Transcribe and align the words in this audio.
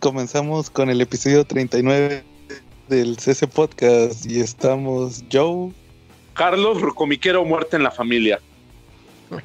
Comenzamos 0.00 0.70
con 0.70 0.88
el 0.88 1.02
episodio 1.02 1.44
39 1.44 2.24
del 2.88 3.18
CC 3.18 3.46
Podcast. 3.46 4.24
Y 4.24 4.40
estamos 4.40 5.22
Joe. 5.30 5.72
Carlos, 6.32 6.78
comiquero 6.94 7.44
muerte 7.44 7.76
en 7.76 7.82
la 7.82 7.90
familia. 7.90 8.40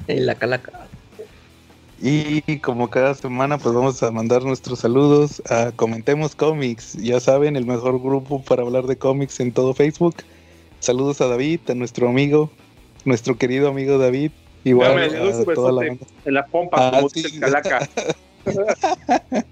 En 0.08 0.24
la 0.24 0.34
calaca. 0.34 0.72
Y 2.00 2.58
como 2.60 2.88
cada 2.88 3.14
semana, 3.14 3.58
pues 3.58 3.74
vamos 3.74 4.02
a 4.02 4.10
mandar 4.10 4.44
nuestros 4.44 4.78
saludos 4.78 5.42
a 5.50 5.72
Comentemos 5.76 6.34
Comics. 6.34 6.94
Ya 6.94 7.20
saben, 7.20 7.56
el 7.56 7.66
mejor 7.66 8.00
grupo 8.00 8.42
para 8.42 8.62
hablar 8.62 8.86
de 8.86 8.96
cómics 8.96 9.40
en 9.40 9.52
todo 9.52 9.74
Facebook. 9.74 10.16
Saludos 10.80 11.20
a 11.20 11.26
David, 11.26 11.60
a 11.68 11.74
nuestro 11.74 12.08
amigo, 12.08 12.50
nuestro 13.04 13.36
querido 13.36 13.68
amigo 13.68 13.98
David. 13.98 14.30
Igual 14.64 14.98
a 14.98 15.54
toda 15.54 15.72
la 15.72 15.88
banda. 15.88 16.06
En 16.24 16.34
la 16.34 16.46
pompa, 16.46 16.88
Ah, 16.88 16.90
como 16.96 17.10
sí. 17.10 17.22
dice 17.22 17.34
el 17.34 17.40
calaca. 17.40 17.88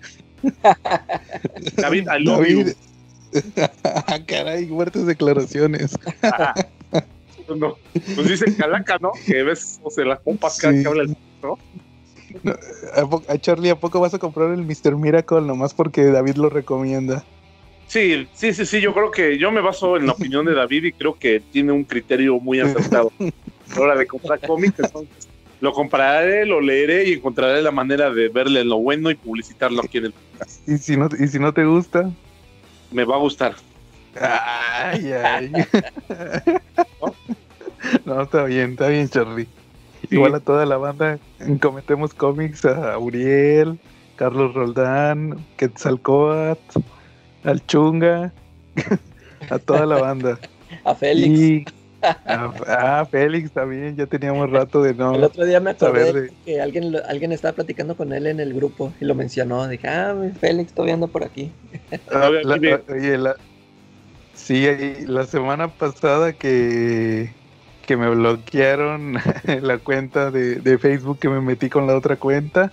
David, 1.77 2.09
I 2.09 2.23
love. 2.25 2.41
David. 2.41 2.69
Ah, 3.83 4.19
Caray, 4.25 4.67
fuertes 4.69 5.07
declaraciones. 5.07 5.99
No, 7.57 7.77
pues 8.15 8.27
dice 8.27 8.57
calaca, 8.57 8.97
¿no? 9.03 9.13
Que 9.27 9.43
ves, 9.43 9.79
o 9.83 9.91
sea, 9.91 10.07
las 10.07 10.21
pompas 10.21 10.57
cada 10.59 10.73
Sí. 10.73 10.81
que 10.83 10.89
habla 10.89 11.03
el 11.03 11.17
¿no? 11.43 11.59
¿A, 13.29 13.39
Charlie, 13.39 13.69
¿a 13.69 13.79
poco 13.79 14.01
vas 14.01 14.15
a 14.15 14.19
comprar 14.19 14.51
el 14.53 14.63
Mr. 14.65 14.97
Miracle 14.97 15.43
nomás 15.43 15.75
porque 15.75 16.05
David 16.05 16.37
lo 16.37 16.49
recomienda? 16.49 17.23
Sí, 17.87 18.27
sí, 18.33 18.55
sí, 18.55 18.65
sí, 18.65 18.81
yo 18.81 18.95
creo 18.95 19.11
que 19.11 19.37
yo 19.37 19.53
me 19.53 19.61
baso 19.61 19.99
en 19.99 20.07
la 20.07 20.13
opinión 20.13 20.47
de 20.47 20.55
David 20.55 20.85
y 20.85 20.93
creo 20.93 21.15
que 21.19 21.41
tiene 21.53 21.73
un 21.73 21.85
criterio 21.85 22.41
muy 22.41 22.61
acertado 22.61 23.13
a 23.21 23.75
la 23.77 23.81
hora 23.83 23.95
de 23.97 24.07
comprar 24.07 24.41
cómics, 24.41 24.79
entonces 24.79 25.29
lo 25.65 25.73
compraré, 25.73 26.45
lo 26.45 26.61
leeré 26.61 27.09
y 27.09 27.15
encontraré 27.15 27.63
la 27.63 27.71
manera 27.71 28.11
de 28.11 28.29
verle 28.29 28.63
lo 28.65 28.77
bueno 28.77 29.11
y 29.11 29.15
publicitarlo 29.15 29.81
aquí 29.83 29.97
en 29.97 30.05
el 30.07 30.15
¿Y 30.67 30.77
si 30.77 30.95
no, 30.95 31.09
y 31.19 31.27
si 31.27 31.39
no 31.39 31.55
te 31.55 31.65
gusta? 31.65 32.11
me 32.93 33.05
va 33.05 33.17
a 33.17 33.19
gustar. 33.19 33.55
Ay, 34.21 35.11
ay. 35.11 35.53
No, 38.05 38.23
está 38.23 38.45
bien, 38.45 38.73
está 38.73 38.89
bien, 38.89 39.09
Charlie. 39.09 39.47
Sí. 40.09 40.17
Igual 40.17 40.35
a 40.35 40.41
toda 40.41 40.67
la 40.67 40.77
banda, 40.77 41.19
Cometemos 41.61 42.13
Cómics, 42.13 42.65
a 42.67 42.99
Uriel, 42.99 43.79
Carlos 44.17 44.55
Roldán, 44.55 45.39
Quetzalcoatl, 45.57 46.81
al 47.45 47.67
Chunga, 47.67 48.33
a 49.51 49.59
toda 49.59 49.87
la 49.87 49.99
banda. 49.99 50.39
A 50.85 50.95
Félix. 50.95 51.39
Y 51.39 51.65
a, 52.05 53.01
ah, 53.01 53.07
Félix 53.11 53.53
también, 53.53 53.97
ya 53.97 54.07
teníamos 54.07 54.51
rato 54.51 54.83
de 54.83 54.95
no. 54.95 55.15
El 55.15 55.25
otro 55.25 55.45
día 55.45 55.61
me 55.61 55.71
acordé 55.71 56.07
saber 56.07 56.31
de- 56.31 56.35
que 56.45 56.61
alguien, 56.61 56.93
lo- 56.93 57.05
alguien 57.07 57.33
estaba 57.33 57.55
platicando 57.55 57.97
con 57.97 58.13
él 58.13 58.27
en 58.27 58.41
el 58.41 58.55
grupo 58.55 58.93
y 59.01 59.05
lo 59.05 59.15
mencionó. 59.15 59.67
Dije, 59.69 59.89
ah, 59.89 60.15
mi 60.15 60.31
Félix, 60.31 60.69
estoy 60.69 60.87
viendo 60.87 61.09
por 61.09 61.25
aquí. 61.25 61.51
Ah, 62.13 62.31
la- 62.43 62.55
dime. 62.55 62.81
oye, 62.89 63.19
la- 63.19 63.37
sí, 64.35 64.67
la 65.07 65.25
semana 65.27 65.69
pasada 65.69 66.33
que, 66.33 67.31
que 67.87 67.97
me 67.97 68.09
bloquearon 68.11 69.15
la 69.63 69.79
cuenta 69.79 70.31
de, 70.31 70.57
de 70.57 70.79
Facebook 70.79 71.19
que 71.19 71.29
me 71.29 71.41
metí 71.41 71.69
con 71.69 71.87
la 71.87 71.97
otra 71.97 72.17
cuenta, 72.17 72.73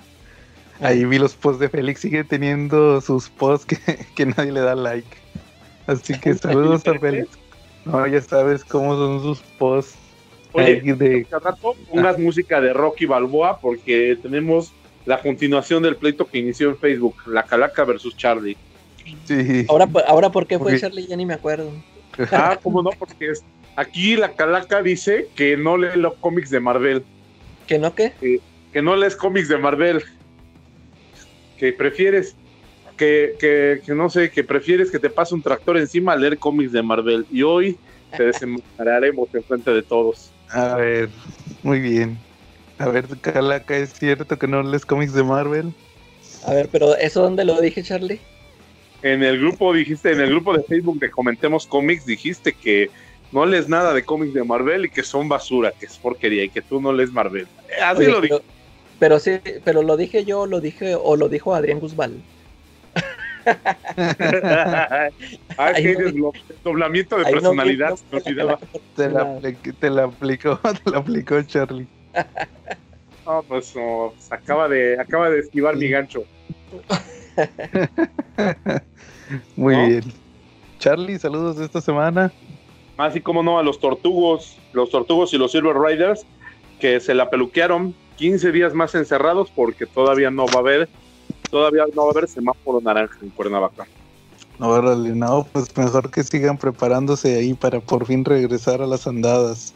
ahí 0.82 1.06
vi 1.06 1.20
los 1.20 1.36
posts 1.36 1.60
de 1.60 1.70
Félix, 1.70 2.02
sigue 2.02 2.24
teniendo 2.24 3.02
sus 3.02 3.30
posts 3.30 3.66
que, 3.66 3.78
que 4.16 4.26
nadie 4.26 4.52
le 4.52 4.62
da 4.62 4.76
like. 4.76 5.18
Así 5.88 6.20
que 6.20 6.34
saludos 6.36 6.88
a 6.88 6.98
Félix. 6.98 7.41
No, 7.86 8.06
ya 8.08 8.22
sabes 8.22 8.64
cómo 8.64 8.96
son 8.96 9.22
sus 9.22 9.40
posts. 9.58 9.98
Oye, 10.54 10.82
de, 10.82 11.26
rato 11.32 11.76
pongas 11.90 12.20
música 12.20 12.60
de 12.60 12.74
Rocky 12.74 13.06
Balboa 13.06 13.60
porque 13.60 14.18
tenemos 14.22 14.74
la 15.06 15.22
continuación 15.22 15.82
del 15.82 15.96
pleito 15.96 16.28
que 16.28 16.40
inició 16.40 16.70
en 16.70 16.78
Facebook, 16.78 17.16
la 17.26 17.44
Calaca 17.44 17.86
versus 17.86 18.16
Charlie. 18.18 18.58
sí, 19.26 19.66
Ahora, 19.70 19.88
ahora 20.08 20.30
¿por 20.30 20.46
qué 20.48 20.60
fue. 20.60 20.78
Charlie? 20.80 21.08
Ya 21.08 21.16
ni 21.16 21.26
me 21.26 21.34
acuerdo. 21.34 21.72
Ah, 22.32 22.60
¿cómo 22.62 22.84
no? 22.84 22.90
Porque 23.00 23.30
es, 23.30 23.44
aquí 23.78 24.18
la 24.18 24.34
Calaca 24.34 24.82
dice 24.82 25.30
que 25.36 25.56
no 25.56 25.78
lee 25.78 25.96
los 25.96 26.16
cómics 26.16 26.50
de 26.50 26.60
Marvel, 26.60 27.04
¿Que 27.68 27.80
no 27.80 27.96
qué? 27.96 28.12
que 28.74 28.82
no 28.82 28.96
lees 28.98 29.16
cómics 29.16 29.48
de 29.48 29.58
Marvel, 29.58 30.04
que 31.58 31.72
prefieres, 31.72 32.36
que, 32.98 33.36
que, 33.40 33.82
que 33.86 33.94
no 33.94 34.10
sé, 34.10 34.32
que 34.32 34.44
prefieres 34.44 34.92
que 34.92 35.00
te 35.00 35.10
pase 35.10 35.34
un 35.34 35.42
tractor 35.42 35.78
encima 35.78 36.14
a 36.14 36.16
leer 36.16 36.38
cómics 36.38 36.72
de 36.72 36.82
Marvel. 36.82 37.26
Y 37.32 37.44
hoy 37.44 37.78
te 38.16 38.24
desenmascararemos 38.26 39.30
en 39.34 39.44
frente 39.44 39.72
de 39.72 39.82
todos. 39.82 40.32
a 40.50 40.76
ver, 40.76 41.10
muy 41.64 41.80
bien. 41.80 42.18
A 42.78 42.90
ver, 42.90 43.06
Calaca, 43.22 43.78
¿es 43.78 43.94
cierto 43.94 44.40
que 44.40 44.48
no 44.48 44.64
lees 44.64 44.86
cómics 44.86 45.14
de 45.14 45.24
Marvel? 45.24 45.72
A 46.46 46.54
ver, 46.54 46.68
pero 46.72 46.96
¿eso 46.98 47.22
dónde 47.22 47.46
lo 47.46 47.62
dije, 47.62 47.84
Charlie? 47.84 48.20
En 49.04 49.24
el 49.24 49.40
grupo 49.40 49.74
dijiste, 49.74 50.12
en 50.12 50.20
el 50.20 50.30
grupo 50.30 50.56
de 50.58 50.64
Facebook 50.64 51.00
de 51.00 51.12
Comentemos 51.12 51.68
Cómics, 51.68 52.06
dijiste 52.06 52.54
que 52.54 52.90
no 53.32 53.46
lees 53.46 53.70
nada 53.70 53.94
de 53.94 54.04
cómics 54.04 54.34
de 54.34 54.44
Marvel 54.44 54.86
y 54.86 54.90
que 54.90 55.04
son 55.04 55.30
basura, 55.30 55.74
que 55.80 55.86
es 55.86 55.98
porquería 55.98 56.44
y 56.44 56.50
que 56.50 56.62
tú 56.62 56.82
no 56.82 56.92
lees 56.92 57.12
Marvel. 57.12 57.48
Así 57.84 58.02
Oye, 58.02 58.12
lo 58.12 58.22
dije. 58.22 58.36
pero, 58.38 58.44
pero 59.00 59.20
sí, 59.20 59.40
pero 59.64 59.84
lo 59.84 59.98
dije 59.98 60.26
yo, 60.26 60.46
lo 60.46 60.60
dije, 60.60 60.96
o 60.96 61.16
lo 61.16 61.30
dijo 61.30 61.56
Adrián 61.56 61.80
Guzmán. 61.80 62.24
Ah, 63.48 65.10
Ahí 65.58 65.84
que 65.84 65.94
no 65.94 66.00
eres 66.00 66.14
vi- 66.14 66.20
lo- 66.20 66.32
doblamiento 66.64 67.18
de 67.18 67.26
no 67.26 67.32
personalidad. 67.32 67.96
no 68.12 68.20
Te 68.22 68.34
la, 69.10 69.40
te 69.80 69.88
aplicó, 70.02 70.60
te 70.84 70.92
la 70.92 70.98
aplicó 70.98 71.42
Charlie. 71.44 71.88
No, 73.26 73.44
pues, 73.48 73.76
no, 73.76 74.14
pues, 74.16 74.32
acaba 74.32 74.68
de, 74.68 75.00
acaba 75.00 75.30
de 75.30 75.40
esquivar 75.40 75.76
mi 75.76 75.90
gancho. 75.90 76.24
Muy 79.56 79.76
¿No? 79.76 79.88
bien. 79.88 80.04
Charlie, 80.80 81.20
saludos 81.20 81.58
de 81.58 81.66
esta 81.66 81.82
semana. 81.82 82.32
Así 82.98 83.22
como 83.22 83.44
no 83.44 83.60
a 83.60 83.64
los 83.64 83.80
tortugos, 83.80 84.58
los 84.74 84.90
tortugos 84.90 85.34
y 85.34 85.38
los 85.38 85.52
Silver 85.52 85.76
Riders, 85.78 86.26
que 86.80 87.00
se 87.00 87.14
la 87.14 87.30
peluquearon 87.30 87.96
15 88.18 88.52
días 88.52 88.74
más 88.74 88.94
encerrados 88.96 89.52
porque 89.56 89.86
todavía 89.86 90.30
no 90.32 90.46
va 90.48 90.56
a 90.56 90.60
haber, 90.60 90.90
todavía 91.52 91.86
no 91.94 92.04
va 92.04 92.08
a 92.08 92.12
haber 92.12 92.28
semáforo 92.28 92.82
naranja 92.82 93.18
en 93.22 93.30
Cuernavaca. 93.30 93.86
Órale, 94.60 95.14
no, 95.16 95.48
pues 95.52 95.76
mejor 95.78 96.10
que 96.10 96.24
sigan 96.24 96.58
preparándose 96.58 97.36
ahí 97.36 97.54
para 97.54 97.80
por 97.80 98.06
fin 98.06 98.24
regresar 98.26 98.82
a 98.82 98.88
las 98.88 99.06
andadas. 99.08 99.74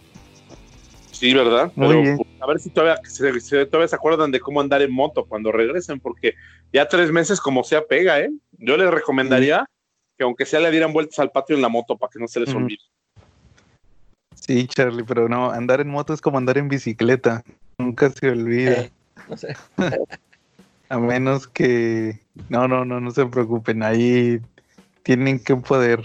Sí, 1.11 1.33
¿verdad? 1.33 1.71
Muy 1.75 1.87
Pero 1.87 2.01
bien. 2.01 2.17
pues, 2.17 2.27
a 2.41 2.47
ver 2.47 2.59
si 2.59 2.69
todavía 2.69 2.99
se, 3.03 3.39
se- 3.41 3.65
todavía 3.65 3.87
se 3.87 3.95
acuerdan 3.95 4.31
de 4.31 4.39
cómo 4.39 4.61
andar 4.61 4.81
en 4.81 4.91
moto 4.91 5.25
cuando 5.25 5.51
regresen, 5.51 5.99
porque 5.99 6.33
ya 6.73 6.87
tres 6.87 7.11
meses 7.11 7.39
como 7.39 7.63
sea 7.63 7.85
pega, 7.85 8.19
¿eh? 8.19 8.29
Yo 8.53 8.77
les 8.77 8.89
recomendaría 8.91 9.65
que 10.17 10.23
aunque 10.23 10.45
sea 10.45 10.59
le 10.59 10.71
dieran 10.71 10.93
vueltas 10.93 11.19
al 11.19 11.31
patio 11.31 11.55
en 11.55 11.61
la 11.61 11.69
moto 11.69 11.97
para 11.97 12.09
que 12.11 12.19
no 12.19 12.27
se 12.27 12.39
les 12.41 12.53
olvide. 12.53 12.79
Sí, 14.35 14.67
Charlie, 14.67 15.03
pero 15.03 15.27
no, 15.27 15.49
andar 15.49 15.81
en 15.81 15.89
moto 15.89 16.13
es 16.13 16.21
como 16.21 16.37
andar 16.37 16.57
en 16.57 16.67
bicicleta. 16.69 17.43
Nunca 17.79 18.09
se 18.11 18.29
olvida. 18.29 18.81
Eh, 18.81 18.91
no 19.27 19.35
sé. 19.37 19.55
A 20.89 20.99
menos 20.99 21.47
que... 21.47 22.19
No, 22.49 22.67
no, 22.67 22.85
no, 22.85 22.99
no 22.99 23.11
se 23.11 23.25
preocupen. 23.25 23.83
Ahí 23.83 24.39
tienen 25.03 25.39
que 25.39 25.55
poder. 25.55 26.03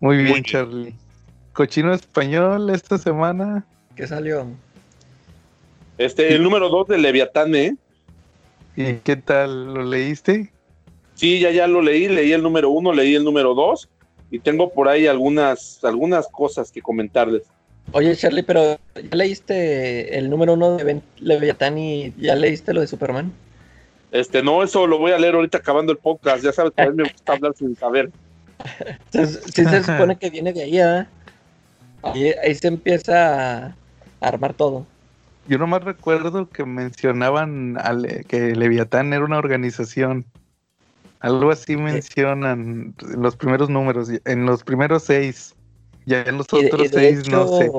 Muy 0.00 0.16
bien, 0.16 0.32
bien. 0.32 0.44
Charlie. 0.44 0.94
Cochino 1.52 1.94
español 1.94 2.70
esta 2.70 2.98
semana. 2.98 3.64
¿Qué 3.94 4.06
salió? 4.06 4.46
Este, 5.98 6.34
el 6.34 6.42
número 6.42 6.68
dos 6.68 6.86
de 6.88 6.98
Leviatán, 6.98 7.54
¿eh? 7.54 7.76
¿Y 8.76 8.94
qué 8.96 9.16
tal? 9.16 9.72
¿Lo 9.72 9.82
leíste? 9.84 10.52
Sí, 11.14 11.40
ya, 11.40 11.50
ya 11.50 11.66
lo 11.66 11.80
leí, 11.80 12.08
leí 12.08 12.32
el 12.32 12.42
número 12.42 12.68
uno, 12.68 12.92
leí 12.92 13.14
el 13.14 13.24
número 13.24 13.54
dos, 13.54 13.88
y 14.30 14.38
tengo 14.38 14.70
por 14.70 14.88
ahí 14.88 15.06
algunas, 15.06 15.82
algunas 15.82 16.28
cosas 16.28 16.70
que 16.70 16.82
comentarles. 16.82 17.44
Oye, 17.92 18.14
Charlie, 18.14 18.42
pero 18.42 18.78
¿ya 18.94 19.16
leíste 19.16 20.18
el 20.18 20.28
número 20.28 20.52
uno 20.52 20.76
de 20.76 20.84
Ben- 20.84 21.02
Leviatán 21.18 21.78
y 21.78 22.12
ya 22.18 22.36
leíste 22.36 22.74
lo 22.74 22.82
de 22.82 22.86
Superman? 22.86 23.32
Este, 24.10 24.42
no, 24.42 24.62
eso 24.62 24.86
lo 24.86 24.98
voy 24.98 25.12
a 25.12 25.18
leer 25.18 25.34
ahorita 25.34 25.58
acabando 25.58 25.92
el 25.92 25.98
podcast, 25.98 26.42
ya 26.42 26.52
sabes 26.52 26.72
que 26.74 26.82
a 26.82 26.90
mí 26.90 26.96
me 26.96 27.10
gusta 27.10 27.32
hablar 27.32 27.54
sin 27.56 27.76
saber. 27.76 28.10
Entonces, 28.80 29.42
sí 29.52 29.64
se 29.64 29.82
supone 29.82 30.16
que 30.16 30.30
viene 30.30 30.52
de 30.52 30.62
ahí, 30.62 30.78
¿ah? 30.78 31.08
Ahí, 32.02 32.32
ahí 32.42 32.54
se 32.54 32.68
empieza 32.68 33.66
a 33.66 33.76
armar 34.20 34.54
todo. 34.54 34.86
Yo 35.48 35.58
nomás 35.58 35.84
recuerdo 35.84 36.48
que 36.48 36.64
mencionaban 36.64 37.76
que 38.28 38.54
Leviatán 38.56 39.12
era 39.12 39.24
una 39.24 39.38
organización. 39.38 40.24
Algo 41.20 41.50
así 41.50 41.76
mencionan 41.76 42.94
en 43.00 43.22
los 43.22 43.36
primeros 43.36 43.70
números, 43.70 44.10
en 44.24 44.46
los 44.46 44.64
primeros 44.64 45.04
seis. 45.04 45.54
Ya 46.04 46.22
en 46.22 46.38
los 46.38 46.46
Y 46.52 46.62
de, 46.62 46.66
otros 46.66 46.86
y 46.86 46.88
de 46.88 46.94
seis 46.94 47.28
no 47.28 47.48
sé. 47.48 47.70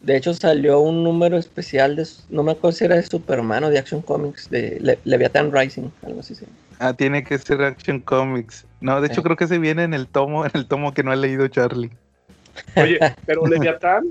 De 0.00 0.16
hecho 0.16 0.32
salió 0.34 0.80
un 0.80 1.02
número 1.02 1.36
especial 1.36 1.96
de, 1.96 2.06
no 2.30 2.42
me 2.42 2.52
acuerdo 2.52 2.76
si 2.76 2.84
era 2.84 2.96
de 2.96 3.02
Superman 3.02 3.64
o 3.64 3.70
de 3.70 3.78
Action 3.78 4.00
Comics, 4.02 4.48
de 4.50 4.78
Le- 4.80 4.98
Leviathan 5.04 5.52
Rising, 5.52 5.90
algo 6.06 6.20
así. 6.20 6.34
sí. 6.34 6.46
Ah, 6.78 6.92
tiene 6.92 7.24
que 7.24 7.36
ser 7.38 7.60
Action 7.62 8.00
Comics. 8.00 8.64
No, 8.80 9.00
de 9.00 9.08
hecho 9.08 9.22
creo 9.24 9.36
que 9.36 9.48
se 9.48 9.58
viene 9.58 9.82
en 9.82 9.94
el 9.94 10.06
tomo, 10.06 10.44
en 10.46 10.52
el 10.54 10.66
tomo 10.66 10.94
que 10.94 11.02
no 11.02 11.10
ha 11.10 11.16
leído 11.16 11.48
Charlie. 11.48 11.90
Oye, 12.76 12.98
pero 13.26 13.44
Leviatán, 13.46 14.04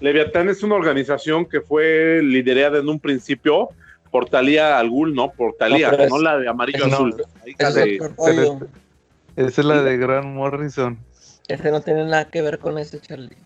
Leviatán 0.00 0.48
es 0.48 0.62
una 0.62 0.76
organización 0.76 1.44
que 1.44 1.60
fue 1.60 2.20
liderada 2.22 2.78
en 2.78 2.88
un 2.88 2.98
principio 2.98 3.68
por 4.10 4.30
Talía 4.30 4.78
al 4.78 4.88
Ghul, 4.88 5.14
¿no? 5.14 5.30
Por 5.32 5.54
Talía, 5.58 5.90
No, 6.08 6.18
la 6.18 6.38
de 6.38 6.48
amarillo 6.48 6.86
es- 6.86 6.92
azul. 6.94 7.14
la 7.44 7.48
hija 7.50 7.68
Ese 7.68 7.80
de- 7.80 7.94
es 7.96 8.00
otro 8.00 8.14
rollo. 8.26 8.58
Esa 9.36 9.60
es 9.60 9.66
la 9.66 9.82
de 9.82 9.96
Grant 9.98 10.26
Morrison. 10.34 10.98
Ese 11.46 11.70
no 11.70 11.82
tiene 11.82 12.04
nada 12.04 12.24
que 12.26 12.40
ver 12.42 12.58
con 12.58 12.78
ese, 12.78 12.98
Charlie. 13.00 13.36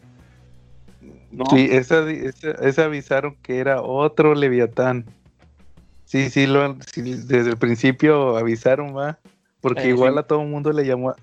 ¿No? 1.33 1.45
Sí, 1.47 1.69
esa, 1.71 2.09
esa, 2.11 2.51
esa 2.51 2.85
avisaron 2.85 3.37
que 3.43 3.59
era 3.59 3.83
otro 3.83 4.35
Leviatán. 4.35 5.05
Sí, 6.05 6.29
sí, 6.31 6.47
lo, 6.47 6.77
sí, 6.93 7.01
desde 7.03 7.51
el 7.51 7.57
principio 7.57 8.37
avisaron, 8.37 8.97
va. 8.97 9.19
Porque 9.61 9.85
Eh, 9.85 9.89
igual 9.89 10.15
sí. 10.15 10.19
a 10.19 10.23
todo 10.25 10.43
el 10.43 10.49
mundo 10.49 10.73
le 10.73 10.85
llamó, 10.85 11.15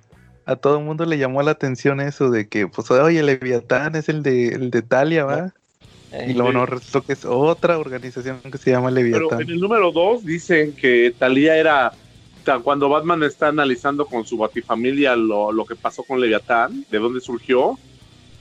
a 0.46 0.56
todo 0.56 0.80
el 0.80 0.86
mundo 0.86 1.06
le 1.06 1.18
llamó 1.18 1.44
la 1.44 1.52
atención 1.52 2.00
eso 2.00 2.32
de 2.32 2.48
que, 2.48 2.68
pues, 2.68 2.90
oye, 2.90 3.22
Leviatán 3.22 3.96
es 3.96 4.10
el 4.10 4.24
de, 4.24 4.48
el 4.50 4.72
de 4.72 4.82
Talia, 4.82 5.26
va. 5.26 5.54
Eh, 6.12 6.28
Y 6.30 6.34
luego 6.34 6.50
Sí. 6.50 6.58
no 6.58 6.66
resultó 6.66 7.04
que 7.04 7.14
es 7.14 7.24
otra 7.24 7.78
organización 7.78 8.40
que 8.52 8.58
se 8.58 8.72
llama 8.72 8.90
Pero 8.90 8.96
Leviatán. 9.04 9.42
en 9.42 9.50
el 9.52 9.60
número 9.60 9.92
2 9.92 10.26
dicen 10.26 10.74
que 10.76 11.14
Talía 11.18 11.56
era. 11.58 11.94
Cuando 12.64 12.90
Batman 12.90 13.22
está 13.22 13.50
analizando 13.50 14.08
con 14.08 14.26
su 14.26 14.36
batifamilia 14.38 15.16
lo, 15.16 15.52
lo 15.52 15.66
que 15.66 15.76
pasó 15.76 16.04
con 16.04 16.20
Leviatán, 16.20 16.84
de 16.90 16.98
dónde 16.98 17.22
surgió, 17.22 17.78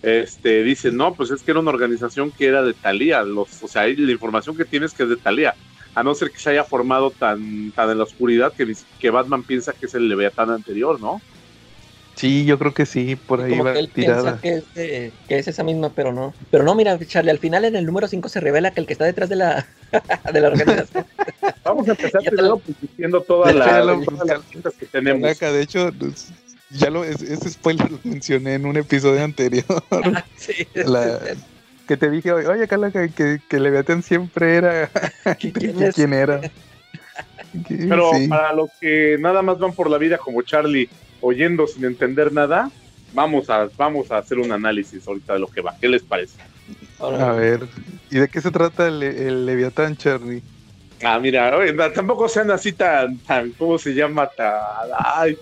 este, 0.02 0.62
dice, 0.62 0.92
no, 0.92 1.14
pues 1.14 1.30
es 1.30 1.42
que 1.42 1.50
era 1.50 1.60
una 1.60 1.70
organización 1.70 2.32
que 2.36 2.46
era 2.46 2.62
de 2.62 2.74
Talía. 2.74 3.22
Los, 3.22 3.62
o 3.62 3.68
sea, 3.68 3.86
la 3.86 4.12
información 4.12 4.56
que 4.56 4.64
tienes 4.64 4.92
que 4.94 5.04
es 5.04 5.08
de 5.08 5.16
Talía. 5.16 5.54
A 5.94 6.02
no 6.02 6.14
ser 6.14 6.30
que 6.30 6.38
se 6.38 6.50
haya 6.50 6.64
formado 6.64 7.10
tan, 7.10 7.72
tan 7.72 7.90
en 7.90 7.98
la 7.98 8.04
oscuridad 8.04 8.52
que, 8.54 9.10
Batman 9.10 9.42
piensa 9.42 9.72
que 9.72 9.86
es 9.86 9.94
el 9.94 10.08
Leviatán 10.08 10.50
anterior, 10.50 11.00
¿no? 11.00 11.20
Sí, 12.14 12.44
yo 12.44 12.58
creo 12.58 12.74
que 12.74 12.84
sí, 12.84 13.16
por 13.16 13.40
ahí 13.40 13.50
como 13.50 13.64
va 13.64 13.72
que 13.72 13.78
él 13.78 13.90
tirada. 13.92 14.40
piensa 14.40 14.40
que 14.40 14.48
es, 14.54 14.74
de- 14.74 15.12
que 15.28 15.38
es 15.38 15.48
esa 15.48 15.62
misma, 15.62 15.92
pero 15.94 16.12
no. 16.12 16.34
Pero 16.50 16.64
no, 16.64 16.74
mira, 16.74 16.98
Charlie, 16.98 17.30
al 17.30 17.38
final 17.38 17.64
en 17.64 17.76
el 17.76 17.86
número 17.86 18.08
5 18.08 18.28
se 18.28 18.40
revela 18.40 18.72
que 18.72 18.80
el 18.80 18.86
que 18.86 18.92
está 18.92 19.04
detrás 19.04 19.28
de 19.28 19.36
la, 19.36 19.66
de 20.32 20.40
la 20.40 20.48
organización. 20.48 21.06
Vamos 21.64 21.88
a 21.88 21.92
empezar 21.92 22.22
primero 22.26 22.48
lo- 22.48 22.58
pues, 22.58 22.76
diciendo 22.80 23.22
todas 23.22 23.54
Ya 23.54 23.64
te 23.64 23.70
las, 23.70 23.86
lo- 23.86 24.04
todas 24.04 24.26
las 24.26 24.46
pistas 24.46 24.74
que 24.76 24.86
tenemos. 24.86 25.38
De 25.38 25.62
hecho, 25.62 25.90
ya 26.70 26.90
lo, 26.90 27.04
es- 27.04 27.22
ese 27.22 27.50
spoiler 27.50 27.90
lo 27.90 27.98
mencioné 28.04 28.54
en 28.54 28.66
un 28.66 28.76
episodio 28.76 29.22
anterior. 29.24 29.64
sí, 30.36 30.66
La- 30.74 31.18
que 31.86 31.96
te 31.96 32.10
dije, 32.10 32.32
oye, 32.32 32.68
Calaca, 32.68 33.08
que, 33.08 33.38
que 33.48 33.60
Leviatán 33.60 34.02
siempre 34.02 34.56
era. 34.56 34.90
¿Quién 35.94 36.12
era? 36.12 36.40
Que- 37.66 37.86
Pero 37.88 38.10
sí. 38.12 38.28
para 38.28 38.52
los 38.52 38.70
que 38.78 39.16
nada 39.18 39.40
más 39.40 39.58
van 39.58 39.72
por 39.72 39.88
la 39.90 39.96
vida 39.96 40.18
como 40.18 40.42
Charlie, 40.42 40.90
oyendo 41.22 41.66
sin 41.66 41.84
entender 41.86 42.30
nada, 42.32 42.70
vamos 43.12 43.48
a, 43.48 43.70
vamos 43.78 44.10
a 44.10 44.18
hacer 44.18 44.38
un 44.38 44.52
análisis 44.52 45.06
ahorita 45.08 45.32
de 45.32 45.38
lo 45.38 45.46
que 45.48 45.62
va. 45.62 45.74
¿Qué 45.80 45.88
les 45.88 46.02
parece? 46.02 46.36
A 47.00 47.32
ver, 47.32 47.60
¿y 48.10 48.18
de 48.18 48.28
qué 48.28 48.40
se 48.40 48.50
trata 48.50 48.88
el, 48.88 49.02
el 49.02 49.46
Leviatán, 49.46 49.96
Charlie? 49.96 50.42
Ah, 51.02 51.18
mira, 51.18 51.50
tampoco 51.94 52.28
sean 52.28 52.50
así 52.50 52.72
tan, 52.72 53.18
tan, 53.20 53.52
¿cómo 53.52 53.78
se 53.78 53.94
llama? 53.94 54.28
Tan, 54.36 54.56
ay, 54.98 55.36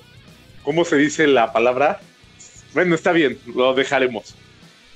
¿cómo 0.67 0.85
se 0.85 0.97
dice 0.97 1.29
la 1.29 1.53
palabra? 1.53 2.01
Bueno, 2.75 2.97
está 2.97 3.13
bien, 3.13 3.39
lo 3.55 3.73
dejaremos. 3.73 4.35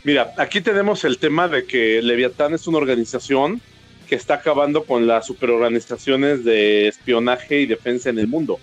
Mira, 0.03 0.35
aquí 0.37 0.61
tenemos 0.61 1.05
el 1.05 1.19
tema 1.19 1.47
de 1.47 1.65
que 1.65 2.03
Leviatán 2.03 2.55
es 2.55 2.67
una 2.67 2.79
organización 2.79 3.61
que 4.09 4.17
está 4.17 4.35
acabando 4.35 4.83
con 4.85 5.07
las 5.07 5.29
superorganizaciones 5.29 6.45
de 6.45 6.89
espionaje 6.89 7.61
y 7.61 7.67
defensa 7.67 8.11
en 8.11 8.19
el 8.19 8.27
mundo. 8.27 8.59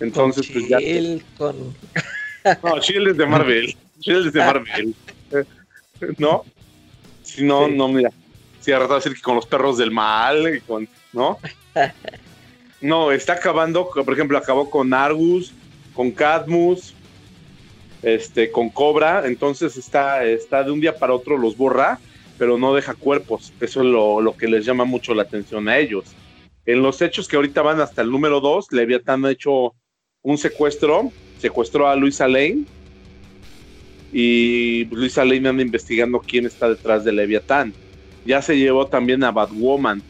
Entonces, 0.00 0.48
pues 0.50 0.66
ya... 0.66 0.78
Con... 1.36 1.76
No, 2.62 2.80
Shield 2.80 3.08
es 3.08 3.16
de 3.18 3.26
Marvel. 3.26 3.76
Shield 4.00 4.28
es 4.28 4.32
de 4.32 4.40
Marvel. 4.40 4.94
Eh, 5.32 5.44
¿No? 6.18 6.44
Si 7.22 7.42
no, 7.44 7.66
Sí. 7.66 7.74
no, 7.74 7.88
mira. 7.88 8.10
Si 8.60 8.72
rato 8.72 8.94
a 8.94 8.96
decir 8.96 9.12
que 9.14 9.20
con 9.20 9.34
los 9.34 9.46
perros 9.46 9.76
del 9.76 9.90
mal 9.90 10.56
y 10.56 10.60
con. 10.60 10.88
¿No? 11.12 11.38
No, 12.80 13.10
está 13.10 13.32
acabando, 13.32 13.88
por 13.88 14.12
ejemplo, 14.12 14.36
acabó 14.36 14.68
con 14.68 14.92
Argus, 14.92 15.52
con 15.96 16.10
Cadmus, 16.12 16.94
este, 18.02 18.52
con 18.52 18.68
Cobra. 18.68 19.26
Entonces 19.26 19.76
está, 19.76 20.24
está 20.24 20.62
de 20.62 20.70
un 20.70 20.80
día 20.80 20.96
para 20.96 21.14
otro 21.14 21.38
los 21.38 21.56
borra, 21.56 21.98
pero 22.38 22.58
no 22.58 22.74
deja 22.74 22.94
cuerpos. 22.94 23.52
Eso 23.60 23.80
es 23.80 23.86
lo, 23.86 24.20
lo 24.20 24.36
que 24.36 24.46
les 24.46 24.64
llama 24.64 24.84
mucho 24.84 25.14
la 25.14 25.22
atención 25.22 25.68
a 25.68 25.78
ellos. 25.78 26.04
En 26.66 26.82
los 26.82 27.00
hechos 27.00 27.26
que 27.26 27.36
ahorita 27.36 27.62
van 27.62 27.80
hasta 27.80 28.02
el 28.02 28.10
número 28.10 28.40
2, 28.40 28.72
Leviatán 28.72 29.24
ha 29.24 29.30
hecho 29.30 29.74
un 30.22 30.36
secuestro, 30.36 31.10
secuestró 31.38 31.88
a 31.88 31.96
Luisa 31.96 32.28
Lane 32.28 32.64
y 34.12 34.84
Luisa 34.86 35.24
Lane 35.24 35.48
anda 35.48 35.62
investigando 35.62 36.20
quién 36.20 36.46
está 36.46 36.68
detrás 36.68 37.04
de 37.04 37.12
Leviatán. 37.12 37.72
Ya 38.26 38.42
se 38.42 38.58
llevó 38.58 38.86
también 38.88 39.22
a 39.22 39.30
Batwoman, 39.30 40.02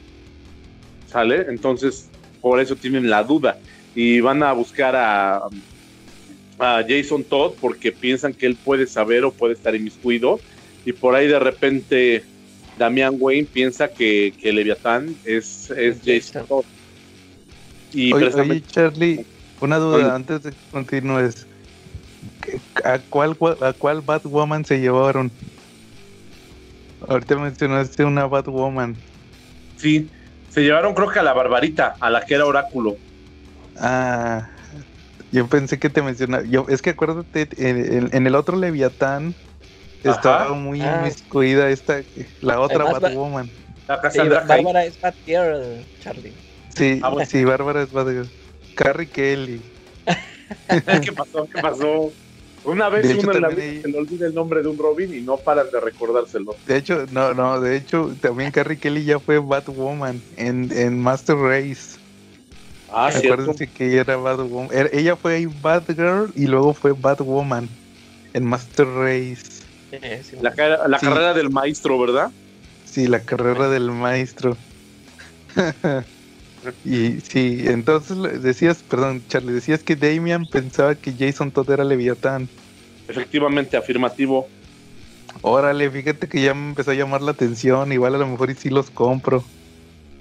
¿sale? 1.06 1.46
Entonces, 1.48 2.08
por 2.40 2.58
eso 2.60 2.74
tienen 2.74 3.10
la 3.10 3.22
duda 3.22 3.58
y 3.94 4.20
van 4.20 4.42
a 4.42 4.52
buscar 4.52 4.94
a, 4.96 5.42
a 6.58 6.82
Jason 6.88 7.22
Todd 7.24 7.52
porque 7.60 7.92
piensan 7.92 8.32
que 8.32 8.46
él 8.46 8.56
puede 8.56 8.86
saber 8.86 9.24
o 9.24 9.30
puede 9.32 9.54
estar 9.54 9.74
inmiscuido 9.74 10.40
y 10.84 10.92
por 10.92 11.14
ahí 11.14 11.26
de 11.26 11.38
repente 11.38 12.24
Damian 12.78 13.16
Wayne 13.18 13.46
piensa 13.52 13.88
que, 13.88 14.32
que 14.40 14.52
Leviatán 14.52 15.14
es, 15.24 15.70
es 15.70 15.98
Jason 16.04 16.46
Todd. 16.46 16.64
Y 17.92 18.12
Oye, 18.12 18.24
precisamente- 18.26 18.54
oye, 18.64 18.72
Charlie, 18.72 19.26
una 19.60 19.78
duda 19.78 19.96
Oye. 19.96 20.10
antes 20.10 20.42
de 20.42 20.50
que 20.50 20.56
continúes. 20.70 21.46
¿Qué- 22.42 22.58
¿A 22.84 22.98
cuál, 22.98 23.36
a 23.62 23.72
cuál 23.72 24.00
Batwoman 24.02 24.64
se 24.64 24.78
llevaron? 24.80 25.30
Ahorita 27.08 27.36
mencionaste 27.36 28.04
una 28.04 28.26
Batwoman. 28.26 28.96
Sí, 29.76 30.08
se 30.50 30.62
llevaron 30.62 30.94
creo 30.94 31.08
que 31.10 31.18
a 31.18 31.22
la 31.22 31.32
Barbarita, 31.32 31.94
a 32.00 32.10
la 32.10 32.22
que 32.22 32.34
era 32.34 32.46
Oráculo. 32.46 32.96
Ah, 33.78 34.48
yo 35.36 35.48
pensé 35.48 35.78
que 35.78 35.90
te 35.90 36.02
mencionaba. 36.02 36.44
Yo, 36.48 36.66
es 36.68 36.82
que 36.82 36.90
acuérdate, 36.90 37.48
en, 37.58 37.76
en- 37.92 38.10
en 38.12 38.26
el 38.26 38.34
otro 38.34 38.56
Leviatán 38.56 39.36
Ajá. 40.04 40.10
estaba 40.14 40.54
muy 40.54 40.80
Ah. 40.80 40.98
inmiscuida 40.98 41.68
esta, 41.70 42.04
la 42.40 42.60
otra 42.60 42.84
Además, 42.84 43.02
Batwoman. 43.02 43.50
La 43.86 43.96
Sí, 43.96 44.00
Cassandra 44.02 44.46
Cain. 44.46 44.64
Bárbara 44.64 44.84
es 44.84 44.98
Batgirl, 45.00 45.86
Charlie. 46.00 46.34
Sí, 46.74 47.00
Ah, 47.02 47.10
bueno. 47.10 47.28
sí, 47.30 47.44
Bárbara 47.44 47.82
es 47.82 47.90
Batgirl. 47.90 48.30
Carrie 48.74 49.08
Kelly. 49.08 49.62
¿Qué 51.02 51.12
pasó? 51.12 51.46
¿Qué 51.52 51.60
pasó? 51.62 52.12
Una 52.64 52.88
vez 52.88 53.08
hecho, 53.08 53.20
uno 53.20 53.32
en 53.32 53.42
la 53.42 53.48
vida 53.48 53.62
ahí- 53.62 53.82
se 53.82 53.88
le 53.88 53.98
olvida 53.98 54.26
el 54.26 54.34
nombre 54.34 54.60
de 54.62 54.68
un 54.68 54.78
Robin 54.78 55.14
y 55.14 55.22
no 55.22 55.38
paran 55.38 55.70
de 55.70 55.80
recordárselo. 55.80 56.56
De 56.66 56.76
hecho, 56.76 57.06
no, 57.10 57.32
no, 57.32 57.60
de 57.60 57.76
hecho, 57.76 58.10
también 58.20 58.50
Carrie 58.50 58.78
Kelly 58.78 59.04
ya 59.04 59.20
fue 59.20 59.38
Batwoman 59.38 60.20
en, 60.36 60.68
en 60.76 61.00
Master 61.00 61.36
Race. 61.36 61.98
Ah, 62.88 63.10
cierto. 63.10 63.42
Acuérdense 63.42 63.72
que 63.72 63.86
ella 63.86 64.00
era 64.02 64.16
Batwoman. 64.16 64.68
Era- 64.72 64.88
ella 64.92 65.16
fue 65.16 65.34
ahí 65.34 65.46
Batgirl 65.46 66.32
y 66.34 66.46
luego 66.46 66.74
fue 66.74 66.92
Batwoman 66.92 67.68
en 68.32 68.44
Master 68.46 68.86
Race. 68.86 69.42
Eh, 69.90 70.22
sí, 70.22 70.36
La, 70.40 70.52
ca- 70.52 70.86
la 70.88 70.98
Sí. 70.98 71.06
carrera 71.06 71.34
del 71.34 71.50
maestro, 71.50 71.98
¿verdad? 71.98 72.30
Sí, 72.84 73.06
la 73.06 73.24
carrera 73.24 73.68
del 73.68 73.90
maestro. 73.90 74.56
y 76.84 77.20
sí, 77.20 77.62
entonces 77.66 78.16
decías, 78.42 78.82
perdón, 78.84 79.24
Charlie, 79.28 79.52
decías 79.52 79.82
que 79.84 79.96
Damian 79.96 80.46
pensaba 80.46 80.94
que 80.94 81.14
Jason 81.16 81.52
Todd 81.52 81.70
era 81.70 81.84
Leviatán. 81.84 82.48
Efectivamente, 83.08 83.76
afirmativo. 83.76 84.48
Órale, 85.42 85.90
fíjate 85.90 86.28
que 86.28 86.42
ya 86.42 86.54
me 86.54 86.70
empezó 86.70 86.90
a 86.92 86.94
llamar 86.94 87.22
la 87.22 87.32
atención. 87.32 87.92
Igual 87.92 88.14
a 88.14 88.18
lo 88.18 88.26
mejor 88.26 88.50
y 88.50 88.54
sí 88.54 88.70
los 88.70 88.90
compro. 88.90 89.44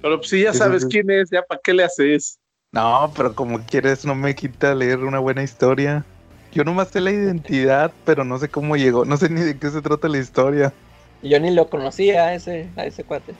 Pero 0.02 0.18
pues, 0.18 0.30
si 0.30 0.42
ya 0.44 0.54
sabes 0.54 0.86
quién 0.86 1.10
es, 1.10 1.30
ya 1.32 1.42
para 1.44 1.60
qué 1.64 1.74
le 1.74 1.84
haces. 1.84 2.40
No, 2.72 3.12
pero 3.16 3.34
como 3.34 3.60
quieres, 3.60 4.06
no 4.06 4.16
me 4.16 4.36
quita 4.36 4.76
leer 4.76 5.00
una 5.00 5.20
buena 5.20 5.44
historia. 5.44 6.06
Yo 6.54 6.64
nomás 6.64 6.90
sé 6.90 7.02
la 7.02 7.12
identidad, 7.12 7.92
pero 8.06 8.24
no 8.24 8.38
sé 8.38 8.50
cómo 8.50 8.76
llegó. 8.76 9.06
No 9.06 9.18
sé 9.18 9.30
ni 9.30 9.42
de 9.42 9.58
qué 9.58 9.70
se 9.70 9.82
trata 9.82 10.08
la 10.08 10.18
historia. 10.18 10.74
Yo 11.22 11.40
ni 11.40 11.52
lo 11.52 11.70
conocía 11.70 12.26
a 12.26 12.34
ese, 12.34 12.70
a 12.76 12.86
ese 12.86 13.04
cuate. 13.04 13.34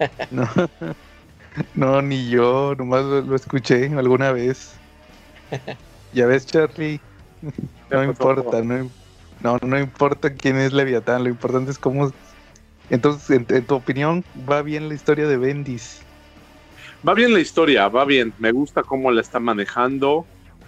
No, 0.30 0.48
no 1.74 2.00
ni 2.02 2.30
yo, 2.30 2.74
nomás 2.76 3.04
lo, 3.04 3.20
lo 3.20 3.36
escuché 3.36 3.86
alguna 3.96 4.32
vez. 4.32 4.72
Ya 6.14 6.26
ves, 6.26 6.46
Charlie. 6.46 7.00
No 7.90 8.02
importa, 8.02 8.62
no, 8.62 8.90
no, 9.40 9.58
no 9.66 9.78
importa 9.78 10.32
quién 10.32 10.56
es 10.56 10.72
Leviatán, 10.72 11.24
lo 11.24 11.28
importante 11.28 11.70
es 11.70 11.78
cómo. 11.78 12.10
Entonces, 12.88 13.28
en, 13.28 13.46
en 13.54 13.66
tu 13.66 13.74
opinión, 13.74 14.24
va 14.48 14.62
bien 14.62 14.88
la 14.88 14.94
historia 14.94 15.26
de 15.26 15.36
Bendis. 15.36 16.00
Va 17.06 17.14
bien 17.14 17.32
la 17.32 17.40
historia, 17.40 17.88
va 17.88 18.04
bien. 18.04 18.32
Me 18.38 18.52
gusta 18.52 18.82
cómo 18.82 19.10
la 19.10 19.20
está 19.20 19.40
manejando. 19.40 20.24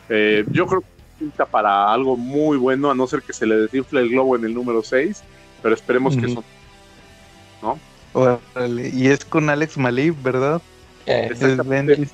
Eh, 0.08 0.44
yo 0.50 0.66
creo 0.66 0.80
que 0.80 0.86
pinta 1.18 1.46
para 1.46 1.92
algo 1.92 2.16
muy 2.16 2.56
bueno, 2.56 2.90
a 2.90 2.94
no 2.94 3.06
ser 3.06 3.22
que 3.22 3.32
se 3.32 3.46
le 3.46 3.56
desinfle 3.56 4.00
el 4.00 4.10
globo 4.10 4.36
en 4.36 4.44
el 4.44 4.54
número 4.54 4.82
6. 4.82 5.22
Pero 5.62 5.74
esperemos 5.74 6.16
que 6.16 6.26
eso 6.26 6.44
Órale, 8.12 8.90
Y 8.94 9.08
es 9.08 9.24
con 9.24 9.50
Alex 9.50 9.76
Malib, 9.76 10.14
¿verdad? 10.22 10.60
Eh, 11.06 11.28
Es 11.30 11.42
Exactamente. 11.42 12.08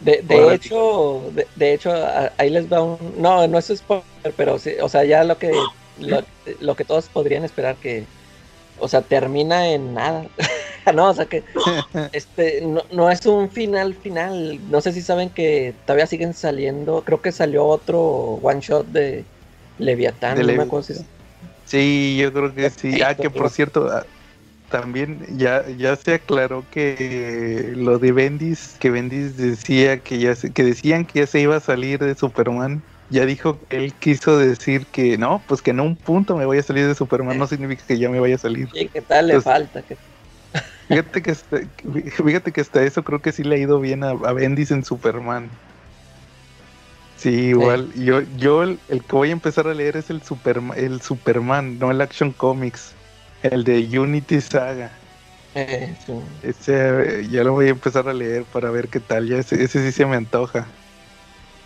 De, 0.00 0.22
de 0.22 0.54
hecho, 0.54 1.22
de, 1.32 1.46
de 1.56 1.74
hecho, 1.74 1.92
ahí 2.36 2.50
les 2.50 2.70
va 2.70 2.82
un. 2.82 2.98
No, 3.18 3.46
no 3.46 3.58
es 3.58 3.72
spoiler, 3.74 4.04
pero 4.36 4.58
sí, 4.58 4.72
o 4.82 4.88
sea, 4.88 5.04
ya 5.04 5.24
lo 5.24 5.38
que, 5.38 5.52
lo, 5.98 6.22
lo 6.60 6.74
que 6.74 6.84
todos 6.84 7.06
podrían 7.08 7.44
esperar 7.44 7.76
que. 7.76 8.04
O 8.78 8.88
sea, 8.88 9.02
termina 9.02 9.68
en 9.68 9.94
nada. 9.94 10.26
no, 10.94 11.10
o 11.10 11.14
sea 11.14 11.26
que 11.26 11.44
este 12.12 12.60
no, 12.62 12.82
no, 12.92 13.10
es 13.10 13.24
un 13.26 13.50
final 13.50 13.94
final. 13.94 14.60
No 14.70 14.80
sé 14.80 14.92
si 14.92 15.02
saben 15.02 15.30
que 15.30 15.74
todavía 15.86 16.06
siguen 16.06 16.34
saliendo. 16.34 17.02
Creo 17.04 17.20
que 17.22 17.32
salió 17.32 17.64
otro 17.66 18.00
one 18.42 18.60
shot 18.60 18.86
de 18.86 19.24
Leviatán. 19.78 20.38
no 20.38 20.46
me 20.46 20.62
acuerdo 20.62 20.82
si 20.82 20.94
Sí, 21.64 22.16
yo 22.18 22.32
creo 22.32 22.54
que 22.54 22.70
sí. 22.70 23.00
Ah, 23.02 23.14
que 23.14 23.30
por 23.30 23.48
cierto, 23.50 23.88
ah, 23.90 24.04
también 24.70 25.24
ya, 25.38 25.66
ya 25.68 25.96
se 25.96 26.14
aclaró 26.14 26.64
que 26.70 27.72
lo 27.74 27.98
de 27.98 28.12
Bendis, 28.12 28.76
que 28.78 28.90
Bendis 28.90 29.36
decía 29.36 29.98
que 29.98 30.18
ya 30.18 30.34
se, 30.34 30.52
que 30.52 30.62
decían 30.62 31.04
que 31.06 31.20
ya 31.20 31.26
se 31.26 31.40
iba 31.40 31.56
a 31.56 31.60
salir 31.60 32.00
de 32.00 32.14
Superman. 32.14 32.82
Ya 33.10 33.26
dijo 33.26 33.60
que 33.68 33.76
él 33.76 33.92
quiso 33.94 34.38
decir 34.38 34.86
que 34.86 35.18
no, 35.18 35.42
pues 35.46 35.62
que 35.62 35.70
en 35.70 35.80
un 35.80 35.96
punto 35.96 36.36
me 36.36 36.46
voy 36.46 36.58
a 36.58 36.62
salir 36.62 36.86
de 36.86 36.94
Superman, 36.94 37.38
no 37.38 37.46
significa 37.46 37.84
que 37.86 37.98
ya 37.98 38.08
me 38.08 38.18
vaya 38.18 38.36
a 38.36 38.38
salir. 38.38 38.68
¿Y 38.72 38.88
qué 38.88 39.02
tal 39.02 39.28
le 39.28 39.40
falta? 39.40 39.82
Fíjate 40.88 41.22
que, 41.22 41.30
hasta, 41.30 41.58
fíjate 42.24 42.52
que 42.52 42.60
hasta 42.60 42.82
eso 42.82 43.02
creo 43.02 43.20
que 43.20 43.32
sí 43.32 43.42
le 43.44 43.56
ha 43.56 43.58
ido 43.58 43.80
bien 43.80 44.04
a, 44.04 44.10
a 44.10 44.32
Bendis 44.32 44.70
en 44.70 44.84
Superman. 44.84 45.48
Sí, 47.16 47.30
igual. 47.30 47.92
Yo, 47.94 48.22
yo 48.36 48.62
el, 48.62 48.78
que 48.88 49.16
voy 49.16 49.30
a 49.30 49.32
empezar 49.32 49.66
a 49.66 49.74
leer 49.74 49.96
es 49.96 50.10
el, 50.10 50.22
Superman, 50.22 50.76
el 50.78 51.00
Superman, 51.00 51.78
no 51.78 51.90
el 51.90 52.00
Action 52.00 52.32
Comics. 52.32 52.92
El 53.42 53.64
de 53.64 53.98
Unity 53.98 54.40
Saga. 54.40 54.90
Eh, 55.54 55.94
ese 56.42 57.26
ya 57.30 57.44
lo 57.44 57.52
voy 57.52 57.66
a 57.66 57.70
empezar 57.70 58.08
a 58.08 58.12
leer 58.12 58.44
para 58.44 58.70
ver 58.70 58.88
qué 58.88 59.00
tal. 59.00 59.28
Ya 59.28 59.38
ese, 59.38 59.62
ese 59.62 59.84
sí 59.84 59.92
se 59.92 60.06
me 60.06 60.16
antoja. 60.16 60.66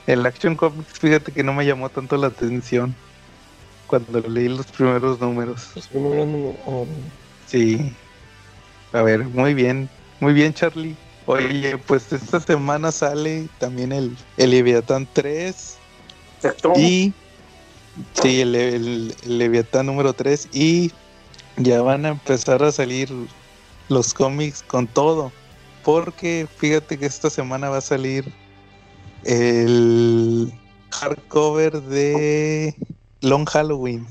El 0.09 0.25
Action 0.25 0.57
Comics, 0.57 0.99
fíjate 0.99 1.33
que 1.33 1.43
no 1.43 1.53
me 1.53 1.67
llamó 1.67 1.91
tanto 1.91 2.17
la 2.17 2.29
atención 2.29 2.95
cuando 3.87 4.21
leí 4.21 4.49
los 4.49 4.65
primeros 4.65 5.21
números. 5.21 5.69
Los 5.75 5.87
primeros 5.87 6.27
números. 6.27 6.57
Oh. 6.65 6.87
Sí. 7.47 7.93
A 8.95 9.03
ver, 9.03 9.27
muy 9.27 9.53
bien. 9.53 9.87
Muy 10.21 10.33
bien, 10.33 10.55
Charlie. 10.55 10.97
Oye, 11.27 11.77
pues 11.77 12.11
esta 12.11 12.41
semana 12.41 12.91
sale 12.91 13.51
también 13.59 13.93
el, 13.93 14.17
el 14.39 14.51
Leviatán 14.51 15.07
3. 15.13 15.77
Y. 16.77 17.13
Sí, 18.15 18.41
el, 18.41 18.55
el, 18.55 19.15
Leviatán 19.27 19.85
número 19.85 20.15
3. 20.15 20.49
Y 20.55 20.91
ya 21.59 21.83
van 21.83 22.07
a 22.07 22.09
empezar 22.09 22.63
a 22.63 22.73
salir 22.73 23.11
los 23.91 24.15
cómics 24.15 24.65
con 24.67 24.87
todo. 24.87 25.33
Porque 25.85 26.49
fíjate 26.57 26.97
que 26.97 27.05
esta 27.05 27.29
semana 27.29 27.69
va 27.69 27.77
a 27.77 27.83
salir 27.83 28.33
el 29.25 30.53
hardcover 30.91 31.81
de 31.83 32.75
Long 33.21 33.47
Halloween. 33.49 34.07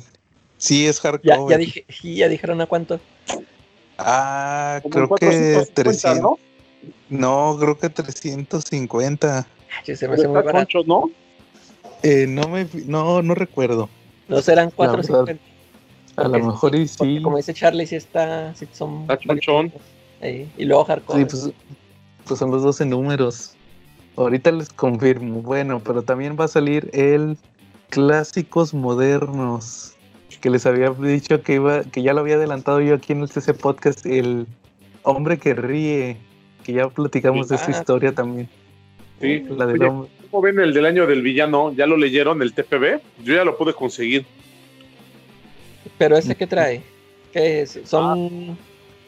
Sí, 0.57 0.87
es 0.87 0.99
hardcover. 0.99 1.49
Ya, 1.49 1.57
dije, 1.57 1.85
ya 2.03 2.27
dijeron 2.27 2.61
a 2.61 2.65
cuánto. 2.65 2.99
Ah, 3.97 4.81
creo 4.89 5.09
que 5.15 5.67
300. 5.73 6.39
No, 7.09 7.57
creo 7.59 7.77
que 7.77 7.89
350. 7.89 9.47
se 9.83 10.07
me 10.07 10.13
hace 10.13 10.27
muy 10.27 10.41
barato. 10.41 10.83
¿no? 10.85 11.09
Eh, 12.03 12.25
no, 12.27 12.47
me, 12.47 12.67
no, 12.85 13.21
no 13.21 13.35
recuerdo. 13.35 13.89
No 14.27 14.41
serán 14.41 14.71
450. 14.71 15.41
A 16.17 16.27
lo 16.27 16.39
mejor 16.39 16.75
y 16.75 16.87
sí. 16.87 17.21
Como 17.21 17.37
dice 17.37 17.53
Charlie, 17.53 17.85
sí 17.85 17.95
está. 17.95 18.53
Sí 18.55 18.67
son 18.73 19.07
y 20.57 20.65
luego 20.65 20.83
hardcore. 20.85 21.19
Sí, 21.19 21.25
pues, 21.25 21.53
pues, 22.25 22.39
son 22.39 22.51
los 22.51 22.63
12 22.63 22.85
números. 22.85 23.56
Ahorita 24.17 24.51
les 24.51 24.69
confirmo. 24.69 25.41
Bueno, 25.41 25.79
pero 25.83 26.01
también 26.01 26.35
va 26.39 26.45
a 26.45 26.49
salir 26.49 26.89
el 26.93 27.37
Clásicos 27.89 28.73
Modernos. 28.73 29.93
Que 30.41 30.49
les 30.49 30.65
había 30.65 30.91
dicho 30.91 31.41
que 31.41 31.55
iba, 31.55 31.83
que 31.83 32.03
ya 32.03 32.13
lo 32.13 32.21
había 32.21 32.35
adelantado 32.35 32.81
yo 32.81 32.95
aquí 32.95 33.13
en 33.13 33.21
el 33.21 33.29
CC 33.29 33.53
Podcast, 33.53 34.05
el 34.05 34.45
hombre 35.03 35.37
que 35.37 35.53
ríe 35.55 36.17
que 36.63 36.73
ya 36.73 36.89
platicamos 36.89 37.47
de 37.47 37.55
esa 37.55 37.67
ah. 37.67 37.71
historia 37.71 38.11
también. 38.11 38.49
Sí, 39.21 39.45
la 39.49 39.65
de 39.65 39.79
¿Cómo 39.79 40.41
ven 40.41 40.59
el 40.59 40.73
del 40.73 40.85
año 40.85 41.07
del 41.07 41.21
villano? 41.21 41.71
¿Ya 41.73 41.87
lo 41.87 41.95
leyeron, 41.95 42.41
el 42.41 42.53
TPB? 42.53 42.99
Yo 43.23 43.35
ya 43.35 43.45
lo 43.45 43.57
pude 43.57 43.73
conseguir. 43.73 44.25
¿Pero 45.97 46.17
ese 46.17 46.35
qué 46.35 46.45
trae? 46.45 46.83
¿Qué 47.31 47.61
es? 47.61 47.79
Son... 47.85 48.57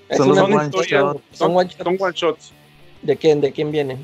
Ah, 0.10 0.16
son, 0.16 0.32
one 0.32 0.70
shot. 0.88 1.22
son, 1.32 1.56
one 1.56 1.68
shots. 1.68 1.84
son 1.84 1.98
one 2.00 2.14
shots. 2.16 2.54
¿De 3.02 3.18
quién? 3.18 3.42
¿De 3.42 3.52
quién 3.52 3.72
vienen? 3.72 4.00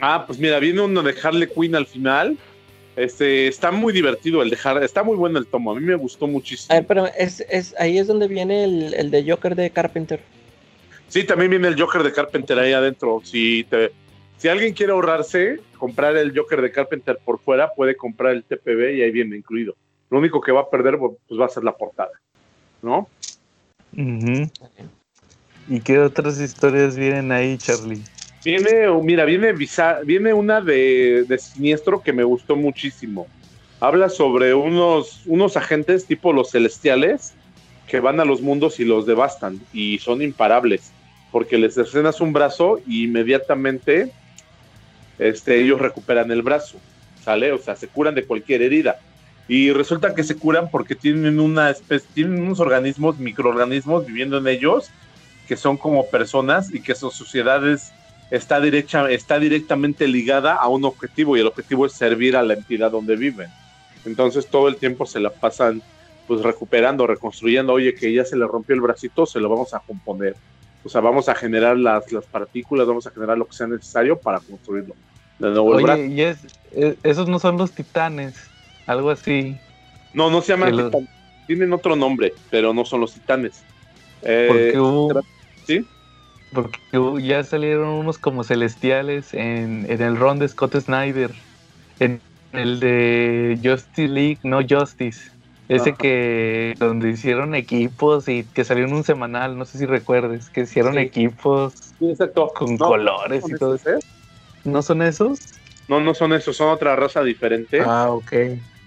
Ah, 0.00 0.24
pues 0.26 0.38
mira, 0.38 0.58
viene 0.58 0.80
uno 0.80 1.02
de 1.02 1.14
Harley 1.22 1.48
Quinn 1.48 1.74
al 1.74 1.86
final. 1.86 2.36
Este, 2.96 3.46
está 3.46 3.70
muy 3.70 3.92
divertido 3.92 4.42
el 4.42 4.48
de 4.48 4.58
Harley, 4.62 4.84
está 4.84 5.02
muy 5.02 5.16
bueno 5.16 5.38
el 5.38 5.46
tomo, 5.46 5.70
a 5.70 5.74
mí 5.74 5.82
me 5.82 5.94
gustó 5.96 6.26
muchísimo. 6.26 6.72
A 6.72 6.76
ver, 6.76 6.86
pero 6.86 7.06
es, 7.06 7.44
es, 7.50 7.74
ahí 7.78 7.98
es 7.98 8.06
donde 8.06 8.26
viene 8.26 8.64
el, 8.64 8.94
el 8.94 9.10
de 9.10 9.30
Joker 9.30 9.54
de 9.54 9.68
Carpenter. 9.68 10.20
Sí, 11.08 11.24
también 11.24 11.50
viene 11.50 11.68
el 11.68 11.78
Joker 11.78 12.02
de 12.02 12.12
Carpenter 12.12 12.58
ahí 12.58 12.72
adentro. 12.72 13.20
Si, 13.22 13.64
te, 13.64 13.92
si 14.38 14.48
alguien 14.48 14.72
quiere 14.72 14.92
ahorrarse, 14.92 15.60
comprar 15.78 16.16
el 16.16 16.36
Joker 16.36 16.62
de 16.62 16.72
Carpenter 16.72 17.18
por 17.22 17.38
fuera, 17.38 17.70
puede 17.74 17.96
comprar 17.96 18.32
el 18.32 18.44
TPB 18.44 18.96
y 18.96 19.02
ahí 19.02 19.10
viene 19.10 19.36
incluido. 19.36 19.76
Lo 20.10 20.18
único 20.18 20.40
que 20.40 20.52
va 20.52 20.62
a 20.62 20.70
perder 20.70 20.98
pues, 20.98 21.38
va 21.38 21.46
a 21.46 21.50
ser 21.50 21.64
la 21.64 21.76
portada, 21.76 22.12
¿no? 22.80 23.08
¿Y 25.68 25.80
qué 25.80 25.98
otras 25.98 26.40
historias 26.40 26.96
vienen 26.96 27.30
ahí, 27.32 27.58
Charlie? 27.58 28.02
Viene, 28.46 28.88
mira, 29.02 29.24
viene, 29.24 29.52
viene 30.04 30.32
una 30.32 30.60
de, 30.60 31.24
de 31.26 31.36
Siniestro 31.36 32.00
que 32.00 32.12
me 32.12 32.22
gustó 32.22 32.54
muchísimo. 32.54 33.26
Habla 33.80 34.08
sobre 34.08 34.54
unos, 34.54 35.22
unos 35.26 35.56
agentes 35.56 36.06
tipo 36.06 36.32
los 36.32 36.52
celestiales 36.52 37.34
que 37.88 37.98
van 37.98 38.20
a 38.20 38.24
los 38.24 38.42
mundos 38.42 38.78
y 38.78 38.84
los 38.84 39.04
devastan 39.04 39.60
y 39.72 39.98
son 39.98 40.22
imparables 40.22 40.92
porque 41.32 41.58
les 41.58 41.76
escenas 41.76 42.20
un 42.20 42.32
brazo 42.32 42.80
y 42.86 43.06
inmediatamente 43.06 44.12
este, 45.18 45.60
ellos 45.60 45.80
recuperan 45.80 46.30
el 46.30 46.42
brazo, 46.42 46.78
¿sale? 47.24 47.50
O 47.50 47.58
sea, 47.58 47.74
se 47.74 47.88
curan 47.88 48.14
de 48.14 48.26
cualquier 48.26 48.62
herida. 48.62 49.00
Y 49.48 49.72
resulta 49.72 50.14
que 50.14 50.22
se 50.22 50.36
curan 50.36 50.70
porque 50.70 50.94
tienen 50.94 51.40
una 51.40 51.68
especie, 51.68 52.08
tienen 52.14 52.40
unos 52.42 52.60
organismos, 52.60 53.18
microorganismos 53.18 54.06
viviendo 54.06 54.38
en 54.38 54.46
ellos, 54.46 54.88
que 55.48 55.56
son 55.56 55.76
como 55.76 56.08
personas 56.08 56.72
y 56.72 56.80
que 56.80 56.94
su 56.94 57.10
sociedad 57.10 57.66
está, 58.30 58.60
derecha, 58.60 59.10
está 59.10 59.38
directamente 59.38 60.08
ligada 60.08 60.54
a 60.54 60.68
un 60.68 60.84
objetivo 60.84 61.36
y 61.36 61.40
el 61.40 61.46
objetivo 61.46 61.86
es 61.86 61.92
servir 61.92 62.36
a 62.36 62.42
la 62.42 62.54
entidad 62.54 62.90
donde 62.90 63.16
viven. 63.16 63.48
Entonces 64.04 64.46
todo 64.46 64.68
el 64.68 64.76
tiempo 64.76 65.06
se 65.06 65.20
la 65.20 65.30
pasan 65.30 65.82
pues 66.26 66.42
recuperando, 66.42 67.06
reconstruyendo, 67.06 67.72
oye 67.72 67.94
que 67.94 68.12
ya 68.12 68.24
se 68.24 68.36
le 68.36 68.46
rompió 68.46 68.74
el 68.74 68.80
bracito, 68.80 69.26
se 69.26 69.38
lo 69.38 69.48
vamos 69.48 69.74
a 69.74 69.80
componer 69.80 70.34
o 70.86 70.88
sea, 70.88 71.00
vamos 71.00 71.28
a 71.28 71.34
generar 71.34 71.76
las, 71.76 72.12
las 72.12 72.24
partículas, 72.26 72.86
vamos 72.86 73.04
a 73.08 73.10
generar 73.10 73.36
lo 73.36 73.46
que 73.46 73.56
sea 73.56 73.66
necesario 73.66 74.16
para 74.16 74.38
construirlo. 74.38 74.94
De 75.40 75.50
nuevo, 75.50 75.70
Oye, 75.70 76.06
y 76.06 76.20
es, 76.20 76.38
esos 77.02 77.28
no 77.28 77.40
son 77.40 77.58
los 77.58 77.72
titanes, 77.72 78.36
algo 78.86 79.10
así. 79.10 79.58
No, 80.14 80.30
no 80.30 80.40
se 80.42 80.52
llaman 80.52 80.76
titanes. 80.76 81.10
Tienen 81.48 81.72
otro 81.72 81.96
nombre, 81.96 82.32
pero 82.50 82.72
no 82.72 82.84
son 82.84 83.00
los 83.00 83.14
titanes. 83.14 83.64
Eh, 84.22 84.46
porque 84.48 84.78
hubo, 84.78 85.22
¿Sí? 85.66 85.84
Porque 86.56 86.80
ya 87.22 87.44
salieron 87.44 87.88
unos 87.90 88.16
como 88.16 88.42
celestiales 88.42 89.34
en, 89.34 89.84
en 89.90 90.00
el 90.00 90.16
ron 90.16 90.38
de 90.38 90.48
Scott 90.48 90.74
Snyder. 90.74 91.30
En 92.00 92.18
el 92.52 92.80
de 92.80 93.60
Justice 93.62 94.08
League, 94.08 94.38
no 94.42 94.60
Justice. 94.66 95.30
Ese 95.68 95.92
que 95.92 96.74
donde 96.78 97.10
hicieron 97.10 97.54
equipos 97.54 98.26
y 98.28 98.44
que 98.44 98.64
salió 98.64 98.86
en 98.86 98.94
un 98.94 99.04
semanal, 99.04 99.58
no 99.58 99.66
sé 99.66 99.76
si 99.76 99.84
recuerdes, 99.84 100.48
que 100.48 100.62
hicieron 100.62 100.96
equipos 100.96 101.92
con 102.54 102.78
colores 102.78 103.44
y 103.46 103.52
todo 103.58 103.74
eso. 103.74 103.90
¿No 104.64 104.80
son 104.80 105.02
esos? 105.02 105.40
No, 105.88 106.00
no 106.00 106.14
son 106.14 106.32
esos, 106.32 106.56
son 106.56 106.70
otra 106.70 106.96
raza 106.96 107.22
diferente. 107.22 107.82
Ah, 107.84 108.08
ok. 108.10 108.32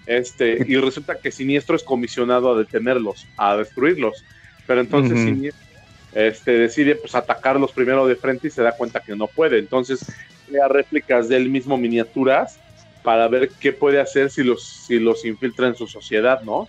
Este, 0.06 0.64
y 0.66 0.76
resulta 0.76 1.18
que 1.20 1.30
Siniestro 1.30 1.76
es 1.76 1.84
comisionado 1.84 2.52
a 2.52 2.58
detenerlos, 2.58 3.28
a 3.36 3.56
destruirlos. 3.56 4.24
Pero 4.66 4.80
entonces 4.80 5.20
Siniestro 5.20 5.69
este, 6.14 6.52
decide 6.52 6.96
pues 6.96 7.14
atacarlos 7.14 7.72
primero 7.72 8.06
de 8.06 8.16
frente 8.16 8.48
y 8.48 8.50
se 8.50 8.62
da 8.62 8.72
cuenta 8.72 9.00
que 9.00 9.16
no 9.16 9.26
puede. 9.26 9.58
Entonces 9.58 10.04
crea 10.48 10.68
réplicas 10.68 11.28
de 11.28 11.36
él 11.36 11.48
mismo 11.48 11.76
miniaturas 11.76 12.58
para 13.02 13.28
ver 13.28 13.50
qué 13.60 13.72
puede 13.72 14.00
hacer 14.00 14.30
si 14.30 14.42
los, 14.42 14.62
si 14.62 14.98
los 14.98 15.24
infiltra 15.24 15.68
en 15.68 15.76
su 15.76 15.86
sociedad, 15.86 16.42
¿no? 16.42 16.68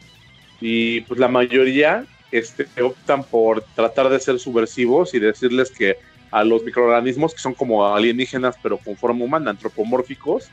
Y 0.59 1.01
pues 1.01 1.19
la 1.19 1.27
mayoría 1.27 2.05
este, 2.31 2.67
optan 2.81 3.23
por 3.23 3.63
tratar 3.75 4.09
de 4.09 4.19
ser 4.19 4.39
subversivos 4.39 5.13
y 5.13 5.19
decirles 5.19 5.71
que 5.71 5.97
a 6.31 6.43
los 6.43 6.63
microorganismos 6.63 7.33
que 7.33 7.41
son 7.41 7.53
como 7.53 7.85
alienígenas 7.85 8.55
pero 8.61 8.77
con 8.77 8.95
forma 8.95 9.25
humana, 9.25 9.49
antropomórficos, 9.51 10.49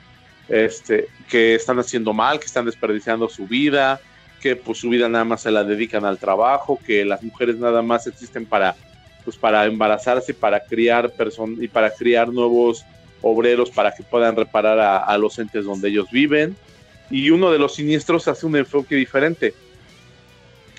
este, 0.48 1.08
que 1.28 1.54
están 1.54 1.78
haciendo 1.78 2.12
mal, 2.12 2.40
que 2.40 2.46
están 2.46 2.64
desperdiciando 2.64 3.28
su 3.28 3.46
vida, 3.46 4.00
que 4.40 4.56
pues 4.56 4.78
su 4.78 4.88
vida 4.88 5.08
nada 5.08 5.24
más 5.24 5.42
se 5.42 5.50
la 5.50 5.64
dedican 5.64 6.04
al 6.04 6.18
trabajo, 6.18 6.78
que 6.86 7.04
las 7.04 7.22
mujeres 7.22 7.56
nada 7.56 7.82
más 7.82 8.06
existen 8.06 8.46
para 8.46 8.76
pues 9.24 9.36
para 9.36 9.66
embarazarse, 9.66 10.32
para 10.32 10.64
criar 10.64 11.10
person 11.10 11.56
y 11.60 11.68
para 11.68 11.90
criar 11.90 12.28
nuevos 12.28 12.86
obreros 13.20 13.70
para 13.70 13.92
que 13.92 14.02
puedan 14.02 14.36
reparar 14.36 14.78
a, 14.78 15.18
los 15.18 15.38
entes 15.38 15.64
donde 15.64 15.88
ellos 15.88 16.10
viven. 16.10 16.56
Y 17.10 17.30
uno 17.30 17.50
de 17.50 17.58
los 17.58 17.74
siniestros 17.74 18.28
hace 18.28 18.46
un 18.46 18.56
enfoque 18.56 18.94
diferente. 18.94 19.52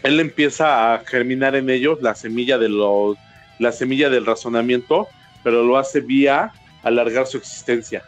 Él 0.04 0.20
empieza 0.20 0.94
a 0.94 1.00
germinar 1.06 1.56
en 1.56 1.70
ellos 1.70 2.02
la 2.02 2.16
semilla 2.16 2.58
de 2.58 2.70
los 2.70 3.18
la 3.60 3.72
semilla 3.74 4.10
del 4.10 4.26
razonamiento, 4.26 5.08
pero 5.44 5.64
lo 5.64 5.78
hace 5.78 6.00
vía 6.00 6.52
alargar 6.82 7.28
su 7.28 7.38
existencia. 7.38 8.04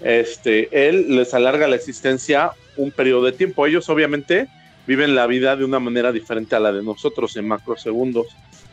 Este, 0.00 0.88
él 0.88 1.16
les 1.16 1.34
alarga 1.34 1.66
la 1.66 1.76
existencia 1.76 2.52
un 2.76 2.92
periodo 2.92 3.24
de 3.24 3.32
tiempo. 3.32 3.66
Ellos 3.66 3.88
obviamente 3.88 4.48
viven 4.86 5.14
la 5.14 5.26
vida 5.26 5.56
de 5.56 5.64
una 5.64 5.80
manera 5.80 6.12
diferente 6.12 6.56
a 6.56 6.60
la 6.60 6.72
de 6.72 6.82
nosotros 6.82 7.36
en 7.36 7.48
macrosegundos, 7.48 8.26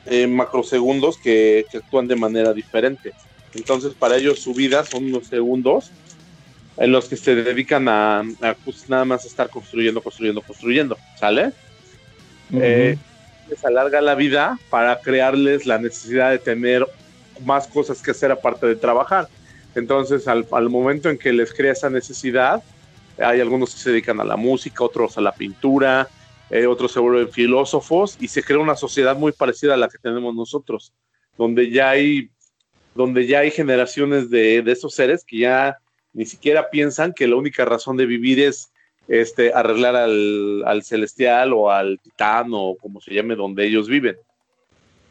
en 0.05 0.35
macrosegundos 0.35 1.17
que, 1.17 1.65
que 1.71 1.77
actúan 1.77 2.07
de 2.07 2.15
manera 2.15 2.53
diferente. 2.53 3.13
Entonces 3.53 3.93
para 3.93 4.17
ellos 4.17 4.39
su 4.39 4.53
vida 4.53 4.85
son 4.85 5.05
unos 5.05 5.27
segundos 5.27 5.91
en 6.79 6.93
los 6.93 7.09
que 7.09 7.17
se 7.17 7.35
dedican 7.35 7.87
a, 7.89 8.23
pues, 8.63 8.89
nada 8.89 9.03
más 9.03 9.25
estar 9.25 9.49
construyendo, 9.49 10.01
construyendo, 10.01 10.41
construyendo, 10.41 10.97
¿sale? 11.19 11.51
Eh, 12.53 12.97
les 13.49 13.65
alarga 13.65 13.99
la 13.99 14.15
vida 14.15 14.57
para 14.69 14.99
crearles 15.01 15.65
la 15.65 15.77
necesidad 15.77 16.31
de 16.31 16.39
tener 16.39 16.87
más 17.43 17.67
cosas 17.67 18.01
que 18.01 18.11
hacer 18.11 18.31
aparte 18.31 18.65
de 18.65 18.77
trabajar. 18.77 19.27
Entonces, 19.75 20.27
al, 20.27 20.69
momento 20.69 21.09
en 21.09 21.17
que 21.17 21.33
les 21.33 21.53
crea 21.53 21.73
esa 21.73 21.89
necesidad, 21.89 22.63
hay 23.21 23.41
algunos 23.41 23.73
que 23.73 23.81
se 23.81 23.91
dedican 23.91 24.19
a 24.19 24.23
la 24.23 24.37
música, 24.37 24.83
otros 24.83 25.17
a 25.17 25.21
la 25.21 25.31
pintura, 25.31 26.07
eh, 26.49 26.65
otros 26.65 26.91
se 26.91 26.99
vuelven 26.99 27.31
filósofos 27.31 28.17
y 28.19 28.27
se 28.27 28.43
crea 28.43 28.59
una 28.59 28.75
sociedad 28.75 29.15
muy 29.15 29.31
parecida 29.31 29.73
a 29.73 29.77
la 29.77 29.87
que 29.87 29.97
tenemos 29.97 30.33
nosotros, 30.35 30.93
donde 31.37 31.69
ya 31.69 31.91
hay, 31.91 32.29
donde 32.95 33.27
ya 33.27 33.39
hay 33.39 33.51
generaciones 33.51 34.29
de, 34.29 34.61
de 34.61 34.71
esos 34.71 34.93
seres 34.93 35.23
que 35.23 35.39
ya 35.39 35.77
ni 36.13 36.25
siquiera 36.25 36.69
piensan 36.69 37.13
que 37.13 37.27
la 37.27 37.35
única 37.35 37.65
razón 37.65 37.97
de 37.97 38.05
vivir 38.05 38.39
es 38.39 38.71
este, 39.09 39.51
arreglar 39.53 39.95
al, 39.95 40.83
celestial 40.83 41.51
o 41.53 41.71
al 41.71 41.99
titán 41.99 42.49
o 42.51 42.75
como 42.79 43.01
se 43.01 43.13
llame 43.13 43.35
donde 43.35 43.65
ellos 43.65 43.87
viven. 43.87 44.15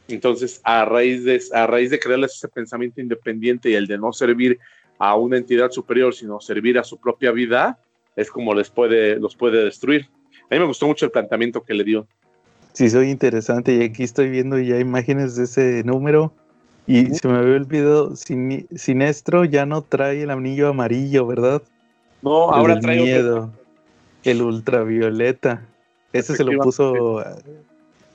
Entonces, 0.06 0.60
a 0.64 0.84
raíz, 0.84 1.24
de, 1.24 1.42
a 1.52 1.66
raíz 1.66 1.90
de 1.90 1.98
crearles 1.98 2.36
ese 2.36 2.48
pensamiento 2.48 3.00
independiente 3.00 3.70
y 3.70 3.74
el 3.74 3.86
de 3.86 3.98
no 3.98 4.12
servir 4.12 4.58
a 4.98 5.16
una 5.16 5.36
entidad 5.36 5.70
superior, 5.70 6.14
sino 6.14 6.40
servir 6.40 6.78
a 6.78 6.84
su 6.84 6.98
propia 6.98 7.32
vida, 7.32 7.78
es 8.18 8.30
como 8.30 8.52
les 8.52 8.68
puede, 8.68 9.18
los 9.18 9.36
puede 9.36 9.64
destruir. 9.64 10.08
A 10.50 10.54
mí 10.54 10.58
me 10.58 10.66
gustó 10.66 10.86
mucho 10.86 11.04
el 11.04 11.12
planteamiento 11.12 11.62
que 11.62 11.74
le 11.74 11.84
dio. 11.84 12.06
Sí, 12.72 12.90
soy 12.90 13.10
interesante 13.10 13.74
y 13.74 13.82
aquí 13.82 14.02
estoy 14.02 14.28
viendo 14.28 14.58
ya 14.58 14.78
imágenes 14.78 15.36
de 15.36 15.44
ese 15.44 15.82
número 15.84 16.32
y 16.86 17.06
se 17.14 17.28
me 17.28 17.38
había 17.38 17.56
olvidado, 17.56 18.16
sin, 18.16 18.66
Sinestro 18.74 19.44
ya 19.44 19.66
no 19.66 19.82
trae 19.82 20.22
el 20.22 20.30
anillo 20.30 20.68
amarillo, 20.68 21.26
¿verdad? 21.26 21.62
No, 22.22 22.50
ahora 22.50 22.80
trae 22.80 23.02
miedo. 23.02 23.52
El 24.24 24.42
ultravioleta. 24.42 25.64
Ese 26.12 26.34
se 26.34 26.44
lo 26.44 26.58
puso 26.60 27.22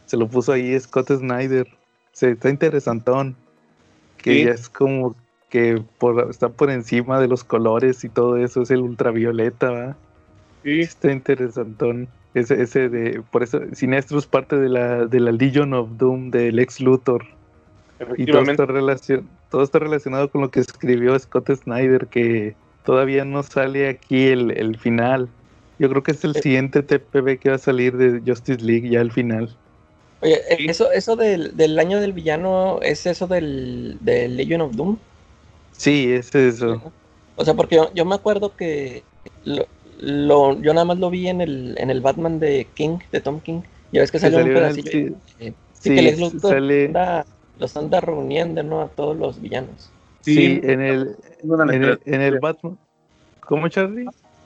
se 0.06 0.18
lo 0.18 0.28
puso 0.28 0.52
ahí 0.52 0.78
Scott 0.80 1.12
Snyder. 1.12 1.68
Se 2.12 2.32
está 2.32 2.50
interesantón. 2.50 3.36
Que 4.18 4.46
ya 4.46 4.52
es 4.52 4.70
como 4.70 5.16
que 5.54 5.84
está 6.32 6.50
por 6.50 6.72
encima 6.72 7.22
de 7.22 7.28
los 7.28 7.44
colores 7.44 8.04
y 8.04 8.10
todo 8.10 8.38
eso, 8.38 8.64
es 8.64 8.72
el 8.72 8.80
ultravioleta, 8.80 9.70
¿verdad? 9.70 9.96
Sí. 10.64 10.80
Está 10.80 11.12
interesantón. 11.12 12.08
Ese, 12.34 12.60
ese 12.60 12.90
de, 12.90 13.22
por 13.30 13.44
eso, 13.44 13.62
Sinestro 13.72 14.18
es 14.18 14.26
parte 14.26 14.56
de 14.56 14.68
la, 14.68 15.06
de 15.06 15.20
la 15.20 15.32
Legion 15.32 15.76
of 15.76 15.89
Doom 16.00 16.32
del 16.32 16.58
ex 16.58 16.80
Luthor. 16.80 17.26
Y 18.18 18.26
todo 18.26 18.42
está, 18.42 18.66
todo 19.52 19.62
está 19.62 19.78
relacionado 19.78 20.28
con 20.32 20.42
lo 20.42 20.50
que 20.50 20.60
escribió 20.60 21.18
Scott 21.20 21.52
Snyder, 21.56 22.08
que 22.08 22.56
todavía 22.84 23.24
no 23.24 23.44
sale 23.44 23.88
aquí 23.88 24.30
el, 24.30 24.76
final. 24.80 25.30
Yo 25.78 25.88
creo 25.88 26.02
que 26.02 26.13
es 26.13 26.24
el 26.24 26.36
eh. 26.36 26.42
siguiente 26.42 26.82
TPB 26.82 27.38
que 27.38 27.50
va 27.50 27.58
a 27.58 27.60
salir 27.60 27.96
de 27.96 28.24
Justice 28.26 28.66
League 28.66 28.89
ya 28.89 29.02
al 29.02 29.12
final. 29.12 29.56
Oye, 30.22 30.42
eh, 30.50 30.66
eso, 30.68 30.92
eso 30.92 31.16
del, 31.16 31.78
año 31.78 32.00
del 32.00 32.13
villano, 32.13 32.80
¿es 32.82 33.06
eso 33.06 33.28
del, 33.28 34.00
del 34.02 34.36
Legion 34.36 34.62
of 34.62 34.76
Doom? 34.76 34.98
Sí, 35.74 36.12
es 36.12 36.34
eso. 36.34 36.82
O 37.36 37.46
sea, 37.46 37.54
porque 37.54 37.80
yo, 37.94 38.06
me 38.06 38.16
acuerdo 38.16 38.56
que 38.56 39.04
lo, 40.00 40.60
yo 40.62 40.74
nada 40.74 40.86
más 40.86 41.00
lo 41.00 41.10
vi 41.10 41.28
en 41.28 41.42
el, 41.42 41.76
en 41.78 41.90
el 41.90 42.02
Batman 42.02 42.40
de 42.40 42.68
King, 42.74 43.00
de 43.12 43.22
Tom 43.22 43.40
King. 43.40 43.62
Ya 43.92 44.02
ves 44.02 44.12
que 44.12 44.20
salió, 44.20 44.40
un 44.40 44.46
pedacito. 44.46 44.90
Sí, 44.90 45.54
sí, 45.74 45.96
que 45.96 46.40
sale 46.40 46.92
los 47.60 47.78
anda 47.78 48.02
reuniendo, 48.02 48.64
¿no? 48.64 48.82
A 48.82 48.88
todos 48.88 49.16
los 49.16 49.42
villanos. 49.42 49.92
Sí, 50.22 50.60
en, 50.64 50.82
el, 50.82 51.16
en, 52.06 52.22
el, 52.22 52.40
Batman. 52.40 52.78
¿Cómo, 53.42 53.68
Charlie? 53.68 54.06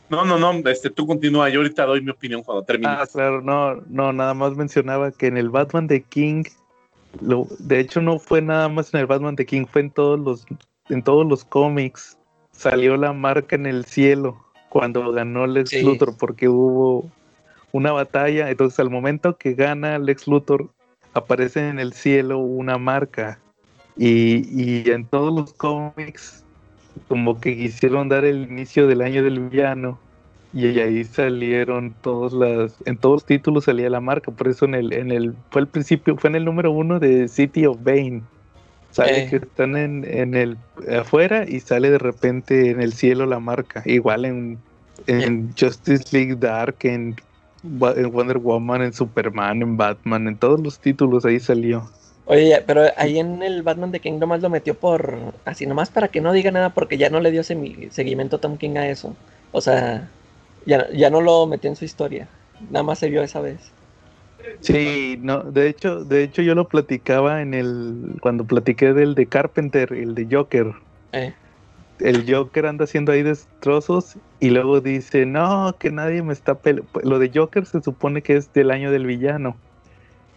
No, 0.10 0.26
no, 0.26 0.38
no, 0.40 0.70
este, 0.70 0.90
tú 0.90 1.06
continúa, 1.06 1.50
yo 1.50 1.60
ahorita 1.60 1.86
doy 1.86 2.02
mi 2.02 2.12
opinión 2.12 2.42
cuando 2.42 2.64
termine. 2.64 2.92
Ah, 2.92 3.06
claro, 3.12 3.42
no, 3.42 3.76
no, 3.88 4.12
nada 4.12 4.34
más 4.34 4.56
mencionaba 4.56 5.12
que 5.12 5.28
en 5.28 5.38
el 5.38 5.50
Batman 5.50 5.86
de 5.88 6.02
King, 6.02 6.44
lo, 7.22 7.48
de 7.60 7.80
hecho 7.80 8.02
no 8.02 8.18
fue 8.18 8.42
nada 8.42 8.70
más 8.70 8.94
en 8.94 9.02
el 9.02 9.06
Batman 9.06 9.36
de 9.36 9.46
King, 9.46 9.66
fue 9.66 9.82
en 9.82 9.92
todos 9.92 10.20
los, 10.20 10.46
en 10.90 11.04
todos 11.04 11.26
los 11.26 11.44
cómics, 11.46 12.18
salió 12.52 12.98
la 12.98 13.14
marca 13.14 13.56
en 13.56 13.66
el 13.66 13.86
cielo 13.86 14.44
cuando 14.70 15.12
ganó 15.12 15.48
Lex 15.48 15.82
Luthor, 15.84 16.18
porque 16.18 16.50
hubo 16.50 17.10
una 17.72 17.92
batalla, 17.92 18.50
entonces 18.50 18.80
al 18.80 18.90
momento 18.90 19.38
que 19.38 19.54
gana 19.54 20.00
Lex 20.00 20.28
Luthor, 20.28 20.70
aparece 21.14 21.68
en 21.68 21.80
el 21.80 21.94
cielo 21.94 22.40
una 22.40 22.78
marca. 22.78 23.40
Y, 23.98 24.90
en 24.92 25.06
todos 25.06 25.34
los 25.34 25.54
cómics, 25.54 26.44
como 27.08 27.40
que 27.40 27.58
quisieron 27.58 28.10
dar 28.10 28.26
el 28.26 28.44
inicio 28.44 28.88
del 28.88 29.02
año 29.02 29.24
del 29.24 29.40
villano. 29.40 30.00
Y 30.54 30.66
ahí 30.80 31.04
salieron 31.04 31.94
todos 32.02 32.34
las, 32.34 32.76
en 32.86 32.98
todos 32.98 33.16
los 33.16 33.26
títulos 33.26 33.66
salía 33.66 33.90
la 33.90 34.00
marca, 34.00 34.32
por 34.32 34.48
eso 34.48 34.66
en 34.66 34.76
el, 34.76 34.94
en 34.94 35.12
el, 35.12 35.36
fue 35.52 35.62
el 35.62 35.68
principio, 35.68 36.16
fue 36.18 36.30
en 36.30 36.38
el 36.38 36.46
número 36.46 36.72
uno 36.72 37.00
de 37.00 37.28
City 37.28 37.66
of 37.66 37.78
Bane. 37.84 38.22
Sale 38.98 39.26
eh. 39.26 39.30
que 39.30 39.36
están 39.36 39.78
en, 39.78 40.06
en 40.06 40.34
el 40.34 40.58
afuera 41.00 41.46
y 41.48 41.60
sale 41.60 41.92
de 41.92 42.00
repente 42.00 42.72
en 42.72 42.82
el 42.82 42.94
cielo 42.94 43.28
la 43.28 43.40
marca. 43.40 43.84
Igual 43.86 44.26
en, 44.26 44.58
en 45.06 45.54
Justice 45.56 46.06
League 46.12 46.36
Dark, 46.36 46.78
en 46.82 47.16
en 47.64 48.12
Wonder 48.12 48.40
Woman, 48.40 48.82
en 48.82 48.94
Superman, 48.94 49.62
en 49.62 49.78
Batman, 49.78 50.28
en 50.28 50.38
todos 50.38 50.60
los 50.60 50.80
títulos 50.80 51.26
ahí 51.26 51.40
salió. 51.40 51.90
Oye, 52.26 52.64
pero 52.66 52.86
ahí 52.98 53.20
en 53.20 53.44
el 53.44 53.62
Batman 53.62 53.92
de 53.92 54.00
King 54.00 54.20
nomás 54.20 54.42
lo 54.42 54.50
metió 54.50 54.74
por. 54.74 55.16
Así 55.46 55.68
nomás 55.68 55.90
para 55.92 56.08
que 56.08 56.22
no 56.22 56.34
diga 56.34 56.50
nada, 56.50 56.74
porque 56.74 56.98
ya 56.98 57.12
no 57.12 57.20
le 57.20 57.32
dio 57.32 57.44
seguimiento 57.44 58.40
Tom 58.40 58.58
King 58.58 58.78
a 58.78 58.90
eso. 58.90 59.16
O 59.52 59.62
sea, 59.62 60.10
ya, 60.66 60.90
ya 60.92 61.12
no 61.12 61.22
lo 61.22 61.46
metió 61.46 61.70
en 61.70 61.76
su 61.76 61.86
historia. 61.86 62.28
Nada 62.72 62.84
más 62.84 62.98
se 62.98 63.10
vio 63.10 63.22
esa 63.22 63.42
vez. 63.42 63.72
Sí, 64.62 65.18
no, 65.22 65.44
de 65.44 65.70
hecho, 65.70 66.04
de 66.04 66.24
hecho 66.24 66.42
yo 66.42 66.56
lo 66.56 66.68
platicaba 66.68 67.42
en 67.42 67.54
el. 67.54 68.18
Cuando 68.22 68.46
platiqué 68.46 68.94
del 68.94 69.16
de 69.16 69.26
Carpenter, 69.26 69.94
el 69.94 70.16
de 70.16 70.28
Joker. 70.30 70.74
Eh 71.12 71.34
el 72.00 72.32
Joker 72.32 72.66
anda 72.66 72.84
haciendo 72.84 73.12
ahí 73.12 73.24
destrozos 73.24 74.18
y 74.40 74.50
luego 74.50 74.82
dice, 74.82 75.26
no, 75.26 75.76
que 75.80 75.92
nadie 75.92 76.22
me 76.22 76.34
está 76.34 76.56
pelando. 76.56 76.88
Lo 77.04 77.20
de 77.20 77.32
Joker 77.34 77.66
se 77.66 77.82
supone 77.82 78.22
que 78.22 78.36
es 78.36 78.54
del 78.54 78.72
año 78.72 78.92
del 78.92 79.06
villano. 79.06 79.56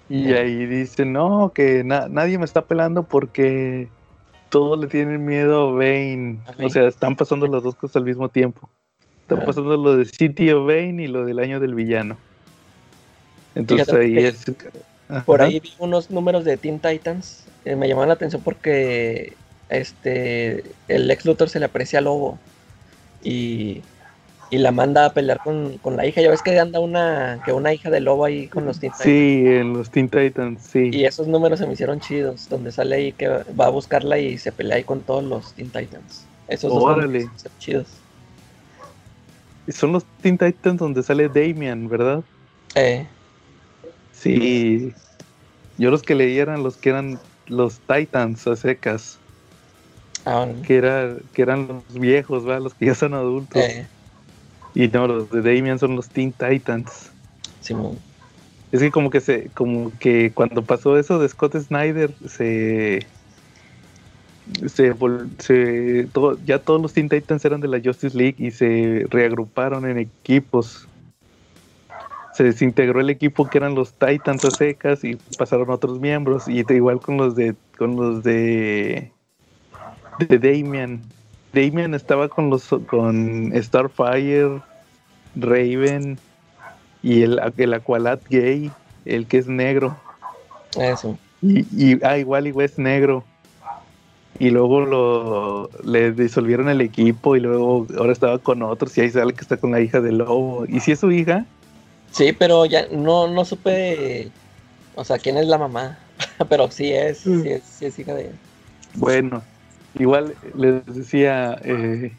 Y 0.08 0.32
ahí 0.32 0.66
dice, 0.66 1.04
no, 1.04 1.52
que 1.54 1.84
nadie 1.84 2.36
me 2.36 2.44
está 2.44 2.62
pelando 2.62 3.04
porque 3.04 3.88
todos 4.48 4.80
le 4.80 4.88
tienen 4.88 5.24
miedo 5.24 5.68
a 5.68 5.72
Bane. 5.72 6.40
O 6.60 6.68
sea, 6.68 6.88
están 6.88 7.14
pasando 7.14 7.46
las 7.46 7.62
dos 7.62 7.76
cosas 7.76 7.96
al 7.96 8.04
mismo 8.04 8.28
tiempo. 8.28 8.68
Están 9.22 9.44
pasando 9.44 9.76
lo 9.76 9.96
de 9.96 10.06
City 10.06 10.50
of 10.50 10.66
Bane 10.66 11.04
y 11.04 11.06
lo 11.06 11.24
del 11.24 11.38
año 11.38 11.60
del 11.60 11.76
villano. 11.76 12.16
Entonces 13.54 13.92
ahí 13.92 14.18
es... 14.18 14.44
Por 15.26 15.42
ahí 15.42 15.58
vi 15.60 15.72
unos 15.78 16.10
números 16.10 16.44
de 16.44 16.56
Teen 16.56 16.78
Titans. 16.78 17.44
Eh, 17.64 17.74
me 17.76 17.88
llamaron 17.88 18.08
la 18.08 18.14
atención 18.14 18.42
porque 18.42 19.34
este, 19.68 20.64
el 20.88 21.10
ex 21.10 21.24
Luthor 21.24 21.48
se 21.48 21.58
le 21.58 21.66
aprecia 21.66 21.98
a 21.98 22.02
Lobo 22.02 22.38
y, 23.22 23.82
la 24.50 24.72
manda 24.72 25.06
a 25.06 25.12
pelear 25.12 25.40
con, 25.42 25.78
la 25.96 26.06
hija. 26.06 26.20
Ya 26.20 26.30
ves 26.30 26.42
que 26.42 26.58
anda 26.58 26.80
una, 26.80 27.40
que 27.44 27.52
una 27.52 27.72
hija 27.72 27.90
de 27.90 28.00
Lobo 28.00 28.24
ahí 28.24 28.48
con 28.48 28.66
los 28.66 28.80
Teen 28.80 28.92
Titans. 28.92 29.04
Sí, 29.04 29.42
en 29.46 29.72
los 29.72 29.90
Teen 29.90 30.08
Titans, 30.08 30.62
sí. 30.62 30.90
Y 30.92 31.04
esos 31.04 31.28
números 31.28 31.60
se 31.60 31.66
me 31.66 31.72
hicieron 31.72 32.00
chidos, 32.00 32.48
donde 32.48 32.72
sale 32.72 32.96
ahí 32.96 33.12
que 33.12 33.28
va 33.28 33.66
a 33.66 33.70
buscarla 33.70 34.18
y 34.18 34.38
se 34.38 34.50
pelea 34.50 34.76
ahí 34.78 34.84
con 34.84 35.00
todos 35.00 35.22
los 35.22 35.54
Teen 35.54 35.70
Titans. 35.70 36.26
Esos 36.48 36.72
dos 36.72 36.82
son 36.82 37.52
chidos. 37.60 37.86
Son 39.68 39.92
los 39.92 40.04
Teen 40.20 40.36
Titans 40.36 40.78
donde 40.78 41.02
sale 41.04 41.28
Damian, 41.28 41.88
¿verdad? 41.88 42.22
Eh. 42.74 43.06
Sí. 44.20 44.92
Yo 45.78 45.90
los 45.90 46.02
que 46.02 46.14
leí 46.14 46.38
eran 46.38 46.62
los 46.62 46.76
que 46.76 46.90
eran 46.90 47.18
los 47.46 47.80
Titans 47.80 48.46
a 48.46 48.56
secas. 48.56 49.18
Ah, 50.26 50.46
que, 50.66 50.76
era, 50.76 51.16
que 51.32 51.42
eran 51.42 51.66
los 51.66 51.98
viejos, 51.98 52.46
¿va? 52.46 52.60
los 52.60 52.74
que 52.74 52.86
ya 52.86 52.94
son 52.94 53.14
adultos. 53.14 53.62
Eh. 53.62 53.86
Y 54.74 54.88
no, 54.88 55.06
los 55.06 55.30
de 55.30 55.40
Damian 55.40 55.78
son 55.78 55.96
los 55.96 56.08
Teen 56.08 56.32
Titans. 56.32 57.10
Es 58.72 58.80
que 58.80 58.90
como 58.90 59.10
que 59.10 59.20
se, 59.20 59.48
como 59.54 59.90
que 59.98 60.30
cuando 60.32 60.62
pasó 60.62 60.98
eso 60.98 61.18
de 61.18 61.28
Scott 61.28 61.56
Snyder, 61.56 62.12
se 62.28 63.06
se, 64.66 64.94
se 65.38 66.08
ya 66.44 66.58
todos 66.58 66.82
los 66.82 66.92
Teen 66.92 67.08
Titans 67.08 67.44
eran 67.44 67.60
de 67.60 67.68
la 67.68 67.80
Justice 67.82 68.16
League 68.16 68.36
y 68.38 68.50
se 68.50 69.06
reagruparon 69.10 69.86
en 69.86 69.98
equipos. 69.98 70.86
Se 72.40 72.44
desintegró 72.44 73.02
el 73.02 73.10
equipo 73.10 73.50
que 73.50 73.58
eran 73.58 73.74
los 73.74 73.92
Titans 73.92 74.46
a 74.46 74.50
secas 74.50 75.04
y 75.04 75.16
pasaron 75.36 75.68
otros 75.68 76.00
miembros 76.00 76.48
y 76.48 76.64
igual 76.72 76.98
con 76.98 77.18
los 77.18 77.36
de 77.36 77.54
con 77.76 77.96
los 77.96 78.24
de 78.24 79.12
de 80.20 80.38
Damian. 80.38 81.02
Damian 81.52 81.92
estaba 81.92 82.30
con 82.30 82.48
los 82.48 82.66
con 82.86 83.52
Starfire, 83.54 84.62
Raven 85.36 86.18
y 87.02 87.24
el, 87.24 87.38
el 87.58 87.74
Aqualad 87.74 88.20
gay, 88.30 88.70
el 89.04 89.26
que 89.26 89.36
es 89.36 89.46
negro. 89.46 89.94
Eso. 90.78 91.18
Y, 91.42 91.66
y 91.76 92.02
ah, 92.02 92.16
igual 92.16 92.46
igual 92.46 92.64
es 92.64 92.78
negro. 92.78 93.22
Y 94.38 94.48
luego 94.48 94.80
lo 94.80 95.68
le 95.84 96.12
disolvieron 96.12 96.70
el 96.70 96.80
equipo 96.80 97.36
y 97.36 97.40
luego 97.40 97.86
ahora 97.98 98.12
estaba 98.12 98.38
con 98.38 98.62
otros 98.62 98.96
y 98.96 99.02
ahí 99.02 99.10
sale 99.10 99.34
que 99.34 99.42
está 99.42 99.58
con 99.58 99.72
la 99.72 99.80
hija 99.82 100.00
del 100.00 100.16
lobo. 100.16 100.64
¿Y 100.66 100.80
si 100.80 100.92
es 100.92 101.00
su 101.00 101.12
hija? 101.12 101.44
Sí, 102.12 102.32
pero 102.32 102.66
ya 102.66 102.86
no, 102.90 103.28
no 103.28 103.44
supe, 103.44 104.28
o 104.94 105.04
sea, 105.04 105.18
quién 105.18 105.36
es 105.36 105.46
la 105.46 105.58
mamá. 105.58 105.98
pero 106.48 106.70
sí 106.70 106.92
es, 106.92 107.18
sí 107.18 107.48
es, 107.48 107.62
sí 107.62 107.86
es 107.86 107.98
hija 107.98 108.14
de 108.14 108.26
él. 108.26 108.32
Bueno, 108.94 109.42
igual 109.98 110.34
les 110.54 110.84
decía, 110.86 111.58
eh, 111.64 112.12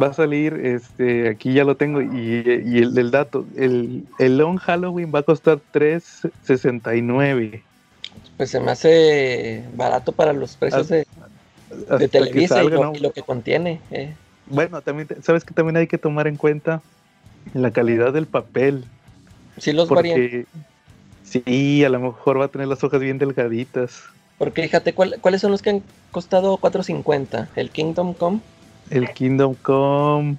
va 0.00 0.08
a 0.08 0.14
salir, 0.14 0.54
este, 0.54 1.28
aquí 1.28 1.52
ya 1.52 1.64
lo 1.64 1.76
tengo, 1.76 2.00
y, 2.00 2.42
y 2.64 2.78
el, 2.78 2.96
el 2.96 3.10
dato, 3.10 3.46
el, 3.56 4.04
el 4.18 4.38
Long 4.38 4.58
Halloween 4.58 5.12
va 5.14 5.20
a 5.20 5.22
costar 5.22 5.60
3.69. 5.72 7.62
Pues 8.36 8.50
se 8.50 8.60
me 8.60 8.72
hace 8.72 9.64
barato 9.76 10.12
para 10.12 10.32
los 10.32 10.56
precios 10.56 10.88
de, 10.88 11.06
Hasta 11.82 11.98
de 11.98 12.08
Televisa 12.08 12.64
y, 12.64 12.68
lo, 12.68 12.82
¿no? 12.82 12.92
y 12.94 12.98
lo 12.98 13.12
que 13.12 13.22
contiene. 13.22 13.80
eh. 13.90 14.14
Bueno, 14.46 14.82
también, 14.82 15.08
sabes 15.22 15.44
que 15.44 15.54
también 15.54 15.76
hay 15.76 15.86
que 15.86 15.96
tomar 15.98 16.26
en 16.26 16.36
cuenta 16.36 16.82
la 17.52 17.70
calidad 17.70 18.12
del 18.12 18.26
papel, 18.26 18.84
Sí 19.58 19.72
los 19.72 19.88
varían. 19.88 20.14
porque 20.16 20.46
sí, 21.22 21.84
a 21.84 21.88
lo 21.88 22.00
mejor 22.00 22.40
va 22.40 22.46
a 22.46 22.48
tener 22.48 22.68
las 22.68 22.82
hojas 22.82 23.00
bien 23.00 23.18
delgaditas. 23.18 24.02
Porque 24.38 24.62
fíjate, 24.62 24.92
¿cuál- 24.94 25.16
¿cuáles 25.20 25.40
son 25.40 25.52
los 25.52 25.62
que 25.62 25.70
han 25.70 25.82
costado 26.10 26.56
4.50? 26.56 27.48
El 27.54 27.70
Kingdom 27.70 28.14
Come 28.14 28.40
El 28.90 29.10
Kingdom 29.12 29.54
Come, 29.62 30.36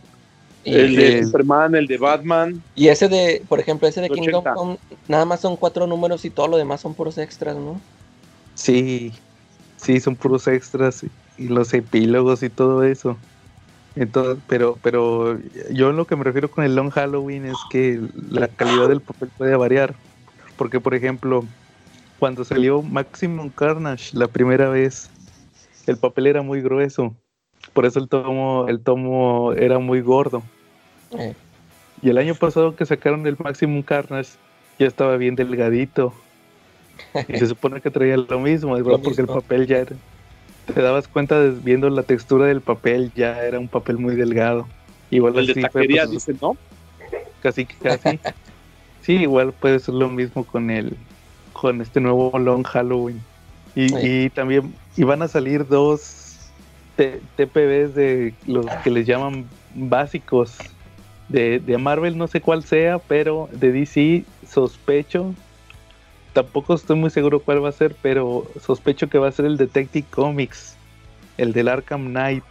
y, 0.63 0.75
el 0.75 0.95
de 0.95 1.07
el- 1.19 1.25
Superman, 1.25 1.75
el 1.75 1.87
de 1.87 1.97
Batman. 1.97 2.61
y 2.75 2.89
ese 2.89 3.07
de, 3.07 3.41
por 3.47 3.59
ejemplo, 3.59 3.87
ese 3.87 4.01
de 4.01 4.07
80. 4.09 4.21
Kingdom 4.21 4.43
Come, 4.53 4.77
nada 5.07 5.25
más 5.25 5.39
son 5.39 5.55
cuatro 5.55 5.87
números 5.87 6.25
y 6.25 6.29
todo 6.29 6.47
lo 6.47 6.57
demás 6.57 6.81
son 6.81 6.93
puros 6.93 7.17
extras, 7.17 7.55
¿no? 7.55 7.79
Sí, 8.55 9.13
sí, 9.77 9.99
son 9.99 10.15
puros 10.15 10.47
extras 10.47 11.03
y- 11.03 11.43
y 11.43 11.47
los 11.47 11.73
epílogos 11.73 12.43
y 12.43 12.49
todo 12.49 12.83
eso. 12.83 13.17
Entonces, 13.95 14.43
pero, 14.47 14.77
pero 14.81 15.39
yo 15.71 15.91
lo 15.93 16.05
que 16.05 16.15
me 16.15 16.23
refiero 16.25 16.51
con 16.51 16.63
el 16.65 16.75
Long 16.75 16.89
Halloween 16.91 17.45
es 17.45 17.65
que 17.69 18.01
la 18.29 18.47
calidad 18.49 18.89
del 18.89 19.01
papel 19.01 19.29
puede 19.37 19.55
variar. 19.55 19.95
Porque, 20.57 20.79
por 20.81 20.93
ejemplo, 20.95 21.45
cuando 22.19 22.43
salió 22.43 22.81
Maximum 22.81 23.49
Carnage 23.49 24.15
la 24.17 24.27
primera 24.27 24.69
vez, 24.69 25.09
el 25.85 25.97
papel 25.97 26.27
era 26.27 26.41
muy 26.41 26.61
grueso. 26.61 27.15
Por 27.73 27.85
eso 27.85 27.99
el 27.99 28.09
tomo, 28.09 28.67
el 28.67 28.81
tomo 28.81 29.53
era 29.53 29.79
muy 29.79 30.01
gordo. 30.01 30.51
Eh, 31.11 31.35
Y 32.01 32.09
el 32.09 32.17
año 32.17 32.35
pasado 32.35 32.75
que 32.75 32.85
sacaron 32.85 33.25
el 33.27 33.37
Maximum 33.39 33.81
Carnage, 33.83 34.31
ya 34.77 34.87
estaba 34.87 35.17
bien 35.17 35.35
delgadito. 35.35 36.13
Y 37.27 37.35
se 37.37 37.47
supone 37.47 37.81
que 37.81 37.91
traía 37.91 38.17
lo 38.17 38.39
mismo, 38.39 38.73
¿verdad? 38.75 38.99
Lo 38.99 39.01
porque 39.01 39.21
el 39.21 39.29
papel 39.29 39.67
ya 39.67 39.77
era. 39.79 39.95
Te 40.65 40.81
dabas 40.81 41.07
cuenta 41.07 41.39
de- 41.39 41.59
viendo 41.61 41.89
la 41.89 42.03
textura 42.03 42.47
del 42.47 42.61
papel, 42.61 43.11
ya 43.15 43.43
era 43.43 43.59
un 43.59 43.69
papel 43.69 43.97
muy 43.97 44.15
delgado. 44.15 44.67
Igual 45.09 45.37
El 45.37 45.47
de 45.47 45.69
fue, 45.71 45.87
pues, 45.87 46.41
¿no? 46.41 46.55
casi 47.41 47.65
que 47.65 47.75
casi. 47.77 48.19
sí, 49.01 49.13
igual 49.17 49.53
puede 49.53 49.79
ser 49.79 49.93
lo 49.95 50.09
mismo 50.09 50.43
con 50.45 50.71
el 50.71 50.95
con 51.53 51.81
este 51.81 52.01
nuevo 52.01 52.37
Long 52.37 52.65
Halloween. 52.65 53.19
Y, 53.75 53.89
Sí. 53.89 53.95
y 54.25 54.29
también 54.31 54.73
y 54.95 55.03
van 55.03 55.21
a 55.21 55.27
salir 55.27 55.67
dos 55.67 56.51
T- 56.95 57.21
TPBs 57.35 57.93
de 57.93 58.33
los 58.47 58.65
que 58.83 58.89
les 58.89 59.05
llaman 59.05 59.45
básicos 59.75 60.57
de, 61.27 61.59
de 61.59 61.77
Marvel, 61.77 62.17
no 62.17 62.27
sé 62.27 62.39
cuál 62.41 62.63
sea, 62.63 62.99
pero 62.99 63.49
de 63.51 63.71
DC 63.71 64.25
sospecho. 64.49 65.35
Tampoco 66.35 66.73
estoy 66.73 66.97
muy 66.97 67.09
seguro 67.11 67.39
cuál 67.39 67.63
va 67.63 67.69
a 67.69 67.71
ser, 67.71 67.95
pero 68.01 68.45
sospecho 68.59 69.07
que 69.07 69.17
va 69.17 69.29
a 69.29 69.31
ser 69.31 69.45
el 69.45 69.55
Detective 69.55 70.05
Comics, 70.11 70.75
el 71.37 71.53
del 71.53 71.69
Arkham 71.69 72.07
Knight. 72.07 72.43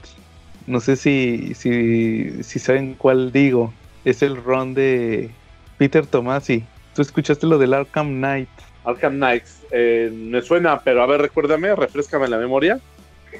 No 0.67 0.81
sé 0.81 0.97
si, 0.97 1.53
si, 1.55 2.43
si 2.43 2.59
saben 2.59 2.95
cuál 2.95 3.31
digo. 3.31 3.75
Es 4.07 4.23
el 4.23 4.43
ron 4.43 4.73
de 4.73 5.29
Peter 5.77 6.07
Tomasi. 6.07 6.65
¿Tú 6.95 7.03
escuchaste 7.03 7.47
lo 7.47 7.59
del 7.59 7.75
Arkham 7.75 8.09
Knight? 8.15 8.49
Arkham 8.85 9.17
Knights. 9.17 9.61
Eh, 9.71 10.11
me 10.15 10.41
suena, 10.41 10.81
pero 10.81 11.03
a 11.03 11.07
ver, 11.07 11.21
recuérdame, 11.21 11.77
refrescame 11.77 12.27
la 12.27 12.39
memoria. 12.39 12.81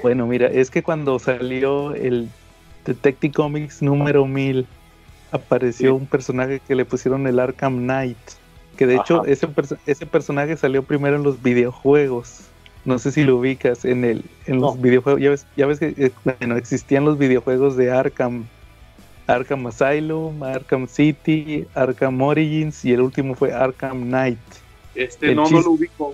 Bueno, 0.03 0.27
mira, 0.27 0.45
es 0.45 0.69
que 0.69 0.83
cuando 0.83 1.17
salió 1.17 1.95
el 1.95 2.29
Detective 2.85 3.33
Comics 3.33 3.81
número 3.81 4.27
1000, 4.27 4.67
apareció 5.31 5.89
Sí. 5.89 5.95
un 6.01 6.05
personaje 6.05 6.61
que 6.67 6.75
le 6.75 6.85
pusieron 6.85 7.25
el 7.25 7.39
Arkham 7.39 7.77
Knight. 7.79 8.17
Que 8.77 8.85
de 8.85 8.95
hecho, 8.95 9.25
ese, 9.25 9.47
ese 9.85 10.05
personaje 10.05 10.57
salió 10.57 10.83
primero 10.83 11.15
en 11.15 11.23
los 11.23 11.41
videojuegos. 11.41 12.41
No 12.83 12.99
sé 12.99 13.11
si 13.11 13.23
lo 13.23 13.37
ubicas 13.37 13.83
en 13.85 14.03
el 14.03 14.23
en 14.45 14.59
los 14.61 14.75
No. 14.75 14.81
videojuegos. 14.81 15.21
Ya 15.21 15.29
ves, 15.29 15.45
ya 15.55 15.65
ves 15.65 15.79
que 15.79 15.93
eh, 15.97 16.11
bueno, 16.23 16.55
existían 16.55 17.05
los 17.05 17.17
videojuegos 17.17 17.77
de 17.77 17.91
Arkham. 17.91 18.45
Arkham 19.27 19.65
Asylum, 19.65 20.43
Arkham 20.43 20.87
City, 20.87 21.65
Arkham 21.73 22.21
Origins 22.21 22.85
y 22.85 22.93
el 22.93 23.01
último 23.01 23.33
fue 23.33 23.51
Arkham 23.51 24.03
Knight. 24.03 24.37
Este, 24.93 25.31
El 25.31 25.37
no, 25.37 25.49
no 25.49 25.61
lo 25.61 25.71
ubico. 25.71 26.13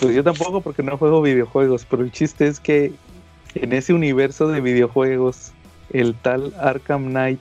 Pues 0.00 0.14
yo 0.14 0.24
tampoco 0.24 0.62
porque 0.62 0.82
no 0.82 0.96
juego 0.96 1.20
videojuegos, 1.20 1.84
pero 1.84 2.02
el 2.02 2.12
chiste 2.12 2.46
es 2.46 2.60
que 2.60 2.92
en 3.54 3.72
ese 3.72 3.92
universo 3.92 4.48
de 4.48 4.60
videojuegos, 4.60 5.52
el 5.92 6.14
tal 6.14 6.54
Arkham 6.60 7.08
Knight 7.08 7.40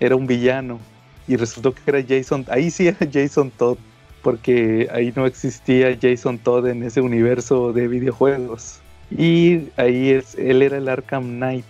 era 0.00 0.16
un 0.16 0.26
villano 0.26 0.80
y 1.26 1.36
resultó 1.36 1.74
que 1.74 1.80
era 1.86 2.04
Jason, 2.06 2.44
ahí 2.48 2.70
sí 2.70 2.88
era 2.88 2.98
Jason 3.10 3.50
Todd, 3.50 3.78
porque 4.22 4.88
ahí 4.92 5.12
no 5.16 5.26
existía 5.26 5.96
Jason 6.00 6.38
Todd 6.38 6.66
en 6.66 6.82
ese 6.82 7.00
universo 7.00 7.72
de 7.72 7.88
videojuegos. 7.88 8.80
Y 9.10 9.68
ahí 9.76 10.10
es, 10.10 10.34
él 10.36 10.62
era 10.62 10.78
el 10.78 10.88
Arkham 10.88 11.36
Knight. 11.36 11.66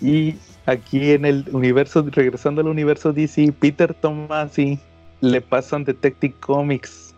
Y 0.00 0.34
aquí 0.66 1.12
en 1.12 1.24
el 1.24 1.46
universo, 1.52 2.04
regresando 2.10 2.60
al 2.60 2.68
universo 2.68 3.12
DC, 3.12 3.52
Peter 3.58 3.94
Tomasi 3.94 4.78
le 5.20 5.40
pasan 5.40 5.84
Detective 5.84 6.34
Comics 6.40 7.14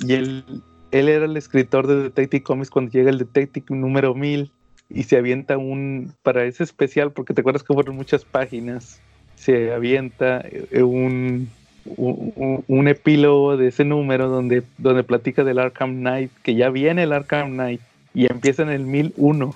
y 0.00 0.12
él 0.12 0.44
él 0.90 1.08
era 1.08 1.24
el 1.24 1.36
escritor 1.36 1.86
de 1.86 2.02
Detective 2.04 2.42
Comics 2.42 2.70
cuando 2.70 2.90
llega 2.90 3.10
el 3.10 3.18
Detective 3.18 3.76
número 3.76 4.14
1000 4.14 4.50
y 4.90 5.02
se 5.02 5.18
avienta 5.18 5.58
un, 5.58 6.14
para 6.22 6.44
ese 6.44 6.64
especial, 6.64 7.12
porque 7.12 7.34
te 7.34 7.42
acuerdas 7.42 7.62
que 7.62 7.74
fueron 7.74 7.96
muchas 7.96 8.24
páginas, 8.24 9.00
se 9.38 9.72
avienta 9.72 10.44
eh, 10.44 10.82
un, 10.82 11.48
un, 11.96 12.64
un 12.66 12.88
epílogo 12.88 13.56
de 13.56 13.68
ese 13.68 13.84
número 13.84 14.28
donde, 14.28 14.62
donde 14.78 15.04
platica 15.04 15.44
del 15.44 15.58
Arkham 15.58 15.96
Knight, 15.96 16.30
que 16.42 16.54
ya 16.54 16.70
viene 16.70 17.04
el 17.04 17.12
Arkham 17.12 17.52
Knight 17.52 17.80
y 18.14 18.30
empieza 18.30 18.62
en 18.62 18.70
el 18.70 18.84
1001, 18.84 19.54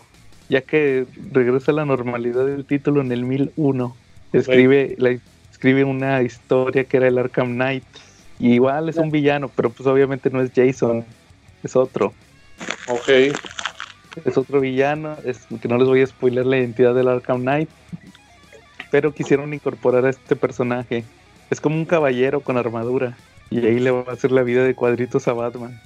ya 0.48 0.60
que 0.60 1.06
regresa 1.32 1.72
a 1.72 1.74
la 1.74 1.84
normalidad 1.84 2.46
del 2.46 2.64
título 2.64 3.00
en 3.00 3.12
el 3.12 3.24
1001. 3.24 3.96
Escribe, 4.32 4.94
la, 4.98 5.18
escribe 5.50 5.84
una 5.84 6.22
historia 6.22 6.84
que 6.84 6.96
era 6.96 7.08
el 7.08 7.18
Arkham 7.18 7.54
Knight. 7.54 7.84
Y 8.38 8.54
igual 8.54 8.88
es 8.88 8.96
un 8.96 9.10
villano, 9.10 9.50
pero 9.54 9.70
pues 9.70 9.86
obviamente 9.86 10.30
no 10.30 10.40
es 10.40 10.50
Jason, 10.54 11.04
es 11.62 11.76
otro. 11.76 12.12
Ok. 12.88 13.08
Es 14.24 14.36
otro 14.36 14.60
villano, 14.60 15.16
es 15.24 15.46
que 15.60 15.68
no 15.68 15.78
les 15.78 15.88
voy 15.88 16.02
a 16.02 16.06
spoiler 16.06 16.44
la 16.44 16.58
identidad 16.58 16.94
del 16.94 17.08
Arkham 17.08 17.40
Knight, 17.40 17.68
pero 18.92 19.12
quisieron 19.12 19.52
incorporar 19.52 20.06
a 20.06 20.10
este 20.10 20.36
personaje. 20.36 21.02
Es 21.50 21.60
como 21.60 21.74
un 21.74 21.84
caballero 21.86 22.40
con 22.40 22.56
armadura 22.56 23.16
y 23.50 23.58
ahí 23.66 23.80
le 23.80 23.90
va 23.90 24.04
a 24.06 24.12
hacer 24.12 24.30
la 24.30 24.42
vida 24.44 24.62
de 24.62 24.74
cuadritos 24.76 25.26
a 25.26 25.32
Batman. 25.32 25.80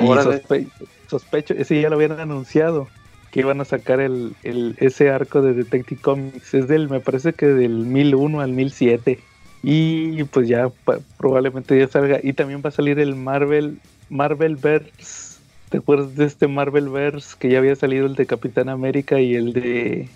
Y 0.00 0.06
Órale. 0.06 0.42
sospe- 0.42 0.68
sospecho, 1.08 1.52
ese 1.54 1.80
ya 1.80 1.90
lo 1.90 1.96
habían 1.96 2.12
anunciado, 2.18 2.88
que 3.30 3.40
iban 3.40 3.60
a 3.60 3.64
sacar 3.64 4.00
el, 4.00 4.34
el- 4.42 4.74
ese 4.78 5.10
arco 5.10 5.42
de 5.42 5.52
Detective 5.52 6.00
Comics. 6.00 6.54
Es 6.54 6.66
del, 6.68 6.88
me 6.88 7.00
parece 7.00 7.32
que 7.34 7.46
del 7.46 7.72
1001 7.86 8.40
al 8.40 8.52
1007. 8.52 9.18
Y 9.62 10.22
pues 10.24 10.48
ya 10.48 10.70
probablemente 11.16 11.78
ya 11.78 11.88
salga. 11.88 12.20
Y 12.22 12.32
también 12.32 12.62
va 12.64 12.68
a 12.68 12.72
salir 12.72 12.98
el 13.00 13.14
Marvel, 13.16 13.78
Marvel 14.08 14.56
Verse. 14.56 15.38
¿Te 15.68 15.78
acuerdas 15.78 16.14
de 16.16 16.24
este 16.24 16.46
Marvel 16.48 16.88
Verse 16.88 17.36
que 17.38 17.50
ya 17.50 17.58
había 17.58 17.74
salido 17.76 18.06
el 18.06 18.14
de 18.14 18.24
Capitán 18.26 18.68
América 18.68 19.20
y 19.20 19.34
el 19.34 19.52
de 19.52 20.08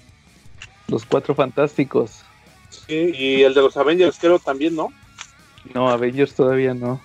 los 0.89 1.05
Cuatro 1.05 1.35
Fantásticos? 1.35 2.25
Sí, 2.71 3.13
y 3.15 3.43
el 3.43 3.55
de 3.55 3.63
los 3.63 3.77
Avengers 3.77 4.19
creo 4.19 4.39
también, 4.39 4.75
¿no? 4.75 4.89
No, 5.75 5.91
Avengers 5.91 6.35
todavía 6.35 6.75
no. 6.75 7.01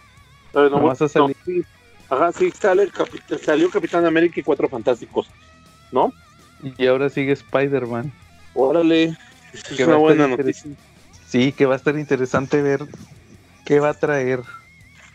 Pero 0.51 0.69
no, 0.69 0.81
no, 0.81 0.95
salido- 0.95 1.35
sí. 1.45 1.63
Ajá, 2.09 2.31
sí, 2.31 2.51
sale 2.51 2.87
capi- 2.89 3.37
salió 3.39 3.69
Capitán 3.69 4.05
América 4.05 4.39
y 4.39 4.43
Cuatro 4.43 4.69
Fantásticos, 4.69 5.29
¿no? 5.91 6.13
Y 6.77 6.87
ahora 6.87 7.09
sigue 7.09 7.33
Spider-Man. 7.33 8.11
Órale, 8.53 9.13
es 9.53 9.79
una 9.79 9.95
a 9.95 9.97
buena 9.97 10.27
noticia. 10.27 10.71
Sí, 11.27 11.51
que 11.51 11.65
va 11.65 11.73
a 11.73 11.77
estar 11.77 11.97
interesante 11.97 12.61
ver 12.61 12.85
¿qué 13.65 13.81
va 13.81 13.89
a 13.89 13.93
traer? 13.93 14.41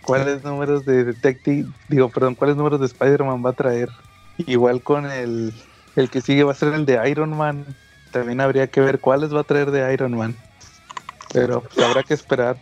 ¿Cuáles 0.03 0.45
números 0.45 0.85
de 0.85 1.05
Detective, 1.05 1.67
digo, 1.89 2.11
perdón, 2.11 2.35
cuáles 2.35 2.57
números 2.57 2.81
de 2.81 2.87
Spider-Man 2.87 3.43
va 3.45 3.51
a 3.51 3.55
traer? 3.55 3.89
Igual 4.37 4.83
con 4.83 5.11
el, 5.11 5.53
el 5.97 6.11
que 6.11 6.21
sigue 6.21 6.45
va 6.45 6.53
a 6.53 6.57
ser 6.57 6.75
el 6.75 6.85
de 6.85 7.09
Iron 7.09 7.37
Man. 7.37 7.65
También 8.13 8.41
habría 8.41 8.67
que 8.67 8.81
ver 8.81 9.01
cuáles 9.01 9.35
va 9.35 9.41
a 9.41 9.45
traer 9.45 9.71
de 9.71 9.93
Iron 9.93 10.17
Man. 10.17 10.37
Pero 11.33 11.63
pues, 11.63 11.79
habrá 11.85 12.03
que 12.03 12.15
esperar. 12.15 12.57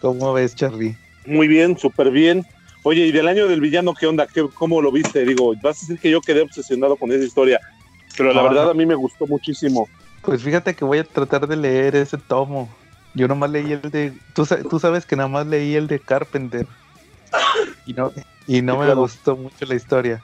¿Cómo 0.00 0.32
ves, 0.32 0.56
Charlie? 0.56 0.96
Muy 1.26 1.46
bien, 1.46 1.78
súper 1.78 2.10
bien. 2.10 2.44
Oye, 2.82 3.06
¿y 3.06 3.12
del 3.12 3.28
año 3.28 3.46
del 3.46 3.60
villano 3.60 3.94
qué 3.94 4.06
onda? 4.06 4.26
¿Qué, 4.26 4.44
¿Cómo 4.54 4.80
lo 4.82 4.90
viste? 4.90 5.24
Digo, 5.24 5.52
vas 5.62 5.76
a 5.76 5.80
decir 5.82 5.98
que 6.00 6.10
yo 6.10 6.20
quedé 6.20 6.40
obsesionado 6.40 6.96
con 6.96 7.12
esa 7.12 7.22
historia, 7.24 7.60
pero 8.16 8.32
la 8.32 8.40
Ah. 8.40 8.44
verdad 8.44 8.70
a 8.70 8.74
mí 8.74 8.84
me 8.86 8.94
gustó 8.96 9.26
muchísimo. 9.26 9.88
Pues 10.22 10.42
fíjate 10.42 10.74
que 10.74 10.84
voy 10.84 10.98
a 10.98 11.04
tratar 11.04 11.46
de 11.46 11.56
leer 11.56 11.94
ese 11.94 12.16
tomo. 12.18 12.74
Yo 13.14 13.28
nomás 13.28 13.50
leí 13.50 13.72
el 13.72 13.82
de. 13.82 14.12
Tú, 14.34 14.46
tú 14.68 14.80
sabes 14.80 15.04
que 15.04 15.14
nada 15.14 15.28
más 15.28 15.46
leí 15.46 15.74
el 15.76 15.86
de 15.86 16.00
Carpenter. 16.00 16.66
Y 17.86 17.92
no, 17.92 18.10
y 18.46 18.62
no 18.62 18.72
Sí, 18.74 18.78
me 18.78 18.84
claro. 18.86 19.00
gustó 19.00 19.36
mucho 19.36 19.64
la 19.66 19.74
historia. 19.74 20.22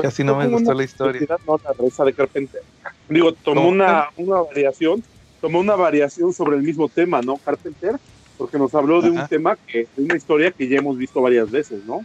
Casi 0.00 0.24
no 0.24 0.36
me 0.36 0.46
gustó 0.46 0.74
la 0.74 0.84
historia. 0.84 1.22
¿no? 1.46 1.58
La 1.64 1.72
reza 1.78 2.04
de 2.04 2.12
Carpenter. 2.12 2.60
Digo, 3.08 3.32
tomó 3.32 3.68
una, 3.68 4.08
una 4.16 4.42
variación, 4.42 5.02
tomó 5.40 5.60
una 5.60 5.76
variación 5.76 6.32
sobre 6.32 6.56
el 6.56 6.62
mismo 6.62 6.88
tema, 6.88 7.20
¿no? 7.22 7.36
Carpenter, 7.36 7.96
porque 8.36 8.58
nos 8.58 8.74
habló 8.74 9.00
de 9.00 9.10
un 9.10 9.26
tema 9.28 9.56
que, 9.66 9.86
de 9.96 10.04
una 10.04 10.16
historia 10.16 10.50
que 10.50 10.68
ya 10.68 10.78
hemos 10.78 10.98
visto 10.98 11.20
varias 11.22 11.50
veces, 11.50 11.84
¿no? 11.86 12.04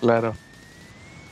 Claro. 0.00 0.34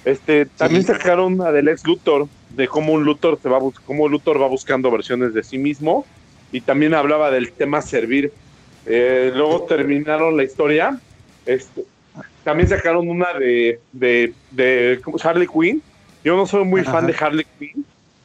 Este, 0.05 0.47
también 0.47 0.83
Sí. 0.83 0.89
sacaron 0.89 1.35
una 1.35 1.53
del 1.53 1.69
ex 1.69 1.85
Luthor, 1.87 2.27
de 2.51 2.67
cómo 2.67 2.93
un 2.93 3.05
Luthor 3.05 3.39
se 3.41 3.49
va 3.49 3.61
cómo 3.87 4.09
Luthor 4.09 4.41
va 4.41 4.49
buscando 4.49 4.91
versiones 4.91 5.33
de 5.35 5.43
sí 5.43 5.59
mismo, 5.59 6.05
y 6.51 6.61
también 6.61 6.95
hablaba 6.95 7.31
del 7.31 7.53
tema 7.53 7.83
servir. 7.83 8.33
Eh, 8.87 9.33
luego 9.35 9.63
terminaron 9.63 10.37
la 10.37 10.43
historia. 10.43 10.99
Este, 11.47 11.85
también 12.45 12.69
sacaron 12.69 13.09
una 13.09 13.33
de, 13.35 13.81
de, 13.93 14.35
de. 14.51 15.01
Harley 15.23 15.47
Quinn. 15.47 15.83
Yo 16.25 16.37
no 16.37 16.47
soy 16.47 16.65
muy 16.65 16.83
fan 16.83 17.07
de 17.07 17.15
Harley 17.19 17.47
Quinn. 17.59 17.82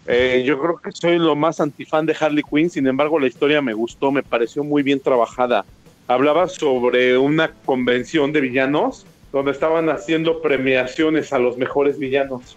Eh, 0.08 0.44
yo 0.46 0.58
creo 0.58 0.78
que 0.78 0.92
soy 0.94 1.20
lo 1.20 1.36
más 1.36 1.60
antifan 1.60 2.06
de 2.06 2.16
Harley 2.20 2.44
Quinn. 2.44 2.70
Sin 2.70 2.88
embargo, 2.88 3.20
la 3.20 3.28
historia 3.28 3.62
me 3.62 3.74
gustó, 3.74 4.12
me 4.12 4.24
pareció 4.24 4.64
muy 4.64 4.82
bien 4.82 5.02
trabajada. 5.02 5.66
Hablaba 6.08 6.48
sobre 6.48 7.18
una 7.18 7.52
convención 7.66 8.32
de 8.32 8.40
villanos 8.40 9.06
donde 9.34 9.52
estaban 9.52 9.90
haciendo 9.90 10.42
premiaciones 10.42 11.34
a 11.34 11.40
los 11.40 11.58
mejores 11.58 12.00
villanos. 12.00 12.56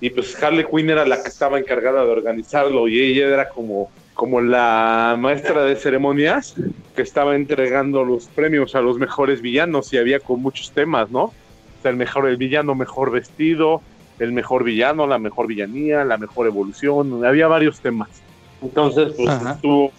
Y 0.00 0.10
pues 0.10 0.40
Harley 0.42 0.64
Quinn 0.64 0.90
era 0.90 1.06
la 1.06 1.22
que 1.22 1.28
estaba 1.28 1.60
encargada 1.60 2.04
de 2.04 2.10
organizarlo 2.10 2.88
y 2.88 3.00
ella 3.00 3.28
era 3.28 3.48
como, 3.48 3.92
como 4.14 4.40
la 4.40 5.16
maestra 5.16 5.62
de 5.62 5.76
ceremonias 5.76 6.56
que 6.96 7.02
estaba 7.02 7.36
entregando 7.36 8.04
los 8.04 8.26
premios 8.26 8.74
a 8.74 8.80
los 8.80 8.98
mejores 8.98 9.40
villanos 9.40 9.92
y 9.92 9.98
había 9.98 10.18
con 10.18 10.42
muchos 10.42 10.72
temas, 10.72 11.08
¿no? 11.12 11.26
O 11.26 11.32
sea, 11.82 11.92
el 11.92 11.96
mejor, 11.96 12.26
el 12.26 12.36
villano 12.36 12.74
mejor 12.74 13.12
vestido, 13.12 13.80
el 14.18 14.32
mejor 14.32 14.64
villano, 14.64 15.06
la 15.06 15.18
mejor 15.18 15.46
villanía, 15.46 16.04
la 16.04 16.18
mejor 16.18 16.46
evolución, 16.46 17.24
había 17.24 17.48
varios 17.48 17.80
temas. 17.80 18.08
Entonces, 18.60 19.12
pues 19.16 19.28
Ajá. 19.28 19.52
estuvo, 19.52 19.92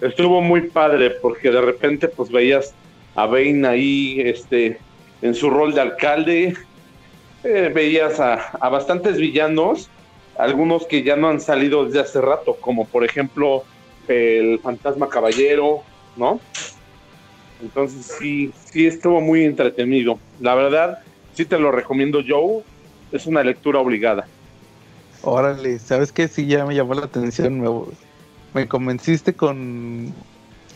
estuvo 0.00 0.40
muy 0.40 0.68
padre 0.68 1.12
porque 1.22 1.50
de 1.50 1.60
repente 1.60 2.08
pues 2.08 2.30
veías 2.30 2.74
a 3.14 3.26
Bane 3.26 3.66
ahí, 3.66 4.20
este, 4.20 4.78
en 5.22 5.34
su 5.34 5.50
rol 5.50 5.74
de 5.74 5.80
alcalde, 5.80 6.54
eh, 7.44 7.70
veías 7.74 8.18
a, 8.20 8.34
a 8.34 8.68
bastantes 8.68 9.16
villanos, 9.18 9.90
algunos 10.36 10.86
que 10.86 11.02
ya 11.02 11.16
no 11.16 11.28
han 11.28 11.40
salido 11.40 11.84
desde 11.84 12.00
hace 12.00 12.20
rato, 12.20 12.56
como 12.60 12.86
por 12.86 13.04
ejemplo 13.04 13.64
el 14.08 14.58
fantasma 14.60 15.08
caballero, 15.08 15.82
¿no? 16.16 16.40
Entonces 17.60 18.16
sí, 18.18 18.52
sí 18.70 18.86
estuvo 18.86 19.20
muy 19.20 19.44
entretenido. 19.44 20.18
La 20.40 20.54
verdad, 20.54 20.98
sí 21.32 21.44
te 21.44 21.58
lo 21.58 21.70
recomiendo, 21.70 22.22
Joe. 22.26 22.62
Es 23.12 23.26
una 23.26 23.42
lectura 23.42 23.80
obligada. 23.80 24.26
Órale, 25.22 25.78
¿sabes 25.78 26.12
qué? 26.12 26.28
Sí, 26.28 26.46
ya 26.46 26.64
me 26.64 26.74
llamó 26.74 26.94
la 26.94 27.06
atención. 27.06 27.60
Me, 27.60 27.68
me 28.54 28.68
convenciste 28.68 29.34
con 29.34 30.12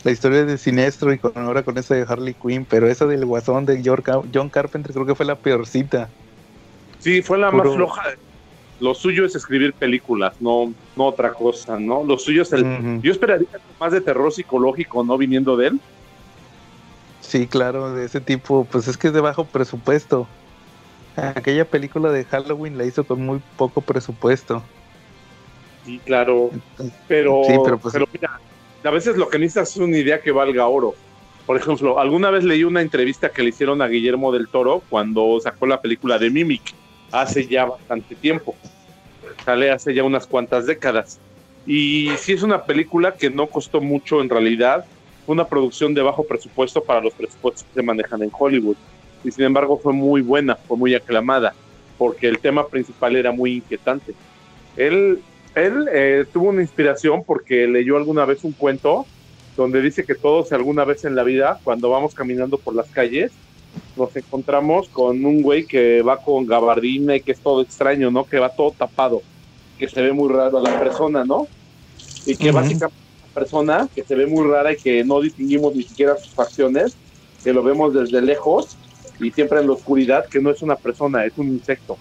la 0.03 0.11
historia 0.11 0.45
de 0.45 0.57
Sinestro 0.57 1.13
y 1.13 1.17
con 1.17 1.31
ahora 1.35 1.63
con 1.63 1.77
esa 1.77 1.95
de 1.95 2.05
Harley 2.07 2.35
Quinn, 2.35 2.65
pero 2.69 2.87
esa 2.87 3.05
del 3.05 3.25
guasón 3.25 3.65
de 3.65 3.81
John 3.83 4.49
Carpenter 4.49 4.93
creo 4.93 5.05
que 5.05 5.15
fue 5.15 5.25
la 5.25 5.35
peorcita. 5.35 6.09
Sí, 6.99 7.21
fue 7.21 7.37
la 7.37 7.51
Puro- 7.51 7.63
más 7.65 7.73
floja. 7.73 8.01
Lo 8.79 8.93
suyo 8.93 9.25
es 9.25 9.35
escribir 9.35 9.73
películas, 9.73 10.33
no, 10.41 10.73
no 10.97 11.05
otra 11.05 11.31
cosa, 11.33 11.79
¿no? 11.79 12.03
Lo 12.03 12.17
suyo 12.17 12.41
es 12.41 12.51
el... 12.51 12.65
Yo 13.01 13.11
esperaría 13.11 13.47
más 13.79 13.93
de 13.93 14.01
terror 14.01 14.31
psicológico, 14.31 15.03
¿no? 15.05 15.17
Viniendo 15.17 15.55
de 15.55 15.67
él. 15.67 15.79
Sí, 17.21 17.47
claro, 17.47 17.93
de 17.93 18.05
ese 18.05 18.19
tipo, 18.19 18.65
pues 18.65 18.87
es 18.87 18.97
que 18.97 19.07
es 19.07 19.13
de 19.13 19.21
bajo 19.21 19.45
presupuesto. 19.45 20.27
Aquella 21.35 21.65
película 21.65 22.11
de 22.11 22.25
Halloween 22.25 22.77
la 22.77 22.85
hizo 22.85 23.03
con 23.03 23.25
muy 23.25 23.41
poco 23.57 23.81
presupuesto. 23.81 24.63
Sí, 25.85 25.99
claro. 26.05 26.51
Pero, 27.07 27.41
Sí, 27.45 27.53
pero 27.63 27.77
pues- 27.77 27.93
pero 27.93 28.07
mira, 28.11 28.39
a 28.83 28.89
veces 28.89 29.17
lo 29.17 29.29
que 29.29 29.39
necesitas 29.39 29.71
es 29.71 29.77
una 29.77 29.97
idea 29.97 30.21
que 30.21 30.31
valga 30.31 30.67
oro. 30.67 30.95
Por 31.45 31.57
ejemplo, 31.57 31.99
alguna 31.99 32.29
vez 32.29 32.43
leí 32.45 32.63
una 32.63 32.81
entrevista 32.81 33.29
que 33.29 33.43
le 33.43 33.49
hicieron 33.49 33.81
a 33.81 33.87
Guillermo 33.87 34.31
del 34.31 34.47
Toro 34.47 34.81
cuando 34.89 35.39
sacó 35.41 35.65
la 35.65 35.81
película 35.81 36.17
de 36.17 36.29
Mimic, 36.29 36.73
hace 37.11 37.45
ya 37.47 37.65
bastante 37.65 38.15
tiempo. 38.15 38.55
Sale 39.43 39.69
hace 39.71 39.93
ya 39.93 40.03
unas 40.05 40.25
cuantas 40.25 40.65
décadas. 40.65 41.19
Y 41.65 42.11
sí 42.17 42.31
es 42.33 42.43
una 42.43 42.63
película 42.63 43.13
que 43.15 43.29
no 43.29 43.47
costó 43.47 43.81
mucho 43.81 44.21
en 44.21 44.29
realidad. 44.29 44.85
Fue 45.25 45.33
una 45.33 45.45
producción 45.47 45.93
de 45.93 46.01
bajo 46.01 46.23
presupuesto 46.23 46.81
para 46.81 47.01
los 47.01 47.13
presupuestos 47.13 47.63
que 47.63 47.73
se 47.73 47.83
manejan 47.83 48.21
en 48.23 48.31
Hollywood. 48.37 48.77
Y 49.23 49.31
sin 49.31 49.45
embargo 49.45 49.79
fue 49.79 49.93
muy 49.93 50.21
buena, 50.21 50.57
fue 50.67 50.77
muy 50.77 50.93
aclamada, 50.95 51.55
porque 51.97 52.27
el 52.27 52.39
tema 52.41 52.67
principal 52.69 53.15
era 53.15 53.31
muy 53.31 53.57
inquietante. 53.57 54.15
Él 54.75 55.23
él 55.55 55.87
eh, 55.93 56.25
tuvo 56.33 56.49
una 56.49 56.61
inspiración 56.61 57.23
porque 57.25 57.67
leyó 57.67 57.97
alguna 57.97 58.25
vez 58.25 58.43
un 58.43 58.53
cuento 58.53 59.05
donde 59.55 59.81
dice 59.81 60.03
que 60.05 60.15
todos 60.15 60.51
alguna 60.51 60.83
vez 60.83 61.03
en 61.05 61.15
la 61.15 61.23
vida, 61.23 61.59
cuando 61.63 61.89
vamos 61.89 62.13
caminando 62.15 62.57
por 62.59 62.75
las 62.75 62.89
calles, 62.89 63.31
nos 63.95 64.15
encontramos 64.15 64.89
con 64.89 65.23
un 65.23 65.43
güey 65.43 65.67
que 65.67 66.01
va 66.01 66.17
con 66.17 66.47
gabardina 66.47 67.15
y 67.15 67.21
que 67.21 67.33
es 67.33 67.41
todo 67.41 67.61
extraño, 67.61 68.09
¿no? 68.09 68.25
Que 68.25 68.39
va 68.39 68.49
todo 68.49 68.73
tapado, 68.77 69.21
que 69.77 69.87
se 69.87 70.01
ve 70.01 70.11
muy 70.11 70.33
raro 70.33 70.57
a 70.57 70.61
la 70.63 70.79
persona, 70.79 71.23
¿no? 71.23 71.47
Y 72.25 72.35
que 72.35 72.47
Ujú. 72.49 72.55
básicamente 72.55 72.97
es 72.97 73.23
una 73.23 73.33
persona 73.33 73.89
que 73.93 74.03
se 74.03 74.15
ve 74.15 74.25
muy 74.25 74.47
rara 74.49 74.71
y 74.73 74.77
que 74.77 75.03
no 75.03 75.21
distinguimos 75.21 75.75
ni 75.75 75.83
siquiera 75.83 76.17
sus 76.17 76.33
facciones, 76.33 76.97
que 77.43 77.53
lo 77.53 77.61
vemos 77.61 77.93
desde 77.93 78.21
lejos 78.23 78.79
y 79.19 79.31
siempre 79.31 79.59
en 79.59 79.67
la 79.67 79.73
oscuridad, 79.73 80.25
que 80.27 80.39
no 80.39 80.49
es 80.49 80.61
una 80.61 80.75
persona, 80.75 81.25
es 81.25 81.33
un 81.37 81.47
insecto. 81.47 81.97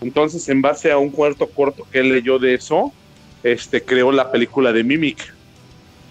Entonces, 0.00 0.48
en 0.48 0.62
base 0.62 0.90
a 0.90 0.98
un 0.98 1.10
cuarto 1.10 1.46
corto 1.48 1.86
que 1.90 2.00
él 2.00 2.10
leyó 2.10 2.38
de 2.38 2.54
eso, 2.54 2.92
este, 3.42 3.82
creó 3.82 4.12
la 4.12 4.30
película 4.30 4.72
de 4.72 4.84
Mimic. 4.84 5.34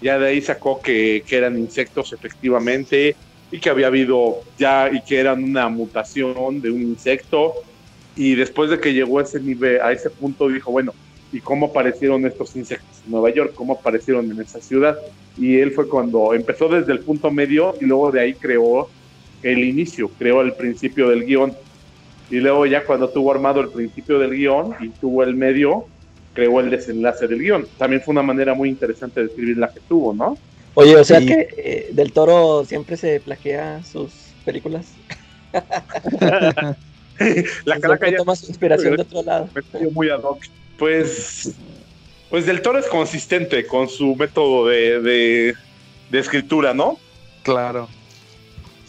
Ya 0.00 0.18
de 0.18 0.28
ahí 0.28 0.40
sacó 0.40 0.80
que, 0.80 1.22
que 1.26 1.36
eran 1.36 1.58
insectos 1.58 2.12
efectivamente 2.12 3.14
y 3.50 3.58
que 3.58 3.68
había 3.68 3.88
habido 3.88 4.40
ya 4.58 4.90
y 4.90 5.02
que 5.02 5.18
eran 5.18 5.42
una 5.42 5.68
mutación 5.68 6.60
de 6.60 6.70
un 6.70 6.82
insecto. 6.82 7.54
Y 8.16 8.34
después 8.34 8.70
de 8.70 8.80
que 8.80 8.92
llegó 8.94 9.18
a 9.18 9.22
ese 9.22 9.40
nivel, 9.40 9.80
a 9.80 9.92
ese 9.92 10.10
punto, 10.10 10.48
dijo, 10.48 10.70
bueno, 10.70 10.94
¿y 11.32 11.40
cómo 11.40 11.66
aparecieron 11.66 12.24
estos 12.26 12.54
insectos 12.56 13.02
en 13.04 13.12
Nueva 13.12 13.30
York? 13.30 13.52
¿Cómo 13.54 13.74
aparecieron 13.74 14.30
en 14.30 14.40
esa 14.40 14.60
ciudad? 14.60 14.98
Y 15.36 15.58
él 15.58 15.72
fue 15.72 15.88
cuando 15.88 16.34
empezó 16.34 16.68
desde 16.68 16.92
el 16.92 17.00
punto 17.00 17.30
medio 17.30 17.74
y 17.80 17.84
luego 17.84 18.10
de 18.10 18.20
ahí 18.20 18.34
creó 18.34 18.88
el 19.42 19.64
inicio, 19.64 20.10
creó 20.18 20.40
el 20.42 20.52
principio 20.54 21.08
del 21.08 21.24
guion. 21.24 21.54
Y 22.30 22.36
luego 22.36 22.64
ya 22.66 22.84
cuando 22.84 23.08
tuvo 23.08 23.32
armado 23.32 23.60
el 23.60 23.68
principio 23.70 24.18
del 24.18 24.30
guion 24.30 24.74
y 24.80 24.88
tuvo 24.90 25.22
el 25.24 25.34
medio, 25.34 25.86
creó 26.34 26.60
el 26.60 26.70
desenlace 26.70 27.26
del 27.26 27.40
guion. 27.40 27.66
También 27.78 28.02
fue 28.02 28.12
una 28.12 28.22
manera 28.22 28.54
muy 28.54 28.68
interesante 28.68 29.20
de 29.20 29.26
escribir 29.26 29.56
la 29.58 29.68
que 29.72 29.80
tuvo, 29.88 30.14
¿no? 30.14 30.38
Oye, 30.74 30.96
o 30.96 31.02
sea 31.04 31.18
Sí. 31.20 31.26
que 31.26 31.48
eh, 31.56 31.88
Del 31.92 32.12
Toro 32.12 32.64
siempre 32.64 32.96
se 32.96 33.18
plaquea 33.20 33.82
sus 33.82 34.12
películas. 34.44 34.86
la 37.64 37.78
calaca 37.80 38.08
ya 38.10 38.18
toma 38.18 38.36
su 38.36 38.46
inspiración 38.46 38.96
de 38.96 39.02
otro 39.02 39.22
lado. 39.22 39.48
muy 39.92 40.08
ad 40.08 40.20
hoc. 40.22 40.42
Pues, 40.78 41.52
pues 42.30 42.46
Del 42.46 42.62
Toro 42.62 42.78
es 42.78 42.86
consistente 42.86 43.66
con 43.66 43.88
su 43.88 44.14
método 44.16 44.66
de, 44.68 45.00
de, 45.00 45.54
de 46.10 46.18
escritura, 46.18 46.72
¿no? 46.72 46.98
Claro. 47.42 47.88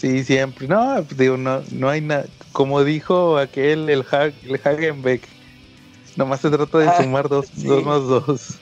Sí, 0.02 0.24
siempre. 0.24 0.68
No, 0.68 1.04
digo, 1.04 1.38
no, 1.38 1.62
no 1.72 1.90
hay 1.90 2.02
nada. 2.02 2.34
Como 2.52 2.84
dijo 2.84 3.38
aquel, 3.38 3.90
el, 3.90 4.04
Hag, 4.10 4.40
el 4.44 4.60
Hagenbeck, 4.64 5.28
nomás 6.16 6.42
se 6.42 6.52
trata 6.52 6.80
de 6.80 6.92
Ah, 6.92 6.94
sumar 6.94 7.30
dos, 7.30 7.52
sí. 7.54 7.68
dos 7.68 7.84
más 7.84 8.02
dos. 8.04 8.62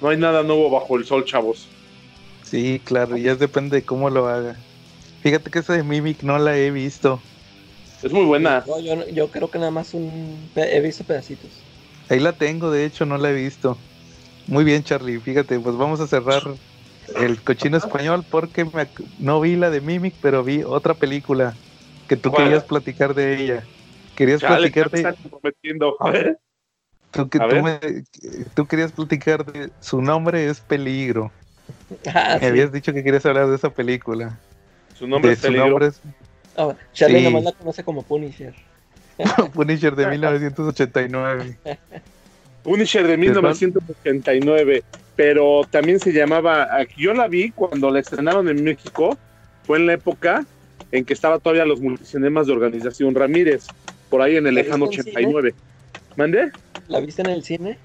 No 0.00 0.08
hay 0.08 0.16
nada 0.16 0.42
nuevo 0.42 0.68
bajo 0.68 0.96
el 0.96 1.04
sol, 1.04 1.24
chavos. 1.24 1.70
Sí, 2.42 2.80
claro, 2.84 3.16
ya 3.16 3.34
depende 3.36 3.76
de 3.78 3.84
cómo 3.84 4.10
lo 4.10 4.26
haga. 4.28 4.66
Fíjate 5.20 5.50
que 5.50 5.60
esa 5.60 5.74
de 5.74 5.84
Mimic 5.84 6.22
no 6.22 6.38
la 6.38 6.56
he 6.56 6.70
visto. 6.70 7.22
Es 8.02 8.12
muy 8.12 8.24
buena. 8.24 8.64
No, 8.66 8.80
yo, 8.80 8.96
no- 8.96 9.08
yo 9.08 9.30
creo 9.30 9.50
que 9.50 9.58
nada 9.58 9.70
más 9.70 9.94
un 9.94 10.50
he 10.54 10.80
visto 10.80 11.04
pedacitos. 11.04 11.64
Ahí 12.08 12.20
la 12.20 12.36
tengo, 12.36 12.70
de 12.70 12.84
hecho, 12.84 13.06
no 13.06 13.16
la 13.18 13.30
he 13.30 13.34
visto. 13.34 13.82
Muy 14.46 14.64
bien, 14.64 14.82
Charlie. 14.84 15.20
Fíjate, 15.20 15.60
pues 15.60 15.76
vamos 15.76 16.00
a 16.00 16.08
cerrar 16.08 16.42
el 17.16 17.42
cochino 17.42 17.76
español 17.76 18.24
porque 18.30 18.64
me 18.64 18.88
no 19.18 19.40
vi 19.40 19.56
la 19.56 19.70
de 19.70 19.80
Mimic, 19.80 20.14
pero 20.20 20.44
vi 20.44 20.62
otra 20.62 20.94
película 20.94 21.54
que 22.08 22.16
tú 22.16 22.30
¿Cuál? 22.30 22.44
querías 22.44 22.64
platicar 22.64 23.14
de 23.14 23.36
ella. 23.42 23.64
Querías 24.16 24.40
Chale, 24.40 24.70
platicar 24.70 24.90
de. 24.90 25.14
A 26.00 26.10
ver. 26.10 26.38
tú, 27.10 27.28
que 27.28 27.38
a 27.38 27.48
tú, 27.48 27.54
ver. 27.56 27.62
me- 27.62 28.04
tú 28.54 28.66
querías 28.66 28.92
platicar 28.92 29.44
de 29.44 29.70
su 29.80 30.02
nombre 30.02 30.48
es 30.48 30.60
Peligro. 30.60 31.30
Ah, 32.06 32.34
Me 32.34 32.40
sí. 32.40 32.46
habías 32.46 32.72
dicho 32.72 32.92
que 32.92 33.02
querías 33.02 33.24
hablar 33.26 33.48
de 33.48 33.56
esa 33.56 33.70
película. 33.70 34.38
Su 34.98 35.06
nombre 35.06 35.30
de 35.30 35.34
es 35.34 35.40
su 35.40 35.46
Peligro. 35.46 35.68
nombre 35.68 35.86
es 35.86 36.00
Ah, 36.56 36.74
Charlie 36.92 37.18
Sí. 37.18 37.24
nomás 37.24 37.44
la 37.44 37.52
conoce 37.52 37.84
como 37.84 38.02
Punisher. 38.02 38.54
Punisher 39.54 39.94
de 39.94 40.06
1989. 40.08 41.56
Punisher 42.62 43.06
de 43.06 43.16
1989, 43.16 44.82
pero 45.20 45.64
también 45.70 46.00
se 46.00 46.14
llamaba, 46.14 46.66
yo 46.96 47.12
la 47.12 47.28
vi 47.28 47.50
cuando 47.50 47.90
la 47.90 48.00
estrenaron 48.00 48.48
en 48.48 48.64
México, 48.64 49.18
fue 49.66 49.76
en 49.76 49.86
la 49.86 49.92
época 49.92 50.46
en 50.92 51.04
que 51.04 51.12
estaba 51.12 51.38
todavía 51.38 51.66
los 51.66 51.78
multicinemas 51.78 52.46
de 52.46 52.54
Organización 52.54 53.14
Ramírez, 53.14 53.66
por 54.08 54.22
ahí 54.22 54.36
en 54.36 54.46
el 54.46 54.54
¿La 54.54 54.62
lejano 54.62 54.88
viste 54.88 55.02
en 55.02 55.16
89. 55.16 55.54
¿Mandé? 56.16 56.50
¿La 56.88 57.00
viste 57.00 57.20
en 57.20 57.28
el 57.28 57.44
cine? 57.44 57.76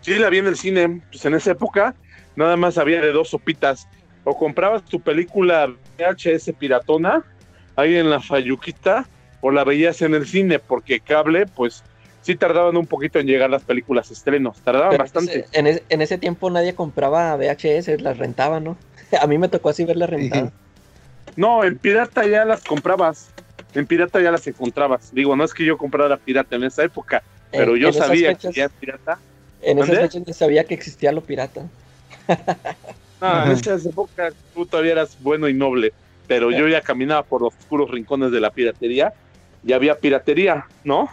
Sí, 0.00 0.16
la 0.16 0.28
vi 0.30 0.38
en 0.38 0.48
el 0.48 0.56
cine, 0.56 1.00
pues 1.12 1.24
en 1.24 1.34
esa 1.34 1.52
época 1.52 1.94
nada 2.34 2.56
más 2.56 2.76
había 2.76 3.00
de 3.00 3.12
dos 3.12 3.28
sopitas, 3.28 3.86
o 4.24 4.36
comprabas 4.36 4.84
tu 4.84 4.98
película 4.98 5.72
VHS 5.96 6.54
piratona, 6.58 7.22
ahí 7.76 7.94
en 7.94 8.10
la 8.10 8.18
Fayuquita, 8.18 9.06
o 9.42 9.52
la 9.52 9.62
veías 9.62 10.02
en 10.02 10.16
el 10.16 10.26
cine, 10.26 10.58
porque 10.58 10.98
cable, 10.98 11.46
pues 11.46 11.84
sí 12.24 12.36
tardaban 12.36 12.76
un 12.76 12.86
poquito 12.86 13.18
en 13.18 13.26
llegar 13.26 13.50
las 13.50 13.62
películas 13.62 14.10
estrenos, 14.10 14.58
tardaban 14.62 14.90
Pero 14.90 15.04
bastante. 15.04 15.40
ese- 15.40 15.48
en, 15.58 15.66
ese, 15.66 15.84
en 15.90 16.00
ese 16.02 16.16
tiempo 16.18 16.48
nadie 16.50 16.74
compraba 16.74 17.36
VHS, 17.36 17.98
las 18.00 18.16
rentaba, 18.18 18.60
¿no? 18.60 18.76
A 19.20 19.26
mí 19.26 19.36
me 19.38 19.48
tocó 19.48 19.68
así 19.68 19.84
verlas 19.84 20.08
rentadas. 20.08 20.50
No, 21.36 21.64
en 21.64 21.78
pirata 21.78 22.26
ya 22.26 22.44
las 22.44 22.62
comprabas. 22.64 23.30
En 23.74 23.86
pirata 23.86 24.20
ya 24.22 24.30
las 24.30 24.46
encontrabas. 24.46 25.10
Digo, 25.12 25.36
no 25.36 25.44
es 25.44 25.52
que 25.52 25.64
yo 25.64 25.76
comprara 25.76 26.16
pirata 26.16 26.56
en 26.56 26.64
esa 26.64 26.82
época, 26.84 27.22
pero 27.50 27.74
En- 27.74 27.82
yo 27.82 27.88
en 27.88 27.94
esas 27.94 28.06
sabía 28.06 28.30
fechas- 28.30 28.54
que 28.54 28.60
ya 28.60 28.68
pirata. 28.68 29.18
En 29.62 29.78
esas 29.78 29.98
fechas 29.98 30.22
ya 30.26 30.32
sabía 30.32 30.64
que 30.64 30.74
existía 30.74 31.12
lo 31.12 31.20
pirata. 31.20 31.68
Ah, 33.20 33.44
en 33.46 33.52
esas 33.52 33.86
épocas 33.86 34.34
tú 34.52 34.66
todavía 34.66 34.92
eras 34.92 35.16
bueno 35.20 35.48
y 35.48 35.54
noble, 35.54 35.94
pero 36.26 36.50
yo 36.50 36.68
ya 36.68 36.82
caminaba 36.82 37.22
por 37.22 37.40
los 37.40 37.54
oscuros 37.56 37.90
rincones 37.90 38.30
de 38.32 38.40
la 38.40 38.50
piratería 38.50 39.14
y 39.64 39.72
había 39.72 39.94
piratería, 39.94 40.66
¿no? 40.82 41.08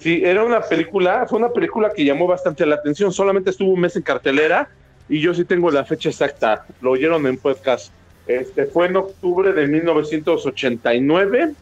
Sí, 0.00 0.22
era 0.24 0.44
una 0.44 0.60
película, 0.60 1.26
fue 1.28 1.38
una 1.38 1.50
película 1.50 1.90
que 1.94 2.04
llamó 2.04 2.26
bastante 2.26 2.66
la 2.66 2.76
atención. 2.76 3.12
Solamente 3.12 3.50
estuvo 3.50 3.72
un 3.72 3.80
mes 3.80 3.96
en 3.96 4.02
cartelera 4.02 4.68
y 5.08 5.20
yo 5.20 5.34
sí 5.34 5.44
tengo 5.44 5.70
la 5.70 5.84
fecha 5.84 6.08
exacta. 6.08 6.64
Lo 6.80 6.92
oyeron 6.92 7.26
en 7.26 7.38
podcast. 7.38 7.92
Este 8.26 8.66
fue 8.66 8.86
en 8.86 8.96
octubre 8.96 9.52
de 9.52 9.66
1989. 9.66 11.52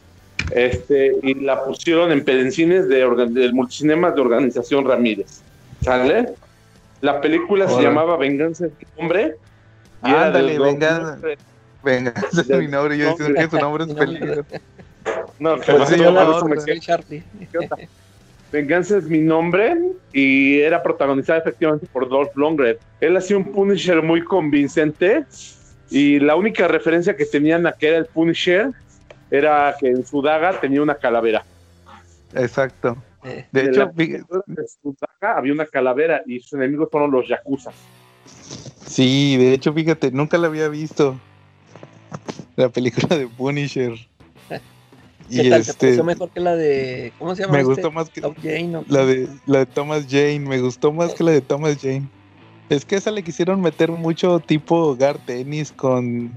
Este, 0.51 1.17
y 1.23 1.35
la 1.35 1.65
pusieron 1.65 2.13
en 2.13 2.25
pedencines 2.25 2.89
de 2.89 3.09
del 3.31 3.55
multicinemas 3.55 4.15
de 4.15 4.21
Organización 4.21 4.87
Ramírez. 4.87 5.41
¿Sale? 5.81 6.35
La 7.01 7.21
película 7.21 7.69
se 7.69 7.83
llamaba 7.83 8.17
Venganza 8.17 8.65
de 8.65 8.73
Hombre. 8.97 9.37
Ándale, 10.03 10.53
del 10.53 10.63
venga. 10.63 10.99
2003. 10.99 11.39
Venga, 11.83 12.15
ese 12.33 12.41
es 12.41 12.49
mi 12.49 12.69
nombre. 12.69 12.97
Yo 12.97 13.11
diciendo 13.11 13.41
que 13.41 13.49
su 13.49 13.59
nombre 13.59 13.85
es. 13.85 13.95
Peligro. 13.95 14.45
No, 15.45 15.57
Pues 15.57 15.67
pero 15.67 15.87
sí, 15.87 15.97
no, 15.99 16.05
yo 16.05 16.11
la- 16.11 17.77
Venganza 18.51 18.97
es 18.97 19.05
mi 19.05 19.19
nombre 19.19 19.77
y 20.13 20.61
era 20.61 20.83
protagonizada 20.83 21.41
efectivamente 21.41 21.87
por 21.93 22.09
Dolph 22.09 22.35
Lundgren. 22.35 22.79
Él 23.01 23.15
hacía 23.17 23.37
un 23.37 23.53
Punisher 23.53 24.01
muy 24.01 24.23
convincente 24.25 25.25
y 25.91 26.19
la 26.19 26.35
única 26.35 26.67
referencia 26.67 27.15
que 27.15 27.27
tenían 27.27 27.67
a 27.67 27.73
que 27.73 27.89
era 27.89 27.99
el 27.99 28.07
Punisher 28.07 28.71
era 29.31 29.75
que 29.79 29.89
en 29.89 30.07
su 30.07 30.23
daga 30.23 30.59
tenía 30.61 30.81
una 30.81 30.95
calavera. 30.95 31.45
Exacto. 32.35 32.97
Eh, 33.23 33.45
De 33.53 33.61
En 33.61 33.69
hecho, 33.69 33.91
en 33.99 34.25
su 34.83 34.97
daga 35.21 35.37
había 35.37 35.53
una 35.53 35.67
calavera 35.67 36.23
y 36.25 36.41
sus 36.41 36.55
enemigos 36.55 36.89
fueron 36.91 37.11
los 37.11 37.29
Yakuza. 37.29 37.71
sí, 38.87 39.37
de 39.37 39.53
hecho, 39.53 39.75
fíjate, 39.75 40.11
nunca 40.11 40.39
la 40.39 40.47
había 40.47 40.69
visto. 40.69 41.19
La 42.57 42.71
película 42.71 43.19
de 43.19 43.27
Punisher. 43.27 43.93
¿Qué 45.31 45.43
Y 45.43 45.51
tal? 45.51 45.65
¿Te 45.65 45.71
este, 45.71 45.87
pareció 45.87 46.05
mejor 46.05 46.31
que 46.31 46.41
la 46.41 46.57
de. 46.57 47.13
¿Cómo 47.19 47.35
se 47.35 47.43
llama? 47.43 47.55
me 47.55 47.61
este? 47.61 47.73
gustó 47.73 47.91
más 47.91 48.11
que 48.11 48.21
la 48.21 49.05
de 49.05 49.29
la 49.47 49.59
de 49.61 49.67
Thomas 49.67 50.07
Jane, 50.09 50.41
me 50.41 50.61
gustó 50.61 50.93
más 50.93 51.15
que 51.15 51.25
la 51.25 51.33
de 51.33 51.41
Thomas 51.41 51.79
Jane. 51.81 52.09
Es 52.69 52.85
que 52.85 52.97
esa 52.97 53.11
le 53.11 53.23
quisieron 53.23 53.61
meter 53.61 53.91
mucho 53.91 54.41
tipo 54.41 54.97
Gar 54.97 55.19
Tennis 55.19 55.73
con 55.73 56.33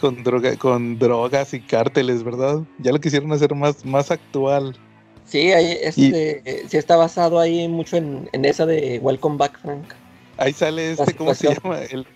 con 0.00 0.22
droga, 0.22 0.56
con 0.56 0.98
drogas 0.98 1.54
y 1.54 1.60
cárteles, 1.60 2.22
¿verdad? 2.22 2.62
Ya 2.78 2.92
lo 2.92 3.00
quisieron 3.00 3.32
hacer 3.32 3.54
más 3.54 3.84
más 3.84 4.10
actual. 4.10 4.76
Sí, 5.24 5.52
ahí, 5.52 5.78
este, 5.82 6.42
eh, 6.44 6.64
sí 6.68 6.76
está 6.76 6.96
basado 6.96 7.40
ahí 7.40 7.66
mucho 7.68 7.96
en, 7.96 8.28
en 8.32 8.44
esa 8.44 8.66
de 8.66 8.98
Welcome 9.02 9.38
Back, 9.38 9.58
Frank. 9.60 9.94
Ahí 10.36 10.52
sale 10.52 10.92
este, 10.92 11.14
¿cómo 11.14 11.34
se 11.34 11.54
llama? 11.54 11.78
El, 11.90 12.06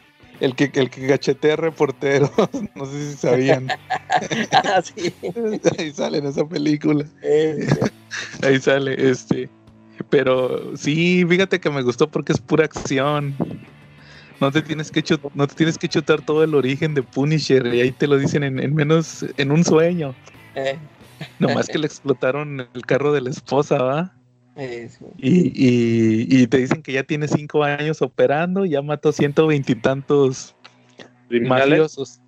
el 0.40 0.54
que 0.54 0.70
el 0.74 0.90
que 0.90 1.06
gachetea 1.06 1.56
reporteros, 1.56 2.30
no 2.74 2.86
sé 2.86 3.10
si 3.12 3.16
sabían. 3.18 3.68
ah, 4.52 4.82
sí. 4.82 5.14
Ahí 5.78 5.92
sale 5.92 6.18
en 6.18 6.26
esa 6.26 6.46
película. 6.48 7.04
Eh, 7.22 7.66
Ahí 8.42 8.58
sale, 8.60 9.10
este. 9.10 9.48
Pero 10.10 10.76
sí, 10.76 11.24
fíjate 11.28 11.60
que 11.60 11.70
me 11.70 11.82
gustó 11.82 12.08
porque 12.08 12.32
es 12.32 12.40
pura 12.40 12.64
acción. 12.64 13.34
No 14.40 14.52
te 14.52 14.62
tienes 14.62 14.90
que 14.92 15.02
chut- 15.02 15.30
no 15.34 15.46
te 15.48 15.54
tienes 15.56 15.76
que 15.76 15.88
chutar 15.88 16.22
todo 16.22 16.44
el 16.44 16.54
origen 16.54 16.94
de 16.94 17.02
Punisher 17.02 17.66
y 17.74 17.80
ahí 17.80 17.90
te 17.90 18.06
lo 18.06 18.16
dicen 18.16 18.44
en, 18.44 18.60
en 18.60 18.74
menos 18.74 19.24
en 19.36 19.50
un 19.50 19.64
sueño. 19.64 20.14
eh, 20.54 20.78
Nomás 21.40 21.66
que 21.66 21.78
le 21.78 21.86
explotaron 21.86 22.68
el 22.72 22.86
carro 22.86 23.12
de 23.12 23.22
la 23.22 23.30
esposa, 23.30 23.78
¿va? 23.82 24.14
Y, 25.18 25.38
y, 25.54 26.26
y 26.28 26.46
te 26.48 26.58
dicen 26.58 26.82
que 26.82 26.92
ya 26.92 27.04
tiene 27.04 27.28
cinco 27.28 27.62
años 27.62 28.02
operando, 28.02 28.64
ya 28.64 28.82
mató 28.82 29.12
ciento 29.12 29.46
veintitantos 29.46 30.54
mafiosos. 31.30 32.20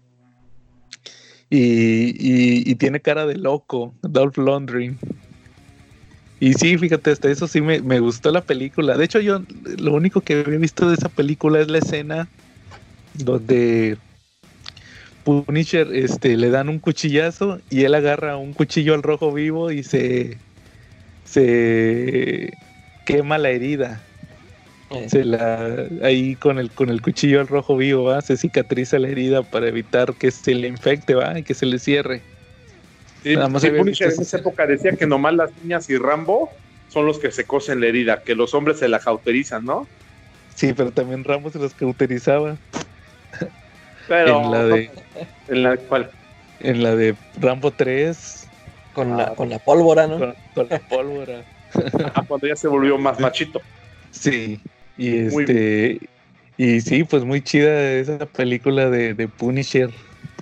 Y, 1.51 1.59
y, 1.59 2.71
y 2.71 2.75
tiene 2.77 3.01
cara 3.01 3.27
de 3.27 3.37
loco, 3.37 3.93
Dolph 4.03 4.39
Lundgren. 4.39 4.97
Y 6.39 6.55
sí, 6.55 6.79
fíjate, 6.79 7.11
hasta 7.11 7.29
eso 7.29 7.49
sí 7.49 7.61
me, 7.61 7.83
me 7.83 7.99
gustó 7.99 8.31
la 8.31 8.43
película. 8.43 8.97
De 8.97 9.05
hecho, 9.05 9.21
yo 9.21 9.43
lo 9.79 9.93
único 9.93 10.21
que 10.21 10.41
había 10.41 10.59
visto 10.59 10.89
de 10.89 10.95
esa 10.95 11.09
película 11.09 11.61
es 11.61 11.69
la 11.69 11.79
escena 11.79 12.29
donde 13.15 13.99
Punisher 15.25 15.89
este, 15.93 16.37
le 16.37 16.51
dan 16.51 16.69
un 16.69 16.79
cuchillazo 16.79 17.61
y 17.69 17.83
él 17.83 17.95
agarra 17.95 18.37
un 18.37 18.53
cuchillo 18.53 18.95
al 18.95 19.03
rojo 19.03 19.33
vivo 19.33 19.71
y 19.71 19.83
se, 19.83 20.39
se 21.31 22.53
quema 23.05 23.39
la 23.39 23.51
herida. 23.51 24.01
Eh, 24.91 25.09
Se 25.09 25.25
la, 25.25 25.87
ahí 26.03 26.35
con 26.35 26.59
el, 26.59 26.71
con 26.71 26.91
el 26.91 27.01
cuchillo 27.01 27.41
al 27.41 27.47
rojo 27.47 27.77
vivo, 27.77 28.05
¿va? 28.05 28.21
se 28.23 28.37
cicatriza 28.37 28.99
la 28.99 29.09
herida 29.09 29.43
para 29.43 29.69
evitar 29.69 30.15
que 30.15 30.31
se 30.33 30.55
le 30.55 30.67
infecte 30.67 31.15
¿va? 31.15 31.39
y 31.39 31.45
que 31.45 31.55
se 31.55 31.67
le 31.67 31.79
cierre. 31.79 32.23
Sí, 33.23 33.37
Nada 33.37 33.49
más 33.49 33.63
en 33.65 33.89
esa 33.89 34.39
época 34.39 34.67
decía 34.67 34.93
que 34.93 35.07
nomás 35.07 35.35
las 35.35 35.51
niñas 35.63 35.89
y 35.91 35.97
Rambo 35.97 36.51
son 36.89 37.07
los 37.07 37.19
que 37.19 37.31
se 37.31 37.45
cosen 37.45 37.81
la 37.81 37.87
herida, 37.87 38.23
que 38.23 38.35
los 38.35 38.55
hombres 38.55 38.79
se 38.79 38.89
la 38.89 38.99
cauterizan, 38.99 39.65
¿no? 39.65 39.87
Sí, 40.55 40.73
pero 40.73 40.91
también 40.91 41.23
Ramos 41.25 41.53
se 41.53 41.59
los 41.59 41.73
cauterizaba 41.75 42.57
Pero 44.09 44.43
en 44.43 44.51
la 44.51 44.65
de 44.65 44.91
en 45.49 45.63
la 45.63 45.77
cual 45.77 46.11
en 46.61 46.83
la 46.83 46.97
de 46.97 47.15
Rambo 47.41 47.71
3 47.71 48.40
con, 49.01 49.17
Ah, 49.17 49.17
la, 49.17 49.35
con 49.35 49.49
la 49.51 49.59
pólvora, 49.61 50.07
¿no? 50.07 50.19
con, 50.19 50.37
con 50.55 50.69
la 50.71 50.81
pólvora. 50.83 51.49
ah, 52.15 52.25
cuando 52.27 52.49
ya 52.49 52.57
se 52.57 52.69
volvió 52.69 52.99
más 52.99 53.19
machito. 53.21 53.67
Sí, 54.11 54.63
y 54.97 55.17
este 55.19 56.11
y 56.57 56.81
sí, 56.81 57.05
pues 57.05 57.25
muy 57.25 57.43
chida 57.43 57.93
esa 57.95 58.19
película 58.31 58.91
de, 58.91 59.15
de 59.15 59.29
Punisher. 59.29 59.91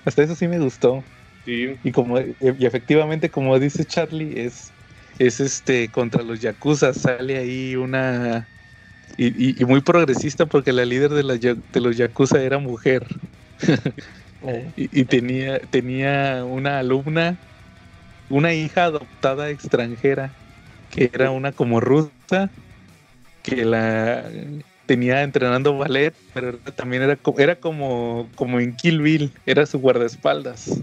Hasta 0.04 0.22
eso 0.22 0.34
sí 0.36 0.48
me 0.48 0.59
gustó. 0.59 1.04
Sí. 1.44 1.80
Y 1.82 1.92
como 1.92 2.18
y 2.20 2.66
efectivamente 2.66 3.30
como 3.30 3.59
dice 3.61 3.84
Charlie 3.86 4.42
es 4.44 4.74
es 5.18 5.40
este 5.40 5.90
contra 5.90 6.22
los 6.24 6.40
yakuza 6.40 6.94
sale 6.94 7.38
ahí 7.38 7.76
una 7.76 8.50
y, 9.16 9.28
y- 9.28 9.62
y 9.62 9.66
muy 9.66 9.82
progresista 9.82 10.46
porque 10.46 10.72
la 10.72 10.84
líder 10.86 11.12
de, 11.12 11.24
la 11.24 11.36
de 11.38 11.80
los 11.82 11.96
yakuza 11.98 12.42
era 12.42 12.59
mujer 12.59 13.04
Eh, 14.40 14.72
y, 14.76 15.00
y 15.02 15.04
tenía 15.06 15.61
tenía 15.61 16.44
una 16.44 16.78
alumna 16.80 17.40
una 18.29 18.55
hija 18.55 18.85
adoptada 18.85 19.51
extranjera 19.51 20.33
que 20.91 21.11
era 21.12 21.31
una 21.31 21.53
como 21.53 21.81
rusa 21.81 22.51
que 23.43 23.64
la 23.64 24.24
tenía 24.87 25.22
entrenando 25.22 25.76
ballet 25.76 26.14
pero 26.35 26.59
también 26.59 27.03
era 27.03 27.18
era 27.39 27.57
como 27.57 28.29
como 28.35 28.61
en 28.61 28.74
Kill 28.76 29.03
Bill 29.03 29.33
era 29.47 29.66
su 29.66 29.79
guardaespaldas 29.79 30.83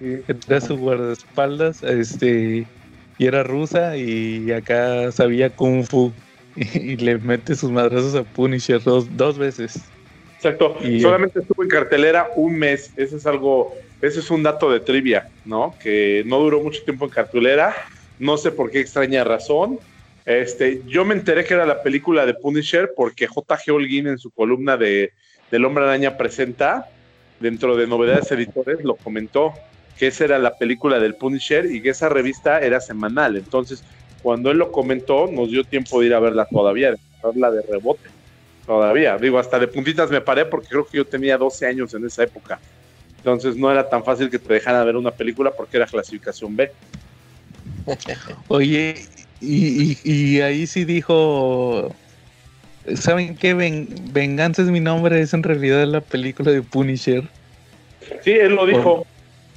era 0.00 0.60
su 0.60 0.76
guardaespaldas, 0.76 1.82
este, 1.82 2.66
y 3.18 3.26
era 3.26 3.42
rusa 3.42 3.96
y 3.96 4.50
acá 4.52 5.10
sabía 5.10 5.50
kung 5.50 5.84
fu 5.84 6.12
y, 6.56 6.96
le 6.96 7.18
mete 7.18 7.54
sus 7.54 7.70
madrazos 7.70 8.14
a 8.14 8.22
Punisher 8.22 8.82
dos, 8.82 9.08
dos 9.16 9.38
veces. 9.38 9.80
Exacto. 10.36 10.76
Y- 10.82 11.00
Solamente 11.00 11.40
estuvo 11.40 11.62
en 11.62 11.68
cartelera 11.68 12.28
un 12.36 12.58
mes. 12.58 12.92
Ese 12.96 13.16
es 13.16 13.26
algo, 13.26 13.72
ese 14.00 14.20
es 14.20 14.30
un 14.30 14.42
dato 14.42 14.70
de 14.70 14.80
trivia, 14.80 15.28
¿no? 15.44 15.74
Que 15.82 16.22
no 16.26 16.38
duró 16.38 16.60
mucho 16.60 16.82
tiempo 16.82 17.04
en 17.04 17.10
cartelera. 17.10 17.74
No 18.18 18.36
sé 18.36 18.50
por 18.50 18.70
qué 18.70 18.80
extraña 18.80 19.24
razón. 19.24 19.78
Este, 20.24 20.82
yo 20.86 21.04
me 21.04 21.14
enteré 21.14 21.44
que 21.44 21.54
era 21.54 21.66
la 21.66 21.82
película 21.82 22.26
de 22.26 22.34
Punisher 22.34 22.92
porque 22.94 23.26
J.G. 23.26 23.72
Holguín 23.72 24.06
en 24.06 24.18
su 24.18 24.30
columna 24.30 24.76
de 24.76 25.12
del 25.50 25.64
Hombre 25.64 25.84
Araña 25.84 26.16
presenta 26.16 26.88
dentro 27.40 27.76
de 27.76 27.86
Novedades 27.86 28.30
Editores 28.32 28.84
lo 28.84 28.96
comentó 28.96 29.54
que 29.96 30.08
esa 30.08 30.24
era 30.24 30.38
la 30.38 30.56
película 30.56 31.00
del 31.00 31.14
Punisher 31.14 31.66
y 31.66 31.82
que 31.82 31.90
esa 31.90 32.08
revista 32.08 32.60
era 32.60 32.80
semanal. 32.80 33.36
Entonces, 33.36 33.82
cuando 34.22 34.50
él 34.52 34.58
lo 34.58 34.70
comentó, 34.70 35.26
nos 35.26 35.50
dio 35.50 35.64
tiempo 35.64 36.00
de 36.00 36.06
ir 36.06 36.14
a 36.14 36.20
verla 36.20 36.46
todavía, 36.46 36.92
de 36.92 36.98
verla 37.22 37.50
de 37.50 37.62
rebote. 37.62 38.08
Todavía, 38.64 39.16
digo, 39.16 39.40
hasta 39.40 39.58
de 39.58 39.66
puntitas 39.66 40.10
me 40.10 40.20
paré 40.20 40.44
porque 40.44 40.68
creo 40.68 40.86
que 40.86 40.98
yo 40.98 41.04
tenía 41.04 41.36
12 41.36 41.66
años 41.66 41.94
en 41.94 42.06
esa 42.06 42.22
época. 42.22 42.60
Entonces 43.32 43.56
no 43.60 43.70
era 43.70 43.88
tan 43.88 44.04
fácil 44.04 44.30
que 44.30 44.38
te 44.38 44.54
dejaran 44.54 44.84
ver 44.86 44.96
una 44.96 45.10
película 45.10 45.50
porque 45.50 45.76
era 45.76 45.86
clasificación 45.86 46.54
B. 46.56 46.70
Oye, 48.48 48.94
y, 49.40 49.92
y- 49.92 49.98
y 50.04 50.40
ahí 50.40 50.66
sí 50.66 50.84
dijo. 50.84 51.94
¿Saben 52.94 53.36
qué? 53.36 53.52
Ven- 53.54 53.88
Venganza 54.12 54.62
es 54.62 54.68
mi 54.68 54.80
nombre, 54.80 55.20
es 55.20 55.34
en 55.34 55.42
realidad 55.42 55.84
la 55.86 56.00
película 56.00 56.50
de 56.50 56.62
Punisher. 56.62 57.22
Sí, 58.22 58.30
él 58.32 58.54
lo 58.54 58.64
dijo. 58.66 59.06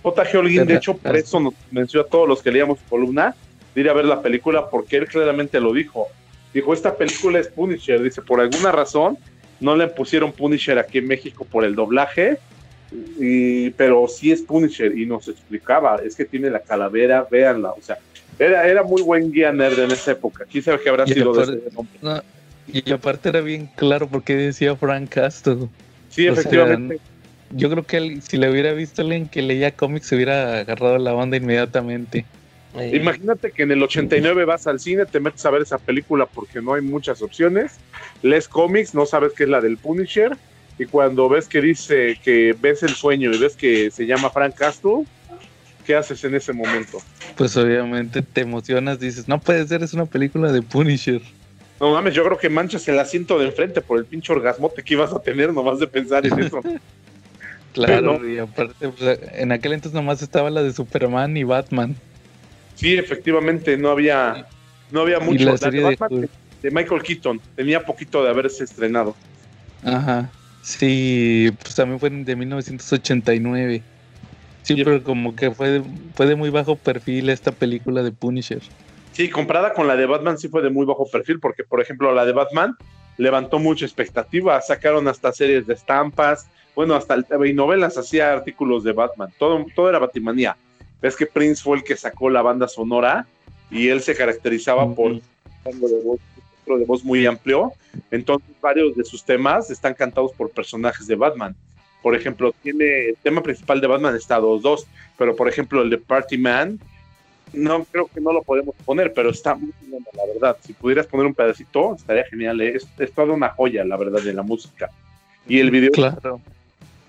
J.G. 0.03 0.37
Holguín, 0.39 0.65
de 0.65 0.73
hecho, 0.75 0.97
por 0.97 1.15
eso 1.15 1.39
nos 1.39 1.53
mencionó 1.69 2.05
a 2.07 2.09
todos 2.09 2.27
los 2.27 2.41
que 2.41 2.51
leíamos 2.51 2.79
su 2.79 2.85
columna 2.85 3.35
de 3.75 3.81
ir 3.81 3.89
a 3.89 3.93
ver 3.93 4.05
la 4.05 4.21
película, 4.21 4.67
porque 4.69 4.97
él 4.97 5.07
claramente 5.07 5.59
lo 5.61 5.71
dijo. 5.73 6.07
Dijo, 6.53 6.73
esta 6.73 6.97
película 6.97 7.39
es 7.39 7.47
Punisher. 7.49 8.01
Dice, 8.01 8.21
por 8.23 8.41
alguna 8.41 8.71
razón 8.71 9.17
no 9.59 9.75
le 9.75 9.87
pusieron 9.87 10.31
Punisher 10.33 10.79
aquí 10.79 10.97
en 10.97 11.07
México 11.07 11.45
por 11.45 11.63
el 11.63 11.75
doblaje, 11.75 12.39
y, 13.19 13.69
pero 13.71 14.07
sí 14.07 14.31
es 14.31 14.41
Punisher. 14.41 14.97
Y 14.97 15.05
nos 15.05 15.27
explicaba, 15.27 15.97
es 16.03 16.15
que 16.15 16.25
tiene 16.25 16.49
la 16.49 16.59
calavera, 16.59 17.27
véanla. 17.29 17.71
O 17.71 17.81
sea, 17.81 17.97
era, 18.39 18.67
era 18.67 18.83
muy 18.83 19.01
buen 19.01 19.31
guía 19.31 19.51
nerd 19.51 19.79
en 19.79 19.91
esa 19.91 20.11
época. 20.11 20.45
Quién 20.49 20.63
sabe 20.63 20.79
qué 20.83 20.89
habrá 20.89 21.05
Y 21.05 21.13
sido 21.13 21.33
de 21.33 21.41
aparte- 21.43 21.59
ese 21.67 21.75
nombre. 21.75 21.99
No, 22.01 22.21
y 22.67 22.91
aparte 22.91 23.29
era 23.29 23.41
bien 23.41 23.69
claro 23.75 24.07
porque 24.07 24.35
decía 24.35 24.75
Frank 24.75 25.09
Castle. 25.09 25.67
Sí, 26.09 26.27
o 26.27 26.33
sea, 26.33 26.41
efectivamente. 26.41 26.99
Yo 27.53 27.69
creo 27.69 27.83
que 27.85 27.97
él- 27.97 28.21
si 28.21 28.37
le 28.37 28.49
hubiera 28.49 28.71
visto 28.73 29.01
alguien 29.01 29.27
que 29.27 29.41
leía 29.41 29.71
cómics, 29.71 30.07
se 30.07 30.15
hubiera 30.15 30.59
agarrado 30.59 30.97
la 30.97 31.13
onda 31.13 31.35
inmediatamente. 31.37 32.25
Eh, 32.77 32.91
Imagínate 32.95 33.51
que 33.51 33.63
en 33.63 33.71
el 33.71 33.83
89 33.83 34.45
vas 34.45 34.65
al 34.67 34.79
cine, 34.79 35.05
te 35.05 35.19
metes 35.19 35.45
a 35.45 35.49
ver 35.51 35.61
esa 35.63 35.77
película 35.77 36.25
porque 36.25 36.61
no 36.61 36.73
hay 36.73 36.81
muchas 36.81 37.21
opciones, 37.21 37.73
lees 38.23 38.47
cómics, 38.47 38.95
no 38.95 39.05
sabes 39.05 39.33
qué 39.33 39.43
es 39.43 39.49
la 39.49 39.59
del 39.59 39.75
Punisher, 39.77 40.37
y 40.81 40.85
cuando 40.87 41.29
ves 41.29 41.47
que 41.47 41.61
dice 41.61 42.17
que 42.23 42.55
ves 42.59 42.81
el 42.81 42.95
sueño 42.95 43.31
y 43.31 43.37
ves 43.37 43.55
que 43.55 43.91
se 43.91 44.07
llama 44.07 44.31
Frank 44.31 44.55
Castle, 44.55 45.05
¿qué 45.85 45.95
haces 45.95 46.23
en 46.23 46.33
ese 46.33 46.53
momento? 46.53 46.97
Pues 47.37 47.55
obviamente 47.55 48.23
te 48.23 48.41
emocionas, 48.41 48.99
dices, 48.99 49.27
no 49.27 49.39
puede 49.39 49.67
ser, 49.67 49.83
es 49.83 49.93
una 49.93 50.07
película 50.07 50.51
de 50.51 50.63
Punisher. 50.63 51.21
No 51.79 51.91
mames, 51.91 52.15
yo 52.15 52.23
creo 52.23 52.39
que 52.39 52.49
manchas 52.49 52.87
el 52.87 52.97
asiento 52.97 53.37
de 53.37 53.45
enfrente 53.45 53.81
por 53.81 53.99
el 53.99 54.05
pinche 54.05 54.33
orgasmote 54.33 54.81
que 54.81 54.95
ibas 54.95 55.13
a 55.13 55.21
tener 55.21 55.53
nomás 55.53 55.77
de 55.77 55.85
pensar 55.85 56.25
en 56.25 56.39
eso. 56.39 56.61
Claro, 57.73 58.17
Pero- 58.19 58.29
y 58.29 58.37
aparte, 58.37 58.89
pues, 58.89 59.19
en 59.31 59.53
aquel 59.53 59.71
entonces 59.71 59.93
nomás 59.93 60.21
estaba 60.21 60.49
la 60.49 60.61
de 60.61 60.73
Superman 60.73 61.37
y 61.37 61.45
Batman. 61.45 61.95
Sí, 62.75 62.95
efectivamente, 62.95 63.77
no 63.77 63.91
había, 63.91 64.45
no 64.91 65.01
había 65.01 65.21
mucho. 65.21 65.45
la 65.45 65.53
La 65.53 65.69
de 65.69 65.95
Batman 65.95 66.29
de 66.61 66.69
Michael 66.69 67.01
Keaton 67.01 67.39
tenía 67.55 67.85
poquito 67.85 68.23
de 68.23 68.29
haberse 68.29 68.65
estrenado. 68.65 69.15
Ajá. 69.85 70.29
Sí, 70.61 71.51
pues 71.61 71.75
también 71.75 71.99
fue 71.99 72.09
de 72.09 72.35
1989. 72.35 73.81
Sí, 74.63 74.83
pero 74.83 75.03
como 75.03 75.35
que 75.35 75.51
fue 75.51 75.69
de, 75.69 75.83
fue 76.15 76.27
de 76.27 76.35
muy 76.35 76.49
bajo 76.49 76.75
perfil 76.75 77.29
esta 77.29 77.51
película 77.51 78.03
de 78.03 78.11
Punisher. 78.11 78.61
Sí, 79.11 79.29
comparada 79.29 79.73
con 79.73 79.87
la 79.87 79.95
de 79.95 80.05
Batman 80.05 80.37
sí 80.37 80.47
fue 80.47 80.61
de 80.61 80.69
muy 80.69 80.85
bajo 80.85 81.09
perfil, 81.09 81.39
porque 81.39 81.63
por 81.63 81.81
ejemplo 81.81 82.13
la 82.13 82.25
de 82.25 82.31
Batman 82.31 82.75
levantó 83.17 83.59
mucha 83.59 83.85
expectativa, 83.85 84.61
sacaron 84.61 85.07
hasta 85.07 85.33
series 85.33 85.67
de 85.67 85.73
estampas, 85.73 86.47
bueno, 86.75 86.95
hasta 86.95 87.15
el 87.15 87.25
TV 87.25 87.49
y 87.49 87.53
novelas 87.53 87.97
hacía 87.97 88.31
artículos 88.31 88.83
de 88.83 88.93
Batman, 88.93 89.33
todo, 89.37 89.65
todo 89.75 89.89
era 89.89 89.99
Batimanía. 89.99 90.55
Ves 91.01 91.15
que 91.15 91.25
Prince 91.25 91.61
fue 91.63 91.77
el 91.77 91.83
que 91.83 91.97
sacó 91.97 92.29
la 92.29 92.41
banda 92.41 92.67
sonora 92.67 93.25
y 93.69 93.89
él 93.89 94.01
se 94.01 94.15
caracterizaba 94.15 94.93
por 94.93 95.19
espectro 96.61 96.77
de 96.77 96.85
voz 96.85 97.03
muy 97.03 97.25
amplio, 97.25 97.73
entonces 98.11 98.49
varios 98.61 98.95
de 98.95 99.03
sus 99.03 99.23
temas 99.23 99.69
están 99.69 99.93
cantados 99.93 100.31
por 100.33 100.49
personajes 100.51 101.07
de 101.07 101.15
Batman. 101.15 101.55
Por 102.01 102.15
ejemplo, 102.15 102.53
tiene 102.63 103.09
el 103.09 103.17
tema 103.21 103.41
principal 103.43 103.79
de 103.81 103.87
Batman 103.87 104.15
está 104.15 104.39
2-2, 104.39 104.85
pero 105.17 105.35
por 105.35 105.47
ejemplo 105.47 105.81
el 105.81 105.89
de 105.89 105.97
Party 105.97 106.37
Man, 106.37 106.79
no 107.53 107.83
creo 107.83 108.07
que 108.07 108.21
no 108.21 108.31
lo 108.31 108.43
podemos 108.43 108.75
poner, 108.85 109.13
pero 109.13 109.29
está 109.29 109.55
muy 109.55 109.71
bueno, 109.87 110.05
la 110.13 110.25
verdad. 110.33 110.57
Si 110.61 110.73
pudieras 110.73 111.05
poner 111.05 111.25
un 111.25 111.33
pedacito, 111.33 111.95
estaría 111.95 112.23
genial. 112.25 112.61
Es, 112.61 112.87
es 112.97 113.11
toda 113.11 113.33
una 113.33 113.49
joya, 113.49 113.83
la 113.83 113.97
verdad, 113.97 114.21
de 114.21 114.33
la 114.33 114.41
música. 114.41 114.89
Y 115.47 115.59
el 115.59 115.69
video, 115.69 115.91
Claro. 115.91 116.39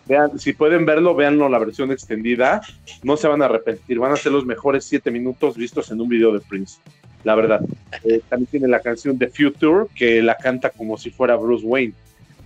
vean, 0.06 0.36
si 0.40 0.52
pueden 0.52 0.84
verlo, 0.84 1.14
véanlo 1.14 1.48
la 1.48 1.60
versión 1.60 1.92
extendida. 1.92 2.60
No 3.04 3.16
se 3.16 3.28
van 3.28 3.40
a 3.40 3.44
arrepentir. 3.44 4.00
Van 4.00 4.10
a 4.12 4.16
ser 4.16 4.32
los 4.32 4.44
mejores 4.44 4.84
siete 4.84 5.12
minutos 5.12 5.56
vistos 5.56 5.92
en 5.92 6.00
un 6.00 6.08
video 6.08 6.32
de 6.32 6.40
Prince. 6.40 6.80
La 7.24 7.34
verdad. 7.34 7.60
Eh, 8.04 8.20
también 8.28 8.46
tiene 8.46 8.68
la 8.68 8.80
canción 8.80 9.18
The 9.18 9.28
Future, 9.28 9.86
que 9.94 10.22
la 10.22 10.36
canta 10.36 10.70
como 10.70 10.96
si 10.96 11.10
fuera 11.10 11.36
Bruce 11.36 11.64
Wayne. 11.64 11.94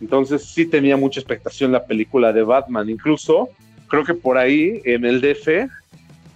Entonces 0.00 0.44
sí 0.44 0.66
tenía 0.66 0.96
mucha 0.96 1.20
expectación 1.20 1.72
la 1.72 1.84
película 1.84 2.32
de 2.32 2.42
Batman. 2.42 2.88
Incluso 2.90 3.48
creo 3.88 4.04
que 4.04 4.14
por 4.14 4.36
ahí 4.36 4.82
en 4.84 5.04
el 5.04 5.20
DF, 5.20 5.70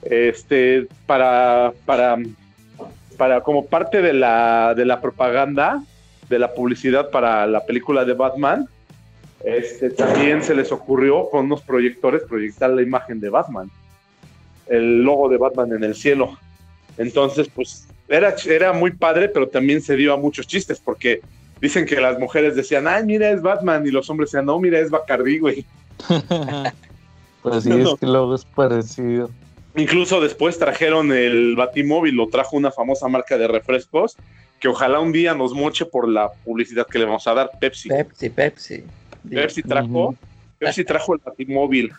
este, 0.03 0.87
para, 1.07 1.73
para, 1.85 2.17
para 3.17 3.43
como 3.43 3.67
parte 3.67 4.01
de 4.01 4.15
la, 4.15 4.75
de 4.75 4.87
la 4.87 5.01
propaganda, 5.01 5.83
de 6.29 6.39
la 6.39 6.55
publicidad 6.55 7.11
para 7.11 7.47
la 7.47 7.67
película 7.67 8.05
de 8.05 8.15
Batman, 8.15 8.67
este, 9.45 9.91
también 9.91 10.43
se 10.43 10.55
les 10.55 10.71
ocurrió 10.71 11.29
con 11.31 11.47
unos 11.47 11.63
proyectores 11.63 12.23
proyectar 12.23 12.71
la 12.71 12.83
imagen 12.83 13.21
de 13.21 13.31
Batman, 13.31 13.71
el 14.67 15.03
logo 15.03 15.29
de 15.29 15.39
Batman 15.39 15.73
en 15.73 15.85
el 15.85 15.95
cielo. 15.95 16.39
Entonces, 17.01 17.49
pues 17.49 17.87
era, 18.09 18.35
era 18.47 18.75
muy 18.75 18.91
padre, 18.91 19.31
pero 19.31 19.49
también 19.49 19.81
se 19.81 19.97
dio 19.97 20.13
a 20.13 20.19
muchos 20.19 20.47
chistes, 20.47 20.79
porque 20.79 21.23
dicen 21.59 21.87
que 21.87 21.99
las 21.99 22.19
mujeres 22.19 22.55
decían, 22.55 22.87
ay, 22.87 23.07
mira, 23.07 23.31
es 23.31 23.41
Batman, 23.41 23.87
y 23.87 23.91
los 23.91 24.11
hombres 24.11 24.31
decían, 24.31 24.45
no, 24.45 24.61
mira, 24.61 24.79
es 24.79 24.91
Bacardi, 24.91 25.39
güey. 25.39 25.65
pues 27.43 27.65
sí, 27.65 27.71
No, 27.71 27.95
es 27.95 28.01
que 28.01 28.07
luego 28.07 28.35
es 28.35 28.45
parecido. 28.45 29.31
Incluso 29.77 30.21
después 30.21 30.59
trajeron 30.59 31.11
el 31.11 31.57
Batimóvil, 31.57 32.17
lo 32.17 32.29
trajo 32.29 32.59
una 32.59 32.71
famosa 32.71 33.09
marca 33.09 33.39
de 33.39 33.49
refrescos, 33.49 34.19
que 34.59 34.69
ojalá 34.69 35.01
un 35.01 35.13
día 35.13 35.33
nos 35.35 35.55
moche 35.55 35.87
por 35.87 36.07
la 36.07 36.31
publicidad 36.45 36.87
que 36.87 36.99
le 36.99 37.07
vamos 37.07 37.27
a 37.27 37.33
dar, 37.33 37.51
Pepsi. 37.59 37.89
Pepsi, 37.89 38.29
Pepsi. 38.29 38.85
Pepsi 39.31 39.63
trajo, 39.63 40.09
Ujú. 40.09 40.17
Pepsi 40.59 40.85
trajo 40.85 41.15
el 41.15 41.21
Batimóvil 41.25 41.93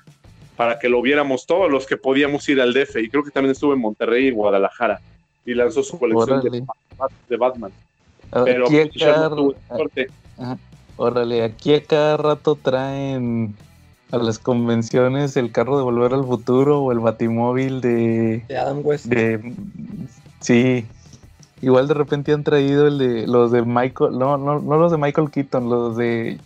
para 0.62 0.78
que 0.78 0.90
lo 0.90 1.02
viéramos 1.02 1.48
todos 1.48 1.72
los 1.72 1.88
que 1.88 1.98
podíamos 1.98 2.48
ir 2.48 2.62
al 2.62 2.72
DF, 2.72 2.98
y 2.98 3.10
creo 3.10 3.24
que 3.24 3.32
también 3.32 3.54
estuvo 3.54 3.74
en 3.74 3.80
Monterrey 3.80 4.28
y 4.28 4.30
Guadalajara, 4.32 5.02
y 5.44 5.56
lanzó 5.56 5.82
su 5.82 5.98
colección 5.98 6.40
de, 7.28 7.38
Batman. 7.38 7.72
Pero 8.46 8.68
Aquí 8.68 8.78
a 8.80 8.86
no 8.86 8.92
cada- 9.00 9.30
tuvo 9.36 9.56
suerte. 9.76 10.08
Órale, 10.98 11.42
aquí 11.44 11.74
a 11.74 11.84
cada 11.84 12.16
rato 12.18 12.54
traen 12.62 13.56
a 14.12 14.18
las 14.18 14.38
convenciones 14.38 15.36
el 15.36 15.52
carro 15.52 15.80
de 15.80 15.84
Volver 15.84 16.14
al 16.14 16.26
Futuro 16.26 16.82
o 16.84 16.92
el 16.92 17.00
batimóvil 17.00 17.82
de, 17.82 18.46
De 18.48 18.56
Adam 18.56 18.82
West. 18.84 19.08
de 19.08 19.56
sí. 20.42 20.86
Igual 21.64 21.88
de 21.88 21.96
repente 21.96 22.34
han 22.34 22.44
traído 22.44 22.86
el 22.86 23.00
de 23.00 23.26
los 23.26 23.52
de 23.52 23.64
Michael, 23.64 24.12
no, 24.20 24.38
no, 24.38 24.60
no 24.60 24.78
los 24.78 24.92
de 24.92 25.00
Michael 25.00 25.32
Keaton, 25.32 25.72
los 25.72 25.98
de 25.98 26.38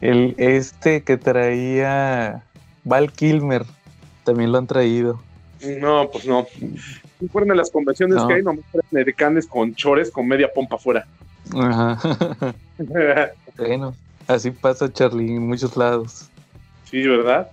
el 0.00 0.36
este 0.38 1.02
que 1.02 1.16
traía 1.16 2.44
Val 2.84 3.12
Kilmer, 3.12 3.64
también 4.24 4.52
lo 4.52 4.58
han 4.58 4.66
traído. 4.66 5.20
No, 5.80 6.08
pues 6.10 6.24
no. 6.26 6.46
Si 7.20 7.28
fueron 7.28 7.48
de 7.48 7.56
las 7.56 7.70
convenciones 7.70 8.16
No. 8.16 8.28
que 8.28 8.34
hay, 8.34 8.42
nomás 8.42 8.64
traen 8.70 9.04
decanes 9.04 9.46
con 9.46 9.74
chores 9.74 10.10
con 10.10 10.26
media 10.28 10.48
pompa 10.54 10.76
afuera. 10.76 11.06
Ajá. 11.56 11.98
bueno, 13.56 13.94
así 14.26 14.50
pasa 14.50 14.92
Charlie 14.92 15.34
en 15.36 15.46
muchos 15.48 15.76
lados. 15.76 16.28
sí, 16.84 17.06
¿verdad? 17.06 17.48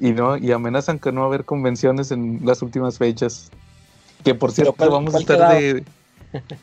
Y 0.00 0.10
no, 0.10 0.36
y 0.36 0.50
amenazan 0.52 0.98
que 0.98 1.12
no 1.12 1.20
va 1.20 1.26
a 1.26 1.28
haber 1.28 1.44
convenciones 1.44 2.10
en 2.10 2.40
las 2.44 2.60
últimas 2.62 2.98
fechas. 2.98 3.50
Que 4.24 4.34
por 4.34 4.50
cierto 4.52 4.72
¿cuál- 4.72 4.90
vamos 4.90 5.14
a 5.14 5.18
estar 5.18 5.56
de 5.56 5.84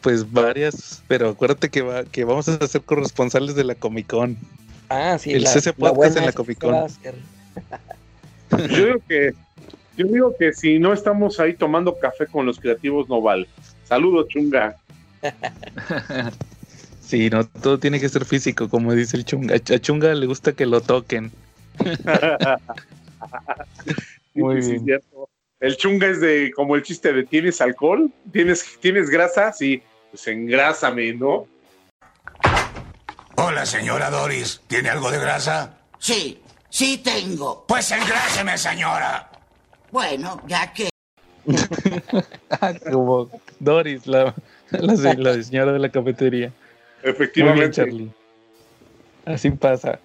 pues 0.02 0.30
varias, 0.32 1.02
pero 1.08 1.30
acuérdate 1.30 1.70
que 1.70 1.82
va, 1.82 2.04
que 2.04 2.26
vamos 2.26 2.48
a 2.50 2.68
ser 2.68 2.82
corresponsales 2.82 3.56
de 3.56 3.64
la 3.64 3.74
Comic 3.76 4.08
Con. 4.08 4.38
Ah, 4.90 5.18
sí. 5.18 5.32
el 5.32 5.48
CC 5.48 5.72
Podcast 5.72 5.96
buena 5.96 6.20
en 6.20 6.26
la 6.26 6.32
Comic 6.34 6.60
Con. 6.60 6.76
Yo 8.52 8.86
digo 8.86 9.00
que, 9.08 9.34
yo 9.98 10.08
digo 10.08 10.36
que 10.38 10.52
si 10.52 10.78
no 10.78 10.92
estamos 10.92 11.40
ahí 11.40 11.54
tomando 11.54 11.98
café 11.98 12.28
con 12.28 12.46
los 12.46 12.60
creativos, 12.60 13.08
no 13.08 13.22
vale. 13.22 13.48
Saludos, 13.86 14.28
chunga. 14.28 14.76
Sí, 17.12 17.30
no, 17.30 17.46
todo 17.46 17.78
tiene 17.78 18.00
que 18.00 18.08
ser 18.08 18.24
físico, 18.24 18.70
como 18.70 18.94
dice 18.94 19.18
el 19.18 19.26
Chunga. 19.26 19.56
A 19.56 19.60
Chunga 19.60 20.14
le 20.14 20.28
gusta 20.28 20.54
que 20.54 20.66
lo 20.66 20.80
toquen. 20.80 21.30
Muy 24.34 24.62
bien. 24.62 25.02
El 25.60 25.76
Chunga 25.76 26.08
es 26.08 26.22
de 26.22 26.54
como 26.56 26.78
el 26.78 26.84
chiste 26.84 27.12
de 27.12 27.26
¿tienes 27.26 27.60
alcohol? 27.60 28.10
¿Tienes, 28.32 28.80
¿tienes 28.80 29.10
grasa? 29.10 29.52
Sí, 29.52 29.84
pues 30.10 30.26
engrásame, 30.26 31.12
¿no? 31.12 31.48
Hola, 33.36 33.66
señora 33.66 34.10
Doris. 34.10 34.62
¿Tiene 34.68 34.88
algo 34.88 35.12
de 35.12 35.20
grasa? 35.20 35.80
Sí, 36.00 36.40
sí 36.72 36.98
tengo. 36.98 37.64
Pues 37.68 37.92
engráseme, 37.92 38.58
señora. 38.58 39.30
Bueno, 39.92 40.42
ya 40.48 40.74
que... 40.74 40.90
como 42.92 43.30
Doris, 43.60 44.08
la, 44.08 44.34
la, 44.72 45.44
señora 45.44 45.74
de 45.74 45.80
la 45.80 45.90
cafetería. 45.90 46.52
Efectivamente. 47.04 47.72
Charlie. 47.72 48.12
Así 49.26 49.52
pasa. 49.52 50.00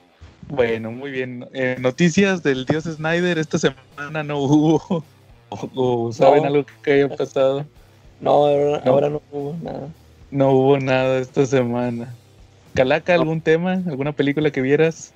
Bueno, 0.48 0.90
muy 0.90 1.10
bien. 1.10 1.48
Eh, 1.52 1.76
noticias 1.78 2.42
del 2.42 2.66
dios 2.66 2.84
Snyder 2.84 3.38
esta 3.38 3.58
semana 3.58 4.22
no 4.22 4.38
hubo. 4.38 5.04
¿O, 5.48 6.12
saben 6.12 6.44
algo 6.44 6.66
que 6.82 6.92
haya 6.92 7.16
pasado? 7.16 7.64
No 8.20 8.30
ahora, 8.84 9.10
no. 9.10 9.22
hubo 9.30 9.56
nada. 9.62 9.88
No 10.30 10.50
hubo 10.50 10.78
nada 10.78 11.18
esta 11.18 11.46
semana. 11.46 12.14
Calaca, 12.74 13.14
¿algún 13.14 13.40
tema? 13.40 13.74
¿Alguna 13.86 14.12
película 14.12 14.50
que 14.50 14.60
vieras? 14.60 15.12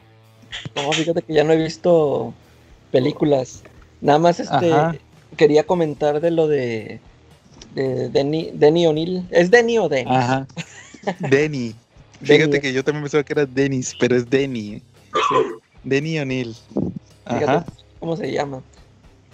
No, 0.74 0.92
fíjate 0.92 1.22
que 1.22 1.34
ya 1.34 1.44
no 1.44 1.52
he 1.52 1.56
visto 1.56 2.34
películas. 2.90 3.62
Nada 4.00 4.18
más 4.18 4.40
este 4.40 4.72
quería 5.36 5.64
comentar 5.64 6.20
de 6.20 6.30
lo 6.30 6.48
de, 6.48 7.00
de 7.74 8.08
Denny, 8.08 8.50
Denny 8.54 8.86
O'Neill. 8.86 9.26
¿Es 9.30 9.50
Denny 9.50 9.78
o 9.78 9.88
Denny? 9.88 10.10
Ajá. 10.10 10.46
Denny. 11.30 11.74
Fíjate 12.22 12.60
que 12.60 12.72
yo 12.72 12.84
también 12.84 13.04
pensaba 13.04 13.24
que 13.24 13.32
era 13.32 13.46
Dennis, 13.46 13.94
pero 13.98 14.16
es 14.16 14.28
Denny. 14.28 14.82
Denny 15.84 16.18
O'Neill. 16.18 16.54
Ajá. 17.24 17.64
¿Cómo 17.98 18.16
se 18.16 18.30
llama? 18.30 18.62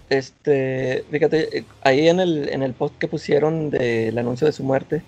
Este, 0.08 1.04
fíjate, 1.10 1.64
ahí 1.82 2.08
en 2.08 2.20
el, 2.20 2.48
en 2.48 2.62
el 2.62 2.74
post 2.74 2.96
que 2.98 3.08
pusieron 3.08 3.70
del 3.70 4.16
anuncio 4.18 4.46
de 4.46 4.52
su 4.52 4.62
muerte, 4.62 5.02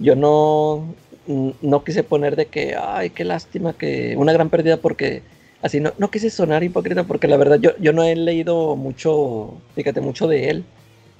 yo 0.00 0.16
no, 0.16 0.92
no 1.26 1.84
quise 1.84 2.02
poner 2.02 2.34
de 2.34 2.46
que, 2.46 2.74
ay, 2.76 3.10
qué 3.10 3.24
lástima, 3.24 3.74
que 3.74 4.16
una 4.16 4.32
gran 4.32 4.50
pérdida 4.50 4.76
porque 4.78 5.22
así 5.62 5.80
no, 5.80 5.92
no 5.98 6.10
quise 6.10 6.30
sonar 6.30 6.62
hipócrita 6.62 7.04
porque 7.04 7.28
la 7.28 7.36
verdad 7.36 7.58
yo, 7.60 7.70
yo 7.78 7.92
no 7.92 8.02
he 8.02 8.16
leído 8.16 8.76
mucho, 8.76 9.54
fíjate, 9.74 10.00
mucho 10.00 10.26
de 10.26 10.50
él. 10.50 10.64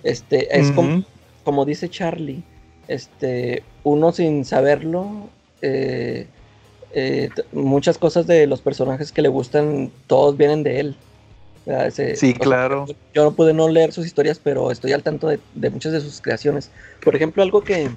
Este, 0.02 0.58
es 0.58 0.70
como, 0.72 1.04
como 1.44 1.64
dice 1.64 1.88
Charlie, 1.88 2.42
este, 2.88 3.62
uno 3.84 4.12
sin 4.12 4.44
saberlo, 4.44 5.28
eh, 5.62 6.26
eh, 6.92 7.30
muchas 7.52 7.98
cosas 7.98 8.26
de 8.26 8.46
los 8.46 8.60
personajes 8.60 9.12
que 9.12 9.22
le 9.22 9.28
gustan, 9.28 9.90
todos 10.06 10.36
vienen 10.36 10.62
de 10.62 10.80
él. 10.80 10.96
sí, 12.16 12.34
claro. 12.34 12.86
yo 13.14 13.24
no 13.24 13.32
pude 13.32 13.52
no 13.52 13.68
leer 13.68 13.92
sus 13.92 14.06
historias, 14.06 14.40
pero 14.42 14.70
estoy 14.70 14.92
al 14.92 15.02
tanto 15.02 15.28
de, 15.28 15.70
muchas 15.70 15.92
de 15.92 16.00
sus 16.00 16.20
creaciones. 16.20 16.70
Por 17.04 17.14
ejemplo, 17.14 17.42
algo 17.42 17.62
que, 17.62 17.90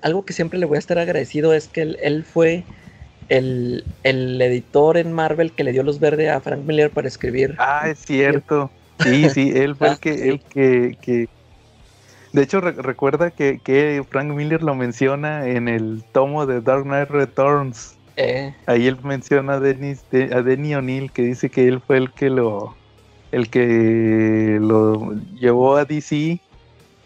algo 0.00 0.24
que 0.24 0.32
siempre 0.32 0.58
le 0.58 0.66
voy 0.66 0.76
a 0.76 0.78
estar 0.78 0.98
agradecido 0.98 1.52
es 1.52 1.68
que 1.68 1.82
él, 1.82 2.24
fue 2.24 2.64
el, 3.38 3.84
editor 4.42 4.96
en 4.96 5.12
Marvel 5.12 5.52
que 5.52 5.64
le 5.64 5.72
dio 5.72 5.82
luz 5.82 5.98
verde 5.98 6.30
a 6.30 6.40
Frank 6.40 6.64
Miller 6.64 6.90
para 6.90 7.08
escribir. 7.08 7.54
Ah, 7.58 7.88
es 7.88 8.00
cierto. 8.00 8.70
Sí, 9.00 9.28
sí, 9.30 9.52
él 9.54 9.74
fue 9.74 9.90
el 9.90 9.98
que, 10.00 10.28
el 10.28 10.40
que, 10.96 11.28
De 12.32 12.42
hecho, 12.42 12.60
recuerda 12.60 13.30
que, 13.30 14.04
Frank 14.10 14.28
Miller 14.32 14.62
lo 14.62 14.74
menciona 14.74 15.46
en 15.48 15.68
el 15.68 16.04
tomo 16.12 16.46
de 16.46 16.60
Dark 16.60 16.84
Knight 16.84 17.10
Returns. 17.10 17.96
Eh. 18.16 18.54
Ahí 18.66 18.86
él 18.86 18.98
menciona 19.02 19.54
a, 19.54 19.60
Dennis, 19.60 20.04
a 20.12 20.42
Denny 20.42 20.74
O'Neill, 20.74 21.10
que 21.10 21.22
dice 21.22 21.48
que 21.48 21.66
él 21.66 21.80
fue 21.80 21.96
el 21.96 22.12
que 22.12 22.28
lo 22.28 22.76
el 23.30 23.48
que 23.48 24.58
lo 24.60 25.14
llevó 25.40 25.76
a 25.76 25.86
DC 25.86 26.38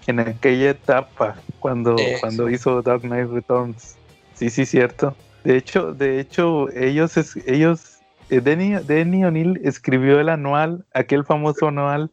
en 0.08 0.18
aquella 0.18 0.70
etapa 0.70 1.36
cuando, 1.60 1.94
cuando 2.20 2.50
hizo 2.50 2.82
Dark 2.82 3.02
Knight 3.02 3.30
Returns. 3.30 3.96
Sí, 4.34 4.50
sí, 4.50 4.66
cierto. 4.66 5.14
De 5.46 5.56
hecho, 5.56 5.92
de 5.92 6.18
hecho, 6.18 6.68
ellos, 6.72 7.16
ellos, 7.46 7.98
eh, 8.30 8.40
Denny, 8.40 9.24
O'Neill 9.24 9.60
escribió 9.62 10.18
el 10.18 10.28
anual, 10.28 10.84
aquel 10.92 11.24
famoso 11.24 11.68
anual 11.68 12.10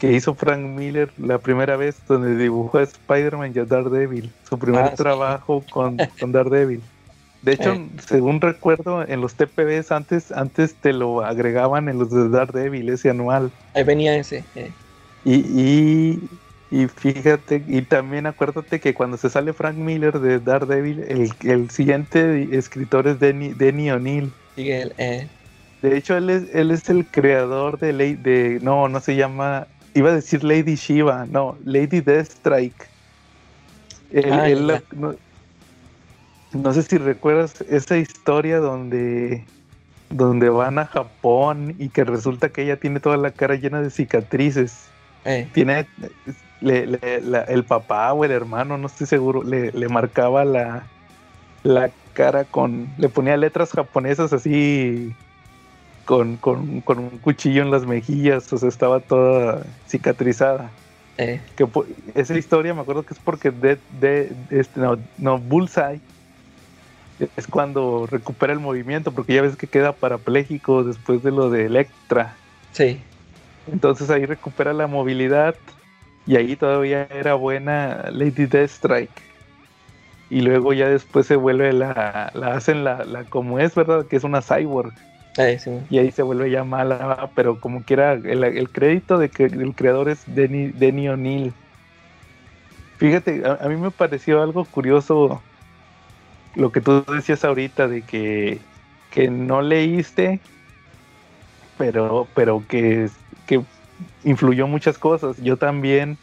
que 0.00 0.10
hizo 0.12 0.34
Frank 0.34 0.62
Miller 0.62 1.12
la 1.16 1.38
primera 1.38 1.76
vez, 1.76 2.04
donde 2.08 2.36
dibujó 2.36 2.78
a 2.78 2.82
Spider-Man 2.82 3.52
y 3.54 3.60
a 3.60 3.66
Daredevil, 3.66 4.32
su 4.48 4.58
primer 4.58 4.82
ah, 4.82 4.94
trabajo 4.96 5.62
con, 5.70 5.96
con 6.18 6.32
Daredevil. 6.32 6.82
De 7.42 7.52
hecho, 7.52 7.74
eh. 7.74 7.88
según 8.04 8.40
recuerdo, 8.40 9.06
en 9.06 9.20
los 9.20 9.34
TPBs 9.34 9.92
antes, 9.92 10.32
antes 10.32 10.74
te 10.74 10.92
lo 10.92 11.24
agregaban 11.24 11.88
en 11.88 12.00
los 12.00 12.10
de 12.10 12.28
Daredevil, 12.28 12.88
ese 12.88 13.10
anual. 13.10 13.52
Ahí 13.74 13.84
venía 13.84 14.16
ese. 14.16 14.42
Eh. 14.56 14.72
Y, 15.24 15.34
y, 15.36 16.28
fíjate, 16.88 17.62
y 17.66 17.82
también 17.82 18.26
acuérdate 18.26 18.80
que 18.80 18.92
cuando 18.92 19.16
se 19.16 19.30
sale 19.30 19.52
Frank 19.52 19.76
Miller 19.76 20.18
de 20.18 20.40
Daredevil, 20.40 21.00
el, 21.08 21.30
el 21.44 21.70
siguiente 21.70 22.48
escritor 22.56 23.06
es 23.06 23.20
Denny, 23.20 23.50
Denny 23.50 23.90
O'Neill. 23.90 24.32
Eh. 24.56 25.28
De 25.82 25.96
hecho, 25.96 26.16
él 26.16 26.30
es, 26.30 26.54
él 26.54 26.70
es 26.70 26.88
el 26.88 27.06
creador 27.06 27.78
de, 27.78 27.92
de. 28.16 28.58
No, 28.62 28.88
no 28.88 29.00
se 29.00 29.14
llama. 29.14 29.68
Iba 29.94 30.10
a 30.10 30.14
decir 30.14 30.42
Lady 30.42 30.74
Shiva, 30.74 31.26
no, 31.26 31.56
Lady 31.64 32.00
Deathstrike. 32.00 32.88
Él, 34.10 34.32
ah, 34.32 34.48
él 34.48 34.82
no 36.52 36.72
sé 36.72 36.82
si 36.82 36.98
recuerdas 36.98 37.60
esa 37.68 37.96
historia 37.96 38.58
donde, 38.58 39.44
donde 40.10 40.48
van 40.48 40.78
a 40.78 40.86
Japón 40.86 41.74
y 41.78 41.88
que 41.88 42.04
resulta 42.04 42.50
que 42.50 42.62
ella 42.62 42.78
tiene 42.78 43.00
toda 43.00 43.16
la 43.16 43.30
cara 43.30 43.56
llena 43.56 43.80
de 43.80 43.90
cicatrices. 43.90 44.86
Eh. 45.24 45.48
Tiene 45.52 45.86
el 46.60 47.64
papá 47.64 48.12
o 48.12 48.24
el 48.24 48.30
hermano, 48.30 48.78
no 48.78 48.86
estoy 48.86 49.06
seguro, 49.06 49.42
le, 49.42 49.88
marcaba 49.88 50.44
la, 50.44 50.84
la 51.62 51.90
cara 52.14 52.44
con. 52.44 52.88
le 52.98 53.08
ponía 53.08 53.36
letras 53.36 53.72
japonesas 53.72 54.32
así 54.32 55.14
con, 56.04 56.36
con, 56.36 56.82
un 56.88 57.18
cuchillo 57.20 57.62
en 57.62 57.70
las 57.70 57.84
mejillas, 57.84 58.50
o 58.52 58.58
sea, 58.58 58.68
estaba 58.68 59.00
toda 59.00 59.62
cicatrizada. 59.88 60.70
Eh. 61.18 61.40
Que, 61.56 61.66
esa 62.14 62.36
historia 62.36 62.74
me 62.74 62.82
acuerdo 62.82 63.02
que 63.02 63.14
es 63.14 63.20
porque 63.20 63.50
de, 63.50 63.78
de, 64.00 64.32
este, 64.50 64.80
no, 64.80 64.98
no, 65.18 65.38
Bullseye 65.38 66.00
es 67.36 67.46
cuando 67.46 68.06
recupera 68.06 68.52
el 68.52 68.60
movimiento, 68.60 69.12
porque 69.12 69.34
ya 69.34 69.42
ves 69.42 69.56
que 69.56 69.66
queda 69.66 69.92
parapléjico 69.92 70.84
después 70.84 71.22
de 71.22 71.30
lo 71.30 71.50
de 71.50 71.66
Electra. 71.66 72.34
Sí. 72.72 73.00
Entonces 73.72 74.10
ahí 74.10 74.26
recupera 74.26 74.72
la 74.72 74.86
movilidad 74.86 75.54
y 76.26 76.36
ahí 76.36 76.56
todavía 76.56 77.06
era 77.10 77.34
buena 77.34 78.08
Lady 78.10 78.46
Deathstrike. 78.46 79.22
Y 80.28 80.40
luego 80.40 80.72
ya 80.72 80.88
después 80.88 81.26
se 81.26 81.36
vuelve 81.36 81.72
la, 81.72 82.32
la 82.34 82.54
hacen 82.54 82.82
la, 82.82 83.04
la 83.04 83.24
como 83.24 83.60
es, 83.60 83.74
¿verdad? 83.76 84.06
Que 84.06 84.16
es 84.16 84.24
una 84.24 84.42
cyborg. 84.42 84.92
sí. 85.36 85.70
Y 85.88 85.98
ahí 85.98 86.10
se 86.10 86.22
vuelve 86.22 86.50
ya 86.50 86.64
mala, 86.64 87.30
pero 87.36 87.60
como 87.60 87.84
quiera, 87.84 88.14
el, 88.14 88.42
el 88.42 88.70
crédito 88.70 89.18
de 89.18 89.28
que 89.28 89.44
el 89.44 89.74
creador 89.76 90.08
es 90.08 90.24
Denny, 90.26 90.68
Denny 90.68 91.08
O'Neill. 91.08 91.52
Fíjate, 92.96 93.42
a, 93.46 93.68
mí 93.68 93.76
me 93.76 93.90
pareció 93.90 94.42
algo 94.42 94.64
curioso 94.64 95.42
lo 96.54 96.72
que 96.72 96.80
tú 96.80 97.04
decías 97.04 97.44
ahorita 97.44 97.86
de 97.86 98.02
que, 98.02 98.58
que 99.10 99.28
no 99.28 99.60
leíste, 99.60 100.40
pero, 101.76 102.26
pero 102.34 102.64
que, 102.66 103.10
que 103.46 103.62
influyó 104.24 104.66
muchas 104.66 104.98
cosas. 104.98 105.36
Yo 105.42 105.56
también, 105.56 106.18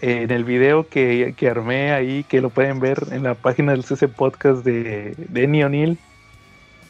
en 0.00 0.30
el 0.30 0.44
video 0.44 0.88
que, 0.88 1.34
que, 1.36 1.48
armé 1.48 1.92
ahí, 1.92 2.24
que 2.24 2.40
lo 2.40 2.50
pueden 2.50 2.80
ver 2.80 2.98
en 3.10 3.22
la 3.22 3.34
página 3.34 3.72
del 3.72 3.84
CC 3.84 4.08
Podcast 4.08 4.64
de 4.64 5.14
Denny 5.28 5.62
O'Neill, 5.62 5.98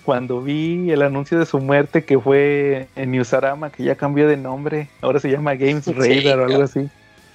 cuando 0.04 0.40
vi 0.40 0.90
el 0.90 1.02
anuncio 1.02 1.38
de 1.38 1.46
su 1.46 1.58
muerte 1.58 2.04
que 2.04 2.18
fue 2.18 2.88
en 2.96 3.10
Newsarama, 3.10 3.70
que 3.70 3.84
ya 3.84 3.94
cambió 3.94 4.26
de 4.26 4.36
nombre, 4.36 4.88
ahora 5.02 5.20
se 5.20 5.30
llama 5.30 5.54
Games 5.54 5.86
Radar 5.86 6.40
o 6.40 6.44
algo 6.46 6.62
así. 6.62 6.88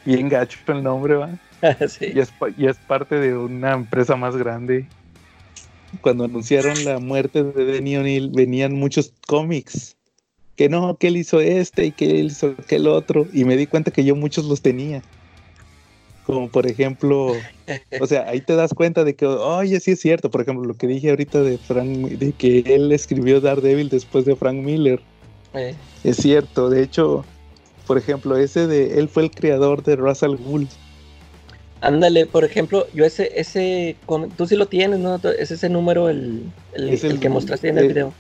Bien 0.06 0.28
gacho 0.28 0.60
el 0.68 0.84
nombre, 0.84 1.16
¿va? 1.16 1.30
y, 2.02 2.20
es, 2.20 2.34
y 2.58 2.66
es 2.66 2.78
parte 2.78 3.16
de 3.16 3.38
una 3.38 3.74
empresa 3.74 4.16
más 4.16 4.36
grande 4.36 4.88
cuando 6.02 6.26
anunciaron 6.26 6.84
la 6.86 7.00
muerte 7.00 7.44
de 7.44 7.66
Denny 7.66 7.98
O'Neill, 7.98 8.32
venían 8.34 8.74
muchos 8.74 9.14
cómics. 9.28 9.96
Que 10.56 10.70
no, 10.70 10.96
que 10.98 11.08
él 11.08 11.18
hizo 11.18 11.40
este 11.42 11.86
y 11.88 11.92
que 11.92 12.20
él 12.20 12.28
hizo 12.28 12.56
aquel 12.60 12.88
otro. 12.88 13.28
Y 13.34 13.44
me 13.46 13.58
di 13.58 13.66
cuenta 13.68 13.92
que 13.92 14.04
yo 14.04 14.16
muchos 14.16 14.46
los 14.46 14.62
tenía. 14.62 15.02
Como 16.26 16.48
por 16.50 16.68
ejemplo, 16.68 17.34
o 18.00 18.08
sea, 18.08 18.30
ahí 18.30 18.40
te 18.40 18.56
das 18.56 18.74
cuenta 18.74 19.04
de 19.04 19.14
que, 19.16 19.26
oye, 19.26 19.80
sí 19.80 19.92
es 19.92 20.00
cierto. 20.00 20.30
Por 20.32 20.42
ejemplo, 20.42 20.64
lo 20.66 20.76
que 20.76 20.88
dije 20.88 21.10
ahorita 21.10 21.42
de 21.42 21.58
Frank, 21.58 21.88
de 21.90 22.32
que 22.32 22.64
él 22.66 22.92
escribió 22.92 23.42
Daredevil 23.42 23.90
después 23.90 24.24
de 24.26 24.36
Frank 24.36 24.56
Miller. 24.56 25.02
Eh. 25.54 25.76
Es 26.04 26.18
cierto. 26.18 26.70
De 26.70 26.82
hecho, 26.82 27.26
por 27.88 27.98
ejemplo, 27.98 28.38
ese 28.38 28.68
de 28.68 29.00
él 29.00 29.10
fue 29.10 29.24
el 29.24 29.32
creador 29.32 29.84
de 29.84 29.96
Russell 29.98 30.36
Gould. 30.38 30.70
Ándale, 31.82 32.26
por 32.26 32.46
ejemplo, 32.46 32.88
yo 32.94 33.04
ese, 33.04 33.30
ese, 33.36 33.98
tú 34.38 34.48
sí 34.48 34.56
lo 34.56 34.68
tienes, 34.68 35.00
¿no? 35.00 35.16
Es 35.38 35.52
ese 35.52 35.68
número 35.68 36.08
el, 36.08 36.44
el, 36.74 36.90
Es 36.90 37.04
el 37.04 37.14
el- 37.14 37.20
que 37.20 37.28
mostraste 37.28 37.68
en 37.68 37.78
el 37.78 37.84
el- 37.86 37.90
video. 37.92 38.14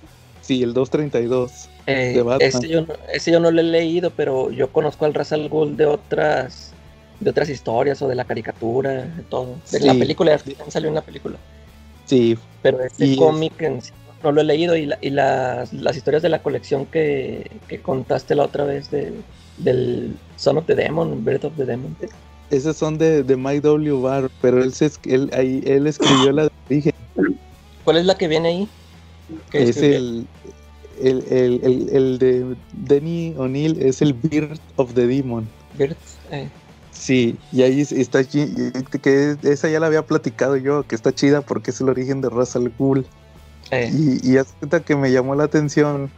Sí, 0.43 0.61
el 0.61 0.73
232. 0.73 1.69
Eh, 1.87 2.13
de 2.15 2.21
Batman. 2.21 2.39
ese, 2.47 2.67
yo 2.67 2.81
no, 2.81 2.93
ese 3.11 3.31
yo 3.31 3.39
no 3.39 3.49
lo 3.49 3.59
he 3.61 3.63
leído, 3.63 4.11
pero 4.11 4.51
yo 4.51 4.71
conozco 4.71 5.05
al 5.05 5.13
Ra's 5.13 5.31
al 5.33 5.49
Ghul 5.49 5.75
de 5.75 5.85
otras, 5.85 6.71
de 7.19 7.29
otras 7.29 7.49
historias 7.49 8.01
o 8.01 8.07
de 8.07 8.15
la 8.15 8.25
caricatura, 8.25 8.91
de 9.05 9.23
todo. 9.29 9.55
De 9.71 9.79
la 9.79 9.93
película, 9.93 10.39
salió 10.67 10.89
en 10.89 10.95
la 10.95 11.01
película. 11.01 11.37
Sí, 12.05 12.37
Pero 12.61 12.81
este 12.81 13.05
Y 13.05 13.13
es- 13.13 13.17
cómic 13.17 13.59
en 13.61 13.81
sí 13.81 13.91
no 14.21 14.31
lo 14.31 14.39
he 14.39 14.43
leído 14.45 14.75
y, 14.77 14.85
la- 14.85 14.97
y 15.01 15.09
las, 15.09 15.73
las 15.73 15.97
historias 15.97 16.21
de 16.23 16.29
la 16.29 16.39
colección 16.41 16.85
que, 16.85 17.51
que 17.67 17.81
contaste 17.81 18.35
la 18.35 18.43
otra 18.43 18.63
vez 18.63 18.89
de, 18.89 19.11
del 19.57 20.15
Son 20.37 20.57
of 20.57 20.65
the 20.65 20.75
Demon, 20.75 21.25
Birth 21.25 21.43
of 21.45 21.53
the 21.57 21.65
Demon. 21.65 21.95
esos 22.49 22.77
son 22.77 22.97
de, 22.97 23.23
de 23.23 23.35
Mike 23.35 23.61
W. 23.61 24.01
Barr, 24.01 24.29
pero 24.41 24.63
él, 24.63 24.73
se, 24.73 24.85
es- 24.85 24.99
él, 25.05 25.29
ahí, 25.33 25.61
él 25.65 25.87
escribió 25.87 26.31
la 26.31 26.43
de 26.43 26.49
origen. 26.69 26.93
¿Cuál 27.83 27.97
es 27.97 28.05
la 28.05 28.15
que 28.17 28.27
viene 28.29 28.47
ahí? 28.49 28.69
Es 29.53 29.77
el, 29.77 30.27
el, 31.01 31.23
el, 31.29 31.61
el, 31.63 31.89
el 31.89 32.19
de 32.19 32.55
Denny 32.73 33.33
O'Neill, 33.37 33.81
es 33.81 34.01
el 34.01 34.13
Birth 34.13 34.61
of 34.75 34.93
the 34.93 35.07
Demon. 35.07 35.47
Birth, 35.77 35.97
eh, 36.31 36.49
Sí, 36.91 37.39
y 37.51 37.63
ahí 37.63 37.81
es- 37.81 37.91
está 37.91 38.23
que 38.23 39.37
esa 39.43 39.69
ya 39.69 39.79
la 39.79 39.87
había 39.87 40.05
platicado 40.05 40.57
yo, 40.57 40.83
que 40.83 40.95
está 40.95 41.11
chida 41.13 41.41
porque 41.41 41.71
es 41.71 41.81
el 41.81 41.89
origen 41.89 42.21
de 42.21 42.29
Ra's 42.29 42.55
al 42.55 42.69
Ghul. 42.69 43.05
eh, 43.71 43.89
Y, 43.93 44.37
y 44.37 44.37
cuenta 44.59 44.81
que 44.81 44.95
me 44.95 45.11
llamó 45.11 45.35
la 45.35 45.45
atención. 45.45 46.11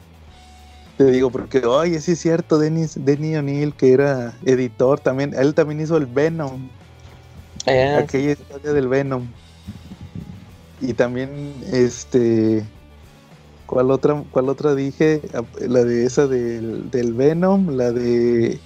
Te 0.97 1.05
digo, 1.11 1.29
porque, 1.31 1.59
oye, 1.65 1.99
sí 1.99 2.13
es 2.13 2.19
cierto, 2.19 2.57
Dennis, 2.57 2.93
Denny 3.03 3.35
O'Neill, 3.35 3.73
que 3.75 3.91
era 3.91 4.33
editor 4.45 4.99
también, 4.99 5.33
él 5.33 5.53
también 5.53 5.81
hizo 5.81 5.97
el 5.97 6.05
Venom, 6.05 6.69
eh, 7.65 7.93
aquella 7.97 8.31
historia 8.31 8.71
del 8.71 8.87
Venom. 8.87 9.27
Y 10.79 10.93
también, 10.93 11.31
este, 11.73 12.63
¿cuál 13.65 13.91
otra, 13.91 14.23
cuál 14.31 14.49
otra 14.49 14.75
dije? 14.75 15.21
Ah, 15.33 15.43
La 15.59 15.83
de 15.83 16.05
esa 16.05 16.27
del, 16.27 16.89
del 16.91 17.13
Venom, 17.13 17.69
la 17.69 17.91
de 17.91 18.59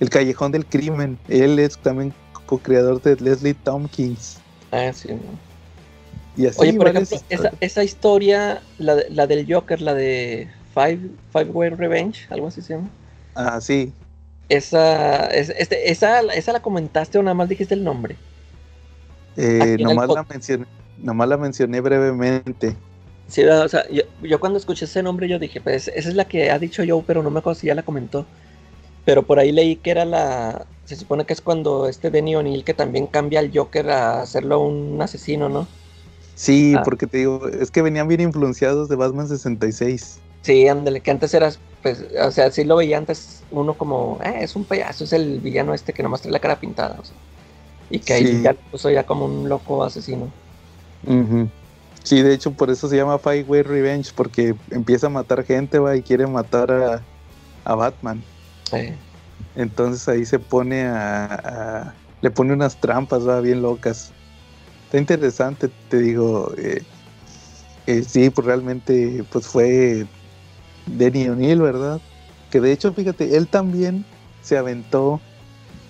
El 0.00 0.10
Callejón 0.10 0.52
del 0.52 0.66
Crimen. 0.66 1.18
Él 1.28 1.58
es 1.58 1.78
también 1.78 2.12
co-creador 2.46 3.00
de 3.02 3.16
Leslie 3.16 3.54
Tompkins. 3.54 4.38
ah, 4.70 4.92
sí, 4.92 5.08
no. 5.08 5.38
Y 6.36 6.46
así 6.46 6.60
Oye, 6.60 6.72
por 6.74 6.88
ejemplo, 6.88 7.18
esa, 7.28 7.52
esa 7.60 7.84
historia, 7.84 8.62
la, 8.78 8.96
de- 8.96 9.10
la 9.10 9.26
del 9.26 9.46
Joker, 9.52 9.80
la 9.82 9.94
de 9.94 10.48
Five, 10.74 10.98
Five 11.32 11.50
Way 11.50 11.70
Revenge, 11.70 12.26
algo 12.30 12.46
así 12.48 12.62
se 12.62 12.74
llama. 12.74 12.88
Ah, 13.34 13.60
sí. 13.60 13.92
Esa, 14.48 15.26
es- 15.28 15.50
este, 15.50 15.90
esa, 15.90 16.20
esa 16.20 16.52
la 16.52 16.60
comentaste 16.60 17.18
o 17.18 17.22
nada 17.22 17.34
más 17.34 17.48
dijiste 17.48 17.74
el 17.74 17.84
nombre. 17.84 18.16
Eh, 19.36 19.76
el 19.78 19.82
nomás, 19.82 20.08
la 20.10 20.26
mencioné, 20.28 20.66
nomás 20.98 21.28
la 21.28 21.36
mencioné 21.36 21.80
brevemente. 21.80 22.76
Sí, 23.32 23.42
o 23.44 23.66
sea, 23.66 23.88
yo, 23.88 24.02
yo 24.22 24.38
cuando 24.38 24.58
escuché 24.58 24.84
ese 24.84 25.02
nombre 25.02 25.26
yo 25.26 25.38
dije, 25.38 25.58
pues 25.62 25.88
esa 25.88 26.08
es 26.10 26.14
la 26.14 26.26
que 26.26 26.50
ha 26.50 26.58
dicho 26.58 26.82
Joe, 26.86 27.02
pero 27.06 27.22
no 27.22 27.30
me 27.30 27.38
acuerdo 27.38 27.58
si 27.58 27.66
ya 27.68 27.74
la 27.74 27.82
comentó. 27.82 28.26
Pero 29.06 29.22
por 29.22 29.38
ahí 29.38 29.52
leí 29.52 29.76
que 29.76 29.90
era 29.90 30.04
la, 30.04 30.66
se 30.84 30.96
supone 30.96 31.24
que 31.24 31.32
es 31.32 31.40
cuando 31.40 31.88
este 31.88 32.10
Denny 32.10 32.36
O'Neill 32.36 32.62
que 32.62 32.74
también 32.74 33.06
cambia 33.06 33.40
al 33.40 33.50
Joker 33.52 33.88
a 33.90 34.20
hacerlo 34.20 34.60
un 34.60 35.00
asesino, 35.00 35.48
¿no? 35.48 35.66
Sí, 36.34 36.74
Ah. 36.76 36.82
porque 36.84 37.06
te 37.06 37.16
digo, 37.18 37.48
es 37.48 37.70
que 37.70 37.80
venían 37.80 38.06
bien 38.06 38.20
influenciados 38.20 38.90
de 38.90 38.96
Batman 38.96 39.26
66. 39.26 40.18
Sí, 40.42 40.68
ándale, 40.68 41.00
que 41.00 41.10
antes 41.10 41.32
eras, 41.32 41.58
pues, 41.82 42.04
o 42.22 42.30
sea, 42.30 42.50
sí 42.50 42.64
lo 42.64 42.76
veía 42.76 42.98
antes 42.98 43.42
uno 43.50 43.72
como, 43.74 44.18
eh, 44.22 44.40
es 44.40 44.56
un 44.56 44.64
payaso, 44.64 45.04
es 45.04 45.14
el 45.14 45.40
villano 45.40 45.72
este 45.72 45.94
que 45.94 46.02
nomás 46.02 46.20
trae 46.20 46.32
la 46.32 46.38
cara 46.40 46.60
pintada, 46.60 46.98
o 47.00 47.04
sea. 47.04 47.16
Y 47.90 47.98
que 47.98 48.12
ahí 48.12 48.26
Sí. 48.26 48.42
ya 48.42 48.52
lo 48.52 48.58
puso 48.70 48.90
ya 48.90 49.04
como 49.04 49.24
un 49.24 49.48
loco 49.48 49.82
asesino. 49.84 50.28
Ujú. 51.06 51.48
Sí, 52.04 52.20
de 52.22 52.34
hecho, 52.34 52.52
por 52.52 52.70
eso 52.70 52.88
se 52.88 52.96
llama 52.96 53.18
Five 53.18 53.44
Way 53.44 53.62
Revenge, 53.62 54.12
porque 54.14 54.54
empieza 54.70 55.06
a 55.06 55.10
matar 55.10 55.44
gente, 55.44 55.78
va, 55.78 55.96
y 55.96 56.02
quiere 56.02 56.26
matar 56.26 56.70
a, 56.72 57.02
a 57.64 57.74
Batman. 57.74 58.22
Eh, 58.72 58.98
Entonces 59.54 60.08
ahí 60.08 60.24
se 60.24 60.38
pone 60.38 60.84
a, 60.84 61.24
a- 61.26 61.94
le 62.20 62.30
pone 62.30 62.52
unas 62.52 62.76
trampas, 62.80 63.26
va, 63.26 63.40
bien 63.40 63.62
locas. 63.62 64.12
Está 64.84 64.98
interesante, 64.98 65.68
te 65.88 65.98
digo. 65.98 66.52
eh, 66.58 66.82
eh, 67.86 68.02
sí, 68.04 68.30
pues 68.30 68.46
realmente, 68.46 69.24
pues 69.30 69.46
fue 69.48 70.06
Denny 70.86 71.28
O'Neill, 71.28 71.60
¿verdad? 71.60 72.00
Que 72.50 72.60
de 72.60 72.72
hecho, 72.72 72.92
fíjate, 72.92 73.36
él 73.36 73.48
también 73.48 74.04
se 74.42 74.56
aventó. 74.58 75.20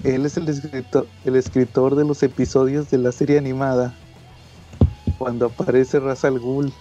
Él 0.05 0.25
es 0.27 0.37
el 0.37 0.49
escritor, 0.49 1.07
el 1.25 1.37
escritor 1.37 1.95
de 1.97 2.05
los 2.05 2.23
episodios 2.23 2.91
de 2.91 2.99
la 2.99 3.13
serie 3.13 3.39
animada. 3.39 3.95
Cuando 5.23 5.47
aparece 5.47 6.01
Ra's 6.01 6.25
al 6.25 6.41
Ghul, 6.41 6.73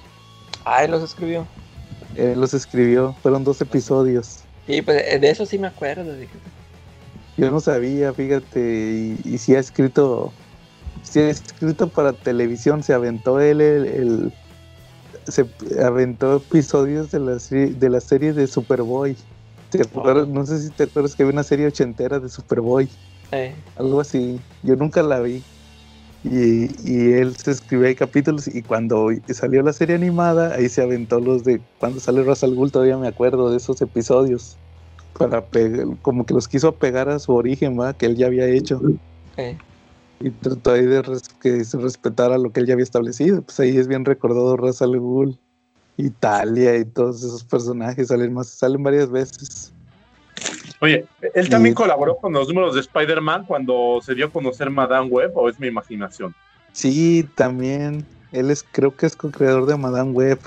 ah, 0.65 0.83
él 0.83 0.89
los 0.89 1.03
escribió. 1.03 1.45
él 2.15 2.39
los 2.41 2.55
escribió. 2.55 3.13
Fueron 3.21 3.43
dos 3.43 3.61
episodios. 3.61 4.39
Sí, 4.65 4.81
pues 4.81 5.03
eh, 5.07 5.19
de 5.19 5.29
eso 5.29 5.45
sí 5.45 5.59
me 5.59 5.67
acuerdo. 5.67 6.11
Yo 7.37 7.51
no 7.51 7.59
sabía, 7.59 8.11
fíjate, 8.13 8.59
y, 8.59 9.19
y 9.23 9.37
sí 9.37 9.53
ha 9.55 9.59
escrito, 9.59 10.33
sí 11.03 11.19
ha 11.19 11.29
escrito 11.29 11.87
para 11.87 12.13
televisión, 12.13 12.81
se 12.81 12.93
aventó 12.95 13.39
él 13.39 13.61
el, 13.61 13.85
el- 13.85 14.31
se 15.27 15.45
aventó 15.85 16.37
episodios 16.37 17.11
de 17.11 17.19
la 17.19 17.37
serie 17.37 17.67
de 17.75 17.89
la 17.91 18.01
serie 18.01 18.33
de 18.33 18.47
Superboy. 18.47 19.15
¿Te 19.69 19.83
acuerdas? 19.83 20.27
No 20.27 20.47
sé 20.47 20.59
si 20.59 20.71
te 20.71 20.85
acuerdas 20.85 21.15
que 21.15 21.21
había 21.21 21.33
una 21.33 21.43
serie 21.43 21.67
ochentera 21.67 22.19
de 22.19 22.27
Superboy, 22.27 22.89
eh, 23.31 23.53
algo 23.75 24.01
así. 24.01 24.41
Yo 24.63 24.75
nunca 24.75 25.03
la 25.03 25.19
vi. 25.19 25.43
Y, 26.23 26.67
y 26.91 27.13
él 27.13 27.35
se 27.35 27.51
escribía 27.51 27.89
ahí 27.89 27.95
capítulos 27.95 28.47
y 28.47 28.61
cuando 28.63 29.09
salió 29.29 29.63
la 29.63 29.73
serie 29.73 29.95
animada, 29.95 30.53
ahí 30.55 30.69
se 30.69 30.81
aventó 30.83 31.19
los 31.19 31.43
de 31.43 31.63
cuando 31.77 31.99
sale 31.99 32.23
Ra's 32.23 32.43
al 32.43 32.53
Ghul, 32.55 32.71
todavía 32.71 32.97
me 32.97 33.07
acuerdo 33.07 33.49
de 33.49 33.57
esos 33.57 33.81
episodios. 33.81 34.59
Para 35.13 35.49
pegar, 35.49 35.87
como 36.01 36.25
que 36.25 36.33
los 36.33 36.47
quiso 36.47 36.77
pegar 36.77 37.09
a 37.09 37.19
su 37.19 37.33
origen, 37.33 37.79
¿va? 37.79 37.93
que 37.95 38.05
él 38.07 38.15
ya 38.17 38.27
había 38.27 38.47
hecho. 38.47 38.81
Y 40.19 40.31
trató 40.31 40.71
ahí 40.73 40.85
de 40.85 41.01
res- 41.01 41.29
que 41.39 41.63
se 41.65 41.77
respetara 41.79 42.37
lo 42.37 42.51
que 42.51 42.61
él 42.61 42.67
ya 42.67 42.73
había 42.73 42.83
establecido. 42.83 43.43
Pues 43.43 43.59
ahí 43.59 43.77
es 43.77 43.87
bien 43.87 44.05
recordado 44.05 44.55
Ra's 44.57 44.81
al 44.81 44.97
Ghul, 44.99 45.39
Italia 45.97 46.77
y 46.77 46.85
todos 46.85 47.23
esos 47.23 47.45
personajes 47.45 48.09
salen 48.09 48.33
más, 48.33 48.49
salen 48.49 48.83
varias 48.83 49.09
veces. 49.11 49.75
Oye, 50.81 51.05
¿él 51.35 51.47
también 51.47 51.73
Y- 51.73 51.75
colaboró 51.75 52.17
con 52.17 52.33
los 52.33 52.47
números 52.47 52.73
de 52.73 52.81
Spider-Man 52.81 53.45
cuando 53.45 53.99
se 54.03 54.15
dio 54.15 54.25
a 54.25 54.29
conocer 54.31 54.69
Madame 54.71 55.07
Web 55.07 55.31
o 55.35 55.47
es 55.47 55.59
mi 55.59 55.67
imaginación? 55.67 56.33
Sí, 56.73 57.27
también. 57.35 58.03
Él 58.31 58.49
es, 58.49 58.63
creo 58.63 58.95
que 58.95 59.05
es 59.05 59.15
co-creador 59.15 59.67
de 59.67 59.77
Madame 59.77 60.11
Web. 60.11 60.39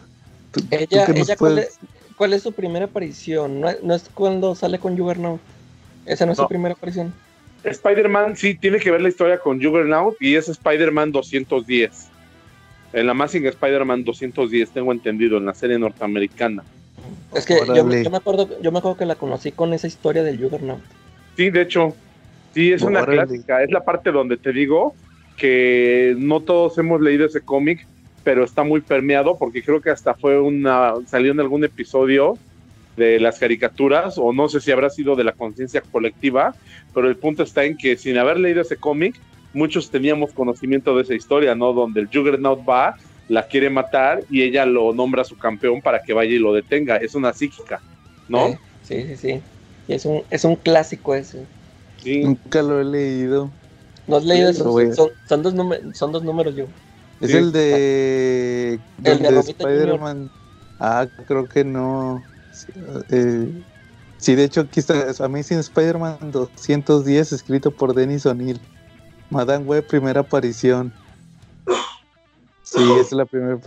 ¿Tú- 0.50 0.60
tú 0.60 0.66
Ella, 0.72 1.06
ella 1.06 1.36
¿cuál, 1.36 1.52
puedes- 1.54 1.68
es, 1.68 1.78
cuál 2.16 2.32
es 2.32 2.42
su 2.42 2.52
primera 2.52 2.86
aparición? 2.86 3.60
¿No, 3.60 3.68
es- 3.70 3.82
no 3.82 3.94
es 3.94 4.10
cuando 4.12 4.54
sale 4.56 4.78
con 4.80 4.98
Juggernaut? 4.98 5.40
Esa 6.04 6.26
no 6.26 6.32
es 6.32 6.38
No. 6.38 6.44
su 6.44 6.48
primera 6.48 6.74
aparición. 6.74 7.14
Spider-Man 7.62 8.36
sí 8.36 8.56
tiene 8.56 8.78
que 8.78 8.90
ver 8.90 9.00
la 9.02 9.08
historia 9.10 9.38
con 9.38 9.62
Juggernaut 9.62 10.16
y 10.20 10.34
es 10.34 10.48
Spider-Man 10.48 11.12
210. 11.12 12.08
En 12.92 13.06
la 13.06 13.12
Amazing 13.12 13.46
Spider-Man 13.46 14.04
210, 14.04 14.70
tengo 14.70 14.92
entendido, 14.92 15.38
en 15.38 15.46
la 15.46 15.54
serie 15.54 15.78
norteamericana. 15.78 16.64
Es 17.34 17.46
que 17.46 17.58
yo, 17.74 17.84
me 17.84 18.16
acuerdo, 18.16 18.48
yo 18.60 18.72
me 18.72 18.78
acuerdo 18.78 18.96
que 18.96 19.06
la 19.06 19.16
conocí 19.16 19.52
con 19.52 19.72
esa 19.72 19.86
historia 19.86 20.22
del 20.22 20.38
Juggernaut. 20.38 20.80
Sí, 21.36 21.50
de 21.50 21.62
hecho, 21.62 21.94
sí, 22.52 22.72
es 22.72 22.82
una 22.82 23.04
clásica. 23.04 23.62
Es 23.62 23.70
la 23.70 23.84
parte 23.84 24.12
donde 24.12 24.36
te 24.36 24.52
digo 24.52 24.94
que 25.36 26.14
no 26.18 26.40
todos 26.40 26.78
hemos 26.78 27.00
leído 27.00 27.26
ese 27.26 27.40
cómic, 27.40 27.86
pero 28.22 28.44
está 28.44 28.62
muy 28.62 28.80
permeado 28.80 29.36
porque 29.36 29.62
creo 29.62 29.80
que 29.80 29.90
hasta 29.90 30.14
fue 30.14 30.40
una. 30.40 30.94
salió 31.06 31.32
en 31.32 31.40
algún 31.40 31.64
episodio 31.64 32.38
de 32.96 33.18
las 33.18 33.38
caricaturas, 33.38 34.18
o 34.18 34.32
no 34.32 34.48
sé 34.48 34.60
si 34.60 34.70
habrá 34.70 34.88
sido 34.88 35.16
de 35.16 35.24
la 35.24 35.32
conciencia 35.32 35.80
colectiva, 35.80 36.54
pero 36.94 37.08
el 37.08 37.16
punto 37.16 37.42
está 37.42 37.64
en 37.64 37.76
que 37.76 37.96
sin 37.96 38.18
haber 38.18 38.38
leído 38.38 38.62
ese 38.62 38.76
cómic, 38.76 39.16
muchos 39.52 39.90
teníamos 39.90 40.32
conocimiento 40.32 40.96
de 40.96 41.02
esa 41.02 41.14
historia, 41.14 41.54
¿no? 41.54 41.72
Donde 41.72 42.00
el 42.00 42.06
Juggernaut 42.06 42.60
va, 42.68 42.96
la 43.28 43.46
quiere 43.46 43.70
matar 43.70 44.24
y 44.28 44.42
ella 44.42 44.66
lo 44.66 44.92
nombra 44.92 45.24
su 45.24 45.36
campeón 45.36 45.80
para 45.80 46.00
que 46.00 46.12
vaya 46.12 46.32
y 46.32 46.38
lo 46.38 46.52
detenga. 46.52 46.96
Es 46.96 47.14
una 47.14 47.32
psíquica, 47.32 47.80
¿no? 48.28 48.58
Sí, 48.82 49.02
sí, 49.02 49.16
sí. 49.16 49.42
Y 49.88 49.94
es 49.94 50.04
un, 50.04 50.22
es 50.30 50.44
un 50.44 50.56
clásico 50.56 51.14
ese. 51.14 51.46
Sí. 52.02 52.22
Nunca 52.22 52.62
lo 52.62 52.80
he 52.80 52.84
leído. 52.84 53.50
¿No 54.06 54.16
has 54.16 54.24
leído 54.24 54.52
Sí, 54.52 54.60
eso? 54.60 54.94
Son, 54.94 55.10
son, 55.26 55.42
dos 55.42 55.54
números, 55.54 55.96
son 55.96 56.12
dos 56.12 56.22
números, 56.22 56.54
yo. 56.54 56.66
Es 57.20 57.30
Sí. 57.30 57.36
el 57.36 57.52
de, 57.52 58.80
El 59.02 59.18
de 59.22 59.38
Spider-Man. 59.40 60.30
Ah, 60.78 61.06
creo 61.26 61.48
que 61.48 61.64
no. 61.64 62.22
Sí, 62.50 62.72
eh, 63.10 63.48
sí, 64.18 64.34
de 64.34 64.44
hecho 64.44 64.62
aquí 64.62 64.80
está 64.80 65.06
Amazing 65.20 65.58
Spider-Man 65.60 66.18
210 66.30 67.32
escrito 67.32 67.70
por 67.70 67.94
Dennis 67.94 68.26
O'Neill. 68.26 68.60
Madame 69.30 69.64
Web, 69.64 69.86
primera 69.86 70.20
aparición. 70.20 70.92
Sí, 72.76 72.82
es 73.00 73.12
la 73.12 73.24
primera 73.24 73.58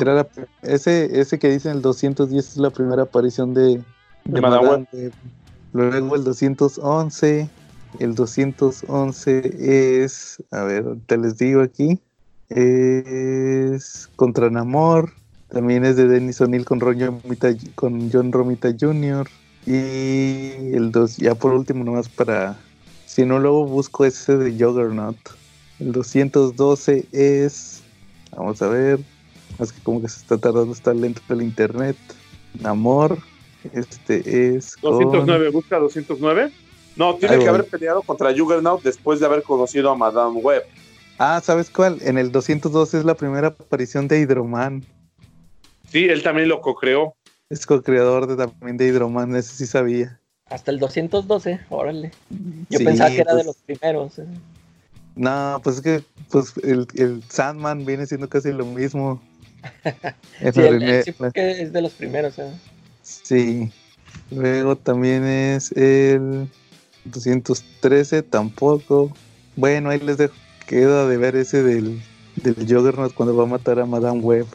era 0.00 0.14
la- 0.14 0.28
ese, 0.62 1.20
ese 1.20 1.38
que 1.38 1.50
dice 1.50 1.70
el 1.70 1.82
210 1.82 2.50
es 2.50 2.56
la 2.56 2.70
primera 2.70 3.02
aparición 3.02 3.54
de, 3.54 3.80
de 4.24 4.40
Madame 4.40 4.68
Madame. 4.68 5.10
Luego 5.72 6.16
el 6.16 6.24
211 6.24 7.48
El 7.98 8.14
211 8.14 10.02
es, 10.04 10.42
a 10.50 10.62
ver, 10.64 10.84
te 11.06 11.18
les 11.18 11.36
digo 11.38 11.60
aquí, 11.62 12.00
es 12.48 14.08
Contra 14.16 14.50
Namor. 14.50 15.12
También 15.48 15.84
es 15.84 15.96
de 15.96 16.08
Dennis 16.08 16.40
O'Neill 16.40 16.64
con 16.64 16.80
John 16.80 18.32
Romita 18.32 18.74
Jr. 18.78 19.28
Y 19.66 20.74
el 20.74 20.90
2, 20.90 21.18
ya 21.18 21.34
por 21.34 21.52
último, 21.52 21.84
nomás 21.84 22.08
para. 22.08 22.56
Si 23.06 23.26
no, 23.26 23.38
luego 23.38 23.66
busco 23.66 24.06
ese 24.06 24.38
de 24.38 24.52
Juggernaut. 24.52 25.16
El 25.78 25.92
212 25.92 27.06
es. 27.12 27.81
Vamos 28.36 28.60
a 28.62 28.68
ver. 28.68 29.00
Es 29.58 29.72
que 29.72 29.80
como 29.82 30.00
que 30.00 30.08
se 30.08 30.20
está 30.20 30.38
tardando, 30.38 30.72
está 30.72 30.94
lento 30.94 31.20
el 31.28 31.42
internet. 31.42 31.96
Namor. 32.60 33.18
Este 33.72 34.56
es. 34.56 34.76
con- 34.76 34.92
209, 34.92 35.50
busca 35.50 35.78
209. 35.78 36.50
No, 36.96 37.14
tiene 37.16 37.34
Ahí 37.34 37.40
que 37.40 37.46
voy. 37.50 37.54
haber 37.58 37.70
peleado 37.70 38.02
contra 38.02 38.36
Juggernaut 38.36 38.82
después 38.82 39.20
de 39.20 39.26
haber 39.26 39.42
conocido 39.42 39.90
a 39.90 39.94
Madame 39.96 40.40
Web. 40.40 40.64
Ah, 41.18 41.40
¿sabes 41.42 41.70
cuál? 41.70 41.98
En 42.02 42.18
el 42.18 42.32
212 42.32 42.98
es 42.98 43.04
la 43.04 43.14
primera 43.14 43.48
aparición 43.48 44.08
de 44.08 44.20
Hydroman. 44.20 44.84
Sí, 45.90 46.04
él 46.06 46.22
también 46.22 46.48
lo 46.48 46.60
co-creó. 46.60 47.14
Es 47.48 47.66
co-creador 47.66 48.26
de, 48.26 48.36
también 48.36 48.76
de 48.76 48.88
Hydroman, 48.88 49.36
ese 49.36 49.54
sí 49.54 49.66
sabía. 49.66 50.18
Hasta 50.50 50.70
el 50.70 50.78
212, 50.78 51.60
órale. 51.70 52.10
Yo 52.68 52.78
Sí, 52.78 52.84
pensaba 52.84 53.10
que 53.10 53.20
era 53.20 53.34
de 53.34 53.44
pues, 53.44 53.46
los 53.46 53.56
primeros. 53.58 54.18
eh. 54.18 54.24
No, 55.16 55.60
pues 55.62 55.76
es 55.76 55.82
que 55.82 56.02
pues 56.30 56.52
el, 56.62 56.86
el 56.94 57.22
Sandman 57.28 57.84
viene 57.84 58.06
siendo 58.06 58.28
casi 58.28 58.52
lo 58.52 58.64
mismo. 58.64 59.20
En 60.40 60.52
Sí, 60.54 60.60
el- 60.60 60.82
el 60.82 60.82
es 61.34 61.72
de 61.72 61.82
los 61.82 61.92
primeros. 61.92 62.38
eh. 62.38 62.50
sí. 63.02 63.70
Luego 64.30 64.76
también 64.76 65.24
es 65.24 65.70
el 65.72 66.48
213, 67.04 68.22
tampoco. 68.22 69.14
Bueno, 69.56 69.90
ahí 69.90 70.00
les 70.00 70.18
dejo. 70.18 70.34
Queda 70.66 71.06
de 71.06 71.16
ver 71.18 71.36
ese 71.36 71.62
del, 71.62 72.00
del 72.36 72.54
Juggernaut 72.54 73.12
cuando 73.14 73.36
va 73.36 73.42
a 73.44 73.46
matar 73.46 73.78
a 73.78 73.84
Madame 73.86 74.20
Web. 74.20 74.46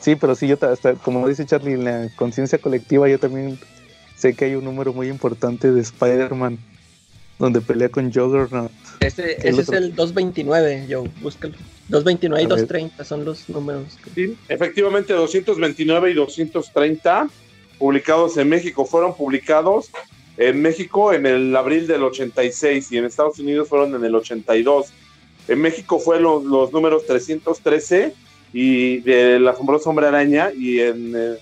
Sí, 0.00 0.14
pero 0.16 0.34
sí, 0.34 0.46
yo 0.46 0.58
ta- 0.58 0.70
hasta, 0.70 0.94
como 0.94 1.26
dice 1.26 1.44
Charlie, 1.46 1.72
en 1.72 1.84
la 1.84 2.08
conciencia 2.16 2.58
colectiva 2.58 3.08
yo 3.08 3.18
también 3.18 3.58
sé 4.16 4.34
que 4.34 4.44
hay 4.44 4.54
un 4.54 4.64
número 4.64 4.92
muy 4.92 5.08
importante 5.08 5.72
de 5.72 5.80
Spider-Man 5.80 6.58
donde 7.38 7.60
pelea 7.60 7.88
con 7.88 8.12
Juggernaut. 8.12 8.70
Ese, 9.00 9.36
ese 9.46 9.60
es 9.62 9.68
el 9.70 9.94
229, 9.94 10.86
yo, 10.88 11.04
búscalo. 11.20 11.54
229 11.88 12.42
y 12.42 12.44
A 12.44 12.48
ver. 12.48 12.56
230 12.66 13.04
son 13.04 13.24
los 13.24 13.48
números. 13.48 13.98
que- 14.02 14.10
Sí, 14.28 14.36
efectivamente, 14.48 15.12
229 15.12 16.10
y 16.10 16.14
230 16.14 17.28
publicados 17.78 18.36
en 18.36 18.48
México 18.48 18.84
fueron 18.86 19.14
publicados 19.14 19.90
en 20.36 20.62
México 20.62 21.12
en 21.12 21.26
el 21.26 21.54
abril 21.54 21.86
del 21.86 22.02
86 22.02 22.90
y 22.92 22.98
en 22.98 23.04
Estados 23.04 23.38
Unidos 23.38 23.68
fueron 23.68 23.94
en 23.94 24.04
el 24.04 24.14
82. 24.14 24.86
En 25.46 25.60
México 25.60 25.98
fue 26.00 26.20
lo- 26.20 26.42
los 26.42 26.72
números 26.72 27.04
313 27.06 28.14
y 28.52 28.98
del 29.00 29.46
asombroso 29.46 29.90
hombre 29.90 30.06
araña 30.06 30.50
y 30.56 30.80
en 30.80 31.12
eh, 31.16 31.34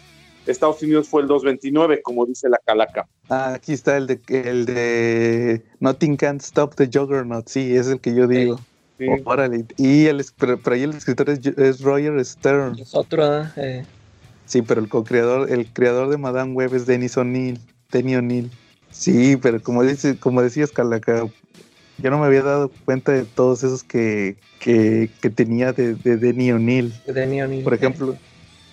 Estados 0.46 0.82
Unidos 0.82 1.08
fue 1.08 1.22
el 1.22 1.28
229, 1.28 2.02
como 2.02 2.26
dice 2.26 2.48
la 2.48 2.58
calaca. 2.64 3.06
Ah, 3.28 3.54
aquí 3.54 3.72
está 3.72 3.96
el 3.96 4.06
de 4.06 4.20
el 4.28 4.66
de 4.66 5.62
Nothing 5.80 6.16
Can't 6.16 6.42
Stop 6.42 6.74
the 6.74 6.88
Juggernaut, 6.92 7.48
sí, 7.48 7.76
es 7.76 7.86
el 7.86 8.00
que 8.00 8.14
yo 8.14 8.26
digo. 8.26 8.58
Sí. 8.98 9.06
Órale. 9.24 9.64
Y 9.78 10.06
el, 10.06 10.24
pero, 10.38 10.58
pero 10.58 10.76
ahí 10.76 10.82
el 10.82 10.90
escritor 10.90 11.30
es, 11.30 11.44
es 11.44 11.80
Roger 11.80 12.24
Stern. 12.24 12.78
Es 12.78 12.94
otro, 12.94 13.24
ah, 13.24 13.52
eh, 13.56 13.84
Sí, 14.46 14.62
pero 14.62 14.80
el 14.80 14.88
co-creador, 14.88 15.50
el 15.50 15.66
creador 15.72 16.10
de 16.10 16.18
Madame 16.18 16.52
Web 16.52 16.74
es 16.74 16.86
Dennis 16.86 17.16
O'Neill, 17.16 17.58
Denny 17.90 18.16
O'Neill. 18.16 18.50
Sí, 18.90 19.36
pero 19.36 19.62
como 19.62 19.82
dice, 19.82 20.18
como 20.18 20.42
decías, 20.42 20.70
Calaca, 20.70 21.26
yo 21.98 22.10
no 22.10 22.18
me 22.18 22.26
había 22.26 22.42
dado 22.42 22.70
cuenta 22.84 23.12
de 23.12 23.24
todos 23.24 23.64
esos 23.64 23.82
que, 23.82 24.36
que, 24.60 25.08
que 25.20 25.30
tenía 25.30 25.72
de, 25.72 25.94
de 25.94 26.16
Denny 26.16 26.52
O'Neill. 26.52 26.92
de 27.06 27.26
Neon. 27.26 27.62
Por 27.62 27.74
ejemplo, 27.74 28.16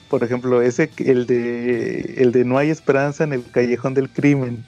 por 0.10 0.24
ejemplo, 0.24 0.62
ese 0.62 0.90
el 0.98 1.26
de 1.28 2.16
el 2.18 2.32
de 2.32 2.44
No 2.46 2.58
hay 2.58 2.70
esperanza 2.70 3.24
en 3.24 3.34
el 3.34 3.44
callejón 3.52 3.94
del 3.94 4.10
crimen. 4.10 4.66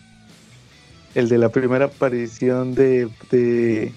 El 1.15 1.27
de 1.27 1.37
la 1.37 1.49
primera 1.49 1.85
aparición 1.85 2.73
de, 2.73 3.09
de, 3.31 3.91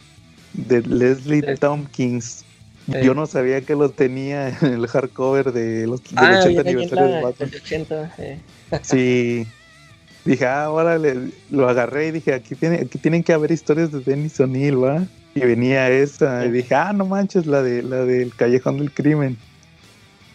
de 0.54 0.82
Leslie 0.82 1.42
Les- 1.42 1.60
Tompkins. 1.60 2.44
Sí. 2.86 2.92
Yo 3.02 3.14
no 3.14 3.26
sabía 3.26 3.60
que 3.62 3.74
lo 3.76 3.88
tenía 3.90 4.48
en 4.60 4.74
el 4.74 4.86
hardcover 4.86 5.52
de 5.52 5.86
los, 5.86 6.02
del 6.02 6.18
Ah, 6.18 6.40
80 6.44 6.48
viene 6.48 6.58
ahí 6.58 6.60
en 6.60 6.68
aniversario 6.68 7.04
de 7.06 7.12
la, 7.12 7.20
Batman. 7.22 7.48
el 7.52 7.56
80, 7.60 8.14
eh. 8.18 8.38
Sí. 8.82 9.46
Dije, 10.24 10.46
ah, 10.46 10.64
ahora 10.64 10.98
lo 11.50 11.68
agarré 11.68 12.08
y 12.08 12.10
dije, 12.12 12.34
aquí, 12.34 12.54
tiene, 12.54 12.76
aquí 12.76 12.98
tienen 12.98 13.22
que 13.22 13.32
haber 13.32 13.52
historias 13.52 13.92
de 13.92 14.00
Dennis 14.00 14.38
O'Neill, 14.40 14.82
¿va? 14.82 15.06
Y 15.34 15.40
venía 15.40 15.88
esa. 15.90 16.44
Y 16.46 16.50
dije, 16.50 16.74
ah, 16.74 16.92
no 16.92 17.06
manches, 17.06 17.46
la 17.46 17.62
de 17.62 17.82
la 17.82 18.04
del 18.04 18.34
Callejón 18.34 18.78
del 18.78 18.90
Crimen. 18.90 19.36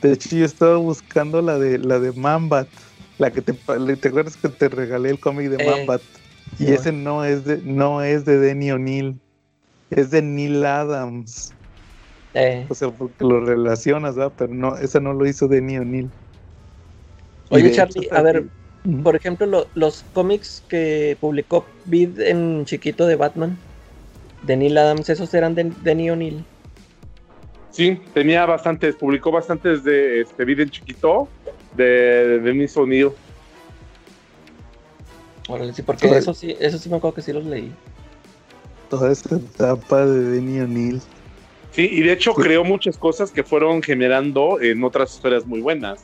De 0.01 0.13
hecho, 0.13 0.35
yo 0.35 0.45
estaba 0.45 0.77
buscando 0.77 1.41
la 1.41 1.57
de 1.59 1.77
la 1.79 1.99
de 1.99 2.13
Mambat. 2.13 2.69
La 3.17 3.31
que 3.33 3.41
te, 3.41 3.53
¿te 3.53 4.07
acuerdas 4.07 4.37
que 4.37 4.49
te 4.49 4.69
regalé 4.69 5.09
el 5.09 5.19
cómic 5.19 5.49
de 5.49 5.59
Eh, 5.59 5.65
Mambat? 5.65 6.01
Y 6.57 6.71
ese 6.73 6.91
no 6.91 7.23
es 7.25 7.43
de, 7.43 7.61
no 7.63 8.01
es 8.01 8.25
de 8.25 8.37
Denny 8.39 8.71
O'Neill. 8.71 9.21
Es 9.89 10.11
de 10.11 10.21
Neil 10.21 10.65
Adams. 10.65 11.53
Eh, 12.33 12.65
O 12.69 12.75
sea, 12.75 12.91
porque 12.91 13.25
lo 13.25 13.43
relacionas, 13.43 14.17
¿va? 14.17 14.33
Pero 14.35 14.53
no, 14.53 14.77
esa 14.77 14.99
no 14.99 15.13
lo 15.13 15.25
hizo 15.25 15.47
Denny 15.47 15.77
O'Neill. 15.77 16.11
Oye, 17.49 17.71
Charlie, 17.71 18.05
hecho, 18.05 18.15
a 18.15 18.21
ver, 18.21 18.45
por 19.03 19.15
ejemplo, 19.15 19.47
lo- 19.47 19.67
los 19.73 20.03
cómics 20.13 20.63
que 20.69 21.17
publicó 21.19 21.65
Vid 21.85 22.19
en 22.21 22.65
chiquito 22.65 23.07
de 23.07 23.15
Batman, 23.15 23.57
de 24.43 24.57
Neil 24.57 24.77
Adams, 24.77 25.09
esos 25.09 25.33
eran 25.33 25.55
de 25.55 25.73
Denny 25.83 26.09
O'Neill. 26.11 26.45
Sí, 27.79 27.97
tenía 28.13 28.45
bastantes, 28.45 28.93
publicó 28.97 29.31
bastantes 29.31 29.85
de 29.85 30.19
este 30.19 30.43
video 30.43 30.65
en 30.65 30.69
chiquito 30.69 31.29
de, 31.77 31.85
de 31.85 32.39
Dennis 32.39 32.75
O'Neill. 32.75 33.11
Órale, 35.47 35.71
sí, 35.71 35.81
porque 35.83 36.09
eso 36.09 36.33
sí, 36.33 36.57
eso 36.59 36.77
sí 36.77 36.89
me 36.89 36.97
acuerdo 36.97 37.15
que 37.15 37.21
sí 37.21 37.31
los 37.31 37.45
leí. 37.45 37.71
toda 38.89 39.09
esta 39.13 39.37
etapa 39.37 40.05
de 40.05 40.19
Denny 40.25 40.59
O'Neill. 40.59 41.01
Sí, 41.71 41.87
y 41.89 42.01
de 42.01 42.11
hecho 42.11 42.33
Sí. 42.35 42.41
creó 42.41 42.65
muchas 42.65 42.97
cosas 42.97 43.31
que 43.31 43.43
fueron 43.45 43.81
generando 43.81 44.59
en 44.59 44.83
otras 44.83 45.13
historias 45.15 45.45
muy 45.45 45.61
buenas. 45.61 46.01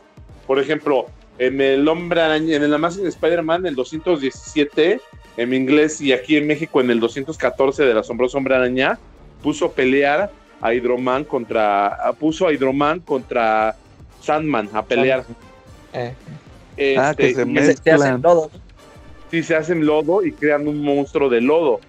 Por 0.47 0.59
ejemplo, 0.59 1.07
en 1.39 1.59
el 1.59 1.85
Hombre 1.89 2.21
Araña, 2.21 2.55
en 2.55 2.63
el 2.63 2.73
Amazing 2.73 3.07
Spider-Man, 3.07 3.65
el 3.65 3.75
217, 3.75 5.01
en 5.35 5.53
inglés, 5.53 5.99
y 5.99 6.13
aquí 6.13 6.37
en 6.37 6.47
México, 6.47 6.79
en 6.79 6.89
el 6.89 7.01
214 7.01 7.83
del 7.83 7.97
Asombroso 7.97 8.37
Hombre 8.37 8.55
Araña, 8.55 8.97
puso 9.43 9.65
a 9.65 9.71
pelear 9.73 10.31
a 10.65 10.73
Hydroman 10.73 11.23
contra. 11.25 11.87
a- 11.87 12.13
puso 12.13 12.47
a 12.47 12.53
Hydroman 12.53 12.99
contra 13.01 13.75
Sandman 14.21 14.69
a 14.73 14.83
pelear. 14.83 15.23
Eh, 15.93 16.95
Ah, 16.97 17.13
que 17.15 17.29
Este, 17.29 17.43
se 17.45 17.49
y 17.49 17.53
que 17.53 17.65
se, 17.65 17.77
se 17.77 17.91
hacen. 17.91 18.21
¿no? 18.21 18.49
sí 19.31 19.43
se 19.43 19.55
hacen 19.55 19.85
lodo 19.85 20.25
y 20.25 20.31
crean 20.33 20.67
un 20.67 20.81
monstruo 20.81 21.29
de 21.29 21.41
lodo. 21.41 21.79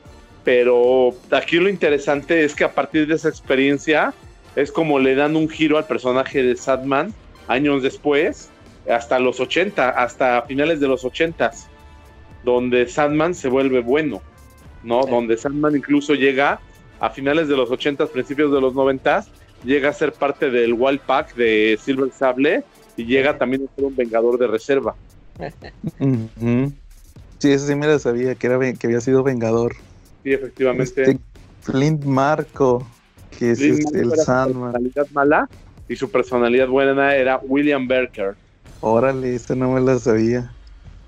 Pero 0.45 1.13
aquí 1.33 1.57
lo 1.57 1.69
interesante 1.69 2.45
es 2.45 2.55
que 2.55 2.65
a 2.65 2.73
partir 2.73 3.07
de 3.09 3.15
esa 3.17 3.29
experiencia 3.29 4.15
es 4.55 4.71
como 4.71 4.99
le 5.01 5.15
dan 5.17 5.35
un 5.37 5.49
giro 5.49 5.77
al 5.77 5.87
personaje 5.87 6.43
de 6.43 6.57
Sadman 6.57 7.13
años 7.49 7.83
después, 7.83 8.49
hasta 8.89 9.19
los 9.19 9.41
80, 9.41 9.89
hasta 9.91 10.43
finales 10.43 10.79
de 10.81 10.87
los 10.89 11.05
80, 11.05 11.51
donde 12.45 12.87
Sandman 12.89 13.35
se 13.35 13.49
vuelve 13.49 13.81
bueno, 13.81 14.23
¿no? 14.85 15.03
Sí. 15.03 15.11
Donde 15.11 15.37
Sandman 15.37 15.75
incluso 15.77 16.15
llega 16.15 16.61
a 17.01 17.11
finales 17.11 17.49
de 17.49 17.57
los 17.57 17.71
80, 17.71 18.07
principios 18.07 18.53
de 18.53 18.61
los 18.61 18.75
90, 18.75 19.25
llega 19.65 19.91
a 19.91 19.93
ser 19.93 20.13
parte 20.13 20.51
del 20.51 20.75
Wild 20.75 21.01
Pack 21.01 21.35
de 21.35 21.79
Silver 21.83 22.11
Sable 22.13 22.65
y 22.97 23.05
llega 23.05 23.37
también 23.37 23.67
a 23.67 23.75
ser 23.75 23.85
un 23.85 23.97
vengador 23.97 24.39
de 24.39 24.47
reserva. 24.47 24.95
Sí, 27.39 27.51
eso 27.53 27.67
sí 27.67 27.75
me 27.75 27.87
lo 27.87 27.99
sabía, 27.99 28.35
que, 28.35 28.47
era, 28.47 28.59
que 28.73 28.87
había 28.87 29.01
sido 29.01 29.23
Vengador. 29.23 29.75
Sí, 30.23 30.33
efectivamente. 30.33 30.85
Este, 30.85 31.19
Flint 31.61 32.05
Marco, 32.05 32.87
que 33.39 33.51
es 33.51 33.61
este, 33.61 34.01
el 34.01 34.11
su 34.11 34.17
Sandman. 34.17 34.73
personalidad 34.73 35.07
mala 35.13 35.49
y 35.89 35.97
su 35.97 36.11
personalidad 36.11 36.69
buena 36.69 37.15
era 37.15 37.39
William 37.43 37.87
Berker. 37.87 38.35
Órale, 38.81 39.35
esa 39.35 39.55
no 39.55 39.73
me 39.73 39.81
la 39.81 39.99
sabía. 39.99 40.53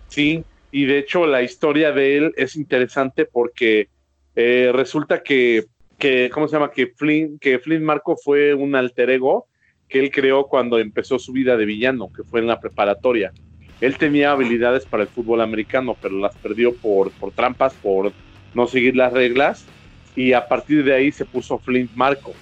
Sí, 0.09 0.45
y 0.71 0.85
de 0.85 0.99
hecho 0.99 1.27
la 1.27 1.43
historia 1.43 1.93
de 1.93 2.17
él 2.17 2.35
es 2.37 2.57
interesante 2.57 3.25
porque 3.25 3.89
eh, 4.37 4.71
resulta 4.75 5.23
que, 5.23 5.65
que, 5.99 6.31
¿cómo 6.33 6.49
se 6.49 6.57
llama? 6.57 6.71
Que 6.71 6.87
Flynn, 6.87 7.39
que 7.39 7.59
Flynn 7.59 7.85
Marco 7.85 8.17
fue 8.17 8.55
un 8.55 8.75
alter 8.75 9.11
ego 9.11 9.47
que 9.89 10.01
él 10.01 10.11
creó 10.11 10.47
cuando 10.47 10.79
empezó 10.79 11.19
su 11.19 11.33
vida 11.33 11.57
de 11.57 11.65
villano, 11.65 12.11
que 12.15 12.23
fue 12.23 12.41
en 12.41 12.47
la 12.47 12.61
preparatoria. 12.61 13.33
Él 13.81 13.97
tenía 13.97 14.33
habilidades 14.33 14.85
para 14.85 15.05
el 15.05 15.09
fútbol 15.09 15.41
americano, 15.41 15.97
pero 16.01 16.19
las 16.19 16.37
perdió 16.37 16.75
por, 16.77 17.11
por 17.13 17.33
trampas, 17.33 17.75
por 17.75 18.13
no 18.55 18.67
seguir 18.67 18.97
las 18.97 19.13
reglas, 19.13 19.67
y 20.15 20.33
a 20.33 20.47
partir 20.47 20.85
de 20.85 20.95
ahí 20.95 21.13
se 21.13 21.25
puso 21.25 21.59
Flint 21.59 21.91
Marco. 21.95 22.35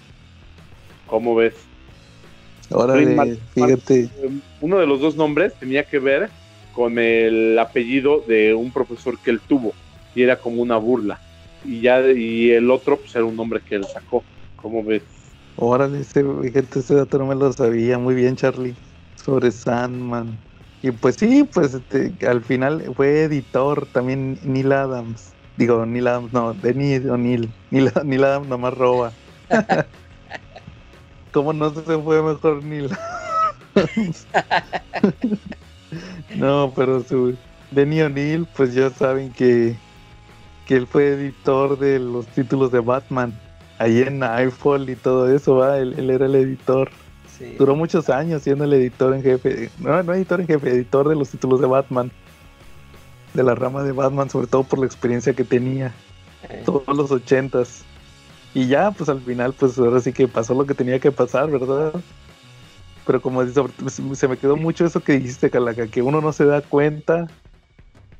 ¿Cómo 1.06 1.34
ves? 1.34 1.54
Mar- 3.14 3.28
fíjate. 3.52 4.10
Uno 4.60 4.78
de 4.78 4.86
los 4.86 5.00
dos 5.00 5.16
nombres 5.16 5.54
tenía 5.58 5.84
que 5.84 5.98
ver 5.98 6.30
con 6.72 6.98
el 6.98 7.58
apellido 7.58 8.24
de 8.26 8.54
un 8.54 8.72
profesor 8.72 9.18
que 9.22 9.30
él 9.30 9.40
tuvo 9.46 9.72
y 10.14 10.22
era 10.22 10.36
como 10.36 10.62
una 10.62 10.78
burla. 10.78 11.20
Y 11.66 11.80
ya 11.80 12.00
y 12.00 12.50
el 12.50 12.70
otro 12.70 12.96
pues 12.96 13.14
era 13.14 13.24
un 13.24 13.36
nombre 13.36 13.60
que 13.60 13.76
él 13.76 13.84
sacó. 13.84 14.24
¿Cómo 14.56 14.82
ves? 14.82 15.02
Órale, 15.56 16.00
ese, 16.00 16.24
fíjate, 16.42 16.80
ese 16.80 16.94
dato 16.94 17.18
no 17.18 17.26
me 17.26 17.34
lo 17.34 17.52
sabía. 17.52 17.98
Muy 17.98 18.14
bien, 18.14 18.36
Charlie. 18.36 18.74
Sobre 19.16 19.50
Sandman. 19.50 20.36
Y 20.82 20.90
pues 20.90 21.16
sí, 21.16 21.48
pues 21.52 21.74
este, 21.74 22.12
al 22.26 22.44
final 22.44 22.92
fue 22.94 23.22
editor 23.22 23.86
también 23.86 24.38
Neil 24.44 24.72
Adams. 24.72 25.32
Digo, 25.56 25.86
Neil 25.86 26.06
Adams, 26.06 26.32
no, 26.32 26.52
Denis 26.52 27.06
O'Neill. 27.06 27.50
Neil, 27.70 27.90
Neil 28.04 28.24
Adams 28.24 28.48
nomás 28.48 28.74
roba. 28.74 29.12
¿Cómo 31.32 31.52
no 31.52 31.70
se 31.70 31.82
fue 31.82 32.22
mejor 32.22 32.62
Neil 32.62 32.90
Adams? 33.74 33.74
no, 36.36 36.72
pero 36.76 37.02
su 37.02 37.36
Denis 37.70 38.04
O'Neill, 38.04 38.46
pues 38.54 38.74
ya 38.74 38.90
saben 38.90 39.32
que, 39.32 39.76
que 40.66 40.76
él 40.76 40.86
fue 40.86 41.12
editor 41.12 41.78
de 41.78 41.98
los 41.98 42.26
títulos 42.26 42.72
de 42.72 42.80
Batman. 42.80 43.38
Ahí 43.78 44.02
en 44.02 44.22
iPhone 44.22 44.88
y 44.88 44.96
todo 44.96 45.32
eso, 45.34 45.56
¿va? 45.56 45.78
Él, 45.78 45.94
él 45.96 46.10
era 46.10 46.26
el 46.26 46.34
editor. 46.34 46.90
Sí. 47.38 47.54
Duró 47.58 47.76
muchos 47.76 48.08
años 48.08 48.42
siendo 48.42 48.64
el 48.64 48.72
editor 48.72 49.14
en 49.14 49.22
jefe. 49.22 49.70
No, 49.78 50.02
no 50.02 50.14
editor 50.14 50.40
en 50.40 50.46
jefe, 50.46 50.70
editor 50.70 51.08
de 51.08 51.14
los 51.14 51.30
títulos 51.30 51.60
de 51.60 51.66
Batman. 51.66 52.10
De 53.34 53.42
la 53.42 53.54
rama 53.54 53.82
de 53.82 53.92
Batman, 53.92 54.30
sobre 54.30 54.46
todo 54.46 54.64
por 54.64 54.78
la 54.78 54.86
experiencia 54.86 55.34
que 55.34 55.44
tenía. 55.44 55.94
Eh, 56.48 56.62
Todos 56.64 56.96
los 56.96 57.10
ochentas. 57.10 57.84
Y 58.54 58.66
ya, 58.66 58.90
pues 58.90 59.08
al 59.10 59.20
final, 59.20 59.52
pues 59.52 59.78
ahora 59.78 60.00
sí 60.00 60.12
que 60.12 60.26
pasó 60.26 60.54
lo 60.54 60.64
que 60.64 60.74
tenía 60.74 60.98
que 60.98 61.12
pasar, 61.12 61.50
¿verdad? 61.50 61.92
Pero 63.06 63.20
como 63.20 63.44
se 63.46 64.28
me 64.28 64.36
quedó 64.38 64.56
mucho 64.56 64.84
eso 64.86 65.00
que 65.00 65.12
dijiste, 65.12 65.50
Calaca, 65.50 65.86
que 65.86 66.02
uno 66.02 66.20
no 66.20 66.32
se 66.32 66.46
da 66.46 66.62
cuenta 66.62 67.28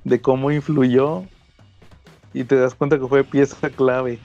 de 0.05 0.21
cómo 0.21 0.53
influyó 0.53 1.25
y 2.37 2.45
te 2.45 2.57
das 2.57 2.75
cuenta 2.75 2.99
que 2.99 3.07
fue 3.07 3.25
pieza 3.25 3.71
clave. 3.71 4.19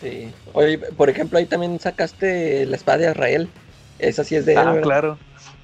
sí. 0.00 0.30
Oye, 0.52 0.78
por 0.78 1.08
ejemplo, 1.08 1.38
ahí 1.38 1.46
también 1.46 1.80
sacaste 1.80 2.66
la 2.66 2.76
espada 2.76 2.98
de 2.98 3.10
Israel. 3.10 3.48
Esa 3.98 4.22
sí 4.22 4.36
es 4.36 4.44
de 4.44 4.52
él, 4.52 4.58
Ah, 4.58 4.64
¿verdad? 4.72 4.82
claro. 4.82 5.18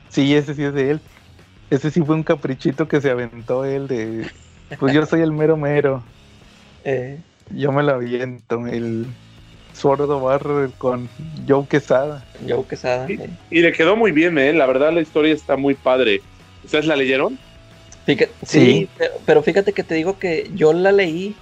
Sí, 0.09 0.35
ese 0.35 0.55
sí 0.55 0.65
es 0.65 0.73
de 0.75 0.93
él. 0.93 1.01
Ese 1.69 1.91
sí 1.91 2.01
fue 2.01 2.15
un 2.15 2.23
caprichito 2.23 2.89
que 2.89 3.01
se 3.01 3.11
aventó 3.11 3.65
él 3.65 3.87
de... 3.87 4.27
Pues 4.79 4.93
yo 4.95 5.05
soy 5.07 5.21
el 5.21 5.33
mero 5.33 5.57
mero. 5.57 6.03
Eh, 6.85 7.19
Yo 7.55 7.71
me 7.73 7.83
lo 7.83 7.93
aviento. 7.93 8.67
El 8.67 9.05
Sword 9.75 10.01
of 10.11 10.23
Barrel 10.23 10.73
con 10.79 11.11
Joe 11.47 11.67
Quesada. 11.69 12.25
Joe 12.49 12.65
Quesada. 12.65 13.07
Eh. 13.11 13.29
Y 13.51 13.61
le 13.61 13.73
quedó 13.73 13.97
muy 13.97 14.13
bien, 14.13 14.39
¿eh? 14.39 14.55
La 14.55 14.65
verdad 14.65 14.91
la 14.91 15.03
historia 15.03 15.35
está 15.35 15.59
muy 15.59 15.75
padre. 15.75 16.23
¿Ustedes 16.65 16.87
la 16.87 16.97
leyeron? 16.97 17.39
Fíjate- 18.07 18.33
Sí. 18.47 18.61
sí, 18.61 18.89
pero, 18.97 19.13
pero 19.27 19.43
fíjate 19.43 19.75
que 19.75 19.85
te 19.85 19.95
digo 19.95 20.19
que 20.19 20.51
yo 20.55 20.73
la 20.73 20.91
leí 20.91 21.37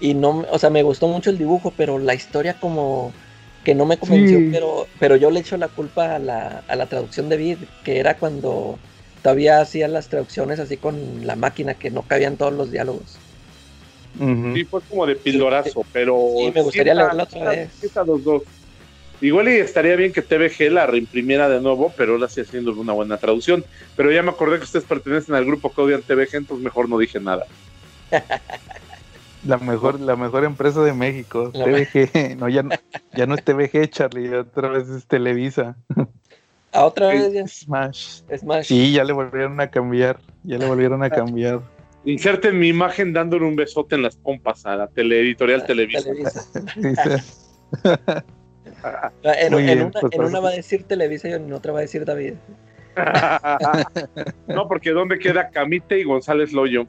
y 0.00 0.14
no, 0.14 0.32
me- 0.32 0.46
o 0.50 0.58
sea, 0.58 0.70
me 0.70 0.82
gustó 0.82 1.06
mucho 1.08 1.30
el 1.30 1.38
dibujo, 1.38 1.72
pero 1.76 1.98
la 1.98 2.14
historia 2.14 2.54
como 2.54 3.12
que 3.64 3.74
no 3.74 3.84
me 3.84 3.98
convenció, 3.98 4.38
Sí. 4.38 4.48
pero, 4.50 4.88
pero 4.98 5.16
yo 5.16 5.30
le 5.30 5.40
echo 5.40 5.56
la 5.58 5.68
culpa 5.68 6.16
a 6.16 6.18
la, 6.18 6.62
a 6.66 6.76
la 6.76 6.86
traducción 6.86 7.28
de 7.28 7.36
Vid, 7.36 7.58
que 7.84 7.98
era 8.00 8.14
cuando 8.16 8.78
todavía 9.22 9.60
hacía 9.60 9.86
las 9.86 10.08
traducciones 10.08 10.58
así 10.58 10.78
con 10.78 11.26
la 11.26 11.36
máquina, 11.36 11.74
que 11.74 11.90
no 11.90 12.02
cabían 12.02 12.36
todos 12.36 12.54
los 12.54 12.70
diálogos. 12.70 13.18
Sí, 14.54 14.64
fue 14.64 14.80
como 14.82 15.06
de 15.06 15.14
pildorazo, 15.16 15.84
pero. 15.92 16.18
Sí, 16.36 16.50
me 16.54 16.62
gustaría 16.62 16.94
leerla 16.94 17.22
otra 17.22 17.50
vez. 17.50 17.82
está 17.84 18.02
los 18.02 18.24
dos. 18.24 18.42
Igual 19.20 19.48
y 19.50 19.52
estaría 19.56 19.94
bien 19.96 20.12
que 20.12 20.22
TVG 20.22 20.72
la 20.72 20.86
reimprimiera 20.86 21.48
de 21.48 21.60
nuevo, 21.60 21.92
pero 21.96 22.14
ahora 22.14 22.28
sí 22.28 22.40
haciendo 22.40 22.72
una 22.72 22.94
buena 22.94 23.18
traducción. 23.18 23.62
Pero 23.94 24.10
ya 24.10 24.22
me 24.22 24.30
acordé 24.30 24.56
que 24.58 24.64
ustedes 24.64 24.86
pertenecen 24.86 25.34
al 25.34 25.44
grupo 25.44 25.72
que 25.72 25.82
odian 25.82 26.02
TVG, 26.02 26.36
entonces 26.38 26.64
mejor 26.64 26.88
no 26.88 26.98
dije 26.98 27.20
nada. 27.20 27.44
La 29.46 29.56
mejor, 29.58 29.98
la 30.00 30.16
mejor 30.16 30.44
empresa 30.44 30.82
de 30.82 30.92
México. 30.92 31.50
La 31.54 31.64
TVG. 31.64 32.36
No, 32.38 32.48
ya 32.48 32.62
no, 32.62 32.70
ya 33.14 33.26
no 33.26 33.34
es 33.34 33.44
TVG, 33.44 33.88
Charlie. 33.88 34.34
Otra 34.34 34.68
vez 34.68 34.88
es 34.88 35.06
Televisa. 35.06 35.76
A 36.72 36.84
otra 36.84 37.10
Sí. 37.12 37.18
vez 37.18 37.32
ya, 37.32 37.46
Smash. 37.48 38.22
Smash. 38.36 38.66
Sí, 38.66 38.92
ya 38.92 39.04
le 39.04 39.12
volvieron 39.12 39.60
a 39.60 39.70
cambiar. 39.70 40.18
Ya 40.44 40.58
le 40.58 40.66
volvieron 40.66 41.02
a 41.02 41.10
cambiar. 41.10 41.60
Inserten 42.04 42.58
mi 42.58 42.68
imagen 42.68 43.12
dándole 43.12 43.44
un 43.46 43.56
besote 43.56 43.94
en 43.94 44.02
las 44.02 44.16
pompas 44.16 44.64
a 44.66 44.74
la 44.76 44.86
teleeditorial 44.88 45.64
Televisa. 45.66 46.02
Televisa. 46.04 46.44
Dice, 46.76 47.22
Ah, 48.82 49.02
En, 49.24 49.52
Muy 49.52 49.60
en 49.62 49.66
bien, 49.66 49.80
una, 49.82 50.00
pues, 50.00 50.12
en 50.14 50.24
una 50.24 50.40
va 50.40 50.48
a 50.48 50.52
decir 50.52 50.84
Televisa 50.84 51.28
y 51.28 51.32
en 51.32 51.52
otra 51.52 51.72
va 51.72 51.78
a 51.80 51.82
decir 51.82 52.04
David. 52.04 52.34
no, 54.48 54.68
porque 54.68 54.90
¿dónde 54.90 55.18
queda 55.18 55.50
Camite 55.50 55.98
y 56.00 56.04
González 56.04 56.52
Loyo? 56.52 56.86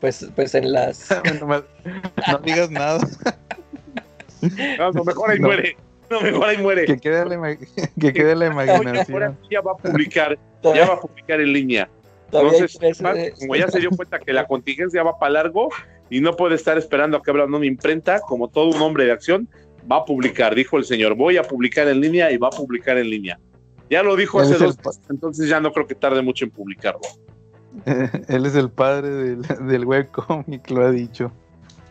Pues, 0.00 0.28
pues 0.34 0.54
en 0.54 0.72
las... 0.72 1.08
no, 1.40 1.46
me- 1.46 1.62
no 2.30 2.38
digas 2.42 2.70
nada. 2.70 2.98
No, 4.78 4.92
no, 4.92 5.04
mejor 5.04 5.30
ahí 5.30 5.38
No. 5.38 5.48
muere. 5.48 5.76
No, 6.10 6.20
mejor 6.20 6.48
ahí 6.48 6.58
muere. 6.58 6.86
Que 6.86 6.96
quede 6.98 7.24
la, 7.24 7.56
que 8.00 8.12
quede 8.12 8.34
la 8.34 8.46
imaginación. 8.52 9.38
ya 9.50 9.60
va 9.60 9.72
a 9.72 9.76
publicar, 9.76 10.38
ya 10.62 10.86
va 10.88 10.94
a 10.94 11.00
publicar 11.00 11.40
en 11.40 11.52
línea. 11.52 11.88
Entonces, 12.32 12.78
eh, 12.80 13.32
como 13.38 13.56
ya 13.56 13.68
se 13.68 13.80
dio 13.80 13.90
cuenta 13.90 14.18
que 14.18 14.32
la 14.32 14.46
contingencia 14.46 15.02
va 15.02 15.18
para 15.18 15.32
largo 15.32 15.68
y 16.10 16.20
no 16.20 16.34
puede 16.36 16.54
estar 16.54 16.78
esperando 16.78 17.16
a 17.16 17.22
que 17.22 17.30
abran 17.30 17.52
una 17.52 17.66
imprenta, 17.66 18.20
como 18.20 18.48
todo 18.48 18.68
un 18.74 18.80
hombre 18.82 19.04
de 19.04 19.12
acción, 19.12 19.48
va 19.90 19.96
a 19.98 20.04
publicar, 20.04 20.54
dijo 20.54 20.78
el 20.78 20.84
señor, 20.84 21.14
voy 21.14 21.36
a 21.36 21.42
publicar 21.42 21.88
en 21.88 22.00
línea 22.00 22.30
y 22.30 22.36
va 22.36 22.48
a 22.48 22.50
publicar 22.50 22.98
en 22.98 23.10
línea. 23.10 23.38
Ya 23.88 24.02
lo 24.04 24.14
dijo 24.14 24.38
hace 24.40 24.54
dos 24.56 24.76
entonces 25.08 25.48
ya 25.48 25.58
no 25.60 25.72
creo 25.72 25.86
que 25.86 25.96
tarde 25.96 26.22
mucho 26.22 26.44
en 26.44 26.52
publicarlo. 26.52 27.00
Él 28.28 28.46
es 28.46 28.54
el 28.54 28.70
padre 28.70 29.08
del, 29.10 29.42
del 29.66 29.84
webcomic, 29.84 30.70
lo 30.70 30.86
ha 30.86 30.90
dicho. 30.90 31.30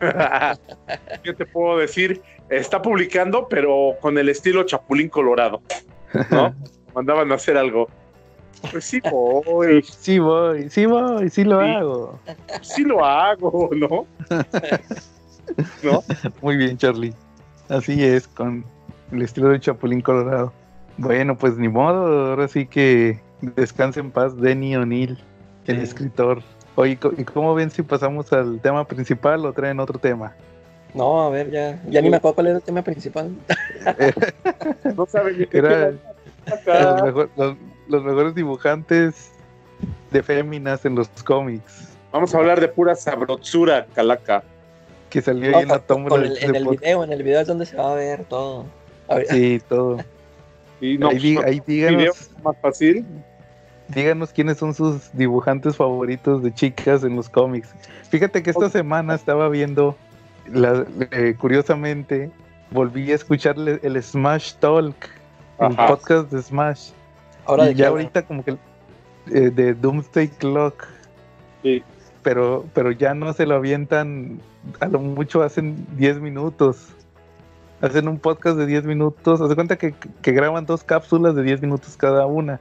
¿Qué 1.22 1.32
te 1.34 1.46
puedo 1.46 1.78
decir? 1.78 2.22
Está 2.48 2.80
publicando, 2.82 3.46
pero 3.48 3.92
con 4.00 4.16
el 4.18 4.28
estilo 4.28 4.62
Chapulín 4.64 5.08
Colorado, 5.08 5.60
¿no? 6.30 6.54
Mandaban 6.94 7.30
a 7.32 7.34
hacer 7.36 7.56
algo. 7.56 7.88
Pues 8.72 8.84
sí 8.84 9.00
voy, 9.10 9.82
Sí 9.82 10.18
voy, 10.18 10.68
sí 10.68 10.84
voy, 10.86 11.30
sí 11.30 11.44
lo 11.44 11.60
Sí. 11.60 11.66
hago. 11.68 12.18
sí 12.62 12.84
lo 12.84 13.04
hago, 13.04 13.70
¿no? 13.72 14.06
¿No? 15.82 16.02
Muy 16.42 16.56
bien, 16.56 16.76
Charlie. 16.76 17.14
Así 17.68 18.02
es, 18.04 18.26
con 18.28 18.64
el 19.12 19.22
estilo 19.22 19.48
de 19.50 19.60
Chapulín 19.60 20.00
Colorado. 20.00 20.52
Bueno, 20.98 21.36
pues 21.38 21.56
ni 21.56 21.68
modo, 21.68 22.30
ahora 22.30 22.48
sí 22.48 22.66
que 22.66 23.20
descanse 23.40 24.00
en 24.00 24.10
paz 24.10 24.36
Denny 24.36 24.76
O'Neill, 24.76 25.18
el 25.70 25.80
escritor. 25.80 26.42
Oye, 26.76 26.98
¿y 27.18 27.24
cómo 27.24 27.54
ven 27.54 27.70
si 27.70 27.82
pasamos 27.82 28.32
al 28.32 28.60
tema 28.60 28.86
principal 28.86 29.44
o 29.44 29.52
traen 29.52 29.80
otro 29.80 29.98
tema? 29.98 30.34
No, 30.94 31.22
a 31.22 31.30
ver, 31.30 31.50
ya, 31.50 31.80
ya 31.88 32.00
ni 32.02 32.10
me 32.10 32.16
acuerdo 32.16 32.34
cuál 32.36 32.46
era 32.48 32.56
el 32.56 32.62
tema 32.62 32.82
principal. 32.82 33.30
No 34.96 35.06
saben 35.06 35.38
ni 35.38 35.46
qué 35.46 35.58
Era 35.58 35.68
queda 35.68 35.90
los, 36.46 36.52
acá. 36.58 37.04
mejor- 37.04 37.30
los- 37.36 37.56
los 37.88 38.04
mejores 38.04 38.34
dibujantes 38.34 39.30
de 40.10 40.22
féminas 40.22 40.84
en 40.84 40.94
los 40.94 41.08
cómics, 41.24 41.88
Vamos 42.12 42.34
a 42.34 42.38
hablar 42.38 42.60
de 42.60 42.66
pura 42.68 42.94
sabrosura, 42.96 43.86
calaca. 43.94 44.42
que 45.10 45.22
salió 45.22 45.50
No, 45.52 45.56
ahí 45.58 45.62
en 45.64 45.68
la 45.68 45.78
con- 45.78 45.86
tómbola 45.86 46.26
el- 46.26 46.38
en 46.42 46.54
el 46.56 46.64
podcast. 46.64 46.82
video, 46.84 47.04
en 47.04 47.12
el 47.12 47.22
video 47.22 47.40
es 47.40 47.46
donde 47.48 47.66
se 47.66 47.76
va 47.76 47.92
a 47.92 47.94
ver 47.94 48.24
todo. 48.24 48.64
A 49.08 49.14
ver, 49.16 49.26
Sí, 49.28 49.60
todo. 49.68 49.98
Y 50.80 50.98
no, 50.98 51.08
ahí, 51.08 51.34
pues, 51.34 51.46
ahí 51.46 51.62
video 51.66 51.90
díganos, 51.90 52.30
más 52.42 52.56
fácil. 52.60 53.04
Díganos 53.94 54.32
quiénes 54.32 54.58
son 54.58 54.74
sus 54.74 55.10
dibujantes 55.12 55.76
favoritos 55.76 56.42
de 56.42 56.52
chicas 56.52 57.04
en 57.04 57.16
los 57.16 57.28
cómics. 57.28 57.74
Fíjate 58.10 58.42
que 58.42 58.50
esta 58.50 58.68
semana 58.70 59.14
estaba 59.14 59.48
viendo, 59.48 59.96
la- 60.52 60.84
eh, 61.10 61.34
curiosamente, 61.38 62.30
volví 62.70 63.10
a 63.12 63.14
escucharle 63.14 63.80
el 63.82 64.00
Smash 64.02 64.54
Talk, 64.54 64.94
el 65.58 65.66
Ajá. 65.66 65.86
podcast 65.88 66.30
de 66.32 66.42
Smash. 66.42 66.90
ahora 67.46 67.64
y 67.64 67.68
de 67.68 67.74
ya 67.74 67.88
ahorita 67.88 68.22
como 68.22 68.44
que 68.44 68.56
eh, 69.32 69.50
de 69.50 69.74
Doomsday 69.74 70.28
Clock, 70.28 70.86
Sí. 71.62 71.82
pero, 72.22 72.64
pero 72.74 72.90
ya 72.92 73.12
no 73.14 73.32
se 73.32 73.44
lo 73.46 73.56
avientan, 73.56 74.40
a 74.80 74.86
lo 74.86 74.98
mucho 75.00 75.42
hacen 75.42 75.86
10 75.96 76.20
minutos. 76.20 76.88
Hacen 77.80 78.08
un 78.08 78.18
podcast 78.18 78.56
de 78.58 78.66
10 78.66 78.84
minutos. 78.84 79.40
Haz 79.40 79.48
de 79.48 79.54
cuenta 79.54 79.76
que, 79.76 79.94
que 80.22 80.32
graban 80.32 80.66
dos 80.66 80.84
cápsulas 80.84 81.34
de 81.34 81.42
10 81.42 81.62
minutos 81.62 81.96
cada 81.96 82.26
una. 82.26 82.60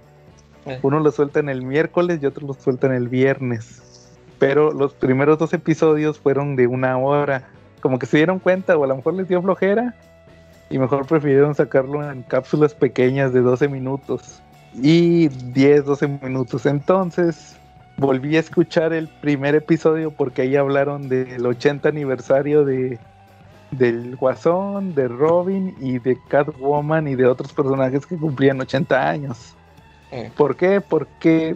Uno 0.82 1.00
lo 1.00 1.12
sueltan 1.12 1.50
el 1.50 1.64
miércoles 1.64 2.20
y 2.22 2.26
otro 2.26 2.48
lo 2.48 2.54
sueltan 2.54 2.94
el 2.94 3.08
viernes. 3.08 3.82
Pero 4.38 4.72
los 4.72 4.94
primeros 4.94 5.38
dos 5.38 5.54
episodios 5.54 6.20
fueron 6.20 6.56
de 6.56 6.68
una 6.68 6.98
hora. 6.98 7.50
Como 7.82 8.00
que 8.00 8.06
se 8.06 8.18
dieron 8.18 8.40
cuenta 8.40 8.78
o 8.78 8.84
a 8.84 8.88
lo 8.88 8.96
mejor 8.96 9.14
les 9.16 9.28
dio 9.28 9.42
flojera. 9.42 9.96
Y 10.70 10.78
mejor 10.78 11.06
prefirieron 11.08 11.56
sacarlo 11.56 12.10
en 12.10 12.24
cápsulas 12.24 12.74
pequeñas 12.74 13.34
de 13.34 13.42
12 13.42 13.68
minutos. 13.68 14.42
Y 14.76 15.28
10, 15.28 15.86
12 15.86 16.08
minutos. 16.22 16.66
Entonces 16.66 17.58
volví 17.98 18.38
a 18.38 18.40
escuchar 18.40 18.94
el 18.94 19.08
primer 19.08 19.56
episodio 19.56 20.12
porque 20.12 20.44
ahí 20.44 20.56
hablaron 20.56 21.10
del 21.10 21.46
80 21.46 21.90
aniversario 21.90 22.64
de 22.64 22.98
del 23.72 24.16
Guasón, 24.16 24.96
de 24.96 25.08
Robin 25.08 25.76
y 25.80 26.00
de 26.00 26.18
Catwoman 26.28 27.08
y 27.08 27.16
de 27.16 27.28
otros 27.28 27.54
personajes 27.54 28.06
que 28.06 28.18
cumplían 28.18 28.60
80 28.60 29.10
años. 29.10 29.56
Eh, 30.12 30.32
¿Por 30.36 30.56
qué? 30.56 30.82
Porque 30.82 31.56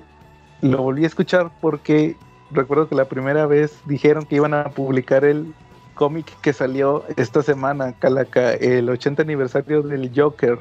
lo 0.61 0.81
volví 0.81 1.03
a 1.03 1.07
escuchar 1.07 1.51
porque 1.59 2.15
recuerdo 2.51 2.87
que 2.87 2.95
la 2.95 3.05
primera 3.05 3.45
vez 3.47 3.79
dijeron 3.85 4.25
que 4.25 4.35
iban 4.35 4.53
a 4.53 4.69
publicar 4.69 5.25
el, 5.25 5.53
cómic 5.93 6.25
que 6.41 6.53
salió 6.53 7.05
esta 7.15 7.41
semana, 7.41 7.93
Calaca, 7.93 8.53
el 8.53 8.89
80 8.89 9.21
aniversario 9.21 9.81
del 9.81 10.11
Joker. 10.15 10.57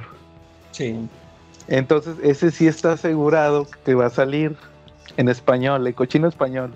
Sí. 0.70 1.08
Entonces, 1.68 2.16
ese 2.22 2.50
sí 2.50 2.66
está 2.66 2.92
asegurado 2.92 3.66
que 3.84 3.94
va 3.94 4.06
a 4.06 4.10
salir 4.10 4.56
en 5.16 5.28
español, 5.28 5.86
el 5.86 5.94
cochino 5.94 6.28
español. 6.28 6.72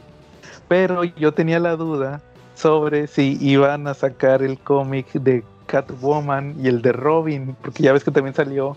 Pero 0.69 1.05
yo 1.05 1.33
tenía 1.33 1.61
la 1.61 1.77
duda 1.77 2.21
sobre 2.55 3.07
si 3.07 3.39
iban 3.41 3.87
a 3.87 3.95
sacar 3.95 4.43
el 4.43 4.59
cómic 4.59 5.13
de 5.13 5.45
Catwoman 5.67 6.55
y 6.61 6.69
el 6.69 6.83
de 6.83 6.93
Robin, 6.93 7.57
porque 7.61 7.83
ya 7.83 7.93
ves 7.93 8.05
que 8.05 8.11
también 8.11 8.35
salió 8.35 8.77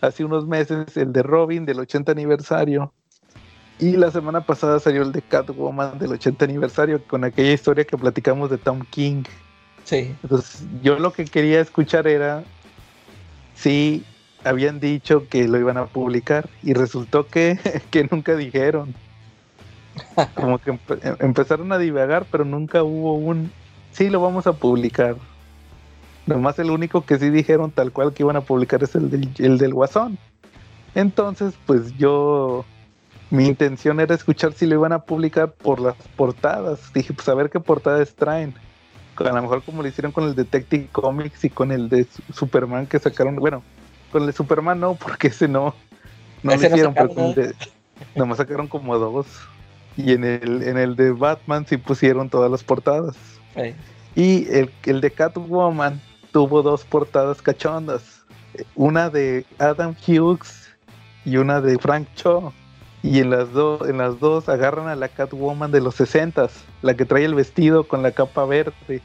hace 0.00 0.24
unos 0.24 0.46
meses 0.46 0.96
el 0.96 1.12
de 1.12 1.22
Robin 1.22 1.64
del 1.64 1.80
80 1.80 2.12
aniversario. 2.12 2.92
Y 3.78 3.96
la 3.96 4.10
semana 4.10 4.40
pasada 4.40 4.80
salió 4.80 5.02
el 5.02 5.12
de 5.12 5.20
Catwoman 5.20 5.98
del 5.98 6.12
80 6.12 6.44
aniversario 6.46 7.02
con 7.04 7.24
aquella 7.24 7.52
historia 7.52 7.84
que 7.84 7.98
platicamos 7.98 8.50
de 8.50 8.56
Tom 8.58 8.80
King. 8.90 9.22
Sí. 9.84 10.14
Entonces, 10.22 10.66
yo 10.82 10.98
lo 10.98 11.12
que 11.12 11.24
quería 11.24 11.60
escuchar 11.60 12.08
era 12.08 12.42
si 13.54 14.02
habían 14.44 14.80
dicho 14.80 15.28
que 15.28 15.46
lo 15.46 15.58
iban 15.58 15.76
a 15.76 15.86
publicar 15.86 16.48
y 16.62 16.72
resultó 16.72 17.26
que, 17.26 17.58
que 17.90 18.08
nunca 18.10 18.34
dijeron. 18.34 18.94
Como 20.34 20.58
que 20.58 20.72
empe- 20.72 20.98
em- 21.02 21.16
empezaron 21.20 21.70
a 21.72 21.78
divagar, 21.78 22.26
pero 22.30 22.44
nunca 22.44 22.82
hubo 22.82 23.14
un 23.14 23.50
sí 23.92 24.10
lo 24.10 24.20
vamos 24.20 24.46
a 24.46 24.52
publicar. 24.52 25.16
Nomás 26.26 26.58
el 26.58 26.70
único 26.70 27.04
que 27.04 27.18
sí 27.18 27.30
dijeron 27.30 27.70
tal 27.70 27.92
cual 27.92 28.12
que 28.12 28.22
iban 28.24 28.36
a 28.36 28.40
publicar 28.40 28.82
es 28.82 28.94
el 28.94 29.10
del, 29.10 29.30
el 29.38 29.58
del 29.58 29.72
Guasón. 29.74 30.18
Entonces, 30.94 31.54
pues 31.66 31.96
yo 31.98 32.64
mi 33.30 33.46
intención 33.46 34.00
era 34.00 34.14
escuchar 34.14 34.52
si 34.52 34.66
lo 34.66 34.74
iban 34.74 34.92
a 34.92 35.00
publicar 35.00 35.52
por 35.52 35.80
las 35.80 35.94
portadas. 36.16 36.92
Dije, 36.92 37.12
pues 37.12 37.28
a 37.28 37.34
ver 37.34 37.50
qué 37.50 37.60
portadas 37.60 38.14
traen. 38.14 38.54
A 39.18 39.22
lo 39.24 39.42
mejor 39.42 39.62
como 39.62 39.82
lo 39.82 39.88
hicieron 39.88 40.12
con 40.12 40.24
el 40.24 40.34
Detective 40.34 40.88
Comics 40.92 41.44
y 41.44 41.50
con 41.50 41.72
el 41.72 41.88
de 41.88 42.04
Su- 42.04 42.32
Superman 42.32 42.86
que 42.86 42.98
sacaron. 42.98 43.36
Bueno, 43.36 43.62
con 44.12 44.22
el 44.22 44.26
de 44.26 44.32
Superman 44.32 44.80
no, 44.80 44.94
porque 44.94 45.28
ese 45.28 45.48
no. 45.48 45.74
No 46.42 46.52
Ese 46.52 46.64
lo 46.64 46.70
no 46.70 46.76
hicieron, 46.76 46.94
pero 46.94 47.08
sacaron, 47.08 47.28
el 47.30 47.34
de. 47.34 47.54
Nomás 48.14 48.38
sacaron 48.38 48.66
como 48.68 48.98
dos. 48.98 49.26
Y 49.96 50.12
en 50.12 50.24
el, 50.24 50.62
en 50.62 50.76
el 50.76 50.96
de 50.96 51.12
Batman 51.12 51.66
sí 51.66 51.78
pusieron 51.78 52.28
todas 52.28 52.50
las 52.50 52.62
portadas. 52.62 53.16
Eh, 53.54 53.74
Y 54.14 54.46
el, 54.50 54.70
el 54.84 55.00
de 55.00 55.10
Catwoman 55.10 56.00
tuvo 56.36 56.60
dos 56.60 56.84
portadas 56.84 57.40
cachondas. 57.40 58.02
Una 58.74 59.08
de 59.08 59.46
Adam 59.58 59.94
Hughes 60.06 60.68
y 61.24 61.38
una 61.38 61.62
de 61.62 61.78
Frank 61.78 62.06
Cho. 62.14 62.52
Y 63.02 63.20
en 63.20 63.30
las, 63.30 63.50
dos 63.54 63.88
en 63.88 63.96
las 63.96 64.20
dos 64.20 64.50
agarran 64.50 64.86
a 64.88 64.96
la 64.96 65.08
Catwoman 65.08 65.72
de 65.72 65.80
los 65.80 65.94
60 65.94 66.50
la 66.82 66.92
que 66.92 67.06
trae 67.06 67.24
el 67.24 67.34
vestido 67.34 67.84
con 67.88 68.02
la 68.02 68.10
capa 68.10 68.44
verde. 68.44 69.00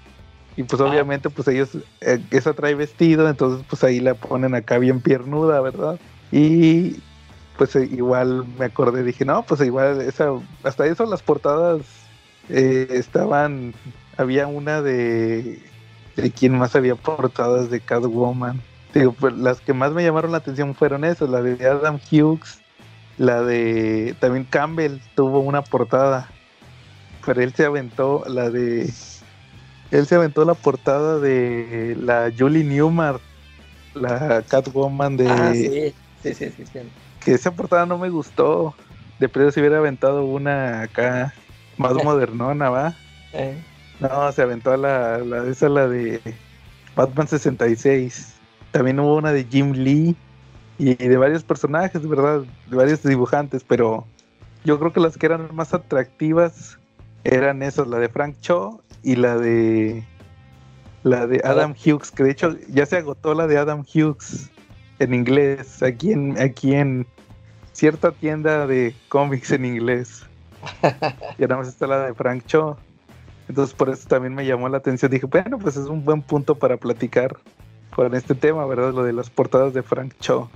Y 0.58 0.64
pues 0.64 0.82
Ah. 0.82 0.88
obviamente 0.88 1.30
pues 1.30 1.48
ellos, 1.48 1.70
eh, 2.02 2.20
esa 2.32 2.52
trae 2.52 2.76
vestido, 2.76 3.30
entonces 3.30 3.66
pues 3.70 3.82
ahí 3.86 4.02
la 4.02 4.14
ponen 4.16 4.54
acá 4.54 4.78
bien 4.78 5.00
piernuda, 5.00 5.62
¿verdad? 5.62 6.02
Y 6.34 6.98
pues 7.58 7.74
eh, 7.78 7.88
igual 7.90 8.46
me 8.60 8.66
acordé, 8.66 9.04
dije, 9.04 9.24
no, 9.24 9.44
pues 9.44 9.62
igual 9.62 10.02
esa, 10.02 10.32
hasta 10.64 10.86
eso 10.86 11.06
las 11.06 11.22
portadas 11.24 11.84
eh, 12.50 12.88
estaban, 12.92 13.74
había 14.18 14.48
una 14.48 14.82
de, 14.82 15.71
de 16.22 16.32
quién 16.32 16.58
más 16.58 16.76
había 16.76 16.96
portadas 16.96 17.70
de 17.70 17.80
Catwoman. 17.80 18.62
Digo, 18.94 19.14
pues 19.14 19.34
las 19.34 19.62
que 19.62 19.74
más 19.74 19.92
me 19.94 20.04
llamaron 20.04 20.32
la 20.32 20.38
atención 20.40 20.76
fueron 20.76 21.06
esas, 21.06 21.30
la 21.30 21.42
de 21.42 21.66
Adam 21.66 22.00
Hughes, 22.12 22.60
la 23.18 23.42
de 23.42 24.16
también 24.20 24.46
Campbell 24.46 25.00
tuvo 25.16 25.40
una 25.40 25.62
portada, 25.62 26.30
pero 27.26 27.42
él 27.42 27.54
se 27.54 27.66
aventó 27.66 28.24
la 28.28 28.50
de, 28.50 28.92
él 29.92 30.08
se 30.08 30.16
aventó 30.16 30.44
la 30.44 30.56
portada 30.56 31.20
de 31.20 31.98
la 32.02 32.32
Julie 32.38 32.64
Newmar, 32.64 33.20
la 33.94 34.44
Catwoman 34.48 35.18
de 35.18 35.30
Ah, 35.30 35.52
sí. 35.54 35.94
Sí, 36.24 36.34
sí, 36.36 36.52
sí. 36.56 36.66
sí. 36.72 36.80
que 37.24 37.34
esa 37.34 37.52
portada 37.52 37.86
no 37.86 37.98
me 37.98 38.10
gustó. 38.10 38.76
De 39.20 39.30
pronto 39.30 39.52
se 39.52 39.60
hubiera 39.60 39.78
aventado 39.78 40.24
una 40.24 40.84
acá 40.84 41.34
más 41.78 41.94
modernona, 42.04 42.70
¿va? 42.70 42.96
Eh, 43.34 43.58
No, 44.02 44.32
se 44.32 44.41
aventó 44.41 44.76
la, 44.76 45.20
la 45.20 45.45
esa 45.47 45.70
la 45.70 45.88
de 45.88 46.20
Batman 46.95 47.28
66. 47.28 48.34
También 48.72 48.99
hubo 48.99 49.16
una 49.16 49.32
de 49.32 49.45
Jim 49.45 49.72
Lee 49.74 50.16
y 50.78 50.95
de 50.95 51.18
varios 51.18 51.43
personajes, 51.43 52.08
¿verdad? 52.08 52.41
De 52.68 52.76
varios 52.76 53.04
dibujantes, 53.04 53.64
pero 53.64 54.06
yo 54.66 54.80
creo 54.80 54.91
que 54.91 54.99
las 54.99 55.18
que 55.18 55.28
eran 55.28 55.49
más 55.54 55.74
atractivas 55.74 56.80
eran 57.24 57.62
esas, 57.62 57.88
la 57.88 57.99
de 57.99 58.10
Frank 58.10 58.36
Cho 58.41 58.82
y 59.04 59.16
la 59.16 59.38
de 59.38 60.04
la 61.04 61.28
de 61.28 61.41
Adam 61.43 61.74
Hughes, 61.74 62.12
que 62.12 62.24
de 62.24 62.32
hecho 62.32 62.58
ya 62.70 62.86
se 62.86 62.97
agotó 62.97 63.34
la 63.34 63.47
de 63.47 63.58
Adam 63.58 63.82
Hughes 63.82 64.49
en 64.99 65.14
inglés, 65.14 65.82
aquí 65.82 66.12
en, 66.12 66.39
aquí 66.39 66.74
en 66.74 67.08
cierta 67.74 68.12
tienda 68.12 68.68
de 68.68 68.95
cómics 69.10 69.52
en 69.52 69.66
inglés. 69.66 70.24
Y 71.38 71.43
ahora 71.43 71.58
más 71.58 71.68
está 71.68 71.88
la 71.88 72.06
de 72.06 72.14
Frank 72.14 72.45
Cho. 72.45 72.78
Entonces 73.52 73.76
por 73.76 73.89
eso 73.89 74.08
también 74.08 74.34
me 74.34 74.45
llamó 74.45 74.70
la 74.70 74.78
atención. 74.78 75.12
Dije, 75.12 75.26
bueno, 75.26 75.60
pues 75.60 75.76
es 75.76 75.88
un 75.88 76.06
buen 76.06 76.22
punto 76.22 76.56
para 76.56 76.78
platicar 76.78 77.36
con 77.93 78.16
este 78.16 78.34
tema, 78.34 78.66
¿verdad? 78.66 78.93
Lo 78.93 79.04
de 79.04 79.12
las 79.12 79.30
portadas 79.30 79.74
de 79.74 79.84
Frank 79.84 80.14
Cho 80.22 80.49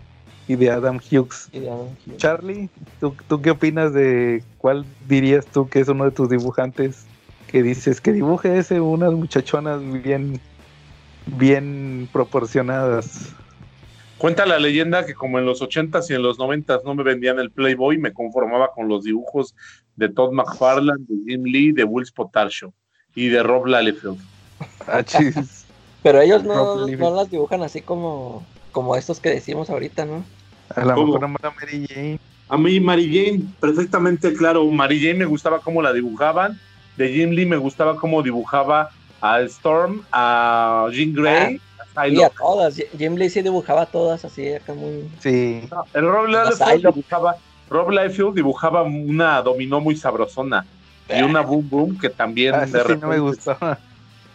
y 0.48 0.56
de 0.56 0.72
Adam 0.72 1.02
Hughes. 1.12 1.50
y 1.52 1.60
de 1.60 1.70
Adam 1.70 1.90
Hughes. 2.08 2.16
Charlie, 2.16 2.70
¿tú, 3.02 3.14
¿tú 3.28 3.42
qué 3.42 3.52
opinas 3.52 3.94
de 3.94 4.46
cuál 4.60 4.86
dirías 5.10 5.46
tú 5.46 5.68
que 5.68 5.82
es 5.82 5.90
uno 5.90 6.06
de 6.06 6.12
tus 6.12 6.30
dibujantes 6.30 7.06
que 7.52 7.64
dices 7.64 8.00
que 8.00 8.14
dibuje 8.14 8.58
ese 8.58 8.80
unas 8.80 9.12
muchachonas 9.12 9.82
bien, 10.02 10.40
bien 11.26 12.08
proporcionadas? 12.14 13.36
Cuenta 14.18 14.46
la 14.46 14.58
leyenda 14.58 15.06
que 15.06 15.16
como 15.16 15.38
en 15.38 15.46
los 15.46 15.62
80s 15.62 16.10
y 16.12 16.14
en 16.14 16.24
los 16.24 16.40
90s 16.40 16.86
no 16.86 16.96
me 16.96 17.04
vendían 17.04 17.40
el 17.40 17.52
Playboy, 17.52 17.98
me 17.98 18.14
conformaba 18.14 18.72
con 18.72 18.88
los 18.88 19.04
dibujos 19.04 19.54
de 19.98 20.08
Todd 20.08 20.32
McFarlane, 20.32 21.04
de 21.10 21.16
Jim 21.30 21.44
Lee, 21.44 21.74
de 21.74 21.84
Will 21.84 22.08
Potarsho 22.16 22.74
y 23.16 23.30
de 23.30 23.42
Rob 23.42 23.66
Liefeld. 23.66 24.20
Ah, 24.88 25.02
chis. 25.04 25.36
Pero 26.04 26.22
ellos 26.22 26.44
no, 26.44 26.86
no 26.86 27.16
las 27.16 27.32
dibujan 27.32 27.64
así 27.64 27.82
como, 27.82 28.46
como 28.72 28.96
estos 28.96 29.20
que 29.20 29.30
decimos 29.30 29.72
ahorita, 29.72 30.06
¿no? 30.06 30.24
A 30.76 30.86
lo 30.86 30.96
mejor 30.96 31.18
era 31.18 31.28
Mary 31.28 31.88
Jane. 31.88 32.20
A 32.48 32.58
mí 32.58 32.80
Mary 32.80 33.08
Jane, 33.08 33.44
perfectamente 33.60 34.34
claro, 34.34 34.64
Mary 34.66 35.00
Jane 35.00 35.16
me 35.16 35.26
gustaba 35.26 35.60
cómo 35.62 35.82
la 35.82 35.94
dibujaban, 35.94 36.60
de 36.96 37.10
Jim 37.10 37.32
Lee 37.32 37.48
me 37.48 37.58
gustaba 37.58 37.96
cómo 37.96 38.22
dibujaba 38.22 38.92
a 39.20 39.42
Storm, 39.42 40.04
a 40.12 40.88
Jean 40.92 41.14
Grey, 41.14 41.60
a 41.96 42.08
Y 42.08 42.22
a 42.22 42.30
todas. 42.30 42.76
Jim 42.98 43.16
Lee 43.16 43.30
sí 43.30 43.42
dibujaba 43.42 43.88
todas 43.88 44.24
así, 44.26 44.54
acá 44.54 44.74
muy. 44.74 45.10
Sí. 45.20 45.68
El 45.94 46.08
Rob 46.08 46.28
Liefeld 46.28 46.86
dibujaba, 46.86 47.36
Rob 47.70 47.90
Liefeld 47.90 48.36
dibujaba 48.36 48.84
una 48.84 49.42
dominó 49.42 49.82
muy 49.82 49.96
sabrosona 49.96 50.66
y 51.10 51.22
una 51.22 51.42
boom 51.42 51.70
boom 51.70 51.98
que 52.00 52.10
también 52.10 52.56
Ah, 52.56 52.62
de 52.62 52.68
sí 52.68 52.74
no 52.74 52.84
me 52.84 53.16
repente- 53.16 53.20
gustaba. 53.20 53.80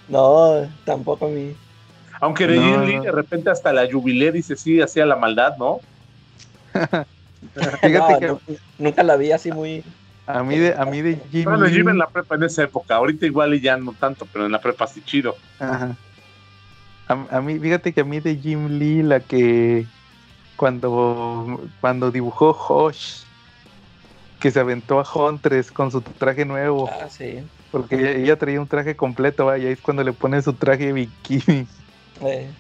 No, 0.08 0.68
tampoco 0.84 1.26
a 1.26 1.28
mí. 1.28 1.54
Aunque 2.20 2.46
de 2.46 2.56
No, 2.56 2.62
Jim 2.62 2.80
Lee 2.82 3.00
de 3.06 3.12
repente 3.12 3.48
hasta 3.50 3.72
la 3.72 3.88
jubilé 3.90 4.30
dice 4.32 4.56
sí 4.56 4.80
hacía 4.80 5.06
la 5.06 5.16
maldad, 5.16 5.56
¿no? 5.56 5.78
Fíjate 7.80 7.88
No, 8.12 8.18
que 8.18 8.26
no, 8.26 8.40
nunca 8.78 9.02
la 9.02 9.16
vi 9.16 9.32
así 9.32 9.50
muy. 9.50 9.82
a 10.26 10.42
mí 10.42 10.58
de, 10.58 10.74
a 10.76 10.84
mí 10.84 11.00
de 11.00 11.18
Jim 11.30 11.44
Bueno, 11.44 11.64
Lee- 11.66 11.74
Jim 11.74 11.88
en 11.88 11.98
la 11.98 12.08
prepa 12.08 12.34
en 12.34 12.42
esa 12.44 12.62
época, 12.62 12.96
ahorita 12.96 13.26
igual 13.26 13.54
y 13.54 13.60
ya 13.60 13.76
no 13.76 13.92
tanto, 13.94 14.26
pero 14.32 14.46
en 14.46 14.52
la 14.52 14.60
prepa 14.60 14.86
sí 14.86 15.00
chido. 15.04 15.36
Ajá. 15.58 15.96
A, 17.08 17.36
a 17.38 17.40
mí, 17.40 17.58
fíjate 17.58 17.92
que 17.92 18.02
a 18.02 18.04
mí 18.04 18.20
de 18.20 18.36
Jim 18.36 18.78
Lee, 18.78 19.02
la 19.02 19.20
que 19.20 19.86
cuando, 20.56 21.60
cuando 21.80 22.10
dibujó 22.10 22.50
Hosh, 22.50 23.22
que 24.40 24.50
se 24.50 24.58
aventó 24.60 24.98
a 25.00 25.04
Huntress 25.14 25.70
con 25.70 25.90
su 25.90 26.00
traje 26.00 26.44
nuevo, 26.44 26.88
Ah, 26.90 27.08
sí. 27.08 27.42
porque 27.70 27.96
ella, 27.96 28.10
ella 28.12 28.36
traía 28.38 28.60
un 28.60 28.66
traje 28.68 28.96
completo, 28.96 29.46
vaya, 29.46 29.66
ahí 29.68 29.72
es 29.74 29.80
cuando 29.80 30.02
le 30.02 30.12
pone 30.12 30.40
su 30.42 30.54
traje 30.54 30.86
de 30.86 30.92
bikini. 30.94 31.68
Eh, 32.22 32.50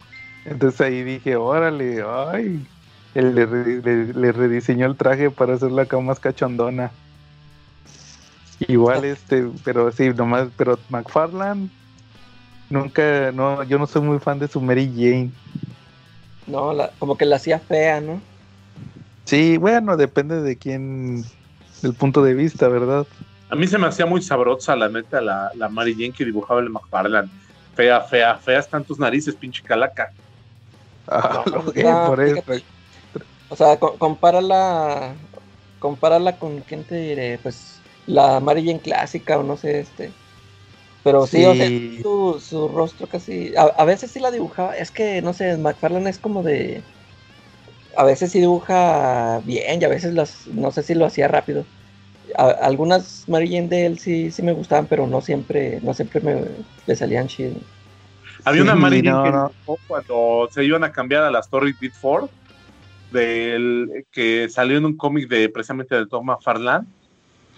Entonces 0.44 0.80
ahí 0.80 1.02
dije, 1.02 1.36
órale, 1.36 2.02
ay, 2.06 2.66
él 3.14 3.34
le, 3.34 3.46
re- 3.46 3.82
le- 3.82 4.12
le 4.12 4.32
rediseñó 4.32 4.86
el 4.86 4.96
traje 4.96 5.30
para 5.30 5.54
hacerla 5.54 5.82
acá 5.82 5.98
más 5.98 6.20
cachondona. 6.20 6.92
Igual 8.68 9.04
este, 9.06 9.44
pero 9.64 9.90
sí, 9.90 10.10
nomás, 10.10 10.48
pero 10.56 10.78
McFarlane 10.90 11.68
nunca, 12.68 13.32
no, 13.32 13.64
yo 13.64 13.78
no 13.78 13.86
soy 13.86 14.02
muy 14.02 14.18
fan 14.18 14.38
de 14.38 14.48
su 14.48 14.60
Mary 14.60 14.86
Jane. 14.94 15.30
no, 16.46 16.72
la- 16.72 16.90
como 16.98 17.16
que 17.16 17.24
la 17.26 17.36
hacía 17.36 17.58
fea, 17.58 18.00
¿no? 18.00 18.20
Sí, 19.24 19.58
bueno, 19.58 19.96
depende 19.96 20.40
de 20.42 20.56
quién, 20.56 21.22
del 21.82 21.94
punto 21.96 22.22
de 22.22 22.34
vista, 22.34 22.68
¿verdad? 22.68 23.06
A 23.48 23.56
mí 23.56 23.66
se 23.66 23.78
me 23.78 23.86
hacía 23.86 24.06
muy 24.06 24.22
sabrosa, 24.22 24.76
la 24.76 24.88
neta, 24.88 25.20
la, 25.20 25.50
la 25.54 25.68
Mary 25.68 25.94
Jane 25.96 26.12
que 26.12 26.24
dibujaba 26.24 26.60
el 26.60 26.70
McFarlane. 26.70 27.30
Fea, 27.72 28.00
fea, 28.02 28.38
feas 28.38 28.64
están 28.66 28.84
tus 28.84 28.98
narices, 28.98 29.36
pinche 29.36 29.62
calaca. 29.64 30.08
Ah, 31.06 31.28
No, 31.28 31.44
lo 31.50 31.72
que, 31.72 31.84
no, 31.84 32.00
por 32.04 32.20
eso. 32.20 32.42
fíjate. 32.42 32.66
O 33.48 33.56
sea, 33.56 33.78
co- 33.80 33.98
compárala. 33.98 35.18
Compárala 35.78 36.38
con, 36.38 36.62
¿quién 36.62 36.86
te 36.86 36.96
diré? 36.96 37.38
Pues 37.38 37.86
la 38.06 38.40
Mary 38.40 38.66
Jane 38.66 38.82
clásica 38.82 39.38
o 39.38 39.44
no 39.44 39.56
sé, 39.56 39.80
este. 39.80 40.18
Pero 41.02 41.26
sí, 41.26 41.44
o 41.46 41.54
sea, 41.56 41.68
su, 42.02 42.40
su 42.40 42.68
rostro 42.68 43.08
casi. 43.08 43.54
A, 43.56 43.62
a 43.64 43.84
veces 43.86 44.12
sí 44.12 44.20
la 44.20 44.30
dibujaba. 44.32 44.76
Es 44.76 44.92
que, 44.92 45.22
no 45.22 45.32
sé, 45.34 45.56
McFarlane 45.58 46.10
es 46.10 46.18
como 46.20 46.42
de. 46.42 46.86
A 48.00 48.04
veces 48.04 48.32
sí 48.32 48.40
dibuja 48.40 49.42
bien 49.44 49.82
y 49.82 49.84
a 49.84 49.88
veces 49.88 50.14
las, 50.14 50.46
no 50.46 50.70
sé 50.70 50.82
si 50.82 50.94
lo 50.94 51.04
hacía 51.04 51.28
rápido. 51.28 51.66
A- 52.38 52.48
algunas 52.62 53.28
Mary 53.28 53.46
Jane 53.48 53.68
de 53.68 53.84
él 53.84 53.98
sí, 53.98 54.30
sí 54.30 54.42
me 54.42 54.52
gustaban, 54.52 54.86
pero 54.86 55.06
no 55.06 55.20
siempre, 55.20 55.80
no 55.82 55.92
siempre 55.92 56.22
me 56.22 56.42
le 56.86 56.96
salían 56.96 57.28
chido. 57.28 57.52
Había 58.46 58.62
una 58.62 58.74
Mary 58.74 59.02
Jane 59.02 59.10
no, 59.10 59.22
que 59.22 59.30
no. 59.32 59.76
cuando 59.86 60.48
se 60.50 60.64
iban 60.64 60.82
a 60.82 60.92
cambiar 60.92 61.24
a 61.24 61.30
la 61.30 61.40
Story 61.40 61.74
Beat 61.78 61.92
Ford, 62.00 62.30
del, 63.10 64.06
que 64.10 64.48
salió 64.48 64.78
en 64.78 64.86
un 64.86 64.96
cómic 64.96 65.28
de 65.28 65.50
precisamente 65.50 65.94
de 65.94 66.06
Tom 66.06 66.24
McFarlane, 66.24 66.86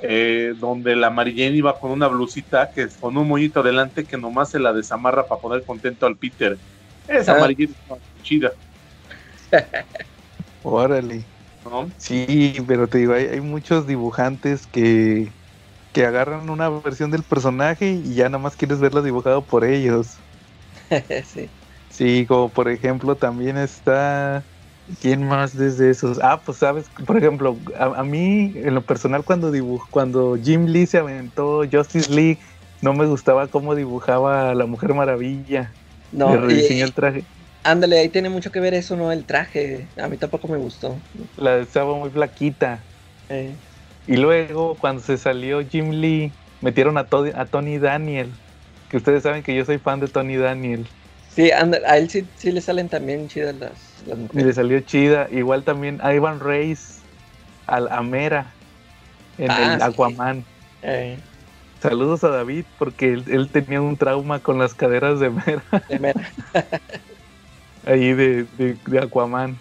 eh, 0.01 0.55
donde 0.59 0.97
la 0.97 1.11
Mary 1.11 1.37
Jane 1.37 1.57
iba 1.57 1.79
con 1.79 1.93
una 1.93 2.09
blusita 2.09 2.69
que 2.75 2.89
con 2.99 3.17
un 3.17 3.29
moñito 3.29 3.61
adelante 3.61 4.05
que 4.07 4.19
nomás 4.19 4.51
se 4.51 4.59
la 4.59 4.73
desamarra 4.73 5.29
para 5.29 5.41
poner 5.41 5.65
contento 5.65 6.05
al 6.07 6.19
Peter. 6.19 6.59
Esa 7.07 7.35
Ah. 7.35 7.41
Mary 7.41 7.55
Jane 7.57 8.01
chida, 8.23 8.53
Órale. 10.63 11.25
¿no? 11.65 11.89
Sí, 11.99 12.57
pero 12.67 12.89
te 12.89 12.99
digo, 12.99 13.15
hay, 13.15 13.27
hay 13.27 13.41
muchos 13.41 13.87
dibujantes 13.87 14.67
que, 14.67 15.33
que 15.93 16.07
agarran 16.07 16.51
una 16.51 16.69
versión 16.69 17.11
del 17.11 17.23
personaje 17.25 17.91
y 17.91 18.15
ya 18.15 18.29
nada 18.29 18.39
más 18.43 18.57
quieres 18.57 18.81
verlo 18.81 19.03
dibujado 19.03 19.47
por 19.47 19.65
ellos. 19.65 20.25
sí. 21.25 21.49
Sí, 21.91 22.27
como 22.27 22.53
por 22.53 22.69
ejemplo 22.69 23.17
también 23.17 23.57
está... 23.57 24.43
¿Quién 25.01 25.27
más 25.27 25.57
desde 25.57 25.91
esos? 25.91 26.19
Ah, 26.23 26.43
pues 26.45 26.59
sabes, 26.59 26.91
por 27.07 27.17
ejemplo, 27.17 27.57
a, 27.79 28.01
a 28.01 28.05
mí 28.05 28.53
en 28.57 28.75
lo 28.75 28.85
personal 28.85 29.25
cuando 29.25 29.53
dibujo, 29.53 29.87
cuando 29.91 30.35
Jim 30.35 30.67
Lee 30.67 30.87
se 30.87 30.99
aventó 30.99 31.63
Justice 31.71 32.13
League, 32.13 32.41
no 32.81 32.93
me 32.93 33.07
gustaba 33.07 33.47
cómo 33.47 33.77
dibujaba 33.77 34.51
a 34.51 34.55
la 34.55 34.67
Mujer 34.67 34.93
Maravilla. 34.93 35.79
No, 36.11 36.35
le 36.35 36.41
rediseñó 36.41 36.85
el 36.85 36.95
traje. 36.95 37.25
Ándale, 37.65 37.99
ahí 37.99 38.09
tiene 38.09 38.29
mucho 38.29 38.51
que 38.51 38.61
ver 38.61 38.75
eso, 38.75 38.97
¿no? 38.97 39.13
El 39.13 39.25
traje. 39.25 39.89
A 39.97 40.09
mí 40.09 40.17
tampoco 40.17 40.49
me 40.49 40.59
gustó. 40.59 40.99
La 41.37 41.59
estaba 41.59 41.95
muy 41.95 42.11
flaquita. 42.11 42.81
Eh, 43.29 43.57
Y 44.07 44.17
luego, 44.17 44.77
cuando 44.79 45.03
se 45.03 45.17
salió 45.17 45.61
Jim 45.69 45.91
Lee, 45.91 46.33
metieron 46.61 46.99
a, 46.99 47.05
To- 47.05 47.27
a 47.35 47.47
Tony 47.47 47.79
Daniel. 47.79 48.31
Que 48.91 48.97
ustedes 48.97 49.23
saben 49.23 49.43
que 49.43 49.55
yo 49.55 49.65
soy 49.65 49.79
fan 49.79 50.01
de 50.01 50.09
Tony 50.09 50.37
Daniel. 50.37 50.87
Sí, 51.31 51.51
a 51.51 51.63
él 51.97 52.11
sí, 52.11 52.25
sí 52.37 52.53
le 52.53 52.61
salen 52.61 52.89
también 52.89 53.27
chidas 53.29 53.55
las, 53.55 54.03
las 54.07 54.19
Y 54.19 54.19
le 54.21 54.29
mujeres. 54.29 54.55
salió 54.55 54.81
chida. 54.81 55.29
Igual 55.31 55.65
también 55.65 55.99
a 56.03 56.15
Ivan 56.15 56.41
Reis, 56.41 57.01
al 57.67 57.89
a 57.91 58.03
Mera, 58.03 58.55
en 59.39 59.51
Ah, 59.51 59.75
el 59.75 59.81
sí. 59.81 59.83
Aquaman. 59.83 60.45
Eh, 60.83 61.19
Saludos 61.81 62.23
a 62.25 62.29
David, 62.29 62.65
porque 62.79 63.13
él, 63.13 63.25
él 63.29 63.49
tenía 63.51 63.81
un 63.81 63.97
trauma 63.97 64.41
con 64.41 64.59
las 64.59 64.75
caderas 64.75 65.19
de 65.21 65.31
Mera, 65.31 65.65
de 65.89 65.99
mera. 65.99 66.33
ahí 67.85 68.13
de, 68.15 68.45
de- 68.45 68.79
de 68.87 68.99
Aquaman. 69.01 69.59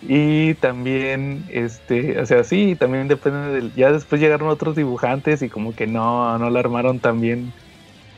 Y 0.00 0.54
también, 0.56 1.46
este, 1.48 2.20
o 2.20 2.26
sea, 2.26 2.44
sí, 2.44 2.76
también 2.76 3.08
depende 3.08 3.50
del. 3.50 3.72
Ya 3.74 3.92
después 3.92 4.20
llegaron 4.20 4.48
otros 4.48 4.76
dibujantes 4.76 5.42
y 5.42 5.48
como 5.48 5.74
que 5.74 5.86
no, 5.86 6.38
no 6.38 6.50
la 6.50 6.60
armaron 6.60 7.00
tan 7.00 7.20
bien 7.20 7.52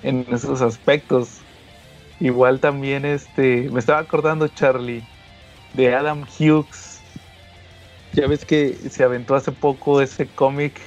en 0.02 0.26
esos 0.32 0.62
aspectos. 0.62 1.46
Igual 2.20 2.60
también, 2.60 3.04
este, 3.04 3.70
me 3.70 3.80
estaba 3.80 4.00
acordando, 4.00 4.48
Charlie, 4.48 5.02
de 5.72 5.94
Adam 5.94 6.24
Hughes. 6.38 7.02
Ya 8.12 8.26
ves 8.26 8.44
que 8.44 8.74
se 8.90 9.04
aventó 9.04 9.34
hace 9.34 9.52
poco 9.52 10.00
ese 10.00 10.26
cómic 10.28 10.80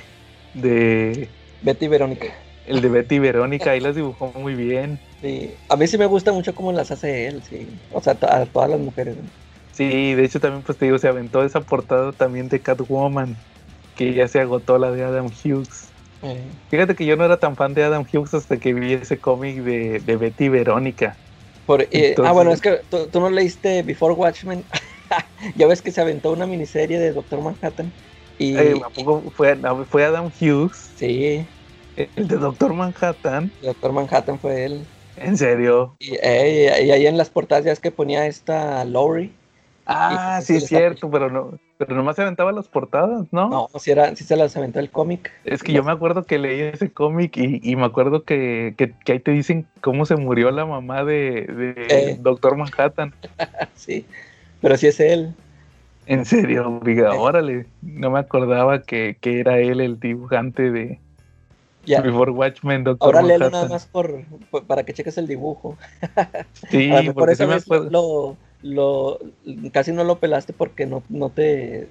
de 0.54 1.30
Betty 1.62 1.86
y 1.86 1.88
Verónica. 1.90 2.28
el 2.66 2.82
de 2.82 2.90
Betty 2.90 3.16
y 3.16 3.20
Verónica, 3.20 3.72
ahí 3.72 3.80
las 3.80 3.96
dibujó 3.96 4.34
muy 4.34 4.56
bien. 4.56 5.00
Sí. 5.22 5.60
A 5.70 5.78
mí 5.78 5.88
sí 5.88 5.98
me 5.98 6.06
gusta 6.08 6.32
mucho 6.34 6.54
cómo 6.56 6.72
las 6.72 6.92
hace 6.92 7.28
él, 7.28 7.44
sí. 7.44 7.80
O 7.90 8.02
sea, 8.02 8.14
a 8.22 8.46
todas 8.48 8.70
las 8.70 8.80
mujeres. 8.80 9.18
¿no? 9.18 9.32
Sí, 9.72 10.14
de 10.16 10.26
hecho 10.26 10.40
también 10.40 10.64
pues 10.64 10.78
te 10.78 10.86
digo, 10.86 10.98
se 10.98 11.08
aventó 11.08 11.44
esa 11.44 11.62
portada 11.66 12.14
también 12.14 12.50
de 12.50 12.62
Catwoman, 12.62 13.38
que 13.96 14.14
ya 14.14 14.28
se 14.28 14.42
agotó 14.42 14.78
la 14.78 14.92
de 14.92 15.04
Adam 15.04 15.28
Hughes. 15.28 15.96
Eh, 16.22 16.52
Fíjate 16.70 16.96
que 16.96 17.06
yo 17.06 17.18
no 17.18 17.26
era 17.26 17.40
tan 17.40 17.58
fan 17.58 17.74
de 17.74 17.84
Adam 17.84 18.06
Hughes 18.12 18.34
hasta 18.36 18.60
que 18.60 18.74
vi 18.74 18.94
ese 18.94 19.20
cómic 19.20 19.64
de, 19.64 20.02
de 20.02 20.18
Betty 20.18 20.46
y 20.46 20.50
Verónica. 20.50 21.22
por- 21.66 21.84
eh, 21.92 22.20
ah, 22.24 22.34
bueno, 22.34 22.52
es 22.52 22.62
que 22.62 22.82
tú, 22.90 23.10
tú 23.10 23.20
no 23.20 23.30
leíste 23.30 23.84
Before 23.84 24.14
Watchmen. 24.16 24.68
ya 25.56 25.68
ves 25.68 25.82
que 25.82 25.92
se 25.92 26.02
aventó 26.02 26.32
una 26.32 26.48
miniserie 26.48 27.00
de 27.00 27.14
Doctor 27.14 27.42
Manhattan. 27.42 27.96
Y 28.38 28.58
Eh, 28.58 28.74
¿a 28.86 28.90
poco 28.90 29.32
fue, 29.32 29.60
fue 29.88 30.04
Adam 30.06 30.28
Hughes, 30.40 30.96
sí, 30.96 31.50
el 31.96 32.28
de 32.28 32.38
Doctor 32.38 32.74
Manhattan. 32.74 33.56
Doctor 33.60 33.94
Manhattan 33.94 34.40
fue 34.42 34.66
él. 34.66 34.92
¿En 35.24 35.38
serio? 35.38 35.96
Y, 36.00 36.16
eh, 36.22 36.84
y 36.86 36.92
ahí 36.92 37.08
en 37.08 37.18
las 37.18 37.30
portadas 37.30 37.66
ya 37.66 37.72
es 37.72 37.80
que 37.80 37.92
ponía 37.92 38.26
esta 38.28 38.84
Lowry. 38.86 39.32
Ah, 39.86 40.40
Sí, 40.42 40.56
es 40.58 40.68
cierto, 40.68 41.10
pero 41.10 41.30
no, 41.30 41.58
pero 41.78 41.96
nomás 41.96 42.16
se 42.16 42.22
aventaba 42.22 42.52
las 42.52 42.68
portadas, 42.68 43.26
¿no? 43.32 43.50
No, 43.50 43.70
si 43.80 43.92
era, 43.92 44.16
si 44.16 44.24
se 44.24 44.36
las 44.36 44.56
aventó 44.56 44.80
el 44.80 44.90
cómic. 44.90 45.32
Es 45.44 45.64
que 45.64 45.74
yo 45.74 45.84
me 45.84 45.92
acuerdo 45.92 46.24
que 46.26 46.38
leí 46.38 46.62
ese 46.62 46.92
cómic 46.92 47.36
y, 47.38 47.60
y 47.64 47.76
me 47.76 47.86
acuerdo 47.86 48.24
que, 48.24 48.76
que- 48.78 48.94
que 49.04 49.12
ahí 49.14 49.20
te 49.20 49.32
dicen 49.32 49.66
cómo 49.82 50.06
se 50.06 50.16
murió 50.16 50.52
la 50.52 50.66
mamá 50.66 51.04
de, 51.04 51.46
de 51.48 51.74
Eh. 51.90 52.18
Doctor 52.22 52.56
Manhattan. 52.58 53.14
Sí, 53.76 54.06
pero 54.62 54.78
sí 54.78 54.88
es 54.88 55.00
él. 55.00 55.34
En 56.06 56.26
serio, 56.26 56.80
diga, 56.84 57.14
Eh. 57.16 57.18
órale, 57.18 57.66
no 57.82 58.12
me 58.12 58.20
acordaba 58.20 58.84
que, 58.84 59.18
que 59.20 59.40
era 59.40 59.60
él 59.60 59.82
el 59.82 60.00
dibujante 60.00 60.72
de 60.72 61.00
Ya. 61.86 62.02
Before 62.02 62.32
Watchmen, 62.32 62.84
Doctor 62.84 63.16
Ahora 63.16 63.28
léelo 63.28 63.50
nada 63.50 63.68
más 63.68 63.86
por, 63.88 64.24
por- 64.52 64.66
para 64.66 64.84
que 64.84 64.94
cheques 64.94 65.18
el 65.18 65.28
dibujo. 65.28 65.78
Sí, 66.70 66.92
A 66.92 67.02
me 67.02 67.12
vez 67.56 67.64
acuerdo. 67.64 67.90
lo, 67.90 68.38
lo- 68.62 69.20
casi 69.72 69.92
no 69.92 70.04
lo 70.04 70.20
pelaste 70.20 70.54
porque 70.54 70.86
no, 70.86 71.02
no 71.10 71.30
te. 71.30 71.88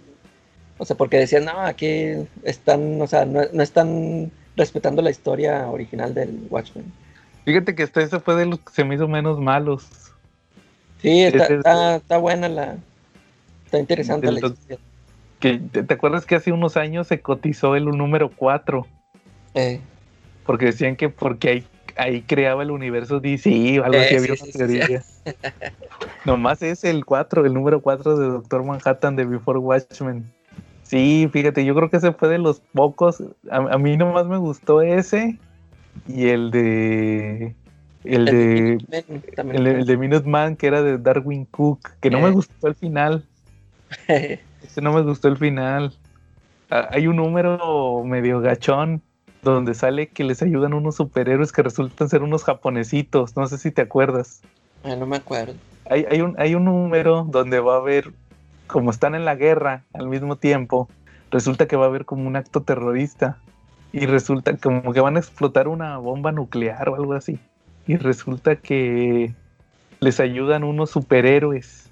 O 0.78 0.84
sea, 0.84 0.96
porque 0.96 1.18
decían, 1.18 1.44
no, 1.44 1.58
aquí 1.60 2.12
están, 2.44 3.00
o 3.02 3.06
sea, 3.06 3.24
no, 3.26 3.40
no 3.52 3.62
están 3.62 4.30
respetando 4.56 5.02
la 5.02 5.10
historia 5.10 5.68
original 5.68 6.14
del 6.14 6.46
Watchmen. 6.48 6.84
Fíjate 7.44 7.74
que 7.74 7.82
ese 7.82 8.20
fue 8.20 8.36
de 8.36 8.46
los 8.46 8.60
que 8.60 8.72
se 8.72 8.84
me 8.84 8.94
hizo 8.94 9.08
menos 9.08 9.38
malos. 9.40 9.88
Sí, 11.02 11.22
está, 11.22 11.44
Ese 11.44 11.52
es- 11.54 11.58
está, 11.58 11.96
está 11.96 12.18
buena 12.18 12.48
la. 12.48 12.76
Está 13.64 13.78
interesante 13.78 14.30
la 14.30 14.40
historia. 14.40 14.78
Que, 15.40 15.58
¿te, 15.58 15.82
te 15.82 15.94
acuerdas 15.94 16.26
que 16.26 16.34
hace 16.36 16.52
unos 16.52 16.76
años 16.76 17.06
se 17.08 17.20
cotizó 17.20 17.74
el 17.76 17.84
número 17.86 18.30
4? 18.30 18.86
Eh, 19.54 19.80
Porque 20.44 20.66
decían 20.66 20.96
que 20.96 21.08
porque 21.08 21.48
ahí, 21.50 21.66
ahí 21.96 22.22
creaba 22.22 22.62
el 22.62 22.70
universo 22.70 23.20
DC 23.20 23.80
o 23.80 23.84
algo 23.84 24.00
Eh, 24.00 24.02
así, 24.02 24.16
sí, 24.16 24.16
había 24.16 24.36
sí, 24.36 24.42
una 24.42 24.52
sí, 24.52 24.58
teoría. 24.58 25.02
Nomás 26.24 26.62
es 26.62 26.84
el 26.84 27.04
4, 27.04 27.44
el 27.46 27.54
número 27.54 27.80
4 27.80 28.16
de 28.16 28.26
Doctor 28.28 28.64
Manhattan 28.64 29.16
de 29.16 29.24
Before 29.24 29.58
Watchmen. 29.58 30.24
Sí, 30.82 31.28
fíjate, 31.32 31.64
yo 31.64 31.74
creo 31.74 31.88
que 31.90 31.98
ese 31.98 32.12
fue 32.12 32.28
de 32.28 32.38
los 32.38 32.60
pocos. 32.72 33.22
A, 33.50 33.56
a 33.58 33.78
mí 33.78 33.96
nomás 33.96 34.26
me 34.26 34.38
gustó 34.38 34.82
ese 34.82 35.38
y 36.08 36.28
el 36.28 36.50
de. 36.50 37.54
El 38.04 38.28
de. 38.28 38.78
Minutemen 38.90 39.22
también. 39.36 39.66
El, 39.66 39.66
el 39.80 39.86
de 39.86 39.96
Minuteman, 39.96 40.56
que 40.56 40.66
era 40.66 40.82
de 40.82 40.98
Darwin 40.98 41.44
Cook, 41.46 41.90
que 42.00 42.10
no 42.10 42.20
me 42.20 42.28
Eh. 42.28 42.32
gustó 42.32 42.66
el 42.68 42.74
final. 42.74 43.24
Ese 44.62 44.80
no 44.82 44.92
me 44.92 45.02
gustó 45.02 45.28
el 45.28 45.36
final. 45.36 45.92
Ah, 46.70 46.88
Hay 46.92 47.06
un 47.06 47.16
número 47.16 48.02
medio 48.04 48.40
gachón 48.40 49.02
donde 49.42 49.74
sale 49.74 50.08
que 50.08 50.24
les 50.24 50.42
ayudan 50.42 50.74
unos 50.74 50.96
superhéroes 50.96 51.52
que 51.52 51.62
resultan 51.62 52.08
ser 52.08 52.22
unos 52.22 52.44
japonesitos. 52.44 53.36
No 53.36 53.46
sé 53.46 53.58
si 53.58 53.70
te 53.70 53.82
acuerdas. 53.82 54.42
Ah, 54.84 54.96
no 54.96 55.06
me 55.06 55.16
acuerdo. 55.16 55.54
Hay, 55.88 56.06
hay, 56.10 56.20
un, 56.20 56.34
hay 56.38 56.54
un 56.54 56.64
número 56.64 57.26
donde 57.28 57.60
va 57.60 57.74
a 57.74 57.78
haber, 57.78 58.12
como 58.66 58.90
están 58.90 59.14
en 59.14 59.24
la 59.24 59.34
guerra 59.34 59.84
al 59.92 60.08
mismo 60.08 60.36
tiempo, 60.36 60.88
resulta 61.30 61.66
que 61.66 61.76
va 61.76 61.86
a 61.86 61.88
haber 61.88 62.04
como 62.04 62.26
un 62.26 62.36
acto 62.36 62.62
terrorista. 62.62 63.38
Y 63.92 64.06
resulta 64.06 64.56
como 64.56 64.92
que 64.92 65.00
van 65.00 65.16
a 65.16 65.18
explotar 65.18 65.66
una 65.66 65.98
bomba 65.98 66.30
nuclear 66.30 66.88
o 66.88 66.94
algo 66.94 67.14
así. 67.14 67.40
Y 67.88 67.96
resulta 67.96 68.54
que 68.54 69.34
les 69.98 70.20
ayudan 70.20 70.62
unos 70.62 70.90
superhéroes. 70.90 71.89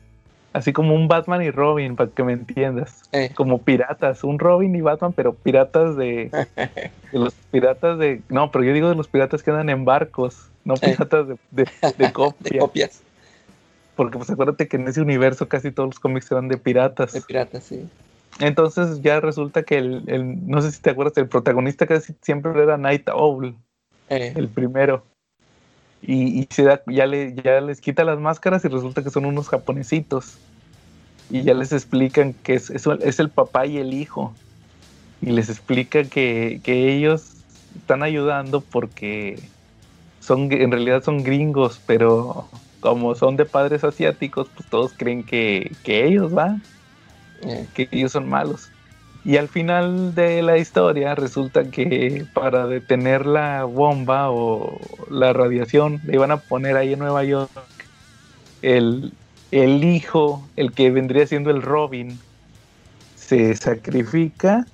Así 0.52 0.72
como 0.72 0.94
un 0.94 1.08
Batman 1.08 1.42
y 1.42 1.50
Robin, 1.50 1.94
para 1.96 2.10
que 2.10 2.24
me 2.24 2.32
entiendas. 2.32 3.02
Eh, 3.12 3.30
Como 3.34 3.62
piratas, 3.62 4.24
un 4.24 4.38
Robin 4.38 4.74
y 4.74 4.80
Batman, 4.80 5.12
pero 5.12 5.34
piratas 5.34 5.96
de, 5.96 6.30
de 7.12 7.18
los 7.18 7.34
piratas 7.50 7.98
de... 7.98 8.22
No, 8.28 8.50
pero 8.50 8.64
yo 8.64 8.72
digo 8.72 8.88
de 8.88 8.94
los 8.94 9.08
piratas 9.08 9.42
que 9.42 9.50
andan 9.50 9.68
en 9.70 9.84
barcos, 9.84 10.50
no 10.64 10.74
Eh. 10.74 10.78
piratas 10.96 11.28
de, 11.28 11.36
de, 11.50 11.68
de 11.98 12.12
copia. 12.12 12.50
de 12.50 12.58
copias 12.58 13.02
Porque 13.94 14.16
pues 14.16 14.30
acuérdate 14.30 14.68
que 14.68 14.76
en 14.76 14.88
ese 14.88 15.00
universo 15.02 15.48
casi 15.48 15.70
todos 15.70 15.88
los 15.90 16.00
cómics 16.00 16.30
eran 16.32 16.48
de 16.48 16.56
piratas. 16.56 17.12
de 17.12 17.20
piratas, 17.20 17.64
sí. 17.64 17.86
Entonces 18.40 19.00
ya 19.02 19.20
resulta 19.20 19.62
que 19.64 19.78
el, 19.78 20.04
el- 20.06 20.46
no 20.48 20.60
sé 20.62 20.70
si 20.70 20.80
te 20.80 20.90
acuerdas, 20.90 21.16
el 21.18 21.28
protagonista 21.28 21.86
casi 21.86 22.14
siempre 22.22 22.52
era 22.62 22.76
Night 22.78 23.08
Owl, 23.10 23.54
Eh, 24.08 24.32
el 24.36 24.48
primero. 24.48 25.04
Y, 26.02 26.40
y 26.40 26.48
se 26.50 26.62
da, 26.64 26.82
ya, 26.86 27.06
le, 27.06 27.34
ya 27.34 27.60
les 27.60 27.80
quita 27.80 28.04
las 28.04 28.18
máscaras 28.20 28.64
y 28.64 28.68
resulta 28.68 29.02
que 29.02 29.10
son 29.10 29.26
unos 29.26 29.48
japonesitos. 29.48 30.38
Y 31.30 31.42
ya 31.42 31.54
les 31.54 31.72
explican 31.72 32.34
que 32.34 32.54
es, 32.54 32.70
es, 32.70 32.86
es 33.02 33.20
el 33.20 33.30
papá 33.30 33.66
y 33.66 33.78
el 33.78 33.92
hijo. 33.94 34.34
Y 35.20 35.32
les 35.32 35.50
explica 35.50 36.04
que, 36.08 36.60
que 36.64 36.94
ellos 36.94 37.44
están 37.76 38.02
ayudando 38.02 38.60
porque 38.62 39.50
son 40.20 40.52
en 40.52 40.70
realidad 40.72 41.02
son 41.02 41.22
gringos, 41.22 41.80
pero 41.86 42.48
como 42.80 43.14
son 43.14 43.36
de 43.36 43.44
padres 43.46 43.84
asiáticos, 43.84 44.48
pues 44.54 44.68
todos 44.68 44.94
creen 44.96 45.24
que, 45.24 45.76
que 45.82 46.06
ellos 46.06 46.32
van, 46.32 46.62
Eh, 47.42 47.68
que 47.74 47.88
ellos 47.92 48.12
son 48.12 48.28
malos. 48.28 48.72
Y 49.24 49.36
al 49.36 49.48
final 49.48 50.14
de 50.14 50.42
la 50.42 50.58
historia 50.58 51.14
resulta 51.14 51.70
que 51.70 52.24
para 52.32 52.66
detener 52.66 53.26
la 53.26 53.64
bomba 53.64 54.30
o 54.30 54.80
la 55.10 55.32
radiación 55.32 56.00
le 56.04 56.14
iban 56.14 56.30
a 56.30 56.38
poner 56.38 56.76
ahí 56.76 56.92
en 56.92 57.00
Nueva 57.00 57.24
York 57.24 57.50
el, 58.62 59.12
el 59.50 59.84
hijo, 59.84 60.46
el 60.56 60.72
que 60.72 60.90
vendría 60.90 61.26
siendo 61.26 61.50
el 61.50 61.62
Robin, 61.62 62.18
se 63.16 63.54
sacrifica 63.56 64.66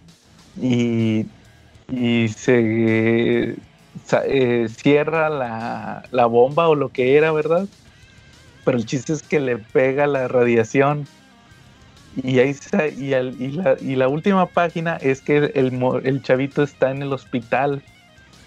y, 0.60 1.26
y 1.90 2.28
se 2.28 3.56
eh, 4.26 4.68
cierra 4.68 5.28
la, 5.28 6.04
la 6.10 6.26
bomba 6.26 6.68
o 6.68 6.74
lo 6.74 6.90
que 6.90 7.16
era, 7.16 7.32
¿verdad? 7.32 7.66
Pero 8.64 8.78
el 8.78 8.86
chiste 8.86 9.12
es 9.12 9.22
que 9.22 9.40
le 9.40 9.58
pega 9.58 10.06
la 10.06 10.28
radiación. 10.28 11.06
Y, 12.16 12.38
ahí 12.38 12.54
y, 12.96 13.12
al- 13.14 13.40
y 13.40 13.50
la, 13.52 13.76
y 13.80 13.96
la 13.96 14.08
última 14.08 14.52
página 14.52 14.96
es 14.96 15.22
que 15.22 15.36
el, 15.54 15.72
chavito 16.22 16.62
está 16.62 16.90
en 16.90 17.02
el 17.02 17.12
hospital. 17.12 17.84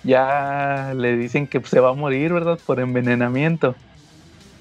Ya 0.04 0.94
le 0.96 1.18
dicen 1.18 1.48
que 1.50 1.64
se 1.66 1.80
va 1.82 1.92
a 1.92 1.94
morir, 1.94 2.34
¿verdad? 2.34 2.62
Por 2.66 2.80
envenenamiento. 2.82 3.82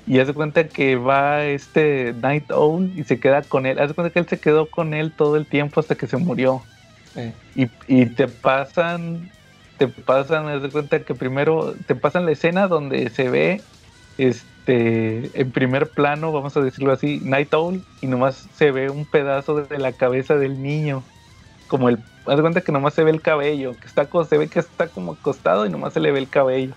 Y 0.06 0.20
hace 0.20 0.34
cuenta 0.34 0.70
que 0.72 0.96
va 0.96 1.44
este 1.46 2.14
Night 2.14 2.50
Owl 2.52 2.92
y 2.98 3.04
se 3.04 3.20
queda 3.20 3.48
con 3.48 3.66
él. 3.66 3.78
Hace 3.80 3.94
cuenta 3.94 4.12
que 4.12 4.20
él 4.20 4.28
se 4.28 4.40
quedó 4.40 4.70
con 4.70 4.94
él 4.94 5.14
todo 5.14 5.36
el 5.36 5.48
tiempo 5.48 5.80
hasta 5.80 5.96
que 5.96 6.06
se 6.08 6.16
murió. 6.18 6.70
eh, 7.14 7.38
Y, 7.54 7.72
y 7.88 8.06
te 8.14 8.28
pasan, 8.28 9.32
te 9.76 9.88
pasan, 9.88 10.48
haz 10.48 10.62
de 10.62 10.70
cuenta 10.72 11.04
que 11.04 11.14
primero 11.14 11.76
te 11.86 11.96
pasan 11.96 12.26
la 12.26 12.32
escena 12.32 12.68
donde 12.68 13.10
se 13.10 13.30
ve 13.30 13.68
este 14.16 14.55
en 14.72 15.50
primer 15.52 15.88
plano, 15.88 16.32
vamos 16.32 16.56
a 16.56 16.60
decirlo 16.60 16.92
así, 16.92 17.20
Night 17.22 17.52
Owl, 17.54 17.82
y 18.00 18.06
nomás 18.06 18.48
se 18.56 18.70
ve 18.70 18.90
un 18.90 19.04
pedazo 19.04 19.62
de 19.62 19.78
la 19.78 19.92
cabeza 19.92 20.36
del 20.36 20.62
niño. 20.62 21.02
Como 21.68 21.88
el, 21.88 21.98
haz 22.26 22.40
cuenta 22.40 22.60
que 22.60 22.72
nomás 22.72 22.94
se 22.94 23.04
ve 23.04 23.10
el 23.10 23.20
cabello, 23.20 23.74
que 23.78 23.86
está 23.86 24.08
se 24.28 24.38
ve 24.38 24.48
que 24.48 24.58
está 24.58 24.88
como 24.88 25.12
acostado 25.12 25.66
y 25.66 25.70
nomás 25.70 25.92
se 25.92 26.00
le 26.00 26.12
ve 26.12 26.18
el 26.18 26.28
cabello. 26.28 26.74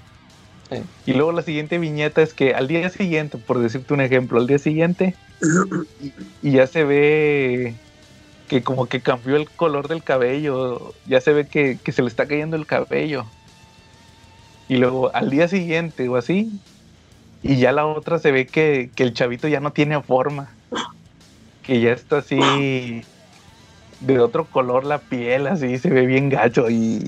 Y 1.05 1.13
luego 1.13 1.31
la 1.31 1.41
siguiente 1.41 1.79
viñeta 1.79 2.21
es 2.21 2.33
que 2.33 2.53
al 2.53 2.67
día 2.67 2.87
siguiente, 2.89 3.39
por 3.39 3.57
decirte 3.57 3.93
un 3.93 4.01
ejemplo, 4.01 4.39
al 4.39 4.45
día 4.45 4.59
siguiente, 4.59 5.15
y, 5.99 6.13
y 6.47 6.51
ya 6.51 6.67
se 6.67 6.83
ve 6.83 7.75
que 8.47 8.61
como 8.61 8.87
que 8.87 9.01
cambió 9.01 9.35
el 9.35 9.49
color 9.49 9.87
del 9.87 10.03
cabello, 10.03 10.93
ya 11.07 11.21
se 11.21 11.33
ve 11.33 11.47
que, 11.47 11.79
que 11.83 11.91
se 11.91 12.01
le 12.01 12.07
está 12.07 12.27
cayendo 12.27 12.55
el 12.55 12.65
cabello. 12.65 13.25
Y 14.67 14.77
luego 14.77 15.13
al 15.15 15.29
día 15.31 15.47
siguiente 15.47 16.07
o 16.09 16.15
así, 16.15 16.51
y 17.41 17.59
ya 17.59 17.71
la 17.71 17.85
otra 17.85 18.19
se 18.19 18.31
ve 18.31 18.47
que, 18.47 18.91
que 18.95 19.03
el 19.03 19.13
chavito 19.13 19.47
ya 19.47 19.59
no 19.59 19.73
tiene 19.73 20.01
forma, 20.03 20.59
que 21.61 21.81
ya 21.81 21.91
está 21.93 22.17
así 22.19 23.05
de 23.99 24.19
otro 24.19 24.49
color 24.49 24.85
la 24.85 25.05
piel, 25.05 25.47
así 25.47 25.77
se 25.77 25.89
ve 25.89 26.05
bien 26.05 26.29
gacho 26.29 26.69
y 26.69 26.99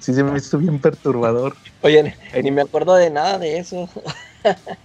sí 0.00 0.12
se 0.14 0.24
me 0.24 0.36
hizo 0.36 0.58
bien 0.58 0.80
perturbador. 0.80 1.58
Oye, 1.82 2.16
ni 2.42 2.50
me 2.50 2.62
acuerdo 2.62 2.94
de 2.96 3.10
nada 3.10 3.38
de 3.38 3.58
eso. 3.58 3.88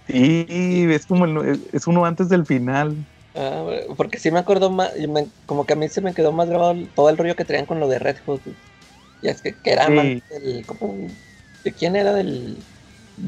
Y 0.08 0.90
es 0.92 1.06
como 1.06 1.24
el- 1.24 1.66
es 1.72 1.86
uno 1.86 2.04
antes 2.04 2.28
del 2.28 2.46
final. 2.46 3.06
Ah, 3.34 3.64
porque 3.96 4.18
sí 4.18 4.30
me 4.30 4.40
acuerdo 4.40 4.70
más, 4.70 4.98
y 4.98 5.06
me- 5.06 5.30
como 5.46 5.64
que 5.66 5.74
a 5.74 5.76
mí 5.76 5.88
se 5.88 6.00
me 6.00 6.14
quedó 6.14 6.32
más 6.32 6.48
grabado 6.48 6.74
todo 6.94 7.08
el 7.10 7.16
rollo 7.16 7.36
que 7.36 7.44
traían 7.44 7.66
con 7.66 7.78
lo 7.78 7.88
de 7.88 7.98
Red 7.98 8.18
Hood. 8.26 8.40
Ya 9.22 9.30
es 9.32 9.42
que, 9.42 9.56
que 9.60 9.72
era 9.72 9.86
Sí. 9.86 9.92
más 9.94 10.42
del, 10.42 10.66
¿cómo? 10.66 11.10
¿De 11.64 11.74
quién 11.74 11.96
era? 11.96 12.12
Del 12.14 12.66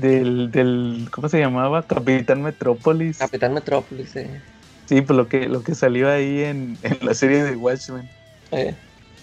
Del, 0.00 0.50
del, 0.50 1.08
¿cómo 1.10 1.28
se 1.28 1.38
llamaba? 1.38 1.86
Capitán 1.86 2.42
Metrópolis. 2.42 3.18
Capitán 3.18 3.52
Metrópolis. 3.54 4.16
eh. 4.16 4.40
Sí, 4.86 5.00
pues 5.02 5.16
lo 5.16 5.28
que, 5.28 5.48
lo 5.48 5.62
que 5.62 5.74
salió 5.74 6.10
ahí 6.10 6.42
en, 6.42 6.78
en 6.82 6.98
la 7.02 7.14
serie 7.14 7.42
de 7.44 7.56
Watchmen. 7.56 8.08
Eh, 8.52 8.74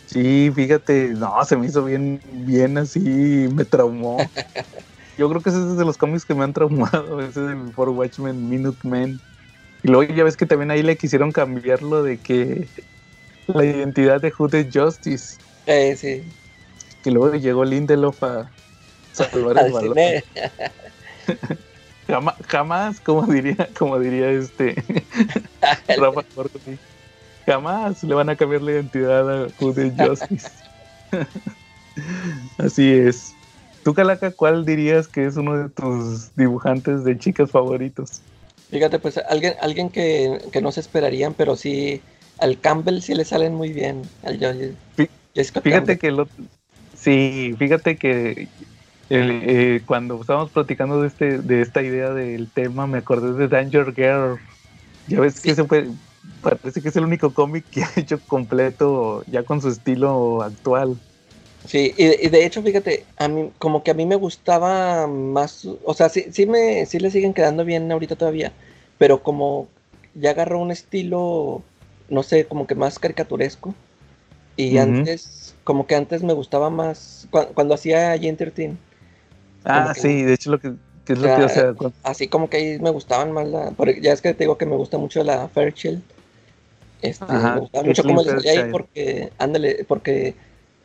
Sí, 0.05 0.51
fíjate, 0.55 1.09
no, 1.09 1.45
se 1.45 1.55
me 1.55 1.67
hizo 1.67 1.85
bien, 1.85 2.19
bien 2.31 2.79
así, 2.79 2.99
me 3.53 3.63
traumó. 3.63 4.17
Yo 5.19 5.29
creo 5.29 5.39
que 5.41 5.49
ese 5.51 5.59
es 5.59 5.77
de 5.77 5.85
los 5.85 5.97
cómics 5.97 6.25
que 6.25 6.33
me 6.33 6.43
han 6.43 6.53
traumado, 6.53 7.19
ese 7.19 7.45
es 7.45 7.51
el 7.51 7.71
For 7.73 7.89
Watchmen 7.89 8.49
Minutemen. 8.49 9.19
Y 9.83 9.87
luego 9.87 10.11
ya 10.11 10.23
ves 10.23 10.35
que 10.35 10.47
también 10.47 10.71
ahí 10.71 10.81
le 10.81 10.97
quisieron 10.97 11.31
cambiarlo 11.31 12.01
de 12.01 12.17
que 12.17 12.67
la 13.47 13.63
identidad 13.65 14.19
de 14.19 14.31
Hood 14.31 14.55
es 14.55 14.67
Justice, 14.73 15.37
eh, 15.67 15.95
sí. 15.95 16.23
que 17.03 17.11
luego 17.11 17.35
llegó 17.35 17.63
Lindelof 17.63 18.23
a 18.23 18.49
Jamás, 22.07 22.35
jamás, 22.47 22.99
como 22.99 23.27
diría, 23.27 23.69
como 23.77 23.99
diría 23.99 24.31
este 24.31 24.83
Rafa 25.95 26.23
Corti, 26.33 26.79
jamás 27.45 28.03
le 28.03 28.15
van 28.15 28.29
a 28.29 28.35
cambiar 28.35 28.63
la 28.63 28.71
identidad 28.71 29.29
a 29.29 29.45
Did 29.45 29.93
Justice. 29.95 30.49
Así 32.57 32.91
es. 32.91 33.35
Tú, 33.83 33.93
Calaca, 33.93 34.31
¿cuál 34.31 34.65
dirías 34.65 35.07
que 35.07 35.25
es 35.25 35.37
uno 35.37 35.55
de 35.55 35.69
tus 35.69 36.35
dibujantes 36.35 37.03
de 37.03 37.17
chicas 37.17 37.51
favoritos? 37.51 38.21
Fíjate, 38.71 38.99
pues 38.99 39.19
alguien, 39.29 39.53
alguien 39.61 39.89
que, 39.89 40.41
que 40.51 40.61
no 40.61 40.71
se 40.71 40.79
esperarían, 40.79 41.33
pero 41.33 41.55
sí, 41.55 42.01
al 42.39 42.59
Campbell 42.59 43.01
sí 43.01 43.13
le 43.13 43.25
salen 43.25 43.53
muy 43.53 43.71
bien. 43.71 44.01
Al 44.23 44.35
Fíjate 44.35 45.61
Campbell. 45.61 45.97
que 45.97 46.11
lo, 46.11 46.27
sí, 46.97 47.55
fíjate 47.57 47.97
que 47.97 48.47
el- 49.09 49.43
eh, 49.49 49.83
cuando 49.85 50.19
estábamos 50.21 50.51
platicando 50.51 51.01
de 51.01 51.07
este, 51.07 51.39
de 51.41 51.61
esta 51.61 51.81
idea 51.83 52.11
del 52.13 52.51
tema, 52.53 52.87
me 52.87 52.99
acordé 52.99 53.33
de 53.33 53.47
Danger 53.47 53.93
Girl. 53.95 54.41
Ya 55.07 55.21
ves 55.21 55.41
que 55.41 55.51
Sí. 55.51 55.53
ese 55.53 55.65
fue, 55.65 55.91
parece 56.41 56.81
que 56.81 56.89
es 56.89 56.95
el 56.97 57.05
único 57.05 57.33
cómic 57.33 57.67
que 57.71 57.83
ha 57.85 57.91
hecho 57.97 58.21
completo 58.25 59.23
ya 59.27 59.43
con 59.45 59.61
su 59.61 59.69
estilo 59.69 60.41
actual. 60.43 61.01
Sí, 61.65 61.93
y, 61.97 62.25
y 62.25 62.29
de 62.29 62.45
hecho, 62.45 62.63
fíjate, 62.63 63.05
a 63.17 63.27
mí, 63.27 63.51
como 63.59 63.83
que 63.83 63.91
a 63.91 63.93
mí 63.93 64.05
me 64.05 64.15
gustaba 64.15 65.07
más, 65.07 65.65
o 65.83 65.93
sea, 65.93 66.09
sí, 66.09 66.25
sí 66.31 66.45
me, 66.45 66.85
sí 66.85 66.99
le 66.99 67.11
siguen 67.11 67.33
quedando 67.33 67.65
bien 67.65 67.91
ahorita 67.91 68.15
todavía, 68.15 68.53
pero 68.97 69.21
como 69.23 69.67
ya 70.15 70.31
agarró 70.31 70.59
un 70.59 70.71
estilo, 70.71 71.61
no 72.09 72.23
sé, 72.23 72.45
como 72.47 72.65
que 72.65 72.75
más 72.75 72.97
caricaturesco. 72.99 73.75
Y 74.57 74.77
antes, 74.77 75.55
como 75.65 75.87
que 75.87 75.95
antes 75.95 76.23
me 76.23 76.33
gustaba 76.33 76.69
más, 76.69 77.27
cua- 77.31 77.49
cuando 77.53 77.75
hacía 77.75 78.15
13, 78.19 78.77
Ah, 79.65 79.93
que- 79.93 80.01
sí, 80.01 80.23
de 80.23 80.33
hecho 80.33 80.51
lo 80.51 80.59
que, 80.59 80.75
que 81.05 81.13
es 81.13 81.19
lo 81.19 81.31
que, 81.31 81.43
o 81.43 81.49
sea, 81.49 81.73
cu- 81.73 81.93
así 82.03 82.27
como 82.27 82.49
que 82.49 82.57
ahí 82.57 82.79
me 82.79 82.89
gustaban 82.91 83.31
más 83.31 83.47
la, 83.47 83.71
porque 83.71 83.99
ya 84.01 84.13
es 84.13 84.21
que 84.21 84.33
te 84.33 84.43
digo 84.45 84.57
que 84.57 84.65
me 84.65 84.75
gusta 84.75 84.97
mucho 84.97 85.23
la 85.23 85.47
Fairchild. 85.49 86.01
Este, 87.01 87.25
Ajá, 87.33 87.53
me 87.53 87.61
gustaba 87.61 87.85
mucho 87.85 88.05
cómo 88.05 88.21
le 88.21 88.29
salía 88.29 88.51
ahí 88.51 88.63
Fairchild. 88.63 88.71
porque, 88.71 89.31
ándale, 89.37 89.85
porque 89.87 90.35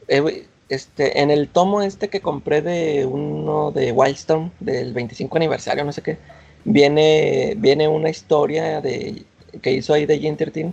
eh, 0.09 0.47
este, 0.69 1.21
en 1.21 1.31
el 1.31 1.49
tomo 1.49 1.83
este 1.83 2.09
que 2.09 2.21
compré 2.21 2.63
de 2.63 3.05
uno 3.07 3.73
de 3.73 3.93
Wildstorm, 3.93 4.51
del 4.61 4.93
25 4.95 5.37
aniversario, 5.37 5.85
no 5.85 5.93
sé 5.93 6.03
qué, 6.03 6.19
viene, 6.65 7.55
viene 7.59 7.89
una 7.89 8.11
historia 8.11 8.81
de, 8.81 9.25
que 9.63 9.73
hizo 9.73 9.93
ahí 9.95 10.07
de 10.07 10.19
13 10.37 10.73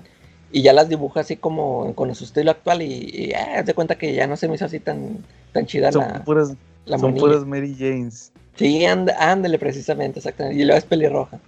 y 0.52 0.62
ya 0.64 0.74
las 0.74 0.90
dibuja 0.90 1.22
así 1.22 1.38
como 1.38 1.96
con 1.96 2.14
su 2.16 2.26
estilo 2.26 2.52
actual 2.52 2.82
y, 2.84 2.88
y 3.12 3.34
ah, 3.34 3.60
haz 3.60 3.66
de 3.66 3.74
cuenta 3.74 3.98
que 3.98 4.14
ya 4.14 4.28
no 4.28 4.38
se 4.38 4.48
me 4.48 4.56
hizo 4.56 4.66
así 4.66 4.80
tan, 4.80 5.26
tan 5.54 5.66
chida 5.66 5.92
son 5.92 6.08
la, 6.10 6.24
puras, 6.24 6.58
la 6.86 6.98
son 6.98 7.12
monilla. 7.12 7.26
puras 7.28 7.46
Mary 7.46 7.76
Janes. 7.78 8.32
Sí, 8.56 8.86
and- 8.86 9.12
ándale, 9.18 9.58
precisamente, 9.58 10.20
exactamente. 10.20 10.62
Y 10.62 10.66
luego 10.66 10.78
es 10.78 10.86
pelirroja. 10.86 11.40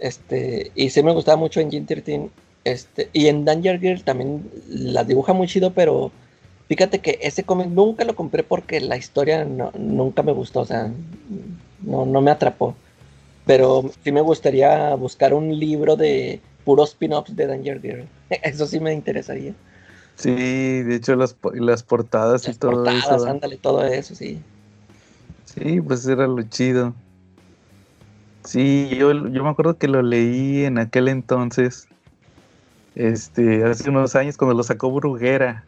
Este, 0.00 0.70
y 0.74 0.90
sí 0.90 1.02
me 1.02 1.12
gustaba 1.12 1.36
mucho 1.36 1.60
en 1.60 1.70
Gen 1.70 1.86
13. 1.86 2.28
Este, 2.64 3.08
y 3.12 3.28
en 3.28 3.44
Danger 3.44 3.80
Girl 3.80 4.02
también 4.04 4.48
las 4.68 5.06
dibuja 5.08 5.32
muy 5.32 5.46
chido, 5.48 5.72
pero 5.72 6.10
fíjate 6.68 6.98
que 7.00 7.18
ese 7.22 7.44
cómic 7.44 7.68
nunca 7.68 8.04
lo 8.04 8.14
compré 8.14 8.42
porque 8.42 8.80
la 8.80 8.96
historia 8.96 9.44
no- 9.44 9.72
nunca 9.78 10.22
me 10.22 10.32
gustó, 10.32 10.60
o 10.60 10.66
sea, 10.66 10.90
no, 11.82 12.04
no 12.06 12.20
me 12.20 12.30
atrapó. 12.30 12.74
Pero 13.46 13.90
sí 14.04 14.12
me 14.12 14.20
gustaría 14.20 14.94
buscar 14.94 15.32
un 15.32 15.58
libro 15.58 15.96
de 15.96 16.40
puros 16.64 16.90
spin-offs 16.90 17.34
de 17.34 17.46
Danger 17.46 17.80
Girl. 17.80 18.04
Eso 18.42 18.66
sí 18.66 18.78
me 18.80 18.92
interesaría. 18.92 19.54
Sí, 20.18 20.32
de 20.32 20.96
hecho 20.96 21.14
las, 21.14 21.36
las 21.54 21.84
portadas 21.84 22.48
y 22.48 22.54
todo 22.54 22.72
portadas, 22.72 23.04
eso. 23.04 23.10
¿verdad? 23.12 23.28
ándale, 23.28 23.56
todo 23.56 23.84
eso, 23.84 24.16
sí. 24.16 24.40
Sí, 25.44 25.80
pues 25.80 26.04
era 26.06 26.26
lo 26.26 26.42
chido. 26.42 26.92
Sí, 28.44 28.88
yo, 28.98 29.12
yo 29.12 29.44
me 29.44 29.50
acuerdo 29.50 29.78
que 29.78 29.86
lo 29.86 30.02
leí 30.02 30.64
en 30.64 30.78
aquel 30.78 31.08
entonces, 31.08 31.86
este, 32.96 33.62
hace 33.62 33.88
unos 33.90 34.16
años 34.16 34.36
cuando 34.36 34.56
lo 34.56 34.62
sacó 34.64 34.90
Bruguera. 34.90 35.64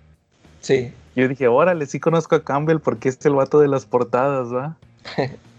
Sí. 0.61 0.93
Yo 1.15 1.29
dije, 1.29 1.47
órale, 1.47 1.87
sí 1.87 2.01
conozco 2.01 2.35
a 2.35 2.43
Campbell 2.43 2.79
porque 2.79 3.09
es 3.09 3.25
el 3.25 3.35
vato 3.35 3.61
de 3.61 3.69
las 3.69 3.87
portadas, 3.87 4.53
¿va? 4.53 4.77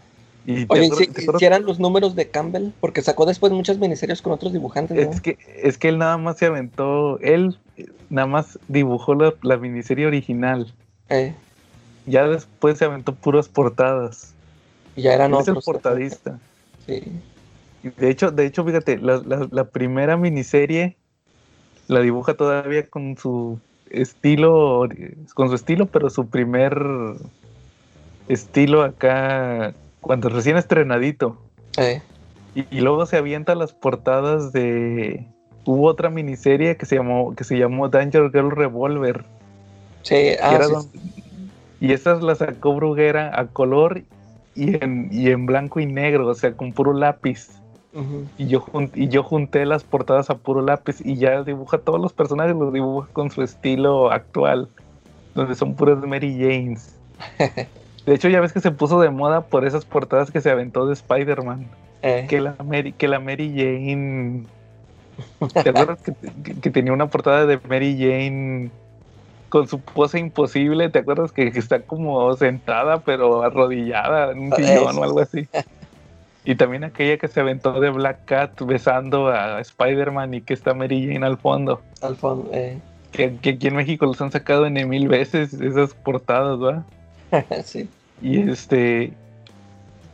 Y 0.45 0.65
Oye, 0.69 0.89
si, 0.89 1.45
eran 1.45 1.63
los 1.65 1.79
números 1.79 2.15
de 2.15 2.29
Campbell, 2.29 2.69
porque 2.79 3.01
sacó 3.01 3.25
después 3.25 3.53
muchas 3.53 3.77
miniseries 3.77 4.21
con 4.21 4.33
otros 4.33 4.53
dibujantes, 4.53 4.97
¿no? 4.97 5.11
es 5.11 5.21
que, 5.21 5.37
es 5.61 5.77
que 5.77 5.89
él 5.89 5.99
nada 5.99 6.17
más 6.17 6.37
se 6.37 6.47
aventó, 6.47 7.19
él 7.19 7.57
eh, 7.77 7.85
nada 8.09 8.27
más 8.27 8.57
dibujó 8.67 9.13
la, 9.13 9.33
la 9.43 9.57
miniserie 9.57 10.07
original. 10.07 10.73
Eh, 11.09 11.35
Ya 12.07 12.27
después 12.27 12.79
se 12.79 12.85
aventó 12.85 13.13
puras 13.13 13.47
portadas. 13.47 14.33
Y 14.95 15.03
ya 15.03 15.13
eran 15.13 15.31
Él 15.31 15.39
es 15.41 15.47
el 15.47 15.51
otros. 15.51 15.65
portadista. 15.65 16.39
Sí. 16.87 17.03
De 17.97 18.09
hecho, 18.09 18.31
de 18.31 18.45
hecho, 18.45 18.65
fíjate, 18.65 18.97
la, 18.97 19.21
la- 19.25 19.47
la 19.51 19.63
primera 19.65 20.17
miniserie 20.17 20.97
la 21.87 21.99
dibuja 21.99 22.33
todavía 22.33 22.87
con 22.87 23.17
su 23.17 23.59
estilo, 23.91 24.87
con 25.35 25.49
su 25.49 25.55
estilo, 25.55 25.85
pero 25.87 26.09
su 26.09 26.27
primer 26.27 26.79
estilo 28.27 28.83
acá, 28.83 29.73
cuando 30.01 30.29
recién 30.29 30.57
estrenadito. 30.57 31.37
Eh, 31.77 32.01
Y, 32.53 32.65
y 32.69 32.81
luego 32.81 33.05
se 33.05 33.17
avienta 33.17 33.55
las 33.55 33.73
portadas 33.73 34.51
de. 34.51 35.25
Hubo 35.65 35.87
otra 35.87 36.09
miniserie 36.09 36.75
que 36.75 36.85
se 36.85 36.95
llamó, 36.95 37.35
que 37.35 37.43
se 37.43 37.57
llamó 37.57 37.87
Danger 37.87 38.31
Girl 38.31 38.51
Revolver. 38.51 39.23
sí, 40.01 40.31
ah, 40.41 40.59
sí, 40.63 40.99
y 41.79 41.93
esas 41.93 42.21
las 42.21 42.37
sacó 42.37 42.73
Bruguera 42.75 43.31
a 43.37 43.47
color 43.47 44.03
y 44.55 44.83
en, 44.83 45.09
y 45.11 45.29
en 45.29 45.45
blanco 45.45 45.79
y 45.79 45.85
negro, 45.85 46.27
o 46.27 46.35
sea, 46.35 46.53
con 46.53 46.73
puro 46.73 46.93
lápiz. 46.93 47.49
Y 48.37 48.47
yo, 48.47 48.63
y 48.93 49.09
yo 49.09 49.21
junté 49.21 49.65
las 49.65 49.83
portadas 49.83 50.29
a 50.29 50.37
puro 50.37 50.61
lápiz 50.61 51.01
y 51.03 51.17
ya 51.17 51.43
dibuja 51.43 51.77
todos 51.77 51.99
los 51.99 52.13
personajes, 52.13 52.55
los 52.55 52.71
dibuja 52.71 53.09
con 53.11 53.31
su 53.31 53.41
estilo 53.41 54.11
actual, 54.11 54.69
donde 55.35 55.55
son 55.55 55.75
puras 55.75 55.97
Mary 56.05 56.33
Janes. 56.39 56.95
De 58.05 58.15
hecho, 58.15 58.29
ya 58.29 58.41
ves 58.41 58.53
que 58.53 58.59
se 58.61 58.71
puso 58.71 58.99
de 58.99 59.09
moda 59.09 59.41
por 59.41 59.65
esas 59.65 59.85
portadas 59.85 60.31
que 60.31 60.41
se 60.41 60.49
aventó 60.49 60.85
de 60.87 60.93
Spider-Man. 60.93 61.67
Eh, 62.01 62.25
Que 62.27 62.41
la 62.41 62.55
Mary, 62.65 62.93
que 62.93 63.07
la 63.07 63.19
Mary 63.19 63.49
Jane. 63.55 64.43
¿Te 65.63 65.69
acuerdas 65.69 66.01
que, 66.01 66.13
que- 66.43 66.59
que 66.59 66.69
tenía 66.71 66.93
una 66.93 67.07
portada 67.07 67.45
de 67.45 67.59
Mary 67.69 67.95
Jane 67.99 68.71
con 69.49 69.67
su 69.67 69.79
pose 69.79 70.17
imposible? 70.17 70.89
¿Te 70.89 70.99
acuerdas 70.99 71.31
que, 71.31 71.51
que 71.51 71.59
está 71.59 71.81
como 71.81 72.33
sentada 72.37 73.01
pero 73.01 73.43
arrodillada 73.43 74.31
en 74.31 74.39
un 74.39 74.51
sillón 74.55 74.97
o 74.97 75.03
algo 75.03 75.19
así? 75.19 75.47
Y 76.43 76.55
también 76.55 76.83
aquella 76.83 77.17
que 77.17 77.27
se 77.27 77.39
aventó 77.39 77.79
de 77.79 77.91
Black 77.91 78.25
Cat 78.25 78.59
besando 78.63 79.27
a 79.27 79.59
Spider-Man 79.61 80.33
y 80.33 80.41
que 80.41 80.55
está 80.55 80.73
Mary 80.73 81.05
Jane 81.07 81.23
al 81.25 81.37
fondo. 81.37 81.81
al 82.01 82.15
fondo, 82.15 82.49
eh, 82.51 82.79
Que, 83.11 83.35
que 83.37 83.51
aquí 83.51 83.67
en 83.67 83.75
México 83.75 84.07
los 84.07 84.19
han 84.21 84.31
sacado 84.31 84.65
en 84.65 84.89
mil 84.89 85.07
veces 85.07 85.53
esas 85.53 85.93
portadas, 85.93 86.57
¿va? 86.59 86.83
sí. 87.65 87.89
Y 88.21 88.49
este. 88.49 89.13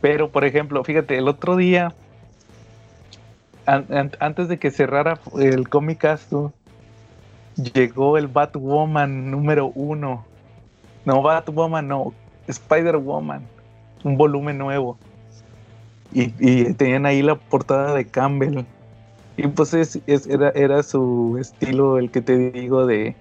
Pero, 0.00 0.30
por 0.30 0.44
ejemplo, 0.44 0.82
fíjate, 0.84 1.18
el 1.18 1.28
otro 1.28 1.56
día, 1.56 1.92
an- 3.66 3.86
an- 3.90 4.12
antes 4.20 4.48
de 4.48 4.58
que 4.58 4.70
cerrara 4.70 5.18
el 5.38 5.68
Comic 5.68 5.98
Castro, 5.98 6.52
llegó 7.74 8.16
el 8.18 8.28
Batwoman 8.28 9.30
número 9.30 9.72
uno. 9.74 10.24
No, 11.04 11.22
Batwoman, 11.22 11.88
no, 11.88 12.12
Spider-Woman, 12.46 13.42
un 14.04 14.16
volumen 14.16 14.58
nuevo. 14.58 14.98
Y, 16.12 16.32
y 16.38 16.72
tenían 16.74 17.06
ahí 17.06 17.22
la 17.22 17.34
portada 17.34 17.94
de 17.94 18.06
Campbell. 18.06 18.64
Y 19.36 19.46
pues 19.48 19.74
es- 19.74 20.00
es- 20.06 20.26
era, 20.26 20.50
era 20.50 20.82
su 20.82 21.36
estilo, 21.40 21.98
el 21.98 22.10
que 22.10 22.22
te 22.22 22.50
digo, 22.50 22.86
de, 22.86 23.16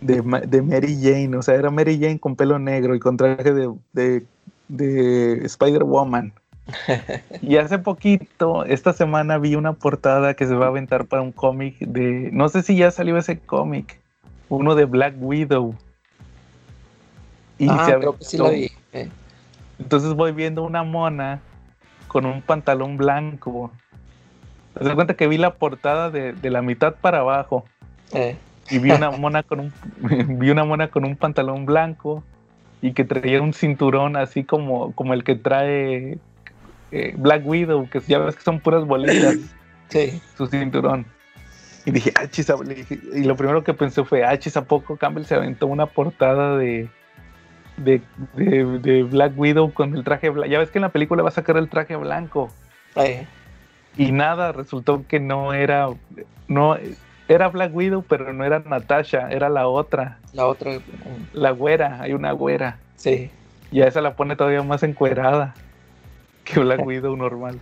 de, 0.00 0.22
de 0.46 0.62
Mary 0.62 0.98
Jane. 1.00 1.36
O 1.36 1.42
sea, 1.42 1.54
era 1.54 1.70
Mary 1.70 1.98
Jane 2.00 2.18
con 2.18 2.36
pelo 2.36 2.58
negro 2.58 2.94
y 2.94 3.00
con 3.00 3.16
traje 3.16 3.52
de, 3.52 3.72
de, 3.92 4.24
de 4.68 5.44
Spider-Woman. 5.46 6.32
Y 7.42 7.56
hace 7.58 7.78
poquito, 7.78 8.64
esta 8.64 8.92
semana 8.92 9.38
vi 9.38 9.54
una 9.54 9.72
portada 9.74 10.34
que 10.34 10.46
se 10.46 10.54
va 10.56 10.66
a 10.66 10.68
aventar 10.68 11.06
para 11.06 11.22
un 11.22 11.30
cómic 11.32 11.78
de. 11.78 12.30
No 12.32 12.48
sé 12.48 12.62
si 12.62 12.76
ya 12.76 12.90
salió 12.90 13.16
ese 13.16 13.38
cómic. 13.38 14.00
Uno 14.48 14.74
de 14.74 14.84
Black 14.84 15.14
Widow. 15.18 15.74
Y 17.58 17.68
ah, 17.70 17.86
se 17.86 17.94
creo 17.96 18.16
que 18.18 18.24
sí 18.24 18.36
lo 18.36 18.50
vi. 18.50 18.70
eh. 18.92 19.08
entonces 19.78 20.12
voy 20.14 20.32
viendo 20.32 20.62
una 20.64 20.82
mona 20.82 21.40
con 22.08 22.26
un 22.26 22.42
pantalón 22.42 22.96
blanco. 22.96 23.70
Te 24.74 24.84
das 24.84 24.94
cuenta 24.94 25.14
que 25.14 25.26
vi 25.26 25.38
la 25.38 25.54
portada 25.54 26.10
de, 26.10 26.32
de 26.34 26.50
la 26.50 26.62
mitad 26.62 26.94
para 26.96 27.20
abajo 27.20 27.64
Eh, 28.12 28.36
y 28.70 28.78
vi 28.78 28.90
una 28.92 29.10
mona 29.10 29.42
con 29.42 29.60
un 29.60 29.72
vi 30.38 30.50
una 30.50 30.64
mona 30.64 30.88
con 30.88 31.04
un 31.04 31.16
pantalón 31.16 31.66
blanco 31.66 32.22
y 32.82 32.92
que 32.92 33.04
traía 33.04 33.40
un 33.42 33.52
cinturón 33.52 34.16
así 34.16 34.44
como, 34.44 34.92
como 34.92 35.14
el 35.14 35.24
que 35.24 35.34
trae 35.34 36.18
eh, 36.92 37.14
Black 37.16 37.42
Widow, 37.46 37.88
que 37.88 38.00
ya 38.00 38.18
ves 38.18 38.36
que 38.36 38.42
son 38.42 38.60
puras 38.60 38.84
bolitas, 38.84 39.36
sí. 39.88 40.20
su 40.36 40.46
cinturón. 40.46 41.06
Y 41.84 41.90
dije, 41.92 42.12
ah, 42.16 42.26
chis, 42.28 42.52
y 43.14 43.22
lo 43.24 43.36
primero 43.36 43.62
que 43.64 43.72
pensé 43.72 44.04
fue, 44.04 44.24
ah, 44.24 44.36
chis, 44.38 44.56
¿a 44.56 44.64
poco 44.64 44.96
Campbell 44.96 45.24
se 45.24 45.36
aventó 45.36 45.66
una 45.68 45.86
portada 45.86 46.56
de, 46.58 46.88
de, 47.76 48.00
de- 48.34 48.78
de 48.80 49.02
Black 49.04 49.32
Widow 49.38 49.72
con 49.72 49.96
el 49.96 50.02
traje 50.04 50.28
blanco? 50.30 50.50
Ya 50.50 50.58
ves 50.58 50.70
que 50.70 50.78
en 50.78 50.82
la 50.82 50.88
película 50.90 51.22
va 51.22 51.28
a 51.28 51.32
sacar 51.32 51.56
el 51.56 51.68
traje 51.68 51.94
blanco. 51.96 52.50
Eh, 52.96 53.26
Y 53.96 54.12
nada, 54.12 54.52
resultó 54.52 55.04
que 55.08 55.18
no 55.20 55.52
era, 55.54 55.88
no, 56.48 56.76
era 57.28 57.48
Black 57.48 57.74
Widow, 57.74 58.04
pero 58.08 58.32
no 58.32 58.44
era 58.44 58.60
Natasha, 58.60 59.30
era 59.30 59.48
la 59.48 59.66
otra, 59.68 60.18
la 60.32 60.46
otra. 60.46 60.78
la 61.32 61.50
güera, 61.50 62.00
hay 62.02 62.12
una 62.12 62.32
güera. 62.32 62.78
sí. 62.96 63.30
Y 63.72 63.80
a 63.82 63.88
esa 63.88 64.00
la 64.00 64.14
pone 64.14 64.36
todavía 64.36 64.62
más 64.62 64.84
encuerada 64.84 65.52
que 66.44 66.60
Black 66.60 66.80
Widow 66.86 67.16
normal. 67.16 67.58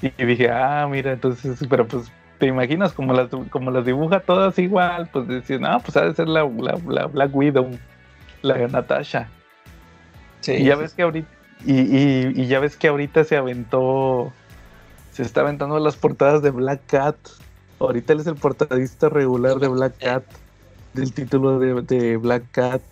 Y 0.00 0.10
dije, 0.24 0.48
ah, 0.48 0.86
mira, 0.88 1.10
entonces, 1.12 1.58
pero 1.68 1.88
pues, 1.88 2.12
¿te 2.38 2.46
imaginas 2.46 2.92
como 2.92 3.12
las, 3.12 3.28
como 3.50 3.72
las 3.72 3.84
dibuja 3.84 4.20
todas 4.20 4.56
igual? 4.60 5.08
Pues 5.12 5.26
decís, 5.26 5.58
no, 5.60 5.80
pues 5.80 5.96
ha 5.96 6.02
de 6.04 6.14
ser 6.14 6.28
la, 6.28 6.44
la- 6.44 6.78
la 6.86 7.06
Black 7.06 7.34
Widow, 7.34 7.68
la 8.42 8.68
Natasha. 8.68 9.28
Sí. 10.40 10.52
Y 10.52 10.64
ya 10.66 10.76
ves 10.76 10.94
que 10.94 11.02
ahorita, 11.02 11.28
y, 11.66 11.72
y- 11.80 12.32
y 12.36 12.46
ya 12.46 12.60
ves 12.60 12.76
que 12.76 12.86
ahorita 12.86 13.24
se 13.24 13.36
aventó, 13.36 14.32
se 15.10 15.24
está 15.24 15.40
aventando 15.40 15.80
las 15.80 15.96
portadas 15.96 16.42
de 16.42 16.50
Black 16.52 16.82
Cat. 16.86 17.16
Ahorita 17.80 18.12
él 18.12 18.20
es 18.20 18.26
el 18.26 18.34
portadista 18.36 19.08
regular 19.08 19.58
de 19.58 19.68
Black 19.68 19.98
Cat, 19.98 20.24
del 20.94 21.12
título 21.12 21.58
de, 21.58 21.82
de 21.82 22.16
Black 22.16 22.44
Cat. 22.50 22.82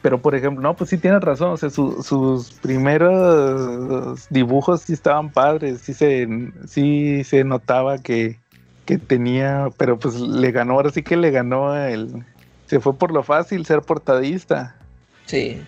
Pero 0.00 0.18
por 0.18 0.34
ejemplo, 0.36 0.62
no, 0.62 0.74
pues 0.76 0.90
sí 0.90 0.98
tienes 0.98 1.20
razón, 1.20 1.50
o 1.50 1.56
sea, 1.56 1.70
su- 1.70 2.02
sus 2.04 2.52
primeros 2.52 4.26
dibujos 4.30 4.82
sí 4.82 4.92
estaban 4.92 5.30
padres, 5.30 5.80
sí 5.80 5.92
se, 5.92 6.28
sí 6.68 7.24
se 7.24 7.42
notaba 7.42 7.98
que, 7.98 8.38
que 8.86 8.98
tenía, 8.98 9.68
pero 9.76 9.98
pues 9.98 10.14
le 10.20 10.52
ganó, 10.52 10.74
ahora 10.74 10.90
sí 10.90 11.02
que 11.02 11.16
le 11.16 11.30
ganó 11.32 11.74
el, 11.76 12.24
se 12.66 12.78
fue 12.78 12.94
por 12.94 13.12
lo 13.12 13.24
fácil 13.24 13.66
ser 13.66 13.82
portadista. 13.82 14.76
Sí. 15.26 15.60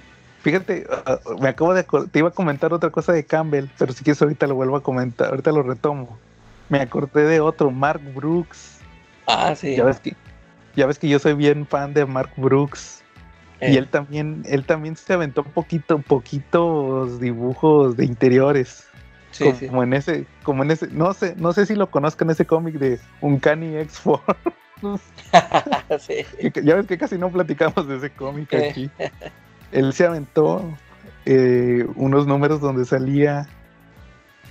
Fíjate, 0.43 0.87
ah, 1.07 1.19
me 1.41 1.49
acabo 1.49 1.75
de 1.75 1.85
te 2.11 2.19
iba 2.21 2.29
a 2.29 2.33
comentar 2.33 2.73
otra 2.73 2.91
cosa 2.91 3.13
de 3.13 3.25
Campbell, 3.25 3.67
pero 3.79 3.93
si 3.93 4.05
quieres 4.05 4.23
ahorita 4.23 4.47
lo 4.47 4.55
vuelvo 4.55 4.77
a 4.77 4.83
comentar, 4.83 5.29
ahorita 5.31 5.51
lo 5.53 5.63
retomo. 5.65 6.19
Me 6.71 6.81
acordé 6.81 7.25
de 7.25 7.41
otro, 7.41 7.71
Mark 7.71 8.01
Brooks. 8.15 8.79
Ah, 9.27 9.55
sí. 9.55 9.77
Ya 9.77 9.85
ves 9.85 10.01
que 10.01 10.17
ya 10.77 10.87
ves 10.87 10.99
que 10.99 11.09
yo 11.09 11.19
soy 11.19 11.35
bien 11.35 11.67
fan 11.67 11.93
de 11.93 12.07
Mark 12.07 12.31
Brooks 12.37 13.03
Eh, 13.61 13.73
y 13.73 13.77
él 13.77 13.89
también 13.89 14.43
él 14.47 14.65
también 14.65 14.97
se 14.97 15.13
aventó 15.13 15.43
poquito 15.45 15.99
poquitos 15.99 17.21
dibujos 17.21 17.97
de 17.97 18.07
interiores, 18.07 18.87
sí, 19.33 19.45
como, 19.45 19.83
sí. 19.83 19.87
en 19.89 19.93
ese 19.93 20.27
como 20.45 20.63
en 20.63 20.71
ese 20.71 20.87
no 20.93 21.13
sé, 21.13 21.35
no 21.37 21.53
sé 21.53 21.67
si 21.67 21.75
lo 21.75 21.91
conozcan 21.91 22.31
ese 22.31 22.47
cómic 22.47 22.77
de 22.79 22.99
Uncanny 23.21 23.75
X4. 23.85 24.37
sí. 25.99 26.51
que- 26.51 26.63
ya 26.65 26.77
ves 26.77 26.87
que 26.87 26.97
casi 26.97 27.19
no 27.19 27.31
platicamos 27.31 27.87
de 27.87 27.97
ese 27.97 28.11
cómic 28.11 28.53
Eh. 28.55 28.71
aquí. 28.71 28.91
Él 29.73 29.93
se 29.93 30.07
aventó 30.07 30.65
eh, 31.27 31.87
unos 31.97 32.27
números 32.27 32.61
donde 32.61 32.85
salía 32.87 33.47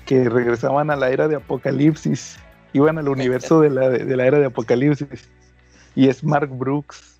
que 0.09 0.27
regresaban 0.27 0.89
a 0.89 0.95
la 0.95 1.09
era 1.11 1.27
de 1.27 1.35
Apocalipsis, 1.35 2.39
iban 2.73 2.97
al 2.97 3.07
universo 3.07 3.61
de 3.61 3.69
la, 3.69 3.89
de 3.89 4.15
la 4.17 4.25
era 4.25 4.39
de 4.39 4.47
Apocalipsis, 4.47 5.29
y 5.95 6.07
es 6.09 6.23
Mark 6.23 6.49
Brooks. 6.49 7.19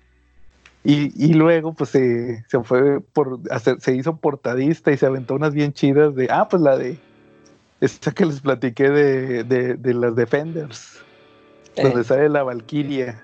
Y, 0.82 1.12
y 1.14 1.34
luego 1.34 1.72
pues 1.72 1.90
se, 1.90 2.42
se 2.48 2.58
fue 2.64 3.00
por 3.00 3.38
hacer, 3.50 3.80
se 3.80 3.94
hizo 3.94 4.16
portadista 4.16 4.90
y 4.90 4.96
se 4.96 5.06
aventó 5.06 5.34
unas 5.36 5.54
bien 5.54 5.72
chidas 5.72 6.14
de, 6.16 6.26
ah, 6.30 6.48
pues 6.48 6.62
la 6.62 6.76
de, 6.76 6.98
esta 7.80 8.10
que 8.10 8.26
les 8.26 8.40
platiqué 8.40 8.90
de, 8.90 9.44
de, 9.44 9.74
de 9.74 9.94
las 9.94 10.16
Defenders 10.16 10.98
Eh, 11.76 11.82
donde 11.84 12.02
sale 12.02 12.28
la 12.28 12.42
Valkyria. 12.42 13.22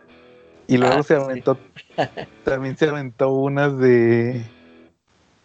Y 0.68 0.76
luego 0.76 1.00
Ah, 1.00 1.02
se 1.02 1.16
sí. 1.16 1.20
aventó, 1.22 1.58
también 2.44 2.76
se 2.76 2.88
aventó 2.88 3.30
unas 3.32 3.76
de, 3.78 4.44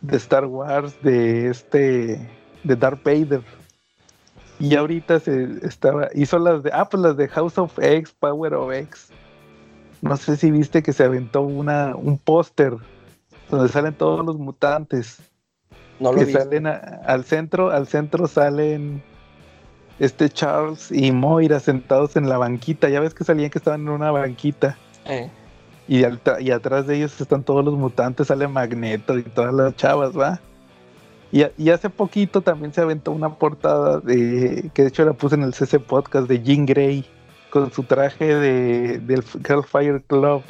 de 0.02 0.18
Star 0.18 0.46
Wars, 0.46 0.94
de 1.02 1.50
este, 1.50 2.20
de 2.64 2.76
Darth 2.76 3.04
Vader. 3.04 3.42
Y 4.62 4.76
ahorita 4.76 5.20
se 5.20 5.48
estaba, 5.66 6.10
hizo 6.14 6.38
las 6.40 6.64
de, 6.64 6.72
ah, 6.74 6.88
pues 6.90 7.02
las 7.02 7.18
de 7.18 7.28
House 7.30 7.58
of 7.58 7.78
X, 7.80 8.14
Power 8.20 8.54
of 8.54 8.72
X. 8.74 9.10
No 10.02 10.18
sé 10.18 10.38
si 10.38 10.52
viste 10.52 10.82
que 10.84 10.94
se 10.94 11.04
aventó 11.04 11.42
una, 11.42 11.96
un 11.96 12.18
póster 12.18 12.74
donde 13.50 13.70
salen 13.70 13.94
todos 13.94 14.26
los 14.26 14.38
mutantes 14.38 15.20
no 16.00 16.12
lo 16.14 16.20
que 16.20 16.26
vi. 16.26 16.34
salen 16.34 16.68
a- 16.68 17.02
al 17.06 17.24
centro, 17.26 17.70
al 17.72 17.88
centro 17.88 18.28
salen 18.28 19.04
este 20.00 20.30
Charles 20.30 20.92
y 20.92 21.12
Moira 21.12 21.60
sentados 21.60 22.16
en 22.16 22.28
la 22.30 22.38
banquita. 22.38 22.90
Ya 22.90 23.00
ves 23.00 23.14
que 23.14 23.24
salían 23.24 23.50
que 23.52 23.60
estaban 23.60 23.82
en 23.82 23.90
una 23.90 24.12
banquita. 24.12 24.78
Eh, 25.06 25.30
Y, 25.88 26.04
al 26.04 26.20
y 26.40 26.52
atrás 26.52 26.88
de 26.88 26.96
ellos 26.98 27.20
están 27.20 27.44
todos 27.44 27.66
los 27.66 27.74
mutantes, 27.76 28.28
sale 28.28 28.48
Magneto 28.48 29.18
y 29.18 29.24
todas 29.24 29.54
las 29.54 29.76
chavas, 29.76 30.18
¿va? 30.18 30.40
Y, 31.32 31.46
y 31.58 31.70
hace 31.70 31.90
poquito 31.90 32.42
también 32.42 32.74
se 32.74 32.82
aventó 32.82 33.12
una 33.12 33.36
portada 33.36 34.00
de 34.00 34.70
que 34.74 34.82
de 34.84 34.88
hecho 34.90 35.06
la 35.06 35.14
puse 35.14 35.36
en 35.36 35.44
el 35.44 35.54
CC 35.54 35.80
Podcast 35.80 36.28
de 36.28 36.42
Jean 36.44 36.66
Grey 36.66 37.06
con 37.50 37.72
su 37.72 37.84
traje 37.84 38.36
de, 38.36 39.00
del 39.00 39.24
Hellfire 39.48 40.02
Club. 40.08 40.44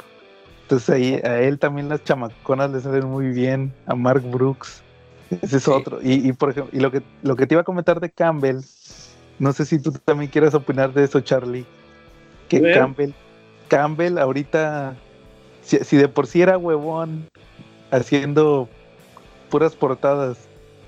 Entonces 0.62 0.90
ahí 0.90 1.14
a 1.24 1.40
él 1.40 1.58
también 1.58 1.88
las 1.88 2.02
chamaconas 2.04 2.70
le 2.70 2.80
salen 2.80 3.06
muy 3.06 3.28
bien, 3.28 3.72
a 3.86 3.94
Mark 3.94 4.22
Brooks. 4.22 4.82
Ese 5.42 5.58
es 5.58 5.62
Sí. 5.64 5.70
otro. 5.70 6.00
Y, 6.02 6.28
y 6.28 6.32
por 6.32 6.50
ejemplo, 6.50 6.76
y 6.76 6.80
lo 6.80 6.90
que 6.90 7.02
lo 7.22 7.36
que 7.36 7.46
te 7.46 7.54
iba 7.54 7.62
a 7.62 7.64
comentar 7.64 8.00
de 8.00 8.10
Campbell, 8.10 8.58
no 9.38 9.52
sé 9.52 9.64
si 9.64 9.78
tú 9.78 9.92
también 10.04 10.30
quieres 10.30 10.54
opinar 10.54 10.92
de 10.92 11.04
eso, 11.04 11.20
Charlie. 11.20 11.66
Que. 12.48 12.72
Campbell, 12.72 13.12
Campbell 13.68 14.18
ahorita, 14.18 14.94
si, 15.62 15.78
si 15.78 15.96
de 15.96 16.08
por 16.08 16.26
sí 16.26 16.42
era 16.42 16.58
huevón 16.58 17.28
haciendo 17.90 18.68
puras 19.50 19.74
portadas 19.74 20.38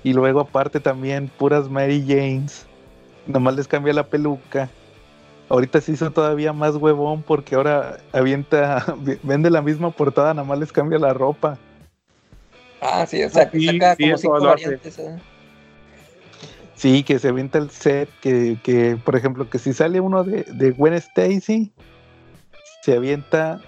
y 0.05 0.13
luego 0.13 0.39
aparte 0.39 0.79
también 0.79 1.31
puras 1.35 1.67
Mary 1.67 1.99
Janes, 2.07 2.67
nomás 3.25 3.55
les 3.55 3.67
cambia 3.67 3.91
la 3.91 4.03
peluca. 4.05 4.69
Ahorita 5.49 5.81
se 5.81 5.93
hizo 5.93 6.11
todavía 6.11 6.53
más 6.53 6.75
huevón 6.75 7.23
porque 7.23 7.55
ahora 7.55 7.97
avienta, 8.13 8.85
vende 9.23 9.49
la 9.49 9.63
misma 9.63 9.89
portada, 9.89 10.35
nada 10.35 10.47
más 10.47 10.59
les 10.59 10.71
cambia 10.71 10.99
la 10.99 11.11
ropa. 11.11 11.57
Ah, 12.81 13.07
sí, 13.07 13.23
o 13.23 13.29
sea, 13.31 13.49
Sí, 13.49 13.65
saca 13.65 13.95
sí, 13.95 14.03
como 14.03 14.17
cinco 14.19 14.41
variantes. 14.41 14.99
¿eh? 14.99 15.17
Sí, 16.75 17.01
que 17.01 17.17
se 17.17 17.29
avienta 17.29 17.57
el 17.57 17.71
set, 17.71 18.07
que, 18.21 18.59
que 18.61 18.97
por 19.03 19.15
ejemplo, 19.15 19.49
que 19.49 19.57
si 19.57 19.73
sale 19.73 20.01
uno 20.01 20.23
de, 20.23 20.43
de 20.43 20.69
Gwen 20.69 20.93
Stacy, 20.93 21.71
se 22.83 22.95
avienta 22.95 23.59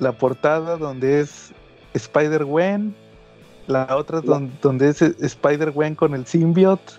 la 0.00 0.10
portada 0.10 0.78
donde 0.78 1.20
es 1.20 1.52
Spider-Gwen, 1.94 2.92
la 3.66 3.96
otra 3.96 4.20
don- 4.20 4.50
donde 4.62 4.88
es 4.88 5.02
Spider-Gwen 5.02 5.94
con 5.94 6.14
el 6.14 6.26
symbiote, 6.26 6.94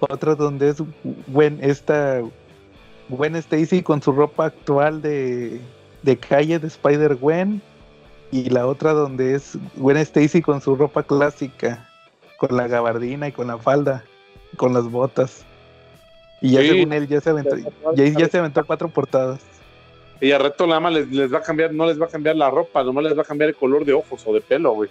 otra 0.00 0.34
donde 0.34 0.70
es 0.70 0.82
Gwen, 1.28 1.58
esta 1.62 2.20
Gwen 3.08 3.36
Stacy 3.36 3.82
con 3.82 4.00
su 4.02 4.12
ropa 4.12 4.46
actual 4.46 5.02
de, 5.02 5.60
de 6.02 6.16
calle 6.16 6.58
de 6.58 6.66
Spider-Gwen, 6.68 7.60
y 8.32 8.48
la 8.50 8.66
otra 8.66 8.92
donde 8.92 9.34
es 9.34 9.58
Gwen 9.76 9.96
Stacy 9.96 10.40
con 10.40 10.60
su 10.60 10.76
ropa 10.76 11.02
clásica, 11.02 11.88
con 12.38 12.56
la 12.56 12.68
gabardina 12.68 13.28
y 13.28 13.32
con 13.32 13.48
la 13.48 13.58
falda 13.58 14.04
con 14.56 14.72
las 14.72 14.84
botas. 14.90 15.44
Y 16.40 16.52
ya 16.52 16.60
Sí. 16.60 16.68
según 16.70 16.92
él 16.92 17.06
ya 17.06 17.20
se 17.20 17.30
aventó, 17.30 17.56
ya, 17.94 18.04
ya 18.04 18.28
se 18.28 18.38
aventó 18.38 18.64
cuatro 18.64 18.88
portadas. 18.88 19.40
Y 20.20 20.32
al 20.32 20.42
reto 20.42 20.66
más 20.66 20.92
les, 20.92 21.10
les 21.10 21.32
va 21.32 21.38
a 21.38 21.42
cambiar, 21.42 21.72
no 21.72 21.86
les 21.86 22.00
va 22.00 22.06
a 22.06 22.08
cambiar 22.08 22.36
la 22.36 22.50
ropa, 22.50 22.82
nomás 22.84 23.04
les 23.04 23.16
va 23.16 23.22
a 23.22 23.24
cambiar 23.24 23.50
el 23.50 23.56
color 23.56 23.84
de 23.84 23.92
ojos 23.92 24.22
o 24.26 24.32
de 24.34 24.40
pelo, 24.40 24.72
güey. 24.72 24.90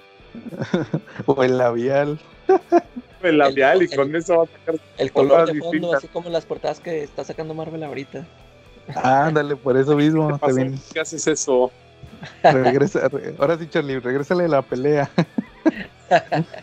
O 1.26 1.44
el 1.44 1.58
labial. 1.58 2.20
El 3.22 3.38
labial 3.38 3.82
y 3.82 3.86
el- 3.86 3.96
con 3.96 4.16
eso 4.16 4.38
va 4.38 4.44
a 4.44 4.48
sacar 4.48 4.76
El 4.98 5.12
color 5.12 5.46
de 5.48 5.60
fondo, 5.60 5.72
distintas. 5.72 5.98
así 5.98 6.08
como 6.08 6.30
las 6.30 6.46
portadas 6.46 6.80
que 6.80 7.04
está 7.04 7.24
sacando 7.24 7.54
Marvel 7.54 7.84
ahorita. 7.84 8.26
Ándale, 8.96 9.56
por 9.56 9.78
eso 9.78 9.96
mismo. 9.96 10.30
¿Qué? 10.40 10.48
También 10.48 10.80
¿Qué 10.94 11.00
haces 11.02 11.28
eso? 11.28 11.72
regresa. 12.44 13.08
re- 13.10 13.36
ahora 13.38 13.58
sí, 13.58 13.68
Charlie, 13.70 14.00
regrésale 14.00 14.48
la 14.48 14.62
pelea. 14.62 15.10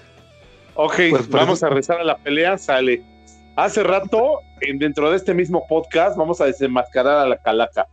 Ok, 0.79 0.95
Pues, 1.11 1.29
vamos 1.31 1.59
eso- 1.59 1.67
a 1.67 1.71
rezar 1.71 2.01
a 2.01 2.05
la 2.05 2.19
pelea, 2.19 2.59
sale. 2.59 3.03
Hace 3.57 3.83
rato, 3.83 4.41
en- 4.61 4.79
dentro 4.79 5.11
de 5.11 5.17
este 5.17 5.33
mismo 5.33 5.67
podcast, 5.67 6.17
vamos 6.19 6.41
a 6.41 6.45
desenmascarar 6.45 7.19
a 7.19 7.27
la 7.27 7.39
calaca. 7.39 7.87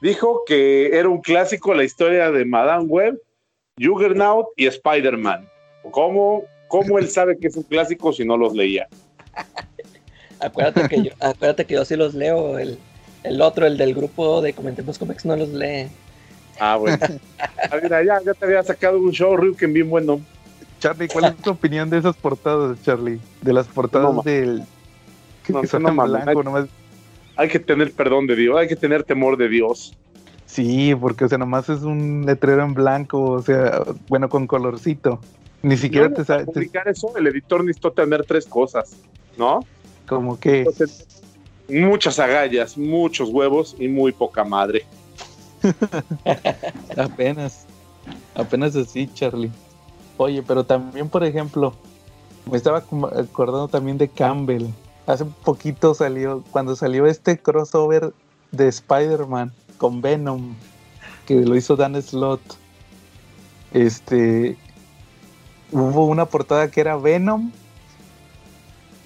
Dijo 0.00 0.42
que 0.46 0.96
era 0.96 1.08
un 1.08 1.20
clásico 1.20 1.74
la 1.74 1.82
historia 1.82 2.30
de 2.30 2.44
Madame 2.44 2.84
Web, 2.84 3.18
Juggernaut 3.80 4.46
y 4.56 4.66
Spider-Man. 4.66 5.48
¿Cómo, 5.90 6.44
¿Cómo 6.68 6.98
él 6.98 7.08
sabe 7.08 7.38
que 7.38 7.48
es 7.48 7.56
un 7.56 7.62
clásico 7.64 8.12
si 8.12 8.24
no 8.24 8.36
los 8.36 8.52
leía? 8.54 8.88
Acuérdate 10.40 10.88
que 10.88 11.02
yo, 11.02 11.10
acuérdate 11.20 11.64
que 11.64 11.74
yo 11.74 11.84
sí 11.84 11.96
los 11.96 12.14
leo. 12.14 12.58
El, 12.58 12.78
el 13.24 13.40
otro, 13.42 13.66
el 13.66 13.76
del 13.76 13.94
grupo 13.94 14.40
de 14.40 14.52
Comentemos 14.52 14.98
Comics, 14.98 15.24
no 15.24 15.36
los 15.36 15.48
lee. 15.48 15.88
Ah, 16.60 16.76
bueno. 16.76 16.98
Ah, 17.70 17.76
mira, 17.82 18.02
ya, 18.04 18.20
ya 18.24 18.32
te 18.34 18.44
había 18.46 18.62
sacado 18.62 18.98
un 18.98 19.10
show, 19.10 19.36
Ryuken, 19.36 19.72
bien 19.72 19.90
bueno. 19.90 20.20
Charlie, 20.78 21.08
¿cuál 21.08 21.24
es 21.26 21.36
tu 21.36 21.50
opinión 21.50 21.90
de 21.90 21.98
esas 21.98 22.16
portadas, 22.16 22.80
Charlie? 22.82 23.18
De 23.42 23.52
las 23.52 23.66
portadas 23.66 24.14
No, 24.14 24.22
del. 24.22 24.62
Que 25.44 25.52
no, 25.52 25.64
son 25.64 25.82
no 25.82 25.92
blanco, 25.92 26.30
hay- 26.30 26.36
nomás. 26.36 26.68
Hay 27.36 27.48
que 27.48 27.58
tener 27.58 27.92
perdón 27.92 28.26
de 28.26 28.36
Dios, 28.36 28.56
hay 28.56 28.68
que 28.68 28.76
tener 28.76 29.02
temor 29.02 29.36
de 29.36 29.48
Dios. 29.48 29.96
Sí, 30.48 30.94
porque, 30.94 31.26
o 31.26 31.28
sea, 31.28 31.38
nomás 31.38 31.68
es 31.68 31.82
un 31.82 32.24
letrero 32.26 32.64
en 32.64 32.74
blanco, 32.74 33.22
o 33.22 33.42
sea, 33.42 33.84
bueno, 34.08 34.28
con 34.28 34.46
colorcito. 34.46 35.20
Ni 35.62 35.76
siquiera 35.76 36.08
No, 36.08 36.14
te 36.14 36.24
para 36.24 36.40
sabes, 36.40 36.46
publicar 36.46 36.88
eso, 36.88 37.16
el 37.16 37.26
editor 37.26 37.62
necesitó 37.62 37.92
tener 37.92 38.24
tres 38.24 38.46
cosas, 38.46 38.96
¿no? 39.36 39.60
como 40.08 40.40
que. 40.40 40.60
Entonces, 40.60 41.06
muchas 41.68 42.18
agallas, 42.18 42.76
muchos 42.76 43.28
huevos 43.28 43.76
y 43.78 43.86
muy 43.86 44.10
poca 44.10 44.42
madre. 44.42 44.84
Apenas. 46.96 47.66
Apenas 48.34 48.74
así, 48.74 49.08
Charlie. 49.12 49.50
Oye, 50.16 50.42
pero 50.42 50.64
también, 50.64 51.08
por 51.08 51.22
ejemplo, 51.22 51.74
me 52.50 52.56
estaba 52.56 52.78
acordando 52.78 53.68
también 53.68 53.98
de 53.98 54.08
Campbell. 54.08 54.66
Hace 55.06 55.24
poquito 55.44 55.94
salió, 55.94 56.42
cuando 56.50 56.74
salió 56.74 57.06
este 57.06 57.38
crossover 57.38 58.12
de 58.50 58.68
Spider-Man 58.68 59.52
con 59.78 60.02
Venom, 60.02 60.54
que 61.26 61.36
lo 61.36 61.56
hizo 61.56 61.76
Dan 61.76 62.00
Slott. 62.02 62.42
Este. 63.72 64.56
Hubo 65.72 66.06
una 66.06 66.26
portada 66.26 66.70
que 66.70 66.80
era 66.80 66.96
Venom. 66.96 67.52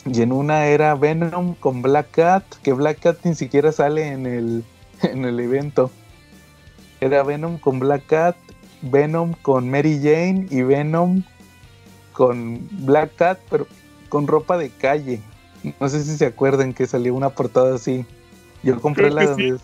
Y 0.04 0.22
en 0.22 0.32
una 0.32 0.66
era 0.66 0.96
Venom 0.96 1.54
con 1.54 1.80
Black 1.80 2.10
Cat, 2.10 2.44
que 2.64 2.72
Black 2.72 2.98
Cat 2.98 3.18
ni 3.22 3.36
siquiera 3.36 3.70
sale 3.70 4.08
en 4.08 4.26
el, 4.26 4.64
en 5.02 5.24
el 5.24 5.38
evento. 5.38 5.90
Era 7.00 7.22
Venom 7.22 7.58
con 7.58 7.78
Black 7.78 8.06
Cat, 8.06 8.36
Venom 8.80 9.34
con 9.42 9.70
Mary 9.70 10.00
Jane 10.02 10.46
y 10.50 10.62
Venom 10.62 11.22
con 12.12 12.68
Black 12.84 13.14
Cat, 13.16 13.38
pero 13.48 13.66
con 14.08 14.26
ropa 14.26 14.58
de 14.58 14.70
calle. 14.70 15.20
No 15.80 15.88
sé 15.88 16.02
si 16.02 16.16
se 16.16 16.26
acuerdan 16.26 16.74
que 16.74 16.86
salió 16.86 17.14
una 17.14 17.30
portada 17.30 17.74
así. 17.74 18.04
Yo 18.62 18.80
compré 18.80 19.04
Creo 19.04 19.14
la 19.14 19.26
donde, 19.26 19.58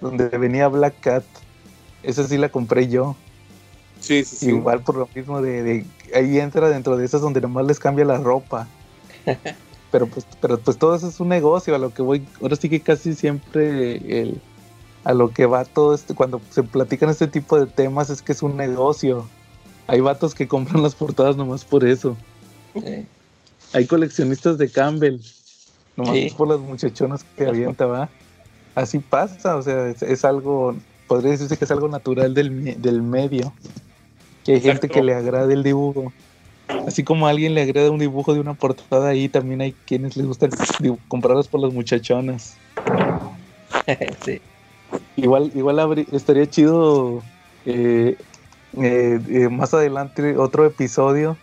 donde 0.00 0.28
venía 0.38 0.68
Black 0.68 0.94
Cat. 1.00 1.24
Esa 2.02 2.26
sí 2.26 2.36
la 2.38 2.48
compré 2.48 2.88
yo. 2.88 3.16
Sí, 4.00 4.24
sí, 4.24 4.36
sí. 4.36 4.48
Igual 4.50 4.82
por 4.82 4.96
lo 4.96 5.08
mismo 5.14 5.40
de, 5.42 5.62
de- 5.62 5.86
ahí 6.14 6.38
entra 6.38 6.68
dentro 6.68 6.96
de 6.96 7.04
esas 7.04 7.20
donde 7.20 7.40
nomás 7.40 7.66
les 7.66 7.78
cambia 7.78 8.04
la 8.04 8.18
ropa. 8.18 8.68
pero 9.90 10.06
pues, 10.06 10.26
pero 10.40 10.58
pues 10.58 10.78
todo 10.78 10.94
eso 10.94 11.08
es 11.08 11.18
un 11.20 11.28
negocio, 11.28 11.74
a 11.74 11.78
lo 11.78 11.92
que 11.92 12.02
voy, 12.02 12.26
ahora 12.42 12.56
sí 12.56 12.68
que 12.68 12.80
casi 12.80 13.14
siempre 13.14 13.96
el, 14.20 14.40
a 15.04 15.14
lo 15.14 15.30
que 15.30 15.46
va 15.46 15.64
todo 15.64 15.94
este, 15.94 16.14
cuando 16.14 16.40
se 16.50 16.62
platican 16.62 17.08
este 17.08 17.26
tipo 17.26 17.58
de 17.58 17.66
temas 17.66 18.10
es 18.10 18.22
que 18.22 18.32
es 18.32 18.42
un 18.42 18.56
negocio. 18.56 19.26
Hay 19.88 20.00
vatos 20.00 20.34
que 20.34 20.46
compran 20.48 20.82
las 20.82 20.94
portadas 20.94 21.36
nomás 21.36 21.64
por 21.64 21.84
eso. 21.84 22.16
Sí. 22.74 23.06
Hay 23.72 23.86
coleccionistas 23.86 24.58
de 24.58 24.70
Campbell, 24.70 25.18
nomás 25.96 26.14
Sí. 26.14 26.34
por 26.36 26.48
las 26.48 26.58
muchachonas 26.60 27.24
que 27.36 27.46
avienta, 27.46 27.86
va. 27.86 28.08
Así 28.76 28.98
pasa, 28.98 29.56
o 29.56 29.62
sea, 29.62 29.88
es, 29.88 30.02
es 30.02 30.24
algo, 30.24 30.76
podría 31.08 31.30
decirse 31.32 31.56
que 31.56 31.64
es 31.64 31.70
algo 31.70 31.88
natural 31.88 32.34
del, 32.34 32.80
del 32.80 33.02
medio. 33.02 33.52
Que 34.44 34.52
hay 34.52 34.60
gente 34.60 34.88
que 34.88 35.02
le 35.02 35.14
agrada 35.14 35.52
el 35.52 35.64
dibujo. 35.64 36.12
Así 36.86 37.02
como 37.02 37.26
a 37.26 37.30
alguien 37.30 37.54
le 37.54 37.62
agrada 37.62 37.90
un 37.90 37.98
dibujo 37.98 38.34
de 38.34 38.40
una 38.40 38.54
portada 38.54 39.08
ahí, 39.08 39.28
también 39.28 39.62
hay 39.62 39.74
quienes 39.86 40.16
les 40.16 40.26
gusta 40.26 40.46
dibu- 40.46 40.98
comprarlas 41.08 41.48
por 41.48 41.60
las 41.60 41.72
muchachonas. 41.72 42.54
sí. 44.24 44.40
Igual, 45.16 45.50
igual 45.54 46.06
estaría 46.12 46.48
chido 46.48 47.22
eh, 47.64 48.16
eh, 48.76 49.20
eh, 49.28 49.48
más 49.48 49.72
adelante 49.72 50.36
otro 50.36 50.66
episodio, 50.66 51.38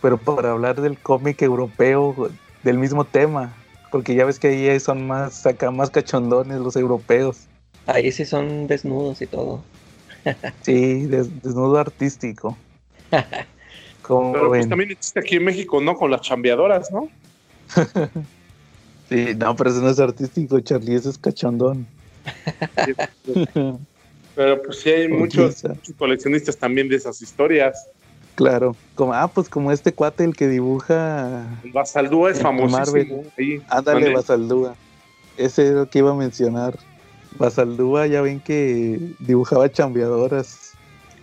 pero 0.00 0.16
para 0.16 0.52
hablar 0.52 0.80
del 0.80 0.98
cómic 0.98 1.42
europeo 1.42 2.30
del 2.62 2.78
mismo 2.78 3.04
tema, 3.04 3.54
porque 3.90 4.14
ya 4.14 4.24
ves 4.24 4.38
que 4.38 4.48
ahí 4.48 4.80
son 4.80 5.06
más 5.06 5.46
acá 5.46 5.70
más 5.70 5.90
cachondones 5.90 6.58
los 6.60 6.76
europeos. 6.76 7.48
Ahí 7.86 8.12
sí 8.12 8.24
son 8.24 8.66
desnudos 8.66 9.20
y 9.22 9.26
todo. 9.26 9.64
Sí, 10.62 11.06
des- 11.06 11.42
desnudo 11.42 11.78
artístico. 11.78 12.56
Como 14.02 14.32
Pero 14.32 14.48
pues 14.48 14.68
también 14.68 14.90
existe 14.90 15.20
aquí 15.20 15.36
en 15.36 15.44
México, 15.44 15.80
¿no? 15.80 15.94
Con 15.96 16.10
las 16.10 16.20
chambeadoras, 16.20 16.90
¿no? 16.90 17.08
Sí, 19.08 19.34
no, 19.36 19.56
pero 19.56 19.70
eso 19.70 19.80
no 19.80 19.88
es 19.88 19.98
artístico, 19.98 20.60
Charlie, 20.60 20.94
eso 20.94 21.10
es 21.10 21.18
cachondón. 21.18 21.84
Pero 24.36 24.62
pues 24.62 24.78
sí 24.78 24.90
hay 24.90 25.08
muchos, 25.08 25.64
muchos 25.64 25.96
coleccionistas 25.98 26.56
también 26.56 26.88
de 26.88 26.94
esas 26.94 27.20
historias. 27.20 27.88
Claro, 28.34 28.74
como 28.94 29.12
ah, 29.12 29.28
pues 29.28 29.48
como 29.48 29.70
este 29.72 29.92
cuate 29.92 30.24
el 30.24 30.34
que 30.34 30.48
dibuja 30.48 31.46
Basaldúa 31.72 32.30
es. 32.30 32.42
Marvel. 32.42 33.30
ahí. 33.36 33.62
Ándale. 33.68 34.14
Basaldúa. 34.14 34.74
Ese 35.36 35.68
es 35.68 35.72
lo 35.72 35.88
que 35.88 35.98
iba 35.98 36.10
a 36.10 36.14
mencionar. 36.14 36.78
Basaldúa, 37.38 38.06
ya 38.06 38.22
ven 38.22 38.40
que 38.40 38.98
dibujaba 39.18 39.70
chambeadoras. 39.70 40.72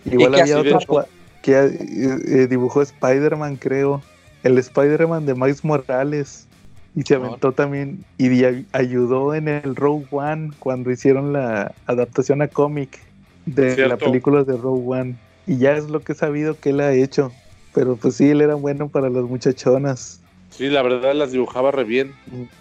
Igual 0.04 0.34
había 0.34 0.58
otro 0.58 1.06
que 1.42 1.52
eh, 1.52 1.78
eh, 1.80 2.46
dibujó 2.48 2.82
Spider-Man, 2.82 3.56
creo. 3.56 4.02
el 4.42 4.58
Spider-Man 4.58 5.26
de 5.26 5.34
Miles 5.34 5.64
Morales. 5.64 6.46
Y 6.94 7.02
se 7.02 7.14
aventó 7.14 7.52
también 7.52 8.04
y 8.16 8.44
ayudó 8.72 9.34
en 9.34 9.46
el 9.46 9.76
Rogue 9.76 10.06
One 10.10 10.50
cuando 10.58 10.90
hicieron 10.90 11.32
la 11.32 11.72
adaptación 11.86 12.42
a 12.42 12.48
cómic 12.48 12.98
de 13.46 13.74
Cierto. 13.76 13.94
la 13.94 13.96
película 13.98 14.42
de 14.42 14.56
Rogue 14.56 15.00
One. 15.00 15.16
Y 15.48 15.56
ya 15.56 15.72
es 15.72 15.88
lo 15.88 16.00
que 16.00 16.12
he 16.12 16.14
sabido 16.14 16.60
que 16.60 16.70
él 16.70 16.80
ha 16.80 16.92
hecho. 16.92 17.32
Pero 17.74 17.96
pues 17.96 18.16
sí, 18.16 18.30
él 18.30 18.42
era 18.42 18.54
bueno 18.54 18.88
para 18.88 19.08
las 19.08 19.24
muchachonas. 19.24 20.20
Sí, 20.50 20.68
la 20.68 20.82
verdad 20.82 21.14
las 21.14 21.32
dibujaba 21.32 21.70
re 21.70 21.84
bien. 21.84 22.12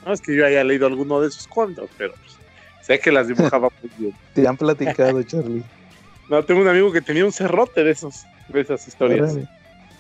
No 0.05 0.13
es 0.13 0.21
que 0.21 0.35
yo 0.35 0.45
haya 0.45 0.63
leído 0.63 0.87
alguno 0.87 1.19
de 1.19 1.27
esos 1.27 1.47
cuentos, 1.47 1.89
pero 1.97 2.13
pues, 2.13 2.37
sé 2.81 2.99
que 2.99 3.11
las 3.11 3.27
dibujaba 3.27 3.69
muy 3.81 3.91
bien. 3.97 4.13
Te 4.33 4.47
han 4.47 4.55
platicado, 4.55 5.21
Charlie. 5.23 5.63
No, 6.29 6.43
tengo 6.43 6.61
un 6.61 6.67
amigo 6.67 6.91
que 6.91 7.01
tenía 7.01 7.25
un 7.25 7.31
cerrote 7.31 7.83
de 7.83 7.91
esos, 7.91 8.25
de 8.47 8.61
esas 8.61 8.87
historias. 8.87 9.31
Órale. 9.31 9.47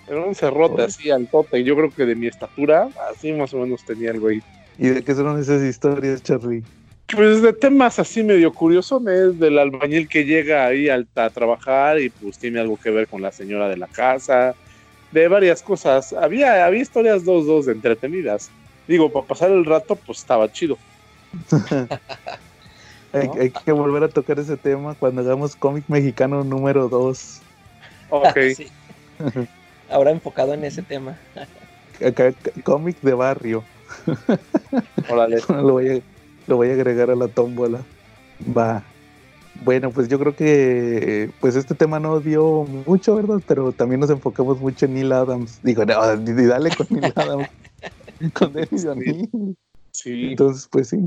Era 0.07 0.25
un 0.25 0.35
cerrote 0.35 0.73
Órale. 0.73 0.89
así 0.89 1.09
al 1.09 1.27
tote. 1.27 1.63
Yo 1.63 1.75
creo 1.75 1.91
que 1.91 2.05
de 2.05 2.15
mi 2.15 2.27
estatura, 2.27 2.87
así 3.11 3.33
más 3.33 3.53
o 3.53 3.57
menos 3.57 3.83
tenía 3.83 4.11
el 4.11 4.19
güey. 4.19 4.41
¿Y 4.77 4.89
de 4.89 5.03
qué 5.03 5.13
son 5.13 5.39
esas 5.39 5.61
historias, 5.63 6.23
Charlie? 6.23 6.63
Pues 7.13 7.41
de 7.41 7.53
temas 7.53 7.99
así 7.99 8.21
medio 8.21 8.53
curiosones, 8.53 9.39
del 9.39 9.57
albañil 9.59 10.09
que 10.09 10.25
llega 10.25 10.65
ahí 10.65 10.89
al- 10.89 11.07
a, 11.15 11.29
trabajar 11.29 11.99
y 11.99 12.09
pues 12.09 12.37
tiene 12.37 12.59
algo 12.59 12.77
que 12.77 12.91
ver 12.91 13.07
con 13.07 13.21
la 13.21 13.31
señora 13.31 13.69
de 13.69 13.77
la 13.77 13.87
casa, 13.87 14.55
de 15.11 15.27
varias 15.27 15.61
cosas. 15.61 16.11
Había, 16.11 16.65
había 16.65 16.81
historias 16.81 17.23
dos, 17.23 17.45
dos 17.45 17.67
entretenidas. 17.69 18.49
Digo, 18.87 19.11
para 19.11 19.25
pasar 19.25 19.51
el 19.51 19.63
rato, 19.65 19.95
pues 19.95 20.19
estaba 20.19 20.51
chido. 20.51 20.77
Hay, 23.13 23.51
que 23.51 23.71
volver 23.71 24.03
a 24.03 24.09
tocar 24.09 24.37
ese 24.39 24.57
tema 24.57 24.93
cuando 24.93 25.21
hagamos 25.21 25.55
cómic 25.55 25.85
mexicano 25.87 26.43
número 26.43 26.89
2. 26.89 27.41
Ok, 28.09 28.37
Sí. 28.55 28.67
Ahora 29.89 30.11
enfocado 30.11 30.53
en 30.53 30.63
ese 30.63 30.83
tema. 30.83 31.17
Cómic 32.63 32.99
de 33.01 33.13
barrio. 33.13 33.63
órale. 35.09 35.37
lo, 35.49 35.71
voy 35.71 35.89
a, 35.89 36.01
lo 36.47 36.55
voy 36.55 36.69
a 36.69 36.73
agregar 36.73 37.11
a 37.11 37.15
la 37.15 37.27
tómbola. 37.27 37.81
Va. 38.55 38.83
Bueno, 39.63 39.91
pues 39.91 40.07
yo 40.07 40.19
creo 40.19 40.35
que 40.35 41.31
pues 41.39 41.55
este 41.55 41.73
tema 41.73 41.99
no 41.99 42.19
dio 42.19 42.65
mucho, 42.85 43.15
¿verdad? 43.15 43.41
Pero 43.47 43.71
también 43.71 43.99
nos 43.99 44.09
enfocamos 44.09 44.59
mucho 44.59 44.85
en 44.85 44.93
Neil 44.93 45.11
Adams. 45.11 45.59
Digo, 45.63 45.83
no, 45.85 45.93
dale 45.95 46.69
con 46.75 46.87
Neil 46.89 47.11
Adams. 47.15 47.49
con 48.33 48.53
Dennis 48.53 48.85
O'Neill. 48.85 49.29
Sí. 49.91 50.27
Entonces, 50.31 50.67
pues 50.71 50.89
sí. 50.89 50.97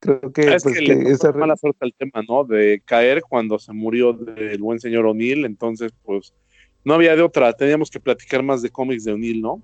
Creo 0.00 0.32
que, 0.32 0.54
es 0.54 0.62
pues, 0.62 0.78
que, 0.78 0.84
que 0.84 0.94
le 0.94 1.10
esa 1.10 1.32
mala 1.32 1.56
suerte 1.56 1.78
al 1.80 1.94
tema, 1.94 2.22
¿no? 2.28 2.44
De 2.44 2.82
caer 2.84 3.22
cuando 3.22 3.58
se 3.58 3.72
murió 3.72 4.18
el 4.36 4.60
buen 4.60 4.78
señor 4.78 5.06
O'Neill, 5.06 5.46
entonces 5.46 5.92
pues 6.02 6.34
no 6.84 6.94
había 6.94 7.16
de 7.16 7.22
otra, 7.22 7.52
teníamos 7.54 7.90
que 7.90 8.00
platicar 8.00 8.42
más 8.42 8.60
de 8.60 8.68
cómics 8.68 9.04
de 9.04 9.12
O'Neill, 9.12 9.40
¿no? 9.40 9.62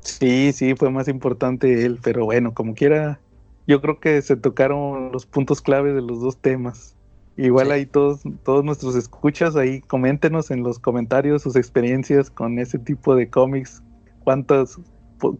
Sí, 0.00 0.52
sí, 0.52 0.74
fue 0.74 0.90
más 0.90 1.08
importante 1.08 1.84
él, 1.84 1.98
pero 2.02 2.26
bueno, 2.26 2.54
como 2.54 2.74
quiera, 2.74 3.20
yo 3.66 3.80
creo 3.80 3.98
que 4.00 4.20
se 4.22 4.36
tocaron 4.36 5.10
los 5.12 5.26
puntos 5.26 5.60
clave 5.60 5.92
de 5.92 6.02
los 6.02 6.20
dos 6.20 6.38
temas. 6.38 6.96
Igual 7.36 7.66
Sí. 7.66 7.72
ahí 7.72 7.86
todos, 7.86 8.22
todos 8.44 8.64
nuestros 8.64 8.94
escuchas, 8.94 9.56
ahí 9.56 9.80
coméntenos 9.80 10.50
en 10.50 10.62
los 10.62 10.78
comentarios 10.78 11.42
sus 11.42 11.56
experiencias 11.56 12.30
con 12.30 12.58
ese 12.60 12.78
tipo 12.78 13.16
de 13.16 13.28
cómics, 13.28 13.82
cuántas, 14.22 14.78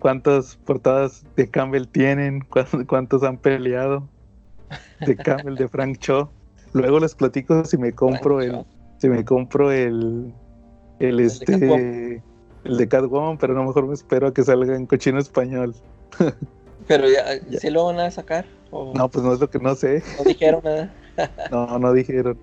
cuántas 0.01 0.57
portadas 0.57 1.25
de 1.37 1.49
Campbell 1.49 1.87
tienen, 1.87 2.41
Cuán- 2.51 2.85
cuántos 2.87 3.23
han 3.23 3.37
peleado 3.39 4.09
de 5.07 5.15
Campbell, 5.17 5.55
de 5.55 5.69
Frank 5.69 5.99
Cho. 5.99 6.31
Luego 6.73 6.99
les 6.99 7.15
platico 7.15 7.65
si 7.65 7.79
me 7.79 7.93
compro 7.93 8.41
el, 8.41 8.65
si 8.99 9.09
me 9.09 9.25
compro 9.25 9.71
el, 9.71 10.33
el 10.99 11.17
de 11.19 11.25
este, 11.27 11.45
Catwoman. 11.53 12.23
el 12.65 12.77
de 12.77 12.89
Catwoman, 12.89 13.39
pero 13.39 13.53
a 13.53 13.57
lo 13.57 13.65
mejor 13.67 13.87
me 13.87 13.95
espero 13.95 14.27
a 14.27 14.35
que 14.35 14.43
salga 14.43 14.75
en 14.75 14.87
cochino 14.87 15.21
español. 15.21 15.77
Pero 16.87 17.09
ya, 17.09 17.35
Ya. 17.49 17.61
¿sí 17.61 17.71
lo 17.71 17.87
van 17.87 18.01
a 18.01 18.11
sacar? 18.11 18.45
¿O 18.71 18.93
No, 18.95 19.09
pues 19.09 19.25
no 19.25 19.33
es 19.33 19.41
lo 19.41 19.49
que 19.49 19.59
no 19.59 19.75
sé. 19.75 20.03
no 20.19 20.25
dijeron 20.25 20.61
nada? 20.65 20.93
No, 21.51 21.79
no 21.79 21.93
dijeron. 21.93 22.37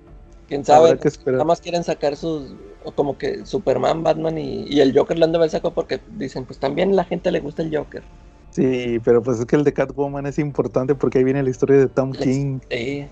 ¿Quién 0.48 0.66
sabe? 0.66 0.98
Que. 0.98 1.10
Nada 1.32 1.44
más 1.44 1.62
quieren 1.62 1.84
sacar 1.84 2.16
sus, 2.16 2.54
como 2.96 3.18
que 3.18 3.46
Superman, 3.46 4.04
Batman 4.04 4.38
y, 4.38 4.64
y 4.68 4.82
el 4.82 4.98
Joker 4.98 5.18
lo 5.18 5.26
han 5.26 5.32
de 5.32 5.38
haber 5.38 5.50
sacado 5.50 5.74
porque 5.74 6.00
dicen, 6.18 6.46
pues 6.46 6.60
también 6.60 6.96
la 6.96 7.04
gente 7.06 7.32
le 7.32 7.40
gusta 7.40 7.62
el 7.64 7.76
Joker. 7.76 8.04
Sí, 8.52 9.00
pero 9.04 9.22
pues 9.24 9.40
es 9.40 9.46
que 9.46 9.56
el 9.56 9.64
de 9.64 9.72
Catwoman 9.74 10.26
es 10.26 10.38
importante 10.40 10.94
porque 10.96 11.20
ahí 11.20 11.24
viene 11.24 11.42
la 11.44 11.50
historia 11.50 11.78
de 11.78 11.88
Tom 11.88 12.12
Les- 12.12 12.22
King. 12.24 12.60
Sí. 12.70 13.08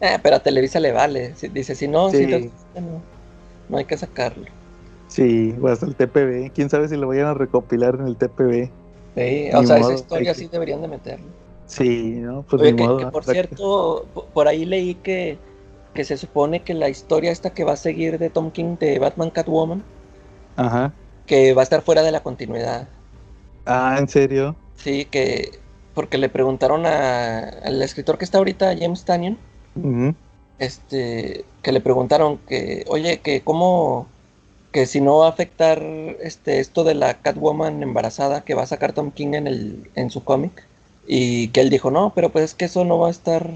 Eh, 0.00 0.18
pero 0.22 0.36
a 0.36 0.40
Televisa 0.40 0.80
le 0.80 0.90
vale. 0.92 1.34
Dice, 1.52 1.74
si 1.74 1.86
no, 1.86 2.10
si 2.10 2.26
te 2.26 2.50
no, 2.80 3.02
no 3.68 3.76
hay 3.78 3.84
que 3.84 3.96
sacarlo. 3.96 4.46
Sí, 5.08 5.54
o 5.60 5.68
hasta 5.68 5.86
el 5.86 5.94
TPB. 5.94 6.52
Quién 6.52 6.70
sabe 6.70 6.88
si 6.88 6.96
lo 6.96 7.06
vayan 7.08 7.26
a 7.26 7.34
recopilar 7.34 7.96
en 7.96 8.06
el 8.06 8.16
TPB. 8.16 8.70
Sí, 9.16 9.20
Ni 9.20 9.50
o 9.54 9.62
sea, 9.64 9.78
modo, 9.78 9.90
esa 9.90 10.00
historia 10.00 10.32
que- 10.34 10.38
sí 10.38 10.48
deberían 10.50 10.80
de 10.82 10.88
meterlo. 10.88 11.26
Sí, 11.66 12.14
¿no? 12.16 12.42
Pues 12.48 12.62
Oye, 12.62 12.72
ni 12.72 12.78
que, 12.78 12.84
modo. 12.84 12.98
que 12.98 13.06
por 13.06 13.24
cierto, 13.24 14.06
po- 14.14 14.26
por 14.32 14.48
ahí 14.48 14.64
leí 14.64 14.94
que, 14.94 15.38
que 15.94 16.04
se 16.04 16.16
supone 16.16 16.62
que 16.62 16.74
la 16.74 16.88
historia 16.88 17.30
esta 17.30 17.50
que 17.50 17.64
va 17.64 17.72
a 17.72 17.76
seguir 17.76 18.18
de 18.18 18.30
Tom 18.30 18.50
King 18.50 18.76
de 18.78 18.98
Batman 18.98 19.30
Catwoman, 19.30 19.82
Ajá. 20.56 20.92
que 21.26 21.52
va 21.54 21.62
a 21.62 21.64
estar 21.64 21.82
fuera 21.82 22.02
de 22.02 22.10
la 22.12 22.22
continuidad. 22.22 22.88
Ah, 23.66 23.96
¿en 23.98 24.08
serio? 24.08 24.56
Sí, 24.76 25.04
que 25.04 25.50
porque 25.94 26.18
le 26.18 26.28
preguntaron 26.28 26.86
a- 26.86 27.40
al 27.64 27.82
escritor 27.82 28.16
que 28.18 28.24
está 28.24 28.38
ahorita, 28.38 28.74
James 28.78 29.04
Tannion, 29.04 29.36
Ujú. 29.76 30.14
este, 30.58 31.44
que 31.62 31.72
le 31.72 31.80
preguntaron 31.80 32.38
que, 32.48 32.84
oye, 32.88 33.18
que 33.20 33.42
cómo, 33.42 34.06
que 34.72 34.86
si 34.86 35.00
no 35.00 35.18
va 35.18 35.26
a 35.26 35.30
afectar 35.30 35.82
este, 35.82 36.60
esto 36.60 36.84
de 36.84 36.94
la 36.94 37.14
Catwoman 37.14 37.82
embarazada 37.82 38.42
que 38.42 38.54
va 38.54 38.62
a 38.62 38.66
sacar 38.66 38.92
Tom 38.92 39.10
King 39.10 39.34
en 39.34 39.46
el, 39.46 39.90
en 39.94 40.10
su 40.10 40.22
cómic, 40.24 40.64
y 41.06 41.48
que 41.48 41.60
él 41.60 41.70
dijo, 41.70 41.90
no, 41.90 42.12
pero 42.14 42.30
pues 42.30 42.44
es 42.44 42.54
que 42.54 42.66
eso 42.66 42.84
no 42.84 42.98
va 42.98 43.08
a 43.08 43.10
estar, 43.10 43.50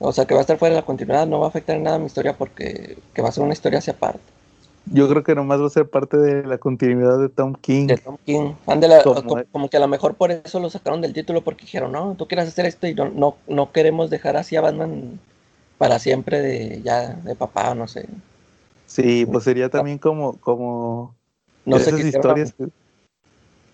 o 0.00 0.12
sea, 0.12 0.24
que 0.26 0.34
va 0.34 0.40
a 0.40 0.42
estar 0.42 0.58
fuera 0.58 0.74
de 0.74 0.80
la 0.80 0.86
continuidad, 0.86 1.26
no 1.26 1.38
va 1.38 1.46
a 1.46 1.48
afectar 1.50 1.76
en 1.76 1.84
nada 1.84 1.98
mi 1.98 2.06
historia 2.06 2.36
porque 2.36 2.98
que 3.14 3.22
va 3.22 3.28
a 3.28 3.32
ser 3.32 3.44
una 3.44 3.52
historia 3.52 3.78
hacia 3.78 3.92
aparte 3.92 4.20
Yo 4.86 5.08
creo 5.08 5.22
que 5.22 5.36
nomás 5.36 5.60
va 5.60 5.66
a 5.66 5.70
ser 5.70 5.88
parte 5.88 6.16
de 6.16 6.44
la 6.44 6.58
continuidad 6.58 7.20
de 7.20 7.28
Tom 7.28 7.54
King. 7.54 7.86
de 7.86 7.98
Tom 7.98 8.16
King. 8.24 8.54
Como, 9.04 9.44
como 9.52 9.68
que 9.68 9.76
a 9.76 9.80
lo 9.80 9.88
mejor 9.88 10.14
por 10.14 10.32
eso 10.32 10.58
lo 10.58 10.68
sacaron 10.68 11.00
del 11.00 11.12
título 11.12 11.42
porque 11.42 11.64
dijeron, 11.64 11.92
no, 11.92 12.16
tú 12.18 12.26
quieres 12.26 12.48
hacer 12.48 12.66
esto 12.66 12.88
y 12.88 12.94
no, 12.94 13.08
no, 13.08 13.36
no 13.46 13.70
queremos 13.70 14.10
dejar 14.10 14.36
así 14.36 14.56
a 14.56 14.60
Batman 14.60 15.20
para 15.78 16.00
siempre 16.00 16.40
de 16.40 16.82
ya 16.82 17.10
de 17.14 17.36
papá, 17.36 17.74
no 17.76 17.86
sé. 17.86 18.08
Sí, 18.88 19.24
pues 19.26 19.44
sería 19.44 19.68
también 19.68 19.98
como, 19.98 20.38
como 20.40 21.14
No 21.64 21.78
sé 21.78 21.90
esas 21.90 22.00
qué 22.00 22.08
historias. 22.08 22.52
que- 22.54 22.68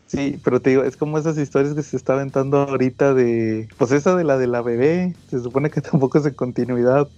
Sí, 0.07 0.39
pero 0.45 0.61
te 0.61 0.71
digo, 0.71 0.85
es 0.85 0.97
como 0.97 1.17
esas 1.19 1.39
historias 1.39 1.75
que 1.75 1.83
se 1.83 1.97
está 1.97 2.13
aventando 2.13 2.59
ahorita 2.59 3.15
de. 3.15 3.69
Pues 3.79 3.91
esa 3.91 4.15
de 4.15 4.25
la 4.25 4.37
de 4.37 4.47
la 4.47 4.61
bebé, 4.61 5.15
se 5.31 5.41
supone 5.41 5.71
que 5.71 5.81
tampoco 5.81 6.19
es 6.19 6.25
de 6.25 6.35
continuidad. 6.35 7.09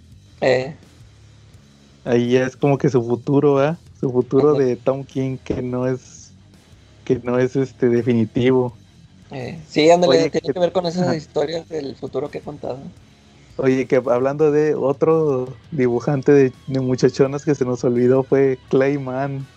Eh, 0.41 0.75
Ahí 2.05 2.31
ya 2.31 2.47
es 2.47 2.57
como 2.57 2.79
que 2.79 2.89
su 2.89 3.03
futuro, 3.03 3.59
¿ah? 3.59 3.79
Su 3.99 4.13
futuro 4.13 4.55
de 4.55 4.77
Tom 4.77 5.05
King 5.05 5.39
que 5.43 5.61
no 5.63 5.87
es. 5.89 6.35
que 7.05 7.19
no 7.23 7.39
es 7.39 7.57
este 7.57 7.89
definitivo. 7.89 8.77
eh, 9.33 9.59
sí, 9.69 9.91
ándale, 9.91 10.11
Oye, 10.11 10.31
tiene 10.31 10.47
que- 10.47 10.53
que 10.53 10.61
ver 10.61 10.73
con 10.73 10.87
esas 10.87 11.17
historias 11.17 11.69
del 11.69 11.97
futuro 11.97 12.31
que 12.31 12.39
he 12.39 12.41
contado. 12.43 12.79
Oye, 13.57 13.87
que 13.87 13.97
hablando 13.97 14.51
de 14.51 14.75
otro 14.75 15.61
dibujante 15.71 16.33
de, 16.33 16.53
de 16.67 16.81
muchachonas 16.81 17.45
que 17.45 17.55
se 17.55 17.65
nos 17.65 17.83
olvidó 17.85 18.25
fue 18.25 18.61
Clayman. 18.69 19.49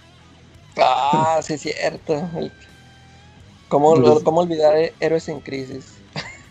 Ah, 0.77 1.39
sí, 1.43 1.53
es 1.53 1.61
cierto. 1.61 2.29
¿Cómo, 3.67 3.95
Los- 3.95 4.15
lo- 4.19 4.23
¿Cómo 4.23 4.41
olvidar 4.41 4.75
Héroes 4.99 5.27
en 5.29 5.41
Crisis? 5.41 6.01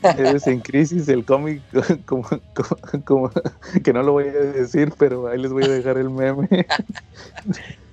Eres 0.02 0.46
en 0.46 0.60
crisis, 0.60 1.08
el 1.08 1.24
cómic, 1.24 1.64
como, 2.06 2.28
como- 2.54 3.04
como- 3.04 3.30
que 3.82 3.92
no 3.92 4.02
lo 4.02 4.12
voy 4.12 4.28
a 4.28 4.32
decir, 4.32 4.92
pero 4.98 5.26
ahí 5.28 5.38
les 5.38 5.52
voy 5.52 5.64
a 5.64 5.68
dejar 5.68 5.98
el 5.98 6.10
meme. 6.10 6.48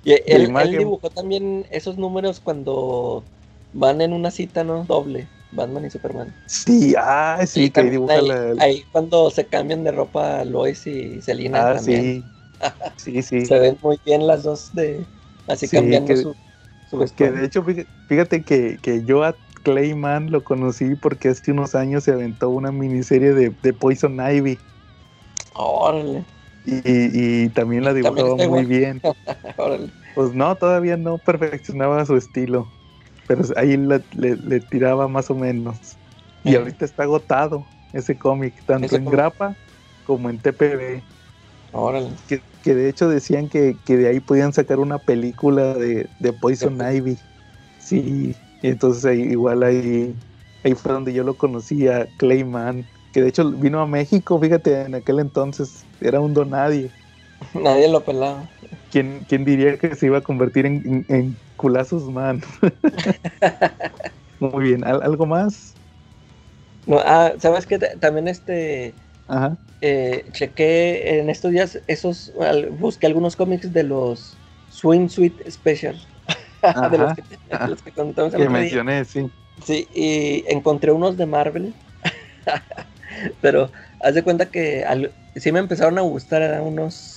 Y 0.04 0.12
él, 0.12 0.52
dibujó 0.78 1.10
también 1.10 1.66
esos 1.70 1.98
números 1.98 2.40
cuando 2.40 3.24
van 3.72 4.00
en 4.00 4.12
una 4.12 4.30
cita, 4.30 4.62
¿no? 4.62 4.84
Doble, 4.84 5.28
Batman 5.56 5.84
y 5.86 5.90
Superman. 5.90 6.34
Sí, 6.46 6.94
ah, 6.98 7.44
sí, 7.46 7.60
Y 7.62 7.70
que 7.70 7.80
ahí 7.82 7.90
también 7.90 7.90
dibuja 7.90 8.20
ahí, 8.20 8.22
la. 8.22 8.54
ahí 8.58 8.84
cuando 8.92 9.30
se 9.30 9.48
cambian 9.48 9.84
de 9.84 9.92
ropa 9.92 10.44
Lois 10.44 10.86
y 10.86 11.20
Selina 11.22 11.68
ah, 11.68 11.70
también. 11.70 12.12
sí. 12.12 12.24
Sí, 12.96 13.22
sí. 13.22 13.48
Se 13.48 13.58
ven 13.58 13.78
muy 13.80 13.98
bien 14.04 14.26
las 14.26 14.42
dos 14.42 14.72
de 14.72 15.08
así 15.46 15.68
Sí, 15.68 15.70
cambiando 15.70 16.14
que- 16.14 16.14
su, 16.16 16.36
su 16.84 16.98
Que 17.16 17.30
vestuario. 17.30 17.32
de 17.32 17.46
hecho, 17.46 17.64
fíjate, 18.08 18.44
que, 18.44 18.78
que 18.82 19.04
yo 19.04 19.24
a 19.24 19.36
Clayman 19.64 20.30
lo 20.30 20.44
conocí 20.44 20.94
porque 20.96 21.28
hace 21.30 21.52
unos 21.52 21.74
años 21.74 22.04
se 22.04 22.12
aventó 22.12 22.50
una 22.50 22.72
miniserie 22.72 23.34
de, 23.34 23.50
de 23.62 23.72
Poison 23.74 24.18
Ivy. 24.20 24.58
Órale, 25.56 26.24
Y, 26.64 27.44
y 27.44 27.48
también 27.50 27.84
la 27.84 27.94
También 28.00 28.26
dibujaba 28.26 28.28
está 28.28 28.48
muy 28.48 28.64
bien. 28.66 29.02
órale. 29.56 29.92
Pues 30.14 30.32
no, 30.34 30.56
todavía 30.58 30.96
no 30.96 31.18
perfeccionaba 31.18 32.04
su 32.06 32.16
estilo. 32.16 32.74
Pero 33.26 33.42
ahí 33.56 33.76
le, 33.76 34.04
le- 34.12 34.36
le 34.36 34.60
tiraba 34.60 35.08
más 35.08 35.30
o 35.30 35.36
menos. 35.36 35.98
Y 36.42 36.54
ahorita 36.56 36.84
está 36.84 37.04
agotado 37.04 37.68
ese 37.92 38.18
cómic, 38.18 38.64
tanto 38.64 38.86
Ese 38.86 38.98
en 38.98 39.04
cómic. 39.04 39.10
grapa 39.10 39.58
como 40.02 40.30
en 40.30 40.40
TPB. 40.40 41.06
Órale. 41.72 42.16
Que, 42.26 42.44
que 42.62 42.74
de 42.74 42.88
hecho 42.88 43.08
decían 43.08 43.48
que, 43.48 43.80
que 43.84 43.96
de 43.96 44.08
ahí 44.08 44.20
podían 44.20 44.52
sacar 44.52 44.78
una 44.80 44.98
película 44.98 45.74
de, 45.74 46.10
de 46.18 46.32
Poison 46.32 46.78
Ivy. 46.80 47.18
Sí, 47.78 48.36
Y 48.60 48.68
entonces 48.68 49.04
ahí, 49.04 49.20
igual 49.22 49.62
ahí, 49.62 50.14
ahí 50.62 50.74
fue 50.74 50.92
donde 50.92 51.12
yo 51.12 51.24
lo 51.24 51.36
conocí 51.36 51.88
a 51.88 52.06
Clayman, 52.16 52.90
que 53.12 53.22
de 53.22 53.28
hecho 53.28 53.50
vino 53.58 53.80
a 53.80 53.86
México, 53.86 54.40
fíjate, 54.40 54.82
en 54.82 54.94
aquel 54.94 55.20
entonces 55.20 55.86
era 56.00 56.20
un 56.20 56.34
donadie. 56.34 56.94
Nadie 57.54 57.88
lo 57.88 58.04
pelaba. 58.04 58.50
¿Quién, 58.90 59.24
quién 59.26 59.44
diría 59.44 59.78
que 59.78 59.94
se 59.94 60.06
iba 60.06 60.18
a 60.18 60.22
convertir 60.22 60.66
en, 60.66 60.82
en, 60.86 61.06
en 61.08 61.40
culazos 61.56 62.10
man? 62.10 62.40
Muy 64.38 64.64
bien, 64.64 64.84
¿al- 64.84 65.02
¿algo 65.02 65.26
más? 65.26 65.74
No, 66.86 66.98
ah, 67.04 67.32
¿sabes? 67.38 67.66
Ta- 67.66 67.98
También 67.98 68.28
este. 68.28 68.94
Ajá. 69.28 69.56
eh, 69.80 70.24
chequé 70.32 71.18
en 71.18 71.30
estos 71.30 71.50
días 71.50 71.80
esos. 71.86 72.32
al- 72.40 72.70
busqué 72.70 73.06
algunos 73.06 73.36
cómics 73.36 73.72
de 73.72 73.82
los 73.82 74.38
Swing 74.68 75.08
Suite 75.08 75.50
Special. 75.50 75.96
de 76.90 76.98
los 76.98 77.14
que, 77.14 77.22
de 77.22 77.70
los 77.70 77.82
que 77.82 77.92
contamos 77.92 78.32
Que 78.32 78.38
día. 78.40 78.48
mencioné, 78.48 79.04
sí. 79.04 79.30
Sí, 79.64 79.88
y 79.94 80.44
encontré 80.48 80.92
unos 80.92 81.16
de 81.16 81.26
Marvel. 81.26 81.74
pero 83.40 83.70
haz 84.00 84.14
de 84.14 84.22
cuenta 84.22 84.50
que 84.50 84.84
al- 84.84 85.12
sí 85.34 85.52
me 85.52 85.58
empezaron 85.60 85.98
a 85.98 86.02
gustar, 86.02 86.42
eran 86.42 86.62
unos. 86.62 87.15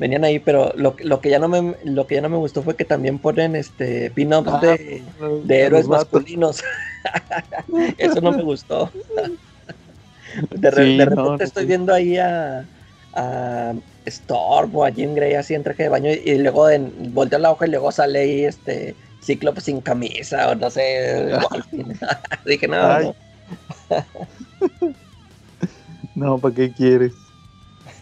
Venían 0.00 0.24
ahí, 0.24 0.38
pero 0.40 0.72
lo, 0.76 0.96
que- 0.96 1.04
lo 1.04 1.20
que 1.20 1.30
ya 1.30 1.38
no 1.38 1.48
me 1.48 1.76
lo 1.84 2.06
que 2.08 2.16
ya 2.16 2.22
no 2.22 2.30
me 2.30 2.38
gustó 2.38 2.62
fue 2.62 2.76
que 2.76 2.86
también 2.86 3.20
ponen 3.20 3.54
este 3.54 4.10
pin-ups 4.10 4.50
Ah, 4.52 4.60
de, 4.60 5.04
los- 5.18 5.46
de 5.48 5.60
héroes 5.62 5.88
masculinos. 5.88 6.62
Eso 7.98 8.20
no 8.22 8.32
me 8.32 8.42
gustó. 8.42 8.90
De, 10.50 10.70
re- 10.70 10.86
Sí, 10.86 10.96
de 10.96 11.04
no, 11.06 11.06
repente 11.06 11.44
no, 11.44 11.44
estoy 11.44 11.66
sí. 11.66 11.66
viendo 11.66 11.92
ahí 11.92 12.16
a, 12.18 12.68
a 13.12 13.74
Storm 14.06 14.74
o 14.76 14.84
a 14.84 14.90
Jean 14.90 15.14
Grey 15.14 15.34
así 15.34 15.54
en 15.54 15.62
traje 15.62 15.84
de 15.84 15.88
baño 15.88 16.10
y, 16.10 16.14
y 16.30 16.38
luego 16.38 16.68
en, 16.70 17.12
volteo 17.14 17.38
la 17.38 17.50
hoja 17.52 17.66
y 17.66 17.70
luego 17.70 17.92
sale 17.92 18.20
ahí 18.20 18.44
este 18.44 18.96
Cíclope 19.22 19.60
sin 19.60 19.80
camisa 19.80 20.50
o 20.50 20.54
no 20.54 20.70
sé. 20.70 21.26
Dije, 22.46 22.68
no, 22.68 22.96
no. 22.96 23.16
No, 26.14 26.40
¿para 26.40 26.54
qué 26.54 26.72
quieres? 26.72 27.29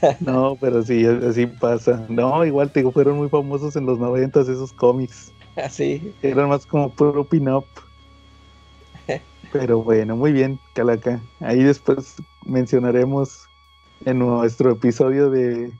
No, 0.20 0.56
pero 0.60 0.82
sí, 0.82 1.04
así 1.06 1.46
pasa. 1.46 2.04
No, 2.08 2.44
igual 2.44 2.70
te 2.70 2.80
digo, 2.80 2.92
fueron 2.92 3.16
muy 3.16 3.28
famosos 3.28 3.76
en 3.76 3.86
los 3.86 3.98
noventas 3.98 4.48
esos 4.48 4.72
cómics. 4.72 5.32
Así. 5.56 6.12
Eran 6.22 6.48
más 6.48 6.66
como 6.66 6.90
puro 6.90 7.24
pin-up. 7.24 7.64
Pero 9.52 9.82
bueno, 9.82 10.16
muy 10.16 10.32
bien, 10.32 10.58
Calaca. 10.74 11.20
Ahí 11.40 11.62
después 11.62 12.16
mencionaremos 12.44 13.46
en 14.04 14.18
nuestro 14.18 14.72
episodio 14.72 15.30
de 15.30 15.72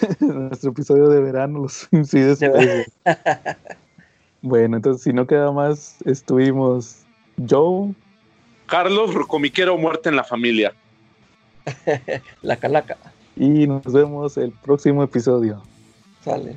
nuestro 0.20 0.70
episodio 0.70 1.08
de 1.08 1.20
verano 1.20 1.60
los 1.60 1.88
ver- 1.90 2.86
Bueno, 4.42 4.76
entonces 4.76 5.02
si 5.02 5.12
no 5.12 5.26
queda 5.26 5.52
más, 5.52 5.96
estuvimos 6.04 7.02
Joe, 7.48 7.94
Carlos, 8.66 9.10
comiquero 9.28 9.76
muerte 9.78 10.08
en 10.08 10.16
la 10.16 10.24
familia. 10.24 10.72
La 12.42 12.56
calaca. 12.56 12.96
Y 13.36 13.66
nos 13.66 13.92
vemos 13.92 14.36
el 14.38 14.52
próximo 14.52 15.02
episodio. 15.02 15.62
Sale. 16.24 16.56